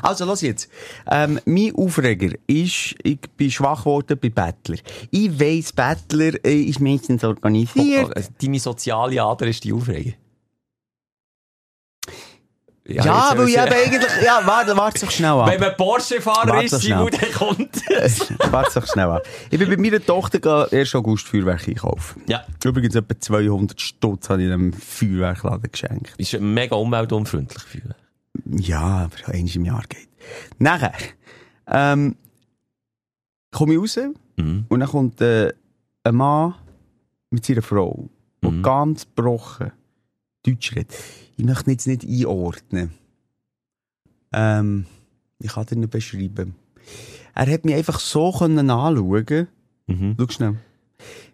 Also, 0.02 0.24
los 0.24 0.40
jetzt. 0.42 0.70
Ähm, 1.10 1.40
mein 1.44 1.74
Aufreger 1.74 2.36
ist, 2.46 2.94
ich 3.02 3.20
bin 3.36 3.50
schwach 3.50 3.80
geworden 3.80 4.18
bei 4.20 4.28
Bettler. 4.28 4.78
Ich 5.10 5.40
weiss, 5.40 5.72
Bettler 5.72 6.44
äh, 6.44 6.62
ist 6.62 6.80
meistens 6.80 7.24
organisiert. 7.24 8.12
Oh, 8.16 8.20
Deine 8.40 8.60
soziale 8.60 9.22
Ader 9.22 9.46
ist 9.46 9.64
die 9.64 9.72
Aufregung. 9.72 10.14
Ja, 12.88 13.04
jetzt, 13.30 13.38
weil 13.38 13.48
ich 13.48 13.54
eben 13.56 13.72
eigentlich, 13.94 14.24
ja, 14.24 14.40
warte, 14.44 14.76
warte 14.76 15.00
doch 15.06 15.10
schnell 15.10 15.30
ab. 15.30 15.48
Wenn 15.50 15.60
man 15.60 15.76
Porsche-Fahrer 15.76 16.62
ist, 16.62 16.80
Simon, 16.80 17.10
dann 17.10 17.32
kommt 17.32 17.82
Warte 18.52 18.80
doch 18.80 18.86
schnell 18.92 19.06
an. 19.06 19.20
Ich 19.50 19.58
bin 19.58 19.68
bei 19.68 19.76
meiner 19.76 20.04
Tochter 20.04 20.38
gegangen, 20.38 20.68
1. 20.72 20.94
August 20.94 21.26
Feuerwerk 21.26 21.66
einkaufen. 21.66 22.22
Ja. 22.28 22.44
Übrigens 22.64 22.94
etwa 22.94 23.18
200 23.18 23.80
Stutz 23.80 24.28
habe 24.30 24.42
ich 24.42 24.52
einem 24.52 24.72
Feuerwerkladen 24.72 25.70
geschenkt. 25.70 26.14
Ist 26.18 26.38
mega 26.40 26.76
umweltunfreundlich. 26.76 27.82
Ja, 28.44 28.80
aber 29.10 29.32
einmal 29.34 29.56
im 29.56 29.64
Jahr 29.64 29.82
geht. 29.88 30.08
Nachher, 30.58 30.92
ähm, 31.68 32.16
komme 33.52 33.74
ich 33.74 33.80
raus 33.80 33.98
Mhm. 34.36 34.66
und 34.68 34.80
dann 34.80 34.88
kommt 34.88 35.20
äh, 35.22 35.52
ein 36.04 36.14
Mann 36.14 36.54
mit 37.30 37.44
seiner 37.46 37.62
Frau, 37.62 38.08
Mhm. 38.42 38.62
ganz 38.62 39.06
gebrochen 39.06 39.72
Deutsch 40.44 40.72
redet. 40.76 40.94
Ich 41.36 41.44
möchte 41.44 41.70
jetzt 41.70 41.86
nicht 41.86 42.04
einordnen. 42.04 42.92
Ähm, 44.32 44.86
ich 45.38 45.52
kann 45.52 45.66
dir 45.66 45.76
nicht 45.76 45.90
beschreiben. 45.90 46.54
Er 47.34 47.50
hat 47.52 47.64
mich 47.64 47.74
einfach 47.74 48.00
so 48.00 48.32
können 48.32 48.70
anschauen. 48.70 49.48
Mhm. 49.86 50.16
Schau 50.18 50.28
schnell. 50.28 50.56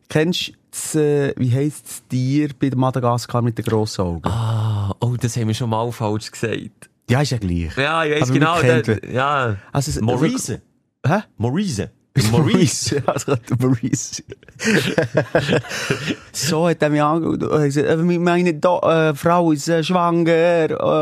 Kennst 0.09 0.49
du 0.49 0.53
das, 0.71 0.95
äh, 0.97 1.35
wie 1.37 1.53
heisst 1.53 1.87
das 1.87 2.09
Tier 2.09 2.51
bei 2.59 2.69
der 2.71 2.79
Madagaskar 2.79 3.43
mit 3.43 3.57
den 3.59 3.65
grossen 3.65 4.03
Augen? 4.03 4.25
Ah, 4.29 4.95
oh, 5.01 5.17
das 5.19 5.37
haben 5.37 5.49
wir 5.49 5.55
schon 5.55 5.71
mal 5.71 5.91
falsch 5.93 6.31
gesagt. 6.31 6.91
Ja, 7.09 7.21
ist 7.23 7.31
ja 7.31 7.39
gleich. 7.39 7.77
Ja, 7.77 8.05
ich 8.05 8.23
Aber 8.23 8.33
genau. 8.33 8.61
der- 8.61 9.11
ja. 9.13 9.57
Also, 9.73 10.03
Maurice. 10.03 10.61
Hä? 11.07 11.21
Maurice. 11.37 11.91
Maurice. 12.31 13.01
Der 13.27 13.57
Maurice. 13.59 14.23
so 16.33 16.69
hat 16.69 16.83
er 16.83 16.91
mich 16.91 17.03
angeschaut. 17.03 17.43
und 17.43 17.59
hat 17.59 17.65
gesagt, 17.65 17.89
äh, 17.89 17.97
Meine 17.97 18.55
Do 18.55 18.81
äh, 18.81 19.15
Frau 19.15 19.53
ist 19.53 19.69
äh, 19.69 19.83
schwanger. 19.83 20.31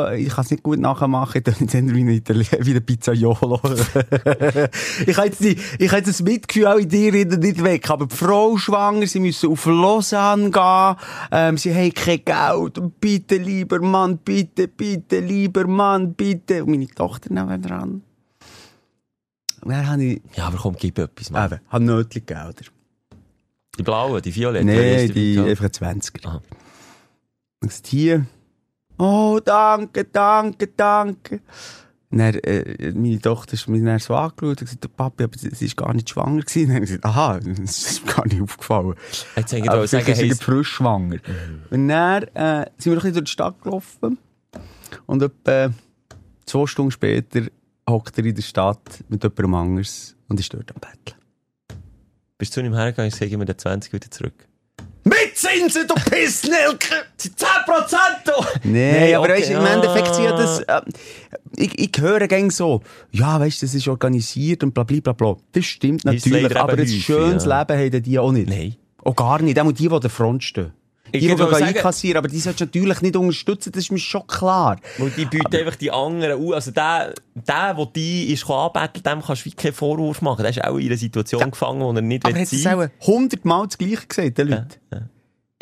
Äh, 0.09 0.23
ich 0.23 0.29
kann 0.29 0.45
es 0.45 0.51
nicht 0.53 0.63
gut 0.63 0.79
nachmachen. 0.79 1.43
Dann 1.45 1.69
sind 1.69 1.95
wie 1.95 2.03
ein 2.03 2.09
Italiener, 2.11 2.59
wie 2.61 2.75
ein 2.75 2.85
Pizzaiolo. 2.85 3.61
ich 5.07 5.17
habe 5.17 5.27
jetzt, 5.27 5.43
die, 5.43 5.57
ich 5.79 5.93
jetzt 5.93 6.09
das 6.09 6.23
Mitgefühl 6.23 6.67
auch 6.69 6.79
in 6.79 6.89
dir 6.89 7.13
nicht 7.13 7.65
weg. 7.65 7.91
Aber 7.91 8.07
die 8.07 8.17
Frau 8.17 8.55
ist 8.55 8.63
schwanger. 8.63 9.07
Sie 9.07 9.21
müssen 9.21 9.51
auf 9.51 9.67
Lausanne 9.67 10.51
gehen. 10.51 10.97
Ähm, 11.33 11.59
sie 11.59 11.75
haben 11.75 11.93
kein 11.93 12.25
Geld. 12.25 12.79
Und 12.79 13.01
Bitte, 13.01 13.37
lieber 13.37 13.81
Mann, 13.81 14.19
bitte, 14.19 14.69
bitte, 14.69 15.21
lieber 15.21 15.67
Mann, 15.67 16.15
bitte. 16.15 16.63
Und 16.63 16.71
meine 16.71 16.87
Tochter 16.87 17.33
neben 17.33 17.63
dran. 17.63 18.03
Und 19.63 19.71
dann 19.71 19.87
habe 19.89 20.03
ich, 20.05 20.23
Ja, 20.35 20.47
aber 20.47 20.57
komm, 20.59 20.77
gib 20.79 20.99
etwas, 20.99 21.31
Mann. 21.31 21.47
eben, 21.53 21.61
habe 21.69 21.85
nötig 21.85 22.27
Gelder. 22.27 22.65
Die 23.79 23.83
blauen, 23.83 24.21
die 24.23 24.35
violetten. 24.35 24.67
Nein, 24.67 25.13
die 25.13 25.39
einfach 25.39 25.67
20er. 25.67 26.27
Aha. 26.27 26.43
Und 27.63 27.73
hier. 27.87 28.27
Oh, 28.99 29.41
danke, 29.45 30.05
danke, 30.05 30.67
danke. 30.77 31.41
Und 32.11 32.19
dann, 32.19 32.35
äh, 32.35 32.93
meine 32.93 33.21
Tochter 33.21 33.55
ist 33.55 33.69
mir 33.69 33.85
dann 33.85 33.99
so 34.01 34.17
angeschaut 34.17 34.61
und 34.61 34.61
gesagt, 34.61 34.97
Papi, 34.97 35.25
aber 35.25 35.39
sie 35.39 35.65
ist 35.65 35.77
gar 35.77 35.95
nicht 35.95 36.11
schwanger 36.11 36.41
gewesen. 36.43 36.67
Dann 36.67 36.75
habe 36.75 36.85
ich 36.85 36.91
gesagt, 36.91 37.05
aha, 37.05 37.39
das 37.39 37.79
ist 37.79 38.05
mir 38.07 38.13
gar 38.13 38.27
nicht 38.27 38.43
aufgefallen. 38.43 38.95
Jetzt 39.37 39.53
ich 39.53 39.71
Aber 39.71 39.87
sagen, 39.87 40.05
vielleicht 40.05 40.23
ist 40.23 40.39
sie 40.39 40.45
frisch 40.45 40.69
schwanger. 40.69 41.19
Und 41.71 41.89
dann, 41.89 42.23
äh, 42.35 42.67
sind 42.79 42.93
wir 42.93 42.97
noch 42.97 43.05
ein 43.05 43.13
bisschen 43.13 43.15
durch 43.15 43.25
die 43.27 43.31
Stadt 43.31 43.63
gelaufen. 43.63 44.19
Und 45.07 45.23
etwa 45.23 45.73
zwei 46.47 46.67
Stunden 46.67 46.91
später 46.91 47.43
hockt 47.91 48.16
er 48.18 48.24
in 48.24 48.34
der 48.34 48.43
Stadt 48.43 49.05
mit 49.09 49.22
jemandem 49.22 49.55
anders 49.55 50.16
und 50.28 50.41
ist 50.41 50.53
dort 50.53 50.70
am 50.74 50.80
Betteln. 50.80 51.18
bist 52.38 52.57
du 52.57 52.61
zu 52.61 52.66
ihm 52.66 52.74
hergegangen 52.74 53.12
und 53.12 53.18
sage 53.18 53.36
mir 53.36 53.45
den 53.45 53.59
20 53.59 53.93
wieder 53.93 54.11
zurück. 54.11 54.47
Mit 55.05 55.34
Zinsen, 55.34 55.86
du 55.88 55.95
Pissnelke! 55.95 56.95
10 57.16 57.32
Prozent! 57.64 58.64
Nee, 58.64 59.14
aber 59.14 59.24
okay, 59.24 59.41
weißt, 59.41 59.51
im 59.51 59.64
Endeffekt 59.64 60.14
sind 60.14 60.24
ja 60.24 60.34
ah. 60.34 60.36
das, 60.36 60.61
äh, 60.61 60.80
ich, 61.57 61.78
ich 61.78 62.01
höre 62.01 62.28
gäng 62.28 62.51
so, 62.51 62.82
ja, 63.11 63.41
weißt, 63.41 63.62
das 63.62 63.74
ist 63.74 63.88
organisiert 63.88 64.62
und 64.62 64.74
bla, 64.74 64.84
bla, 64.84 65.01
bla, 65.01 65.12
bla. 65.12 65.36
Das 65.53 65.64
stimmt 65.64 66.05
natürlich, 66.05 66.55
aber 66.57 66.74
ein 66.74 66.86
schönes 66.86 67.45
ja. 67.45 67.61
Leben 67.61 67.78
haben 67.78 68.03
die 68.03 68.18
auch 68.18 68.32
nicht. 68.32 68.51
Nein. 68.51 68.76
Auch 69.03 69.16
gar 69.16 69.41
nicht, 69.41 69.59
auch 69.59 69.72
die, 69.72 69.88
die 69.88 69.95
an 69.95 70.01
der 70.01 70.11
Front 70.11 70.45
stehen. 70.45 70.72
Ich 71.13 71.21
die, 71.21 71.29
die 71.29 71.37
sagen- 71.37 71.65
einkassieren, 71.65 72.19
aber 72.19 72.29
die 72.29 72.39
solltest 72.39 72.61
du 72.75 72.79
natürlich 72.79 73.03
nicht 73.03 73.17
unterstützen, 73.17 73.73
das 73.73 73.85
ist 73.85 73.93
mir 73.93 73.99
schon 73.99 74.27
klar. 74.27 74.79
Weil 74.99 75.11
die 75.11 75.25
bieten 75.25 75.57
einfach 75.57 75.77
die 75.77 75.91
anderen 75.91 76.41
aus. 76.41 76.55
Also 76.55 76.71
der, 76.73 77.15
der, 77.35 77.75
der 77.75 77.87
die 77.87 78.33
ist 78.33 78.49
anbetteln, 78.49 79.03
dem 79.03 79.23
kannst 79.23 79.47
du 79.47 79.51
keinen 79.51 79.73
Vorwurf 79.73 80.23
machen. 80.23 80.43
Der 80.43 80.51
ist 80.51 80.63
auch 80.65 80.77
in 80.77 80.87
einer 80.87 80.97
Situation 80.97 81.51
gefangen, 81.51 81.81
wo 81.81 81.93
er 81.93 82.03
nicht 82.03 82.25
Aber 82.25 82.35
will 82.35 82.43
hat 82.43 82.53
es 82.53 82.63
sein 82.63 82.79
auch 82.79 83.07
hundertmal 83.07 83.67
das 83.67 83.79
Gleiche 83.79 84.07
gesagt, 84.07 84.39
den 84.39 84.49
Leuten? 84.49 84.77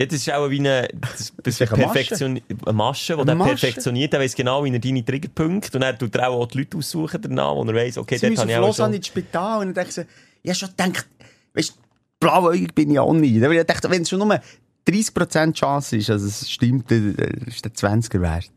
Ja, 0.01 0.07
das 0.07 0.15
ist 0.15 0.33
auch 0.33 0.49
wie 0.49 0.61
eine, 0.61 0.89
das, 1.01 1.33
das 1.43 1.61
ist 1.61 1.73
eine 1.73 1.83
Masche. 1.83 1.93
Perfektion, 1.93 2.41
eine 2.65 2.73
Masche, 2.73 3.17
die 3.17 3.25
der 3.25 3.35
perfektioniert, 3.35 4.13
der 4.13 4.21
weiss 4.21 4.35
genau, 4.35 4.65
wie 4.65 4.73
er 4.73 4.79
deine 4.79 5.05
Triggerpunkte, 5.05 5.77
und 5.77 5.83
er 5.83 5.99
tut 5.99 6.15
er 6.15 6.31
auch 6.31 6.47
die 6.47 6.59
Leute 6.59 6.79
aussuchen 6.79 7.21
danach, 7.21 7.57
wo 7.57 7.65
er 7.65 7.75
weiss, 7.75 7.99
okay, 7.99 8.17
dort 8.21 8.39
habe 8.39 8.51
ich 8.51 8.57
auch 8.57 8.75
schon... 8.75 8.93
ins 8.95 9.09
Spital 9.09 9.67
und 9.67 9.77
denke 9.77 9.89
ich 9.89 9.95
so, 9.95 10.03
ich 10.43 10.51
habe 10.51 10.55
schon 10.59 10.69
gedacht, 10.69 11.09
weißt 11.55 11.71
du, 11.71 11.75
blauäugig 12.21 12.75
bin 12.75 12.91
ich 12.91 12.99
auch 12.99 13.13
nicht. 13.13 13.43
Aber 13.43 13.55
ich 13.55 13.65
dachte, 13.65 13.91
wenn 13.91 14.03
es 14.03 14.09
schon 14.09 14.21
nur 14.21 14.41
30% 14.89 15.53
Chance 15.55 15.97
ist, 15.97 16.11
also 16.11 16.26
es 16.26 16.51
stimmt, 16.51 16.91
dann 16.91 17.14
ist 17.47 17.64
der 17.64 17.72
20er 17.72 18.20
wert. 18.20 18.51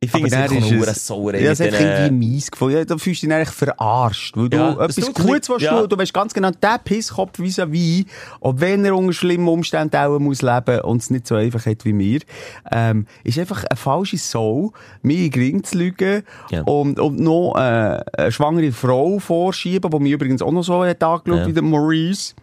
Ich 0.00 0.12
finde 0.12 0.28
es 0.28 0.32
einfach 0.32 0.70
nur 0.70 0.86
Sauerei. 0.94 1.42
Ja, 1.42 1.50
es 1.50 1.58
hat 1.58 1.72
irgendwie 1.72 2.12
mies 2.12 2.52
gefunden. 2.52 2.76
Ja, 2.76 2.84
du 2.84 2.98
fühlst 2.98 3.20
dich 3.24 3.32
eigentlich 3.32 3.48
verarscht. 3.48 4.36
Weil 4.36 4.48
Ja, 4.54 4.72
du 4.74 4.80
etwas 4.80 5.12
Gutes 5.12 5.48
willst 5.48 5.62
ja. 5.62 5.76
tun. 5.80 5.88
Du 5.88 5.98
weißt 5.98 6.14
ganz 6.14 6.32
genau, 6.32 6.52
der 6.52 6.78
Pisskopf 6.84 7.36
vis-à-vis, 7.40 8.04
ob 8.38 8.60
wenn 8.60 8.84
er 8.84 8.94
unter 8.96 9.12
schlimmen 9.12 9.48
Umständen 9.48 9.96
auch 9.96 10.20
muss 10.20 10.40
leben 10.40 10.82
und 10.82 11.02
es 11.02 11.10
nicht 11.10 11.26
so 11.26 11.34
einfach 11.34 11.66
hat 11.66 11.84
wie 11.84 11.92
mir, 11.92 12.20
ähm, 12.70 13.06
ist 13.24 13.40
einfach 13.40 13.64
eine 13.64 13.76
falsche 13.76 14.18
Soul, 14.18 14.70
mir 15.02 15.16
in 15.18 15.32
den 15.32 15.42
Ring 15.42 15.64
zu 15.64 15.76
lügen 15.78 16.22
Ja. 16.50 16.62
und, 16.62 17.00
und 17.00 17.18
noch 17.18 17.54
äh, 17.56 18.00
eine 18.16 18.30
schwangere 18.30 18.70
Frau 18.70 19.18
vorschieben, 19.18 19.90
die 19.90 19.98
mich 19.98 20.12
übrigens 20.12 20.42
auch 20.42 20.52
noch 20.52 20.62
so 20.62 20.84
hat 20.84 21.02
angeschaut 21.02 21.40
Ja. 21.40 21.46
wie 21.48 21.52
der 21.52 21.64
Maurice. 21.64 22.34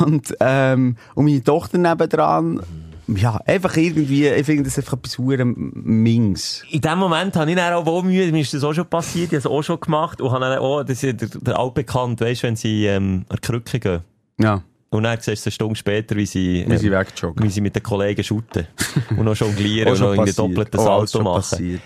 Und, 0.00 0.34
ähm, 0.40 0.96
und 1.14 1.24
meine 1.24 1.42
Tochter 1.42 1.78
nebendran, 1.78 2.60
ja, 3.06 3.36
einfach 3.44 3.76
irgendwie, 3.76 4.28
ich 4.28 4.46
finde 4.46 4.64
das 4.64 4.78
einfach 4.78 4.94
etwas 4.94 5.16
verdammt 5.16 5.56
Mings. 5.84 6.64
In 6.70 6.80
dem 6.80 6.98
Moment 6.98 7.36
habe 7.36 7.50
ich 7.50 7.56
dann 7.56 7.74
auch 7.74 7.84
wohl 7.84 8.02
Mühe, 8.02 8.30
mir 8.32 8.40
ist 8.40 8.54
das 8.54 8.64
auch 8.64 8.72
schon 8.72 8.86
passiert, 8.86 9.26
ich 9.26 9.32
habe 9.32 9.36
es 9.38 9.46
auch 9.46 9.62
schon 9.62 9.80
gemacht, 9.80 10.20
und 10.20 10.30
habe 10.30 10.44
dann 10.44 10.58
auch, 10.58 10.82
das 10.84 11.02
ist 11.02 11.20
der, 11.20 11.28
der 11.28 11.58
altbekannt, 11.58 12.20
weißt 12.20 12.42
du, 12.42 12.46
wenn 12.46 12.56
sie, 12.56 12.86
ähm, 12.86 13.26
an 13.28 13.36
die 13.42 13.46
Krücke 13.46 13.78
gehen. 13.78 14.00
Ja, 14.40 14.62
Und 14.90 15.02
dann 15.02 15.20
siehst 15.20 15.44
du 15.44 15.48
eine 15.48 15.52
Stunde 15.52 15.76
später, 15.76 16.16
wie 16.16 16.26
sie, 16.26 16.64
wie 16.66 16.78
sie 16.78 16.88
ähm, 16.88 17.34
wie 17.36 17.50
sie 17.50 17.60
mit 17.60 17.76
den 17.76 17.82
Kollegen 17.82 18.24
shooten. 18.24 18.66
und 19.10 19.18
noch 19.24 19.36
jonglieren 19.36 19.92
und 19.92 20.00
noch 20.00 20.14
in 20.14 20.24
den 20.24 20.34
doppelten 20.34 20.80
Salto 20.80 21.06
schon 21.06 21.24
machen. 21.24 21.36
passiert. 21.36 21.82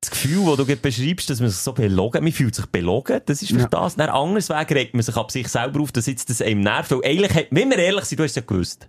Das 0.00 0.10
Gefühl, 0.10 0.44
das 0.46 0.56
du 0.56 0.76
beschreibst, 0.76 1.30
dass 1.30 1.40
man 1.40 1.48
sich 1.50 1.58
so 1.58 1.72
belogen, 1.72 2.22
man 2.22 2.32
fühlt 2.32 2.54
sich 2.54 2.66
belogen, 2.66 3.20
das 3.26 3.42
ist 3.42 3.48
vielleicht 3.48 3.72
das. 3.72 3.96
Dann 3.96 4.10
anders 4.10 4.48
Weg 4.50 4.70
regt 4.72 4.94
man 4.94 5.02
sich 5.02 5.16
ab 5.16 5.30
sich 5.32 5.48
selber 5.48 5.80
auf, 5.80 5.90
dass 5.92 6.06
jetzt 6.06 6.28
das 6.30 6.42
einem 6.42 6.60
nervt. 6.60 6.90
Weil 6.90 7.04
eigentlich, 7.04 7.34
hat- 7.34 7.46
wenn 7.50 7.70
wir 7.70 7.78
ehrlich 7.78 8.04
sind, 8.04 8.18
du 8.18 8.24
hast 8.24 8.32
es 8.32 8.36
ja 8.36 8.42
gewusst. 8.46 8.88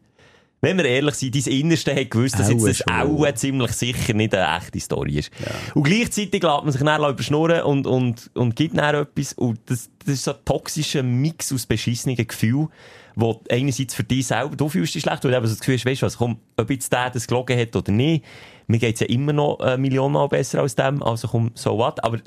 Wenn 0.60 0.78
wir 0.78 0.86
ehrlich 0.86 1.14
sind, 1.16 1.36
dein 1.36 1.54
Innerste 1.54 1.96
hat 1.96 2.10
gewusst, 2.10 2.38
dass 2.40 2.50
jetzt 2.50 2.82
das 2.82 2.88
auch 2.88 3.32
ziemlich 3.36 3.72
sicher 3.74 4.14
nicht 4.16 4.34
eine 4.34 4.58
echte 4.58 4.80
Story 4.80 5.20
ist. 5.20 5.32
Und 5.76 5.84
gleichzeitig 5.84 6.42
lässt 6.42 6.64
man 6.64 6.72
sich 6.72 6.82
dann 6.84 7.10
überschnurren 7.10 7.62
und, 7.62 7.86
und, 7.86 8.32
und 8.34 8.56
gibt 8.56 8.76
dann 8.76 8.96
etwas. 8.96 9.34
Und 9.34 9.60
das, 9.68 9.90
das 10.04 10.16
ist 10.16 10.24
so 10.24 10.32
ein 10.32 10.38
toxischer 10.46 11.04
Mix 11.04 11.54
aus 11.54 11.68
beschissenen 11.68 12.18
Gefühlen, 12.18 12.70
wo 13.16 13.40
einerseits 13.50 13.94
für 13.94 14.04
dich 14.04 14.26
selber, 14.28 14.56
du 14.56 14.68
fühlst 14.68 14.96
dich 14.96 15.04
schlecht, 15.04 15.24
weil 15.24 15.32
du 15.32 15.38
eben 15.38 15.46
so 15.48 15.54
das 15.54 15.60
Gefühl 15.60 15.76
hast, 15.78 15.86
weißt 15.86 16.02
du 16.02 16.06
was, 16.08 16.18
komm, 16.18 16.40
ob 16.58 16.70
jetzt 16.72 16.92
der 16.92 17.12
das 17.12 17.28
gelogen 17.28 17.58
hat 17.60 17.76
oder 17.76 17.92
nicht, 17.92 18.26
mir 18.68 18.80
geht's 18.80 19.00
ja 19.00 19.08
immer 19.08 19.34
noch 19.34 19.60
eine 19.60 19.78
Million 19.78 20.12
Mal 20.12 20.28
besser 20.28 20.62
als 20.62 20.76
dem, 20.76 21.02
also 21.04 21.28
komm, 21.28 21.52
so 21.56 21.78
what. 21.78 22.04
Aber 22.04 22.18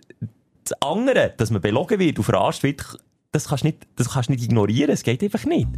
das 0.64 0.80
andere, 0.82 1.32
dass 1.36 1.50
man 1.50 1.60
belogen 1.60 1.98
wird 1.98 2.18
und 2.18 2.24
verarscht 2.24 2.62
wird, 2.62 2.82
das 3.32 3.48
kannst 3.48 3.64
du 3.64 3.68
nicht, 3.68 3.86
das 3.96 4.10
kannst 4.10 4.30
nicht 4.30 4.42
ignorieren, 4.42 4.90
es 4.90 5.02
geht 5.02 5.22
einfach 5.22 5.44
nicht. 5.44 5.68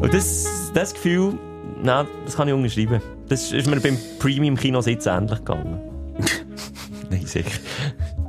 Und 0.00 0.12
das, 0.12 0.70
das 0.74 0.92
Gefühl, 0.94 1.38
nein, 1.82 2.06
das 2.24 2.36
kann 2.36 2.48
ich 2.48 2.54
unterschreiben. 2.54 3.00
Das 3.28 3.52
ist 3.52 3.68
mir 3.68 3.80
beim 3.80 3.96
Premium-Kino-Sitz 4.18 5.06
ähnlich 5.06 5.38
gegangen. 5.38 5.80
Nein, 7.10 7.24
sicher. 7.24 7.50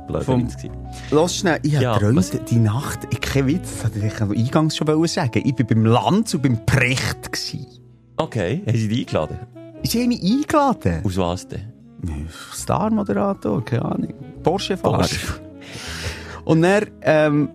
Blöd 0.06 0.22
Vom-. 0.24 0.48
Lass 1.10 1.36
schnell, 1.36 1.58
ich 1.62 1.74
habe 1.74 1.84
Ja, 1.84 1.94
geträumt, 1.94 2.16
was- 2.16 2.30
die 2.30 2.56
Nacht, 2.56 3.00
ich 3.10 3.20
kein 3.20 3.46
Witz, 3.46 3.72
das 3.72 3.84
hatte 3.86 3.98
ich 3.98 4.20
eingangs 4.20 4.76
schon 4.76 5.06
sagen. 5.08 5.42
Ich 5.44 5.58
war 5.58 5.66
beim 5.66 5.84
Lanz 5.84 6.34
und 6.34 6.42
beim 6.42 6.64
Precht. 6.64 7.32
Gewesen. 7.32 7.66
Okay, 8.16 8.62
haben 8.66 8.76
sie 8.76 8.88
dich 8.88 9.00
eingeladen? 9.00 9.38
Sie 9.82 10.02
haben 10.02 10.08
mich 10.08 10.22
eingeladen. 10.22 11.02
Aus 11.04 11.16
was 11.16 11.48
denn? 11.48 11.72
Star-Moderator, 12.54 13.64
keine 13.64 13.84
Ahnung. 13.84 14.14
Porsche-Fahrer. 14.42 14.98
Porsche. 14.98 15.18
Und 16.44 16.62
dann, 16.62 16.86
ähm, 17.02 17.48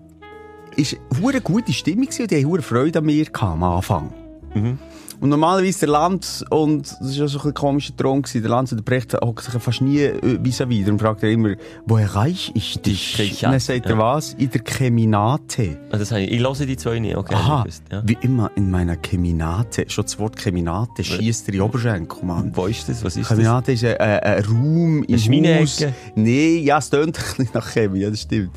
ist 0.76 0.97
eine 1.24 1.41
gute 1.41 1.71
Stimmung 1.71 2.07
und 2.07 2.32
die 2.32 2.45
haben 2.45 2.61
Freude 2.61 2.99
an 2.99 3.05
mir 3.05 3.26
am 3.39 3.63
Anfang. 3.63 4.13
Mhm. 4.53 4.78
Und 5.24 5.30
normalerweise 5.30 5.80
der 5.80 5.88
Land, 5.88 6.43
und 6.49 6.86
das 6.99 6.99
war 6.99 7.13
ja 7.13 7.28
so 7.30 7.39
ein 7.47 7.53
komischer 7.53 7.95
Traum 7.95 8.24
der 8.24 8.41
Land 8.41 8.74
und 8.74 8.80
der 8.80 8.84
Precht 8.84 9.13
hocken 9.13 9.41
sich 9.41 9.53
fast 9.63 9.80
nie 9.80 10.01
äh, 10.01 10.38
vis-à-vis. 10.43 10.84
Darum 10.84 10.99
fragt 10.99 11.24
er 11.24 11.30
immer, 11.30 11.55
woher 11.86 12.13
reich 12.13 12.51
ich 12.55 12.78
dich? 12.80 13.41
Und 13.41 13.53
dann 13.53 13.59
sagt 13.61 13.86
er 13.86 13.91
ja. 13.93 13.97
was? 13.97 14.34
In 14.34 14.49
der 14.49 14.59
Keminate. 14.59 15.78
Ah, 15.91 15.97
das 15.97 16.11
habe 16.11 16.24
ich, 16.24 16.32
ich 16.34 16.41
höre 16.41 16.65
die 16.65 16.76
zwei 16.76 16.99
nicht, 16.99 17.15
okay. 17.15 17.36
Aha, 17.36 17.59
ich 17.61 17.67
wusste, 17.67 17.84
ja. 17.89 18.03
wie 18.05 18.17
immer 18.19 18.51
in 18.57 18.69
meiner 18.69 18.97
Keminate. 18.97 19.86
Schon 19.88 20.03
das 20.03 20.19
Wort 20.19 20.36
Keminate 20.36 21.05
schießt 21.05 21.47
dir 21.47 21.53
in 21.53 21.61
Oberschenkel, 21.61 22.26
Mann. 22.26 22.51
Wo 22.53 22.65
ist 22.65 22.89
das? 22.89 23.01
Was 23.01 23.15
ist 23.15 23.32
das? 23.32 23.38
Keminate 23.38 23.71
ist 23.71 23.86
ein, 23.86 23.95
ein, 23.95 24.19
ein 24.19 24.43
Raum 24.43 25.03
im 25.03 25.15
Haus. 25.15 25.24
Schweineecke? 25.24 25.93
Nee, 26.15 26.57
ja, 26.57 26.80
es 26.80 26.89
tönt 26.89 27.17
ein 27.17 27.24
bisschen 27.24 27.49
nach 27.53 27.71
Chemie, 27.71 27.99
ja, 27.99 28.09
das 28.09 28.24
stimmt. 28.24 28.51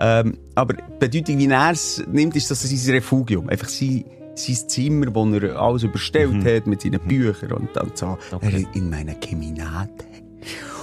Ähm, 0.00 0.38
aber 0.54 0.72
die 0.72 0.82
Bedeutung, 1.00 1.38
wie 1.38 1.48
er 1.48 1.70
es 1.72 2.02
nimmt, 2.10 2.34
ist, 2.34 2.50
dass 2.50 2.64
es 2.64 2.82
sein 2.82 2.94
Refugium, 2.94 3.50
einfach 3.50 3.68
sein, 3.68 4.06
sein 4.38 4.68
Zimmer, 4.68 5.14
wo 5.14 5.26
er 5.34 5.60
alles 5.60 5.82
überstellt 5.82 6.44
hat 6.44 6.66
mit 6.66 6.82
seinen 6.82 7.00
Büchern 7.00 7.52
und 7.52 7.68
dann 7.74 7.90
so. 7.94 8.18
Okay. 8.32 8.66
In 8.74 8.90
meiner 8.90 9.14
Keminate. 9.14 10.04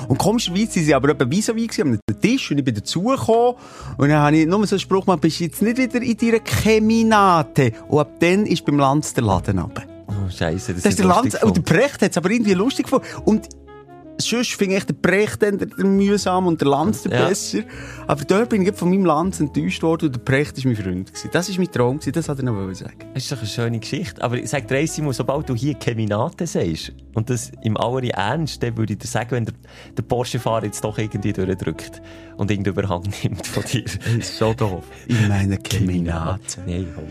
Und 0.07 0.17
komischerweise 0.17 0.71
sind 0.71 0.85
sie 0.85 0.93
aber 0.93 1.09
etwa 1.09 1.23
vis-à-vis 1.25 1.67
gewesen, 1.67 1.99
am 2.07 2.19
Tisch 2.21 2.51
und 2.51 2.57
ich 2.57 2.63
bin 2.63 2.75
dazugekommen 2.75 3.55
und 3.97 4.09
dann 4.09 4.19
habe 4.19 4.37
ich 4.37 4.45
nur 4.45 4.65
so 4.67 4.75
einen 4.75 4.79
Spruch 4.79 5.05
gemacht, 5.05 5.21
bist 5.21 5.39
jetzt 5.39 5.61
nicht 5.61 5.77
wieder 5.77 6.01
in 6.01 6.17
deiner 6.17 6.39
Keminate? 6.39 7.71
Und 7.87 7.99
ab 7.99 8.11
dann 8.19 8.45
ist 8.45 8.65
beim 8.65 8.77
Lanz 8.77 9.13
der 9.13 9.23
Laden 9.23 9.59
runter. 9.59 9.83
Oh, 10.07 10.29
Scheiße, 10.29 10.73
das, 10.73 10.83
Das 10.83 10.91
ist 10.91 10.99
der 10.99 11.07
Lanz, 11.07 11.41
und 11.41 11.57
der. 11.57 11.61
Precht 11.61 12.01
hat 12.01 12.11
es 12.11 12.17
aber 12.17 12.29
irgendwie 12.29 12.53
lustig 12.53 12.85
gefunden. 12.85 13.05
Und 13.25 13.49
sonst 14.17 14.53
finde 14.53 14.77
ich 14.77 14.83
den 14.85 14.99
Brecht 15.01 15.41
dann 15.41 15.59
mühsam 15.77 16.47
und 16.47 16.61
der 16.61 16.67
Lanz 16.69 17.03
der 17.03 17.11
Ja. 17.19 17.27
besser. 17.27 17.59
Aber 18.07 18.23
dort 18.23 18.49
bin 18.49 18.61
ich 18.61 18.73
von 18.75 18.89
meinem 18.89 19.05
Lanz 19.05 19.39
enttäuscht 19.39 19.83
worden 19.83 20.07
und 20.07 20.15
der 20.15 20.19
Brecht 20.21 20.57
war 20.57 20.71
mein 20.71 20.81
Freund. 20.81 21.07
Gewesen. 21.13 21.29
Das 21.33 21.49
war 21.49 21.57
mein 21.57 21.71
Traum, 21.71 21.97
gewesen, 21.99 22.13
das 22.13 22.29
hat 22.29 22.37
er 22.39 22.45
noch 22.45 22.73
sagen. 22.73 22.93
Das 23.13 23.23
ist 23.23 23.31
doch 23.31 23.37
eine 23.39 23.47
schöne 23.47 23.79
Geschichte. 23.79 24.21
Aber 24.23 24.37
ich 24.37 24.49
sag 24.49 24.67
dir 24.67 24.87
Simon, 24.87 25.13
sobald 25.13 25.49
du 25.49 25.55
hier 25.55 25.73
Keminate 25.75 26.47
sagst, 26.47 26.93
und 27.13 27.29
das 27.29 27.51
im 27.63 27.77
aller 27.77 28.03
Ernst, 28.09 28.61
dann 28.61 28.77
würde 28.77 28.93
ich 28.93 28.99
dir 28.99 29.07
sagen, 29.07 29.31
wenn 29.31 29.45
der, 29.45 29.53
der 29.97 30.03
Porsche-Fahrer 30.03 30.65
jetzt 30.65 30.83
doch 30.83 30.97
irgendwie 30.97 31.31
durchdrückt 31.33 32.01
und 32.37 32.51
irgendeinen 32.51 32.73
Überhang 32.77 33.03
nimmt 33.23 33.47
von 33.47 33.63
dir. 33.63 33.83
Das 33.85 33.95
ist 34.13 34.37
so 34.37 34.53
doof. 34.53 34.83
In 35.07 35.27
meiner 35.29 35.57
Keminate. 35.57 36.61
Nein, 36.65 36.87
komm. 36.93 37.05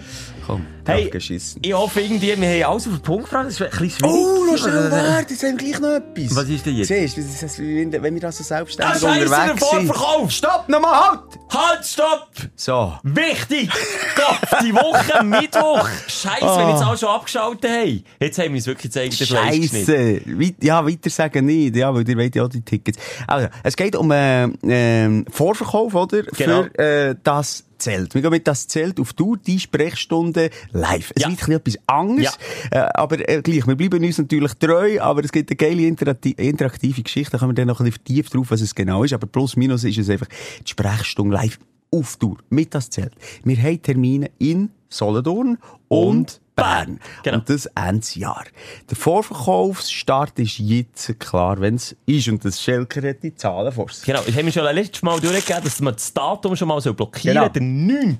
Komm, 0.46 0.66
Hey, 0.86 1.08
geschissen. 1.08 1.62
Ich 1.64 1.72
hoffe 1.72 2.02
irgendwie, 2.02 2.38
wir 2.38 2.64
haben 2.64 2.70
alles 2.72 2.86
auf 2.86 2.92
den 2.92 3.00
Punkt 3.00 3.24
gebracht. 3.30 3.46
Das 3.46 3.54
ist 3.54 3.62
ein 3.62 3.70
bisschen 3.78 4.06
Oh, 4.06 4.44
schwierig. 4.44 4.60
schnell 4.60 4.90
warte, 4.90 5.32
jetzt 5.32 5.42
haben 5.42 5.58
wir 5.58 5.72
gleich 5.72 5.80
noch 5.80 5.88
etwas. 5.88 6.36
Was 6.36 6.48
ist 6.50 6.66
denn 6.66 6.76
jetzt? 6.76 6.88
Siehst 6.88 7.16
du, 7.16 7.22
das 7.22 7.58
wenn 7.58 7.92
wenn 8.02 8.14
wir 8.14 8.20
da 8.20 8.30
so 8.32 8.44
selbstständig 8.44 9.02
Ah, 9.02 9.14
der 9.14 9.22
unterwegs 9.22 9.70
sind. 9.70 9.86
Vorverkauf! 9.86 10.30
Stopp, 10.30 10.68
nochmal 10.68 10.92
halt! 10.94 11.20
Halt, 11.50 11.86
stopp! 11.86 12.28
So. 12.54 12.92
Wichtig! 13.02 13.70
Gott, 14.14 14.60
die 14.62 14.74
Woche, 14.74 15.24
Mittwoch! 15.24 15.88
Scheiße, 16.06 16.42
wenn 16.42 16.48
Ah. 16.48 16.70
jetzt 16.72 16.82
alle 16.84 16.98
schon 16.98 17.08
abgeschaltet 17.08 17.70
haben. 17.70 18.04
Jetzt 18.20 18.38
haben 18.38 18.48
wir 18.48 18.54
uns 18.56 18.66
wirklich. 18.66 18.92
Scheisse. 18.92 20.20
Weit, 20.26 20.54
ja, 20.62 20.86
weiter 20.86 21.08
sagen 21.10 21.46
nicht, 21.46 21.74
ja, 21.76 21.94
weil 21.94 22.06
ihr 22.06 22.18
wollt 22.18 22.34
ja 22.36 22.44
auch 22.44 22.48
die 22.48 22.60
Tickets. 22.60 22.98
Also, 23.26 23.48
es 23.62 23.74
geht 23.74 23.96
um 23.96 24.10
äh, 24.10 24.44
ähm, 24.64 25.24
Vorverkauf, 25.30 25.94
oder? 25.94 26.22
Genau. 26.24 26.64
Für 26.64 26.78
äh, 27.10 27.14
das 27.22 27.64
Zelt. 27.84 28.14
Wir 28.14 28.22
gehen 28.22 28.30
mit 28.30 28.46
das 28.48 28.66
Zelt 28.66 28.98
auf 28.98 29.12
Tour, 29.12 29.36
die 29.36 29.60
Sprechstunde 29.60 30.50
live. 30.72 31.12
Es 31.14 31.22
Ja. 31.22 31.28
wird 31.28 31.40
ein 31.48 31.60
bisschen 31.60 31.76
etwas 31.76 31.78
anderes, 31.86 32.38
äh, 32.70 32.78
aber 32.78 33.28
äh, 33.28 33.42
gleich, 33.42 33.66
wir 33.66 33.76
bleiben 33.76 34.02
uns 34.04 34.18
natürlich 34.18 34.54
treu, 34.54 35.00
aber 35.00 35.22
es 35.24 35.30
gibt 35.32 35.50
eine 35.50 35.56
geile 35.56 35.82
interakti- 35.82 36.38
interaktive 36.38 37.02
Geschichte, 37.02 37.32
da 37.32 37.38
kommen 37.38 37.50
wir 37.50 37.54
dann 37.54 37.68
noch 37.68 37.80
ein 37.80 37.84
bisschen 37.84 38.02
vertieft 38.04 38.34
drauf, 38.34 38.50
was 38.50 38.60
es 38.62 38.74
genau 38.74 39.04
ist, 39.04 39.12
aber 39.12 39.26
plus 39.26 39.56
minus 39.56 39.84
ist 39.84 39.98
es 39.98 40.08
einfach 40.10 40.28
die 40.64 40.70
Sprechstunde 40.70 41.34
live 41.36 41.58
auf 41.90 42.16
Tour 42.16 42.38
mit 42.50 42.74
das 42.74 42.90
Zelt. 42.90 43.12
Wir 43.44 43.56
haben 43.62 43.80
Termine 43.82 44.30
in 44.38 44.70
Solothurn 44.88 45.58
und 45.88 46.40
Bern. 46.56 47.00
Genau. 47.22 47.38
Und 47.38 47.50
das 47.50 47.66
Ende 47.66 48.06
Jahr. 48.14 48.44
Der 48.88 48.96
Vorverkaufsstart 48.96 50.38
ist 50.38 50.58
jetzt 50.58 51.18
klar, 51.18 51.60
wenn 51.60 51.74
es 51.76 51.96
ist. 52.06 52.28
Und 52.28 52.44
das 52.44 52.60
Schelker 52.60 53.08
hat 53.08 53.22
die 53.22 53.34
Zahlen 53.34 53.72
vor 53.72 53.88
sich. 53.88 54.04
Genau, 54.04 54.22
das 54.24 54.34
haben 54.36 54.46
wir 54.46 54.52
schon 54.52 54.74
letztes 54.74 55.02
Mal 55.02 55.20
durchgegeben, 55.20 55.64
dass 55.64 55.80
man 55.80 55.94
das 55.94 56.12
Datum 56.12 56.54
schon 56.56 56.68
mal 56.68 56.80
so 56.80 56.94
blockieren 56.94 57.36
Genau. 57.36 57.48
Der 57.48 57.62
9. 57.62 58.18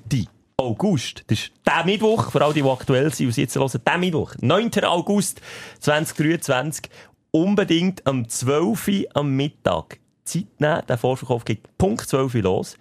August, 0.57 1.23
das 1.27 1.39
ist 1.39 1.51
der 1.65 1.83
Mittwoch, 1.85 2.31
vor 2.31 2.41
allem 2.41 2.53
die, 2.53 2.61
die 2.61 2.69
aktuell 2.69 3.13
sind 3.13 3.27
und 3.27 3.33
sie 3.33 3.41
jetzt 3.41 3.55
hören, 3.55 3.81
der 3.85 3.97
Mittwoch, 3.97 4.35
9. 4.39 4.71
August 4.83 5.41
2023, 5.81 6.89
unbedingt 7.31 8.05
am 8.07 8.27
12. 8.27 8.87
Uhr 8.87 9.05
am 9.13 9.35
Mittag 9.35 9.99
Zeit 10.23 10.47
nehmen. 10.59 10.81
Der 10.87 10.97
Vorverkauf 10.97 11.43
geht 11.45 11.77
Punkt 11.77 12.07
12 12.07 12.35
Uhr 12.35 12.41
los. 12.41 12.77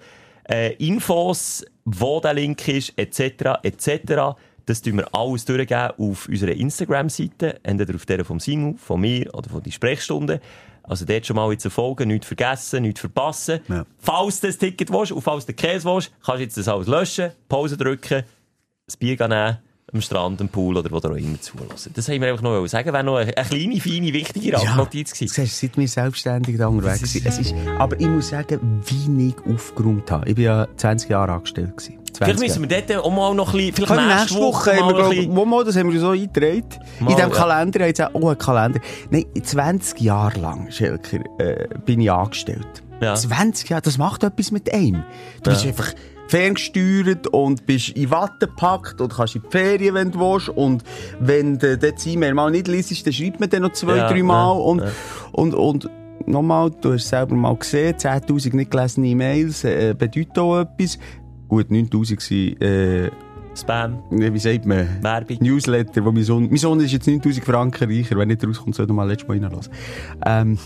Äh, 0.48 0.74
Infos, 0.74 1.64
wo 1.84 2.20
der 2.20 2.34
Link 2.34 2.66
ist, 2.68 2.92
etc., 2.96 3.58
etc., 3.62 4.36
das 4.66 4.80
tun 4.82 4.96
wir 4.96 5.14
alles 5.14 5.44
durchgeben 5.44 5.90
auf 5.98 6.28
unserer 6.28 6.52
Instagram-Seite, 6.52 7.60
entweder 7.62 7.94
auf 7.94 8.06
der 8.06 8.24
vom 8.24 8.40
Simon, 8.40 8.76
von 8.76 9.00
mir 9.00 9.32
oder 9.34 9.48
von 9.50 9.62
die 9.62 9.72
Sprechstunde. 9.72 10.40
Also 10.82 11.04
dort 11.04 11.26
schon 11.26 11.36
mal 11.36 11.50
jetzt 11.50 11.66
folgen, 11.68 12.08
nichts 12.08 12.26
vergessen, 12.26 12.82
nichts 12.82 13.00
verpassen. 13.00 13.60
Ja. 13.68 13.86
Falls 13.98 14.40
du 14.40 14.48
das 14.48 14.58
Ticket 14.58 14.92
willst 14.92 15.12
und 15.12 15.22
falls 15.22 15.46
du 15.46 15.52
den 15.52 15.56
Käse 15.56 15.84
willst, 15.88 16.12
kannst 16.22 16.38
du 16.38 16.42
jetzt 16.42 16.56
das 16.58 16.68
alles 16.68 16.86
löschen, 16.86 17.32
Pause 17.48 17.76
drücken, 17.76 18.22
ein 18.22 18.98
Bier 18.98 19.16
nehmen, 19.28 19.58
am 19.94 20.00
Strand, 20.00 20.40
am 20.40 20.48
Pool 20.48 20.76
oder 20.76 20.90
wo 20.90 20.98
du 21.00 21.08
auch 21.08 21.14
immer 21.14 21.40
zulassen. 21.40 21.92
Das 21.94 22.08
haben 22.08 22.20
wir 22.20 22.28
einfach 22.28 22.42
noch 22.42 22.66
sagen. 22.66 22.92
Wäre 22.92 23.04
noch 23.04 23.16
eine, 23.16 23.36
eine 23.36 23.48
kleine, 23.48 23.80
feine, 23.80 24.12
wichtige 24.12 24.52
Randnotiz 24.56 25.10
Du 25.10 25.14
gewesen. 25.16 25.34
siehst, 25.34 25.60
seit 25.60 25.76
wir 25.76 25.88
selbstständig 25.88 26.58
da 26.58 26.66
unterwegs 26.66 27.12
sind. 27.12 27.26
Es 27.26 27.38
ist, 27.38 27.54
aber 27.78 27.98
ich 27.98 28.06
muss 28.06 28.28
sagen, 28.28 28.82
wie 28.86 29.28
ich 29.28 29.54
aufgeräumt 29.54 30.10
habe. 30.10 30.28
Ich 30.28 30.36
war 30.36 30.42
ja 30.42 30.68
20 30.76 31.10
Jahre 31.10 31.32
angestellt. 31.32 31.76
Gewesen. 31.76 31.98
20 32.12 32.24
Vielleicht 32.24 32.40
müssen 32.40 32.70
wir 32.70 32.80
dort 32.80 33.04
auch 33.04 33.10
mal 33.10 33.34
noch 33.34 33.52
ein 33.54 33.56
bisschen, 33.56 33.74
vielleicht 33.74 33.92
Können 33.92 34.08
wir 34.08 34.16
nächste 34.16 34.38
Woche, 34.38 34.70
haben 34.70 34.76
wir, 34.76 34.82
mal 34.82 34.88
ein 34.90 34.96
glaub, 34.96 35.10
bisschen... 35.10 35.48
mal, 35.50 35.64
das 35.64 35.76
haben 35.76 35.92
wir 35.92 36.00
so 36.00 36.10
eingetragen. 36.10 36.64
Mal, 37.00 37.10
In 37.10 37.16
diesem 37.16 37.30
ja. 37.30 37.36
Kalender 37.36 37.84
haben 37.84 37.94
sie 37.94 38.04
auch 38.04 38.14
oh, 38.14 38.28
einen 38.28 38.38
Kalender. 38.38 38.80
Nein, 39.10 39.24
20 39.42 40.00
Jahre 40.00 40.38
lang, 40.38 40.70
Schelker, 40.70 41.18
äh, 41.38 41.68
bin 41.84 42.00
ich 42.00 42.10
angestellt. 42.10 42.84
Ja. 43.00 43.14
20 43.16 43.68
Jahre, 43.68 43.82
das 43.82 43.98
macht 43.98 44.22
etwas 44.22 44.52
mit 44.52 44.72
einem. 44.72 45.04
Du 45.42 45.50
bist 45.50 45.66
einfach 45.66 45.92
ferngesteuert 46.28 47.26
und 47.28 47.66
bist 47.66 47.90
in 47.90 48.10
Watte 48.10 48.46
gepackt 48.46 49.00
und 49.00 49.12
kannst 49.12 49.36
in 49.36 49.42
die 49.42 49.48
Ferien, 49.50 49.94
wenn 49.94 50.10
du 50.10 50.20
willst. 50.20 50.48
Und 50.48 50.84
wenn 51.20 51.58
du 51.58 51.76
das 51.76 52.06
E-Mail 52.06 52.34
mal 52.34 52.50
nicht 52.50 52.68
liest, 52.68 53.06
dann 53.06 53.12
schreibt 53.12 53.40
man 53.40 53.50
dann 53.50 53.62
noch 53.62 53.72
zwei, 53.72 53.96
Ja, 53.96 54.08
drei 54.08 54.22
Mal. 54.22 54.44
ja, 54.44 54.50
und, 54.52 54.80
ja. 54.80 54.90
und, 55.32 55.54
und, 55.54 55.90
nochmal, 56.26 56.70
du 56.70 56.92
hast 56.92 57.02
es 57.02 57.08
selber 57.08 57.34
mal 57.34 57.56
gesehen, 57.56 57.94
10.000 57.94 58.56
nicht 58.56 58.70
gelesene 58.70 59.08
E-Mails 59.08 59.64
äh, 59.64 59.94
bedeuten 59.96 60.38
auch 60.40 60.60
etwas. 60.60 60.98
Gut, 61.48 61.70
9.000 61.70 62.60
waren, 62.60 62.62
äh, 62.62 63.10
Spam, 63.56 64.02
wie 64.10 64.38
sagt 64.38 64.66
man? 64.66 64.88
Werbung. 65.00 65.36
Newsletter, 65.40 66.04
wo 66.04 66.10
mein 66.10 66.24
Sohn, 66.24 66.48
mein 66.48 66.56
Sohn 66.56 66.80
ist 66.80 66.90
jetzt 66.90 67.06
9000 67.06 67.44
Franken 67.44 67.88
reicher, 67.88 68.16
wenn 68.16 68.28
nicht 68.28 68.44
rauskommt, 68.44 68.74
soll 68.74 68.88
er 68.88 68.92
mal 68.92 69.06
letztes 69.06 69.28
Mal 69.28 69.38
reinlassen. 69.38 69.72
Ähm, 70.26 70.58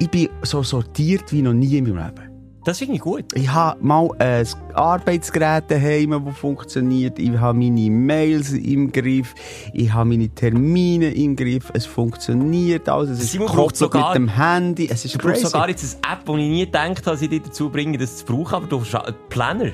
ich 0.00 0.10
bin 0.10 0.28
so 0.42 0.62
sortiert 0.64 1.32
wie 1.32 1.42
noch 1.42 1.52
nie 1.52 1.76
in 1.76 1.84
meinem 1.84 1.98
Leben. 1.98 2.35
Das 2.66 2.78
finde 2.78 2.94
ich 2.94 3.00
gut. 3.00 3.26
Ich 3.34 3.48
habe 3.48 3.78
mal 3.80 4.08
ein 4.18 4.44
Arbeitsgerät 4.74 5.70
daheim, 5.70 6.24
das 6.24 6.36
funktioniert. 6.36 7.16
Ich 7.16 7.30
habe 7.30 7.56
meine 7.56 7.88
Mails 7.90 8.52
im 8.54 8.90
Griff. 8.90 9.34
Ich 9.72 9.92
habe 9.92 10.08
meine 10.08 10.28
Termine 10.30 11.10
im 11.12 11.36
Griff. 11.36 11.70
Es 11.74 11.86
funktioniert 11.86 12.88
alles. 12.88 13.10
Es 13.10 13.20
ist 13.22 13.32
Simon 13.32 13.46
braucht 13.46 13.76
sogar- 13.76 14.08
mit 14.08 14.16
dem 14.16 14.28
Handy. 14.36 14.88
Es 14.90 15.04
ist 15.04 15.14
Du 15.14 15.18
crazy. 15.20 15.42
sogar 15.46 15.68
jetzt 15.68 15.96
eine 16.04 16.14
App, 16.14 16.22
wo 16.26 16.36
ich 16.36 16.42
nie 16.48 16.64
gedacht 16.64 17.06
habe, 17.06 17.16
sie 17.16 17.28
dir 17.28 17.38
dazu 17.40 17.70
bringen, 17.70 17.96
das 18.00 18.16
zu 18.16 18.24
brauchen, 18.24 18.54
aber 18.56 18.66
du 18.66 18.80
hast 18.80 18.96
einen 18.96 19.14
Planner. 19.28 19.70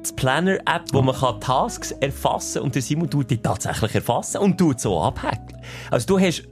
Das 0.00 0.12
Planner-App, 0.14 0.84
wo 0.92 1.02
man 1.02 1.16
kann 1.16 1.40
Tasks 1.40 1.90
erfassen 1.90 2.62
und 2.62 2.74
der 2.76 2.80
Simon 2.80 3.10
tut 3.10 3.28
die 3.28 3.38
tatsächlich 3.38 3.94
erfassen 3.94 4.38
und 4.38 4.56
tut 4.56 4.80
so 4.80 5.00
abhäkeln. 5.02 5.60
Also 5.90 6.06
du 6.06 6.18
hast 6.20 6.44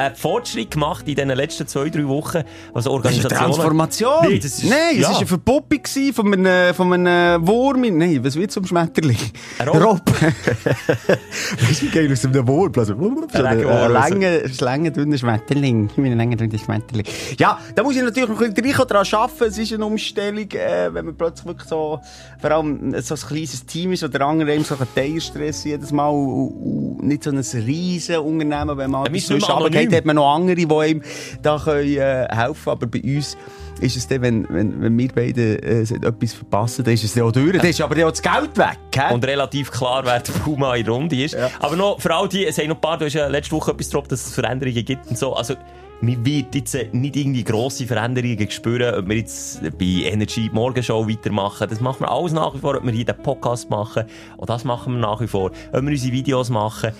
einen 0.00 0.16
Fortschritt 0.16 0.70
gemacht 0.72 1.06
in 1.08 1.14
den 1.14 1.28
letzten 1.30 1.66
zwei, 1.66 1.88
drei 1.90 2.06
Wochen, 2.08 2.42
was 2.72 2.84
Das 2.84 2.84
ist 2.84 2.86
eine 2.86 2.94
Organisationen... 2.94 3.44
Transformation. 3.44 4.14
Nee, 4.28 4.38
das 4.38 4.44
ist- 4.58 4.64
Nein, 4.64 4.78
es 4.92 4.98
ja. 4.98 5.08
war 5.10 5.16
eine 5.18 5.26
Verpuppung 5.26 5.80
von 6.14 6.32
einem, 6.34 6.74
von 6.74 6.92
einem 6.92 7.46
Wurm. 7.46 7.84
in- 7.84 7.98
Nein, 7.98 8.24
was 8.24 8.36
wird 8.36 8.50
zum 8.50 8.66
Schmetterling? 8.66 9.16
Ein 9.58 9.68
Rob. 9.68 10.00
weißt 10.10 11.82
du, 11.82 11.86
wie 11.86 11.88
geil 11.90 12.12
aus 12.12 12.24
einem 12.24 12.46
Wurm? 12.48 12.72
Also, 12.76 12.94
so 12.94 13.04
ein 13.04 13.46
Regenwurm, 13.46 13.76
also. 13.76 13.92
lange, 13.92 14.42
lange, 14.60 14.90
dünner 14.92 15.18
Schmetterling. 15.18 15.90
Ich 15.92 15.98
ein 15.98 16.16
langer, 16.18 16.36
dünner 16.36 16.58
Schmetterling. 16.58 17.06
Ja, 17.38 17.58
da 17.74 17.82
muss 17.82 17.96
ich 17.96 18.02
natürlich 18.02 18.28
noch 18.28 18.40
ein 18.40 18.54
bisschen 18.54 18.86
daran 18.88 19.06
arbeiten. 19.12 19.44
Es 19.44 19.58
ist 19.58 19.72
eine 19.72 19.84
Umstellung, 19.84 20.50
äh, 20.52 20.92
wenn 20.92 21.06
man 21.06 21.14
plötzlich 21.16 21.46
wirklich 21.46 21.68
so, 21.68 22.00
vor 22.40 22.50
allem 22.50 22.94
so 23.02 23.14
ein 23.14 23.20
kleines 23.20 23.66
Team 23.66 23.92
ist, 23.92 24.02
oder 24.02 24.18
der 24.18 24.26
andere 24.26 24.54
eben 24.54 24.64
so 24.64 24.76
einen 24.76 24.86
Teilstress 24.94 25.64
jedes 25.64 25.92
Mal 25.92 26.08
und, 26.08 27.02
nicht 27.02 27.24
so 27.24 27.30
ein 27.30 27.38
riesen 27.38 28.16
Unternehmen, 28.18 28.76
wenn 28.76 28.90
man 28.90 29.06
etwas 29.06 29.30
runtergeht, 29.30 29.89
anonym. 29.90 29.98
hat 29.98 30.04
man 30.04 30.16
noch 30.16 30.34
andere, 30.34 30.56
die 30.56 30.90
ihm 30.90 31.02
da 31.42 31.60
können, 31.62 31.96
äh, 31.96 32.28
helfen 32.30 32.70
Aber 32.70 32.86
bei 32.86 33.00
uns 33.02 33.36
ist 33.80 33.96
es 33.96 34.06
dann, 34.06 34.22
wenn, 34.22 34.46
wenn, 34.50 34.80
wenn 34.82 34.98
wir 34.98 35.08
beide 35.14 35.62
äh, 35.62 35.82
etwas 35.82 36.34
verpassen, 36.34 36.84
dann 36.84 36.94
ist 36.94 37.04
es 37.04 37.14
dann 37.14 37.24
auch 37.24 37.32
durch. 37.32 37.56
Dann 37.56 37.66
ist 37.66 37.80
aber 37.80 37.94
dann 37.94 38.04
auch 38.04 38.10
das 38.10 38.22
Geld 38.22 38.56
weg. 38.56 38.78
Gell? 38.90 39.12
Und 39.12 39.24
relativ 39.24 39.70
klar, 39.70 40.04
wer 40.04 40.20
der 40.20 40.32
Puma 40.32 40.74
in 40.76 40.84
der 40.84 40.94
Runde 40.94 41.22
ist. 41.22 41.36
Aber 41.58 41.76
noch, 41.76 42.00
für 42.00 42.14
all 42.14 42.28
die, 42.28 42.46
es 42.46 42.58
haben 42.58 42.68
noch 42.68 42.76
ein 42.76 42.80
paar, 42.80 42.98
du 42.98 43.06
hast 43.06 43.14
ja 43.14 43.26
letzte 43.26 43.52
Woche 43.52 43.72
etwas 43.72 43.88
gedroppt, 43.88 44.12
dass 44.12 44.26
es 44.26 44.34
Veränderungen 44.34 44.84
gibt 44.84 45.08
und 45.08 45.18
so. 45.18 45.34
Also, 45.34 45.54
wir 46.02 46.24
wird 46.24 46.54
jetzt 46.54 46.74
äh, 46.74 46.88
nicht 46.92 47.16
irgendwie 47.16 47.44
grosse 47.44 47.86
Veränderungen 47.86 48.50
spüren, 48.50 48.94
ob 48.94 49.08
wir 49.08 49.16
jetzt 49.16 49.62
bei 49.78 50.08
Energy 50.10 50.48
die 50.48 50.50
Morgenshow 50.50 51.06
weitermachen. 51.06 51.68
Das 51.68 51.80
machen 51.80 52.00
wir 52.00 52.10
alles 52.10 52.32
nach 52.32 52.54
wie 52.54 52.58
vor, 52.58 52.76
ob 52.76 52.84
wir 52.84 52.92
hier 52.92 53.04
den 53.04 53.22
Podcast 53.22 53.68
machen. 53.68 54.04
Auch 54.38 54.46
das 54.46 54.64
machen 54.64 54.94
wir 54.94 55.00
nach 55.00 55.20
wie 55.20 55.26
vor. 55.26 55.50
Ob 55.72 55.82
wir 55.82 55.90
unsere 55.90 56.12
Videos 56.12 56.48
machen. 56.48 56.92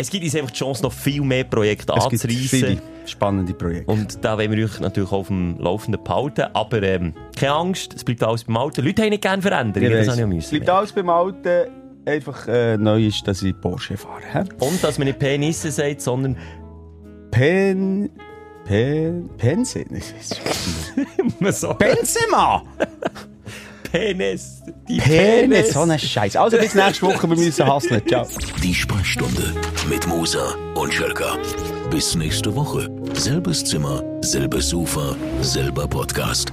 Es 0.00 0.10
gibt 0.10 0.22
uns 0.22 0.36
einfach 0.36 0.52
die 0.52 0.58
Chance, 0.58 0.82
noch 0.84 0.92
viel 0.92 1.22
mehr 1.22 1.42
Projekte 1.42 1.92
es 1.96 2.04
anzureissen. 2.04 2.48
viele 2.48 2.78
spannende 3.04 3.52
Projekte. 3.52 3.90
Und 3.90 4.24
da 4.24 4.38
wollen 4.38 4.52
wir 4.52 4.64
euch 4.64 4.78
natürlich 4.78 5.10
auf 5.10 5.26
dem 5.26 5.58
Laufenden 5.58 6.02
behalten. 6.02 6.44
Aber 6.52 6.80
ähm, 6.84 7.14
keine 7.36 7.52
Angst, 7.54 7.94
es 7.94 8.04
bleibt 8.04 8.22
alles 8.22 8.44
beim 8.44 8.56
Alten. 8.56 8.84
Leute 8.84 9.02
haben 9.02 9.10
nicht 9.10 9.22
gerne 9.22 9.42
Veränderungen, 9.42 9.92
das 9.92 10.08
habe 10.08 10.20
ich 10.20 10.26
müssen. 10.26 10.50
Bleibt 10.50 10.70
alles 10.70 10.92
beim 10.92 11.10
Alten. 11.10 11.70
Einfach 12.06 12.46
äh, 12.46 12.76
neu 12.78 13.06
ist, 13.06 13.26
dass 13.26 13.42
ich 13.42 13.60
Porsche 13.60 13.96
fahre. 13.96 14.22
Hä? 14.32 14.44
Und 14.60 14.82
dass 14.82 14.98
man 14.98 15.08
nicht 15.08 15.18
Penisse 15.18 15.72
sagt, 15.72 16.00
sondern 16.00 16.36
Pen... 17.32 18.08
Pen... 18.64 19.28
Pense? 19.36 19.84
Benzema! 21.78 22.62
Penis. 23.92 24.62
Die 24.88 24.98
Penis! 24.98 25.72
So 25.72 25.80
ein 25.80 25.98
Scheiß. 25.98 26.36
Also 26.36 26.56
bis 26.58 26.74
nächste 26.74 27.06
Woche, 27.06 27.28
wir 27.28 27.36
müssen 27.36 27.72
hustlen. 27.72 28.02
Ciao. 28.06 28.26
Die 28.62 28.74
Sprechstunde 28.74 29.54
mit 29.88 30.06
Musa 30.06 30.54
und 30.74 30.92
Schelka. 30.92 31.36
Bis 31.90 32.14
nächste 32.14 32.54
Woche. 32.54 32.88
Selbes 33.14 33.64
Zimmer, 33.64 34.02
selbes 34.20 34.68
Sofa, 34.68 35.16
selber 35.40 35.86
Podcast. 35.86 36.52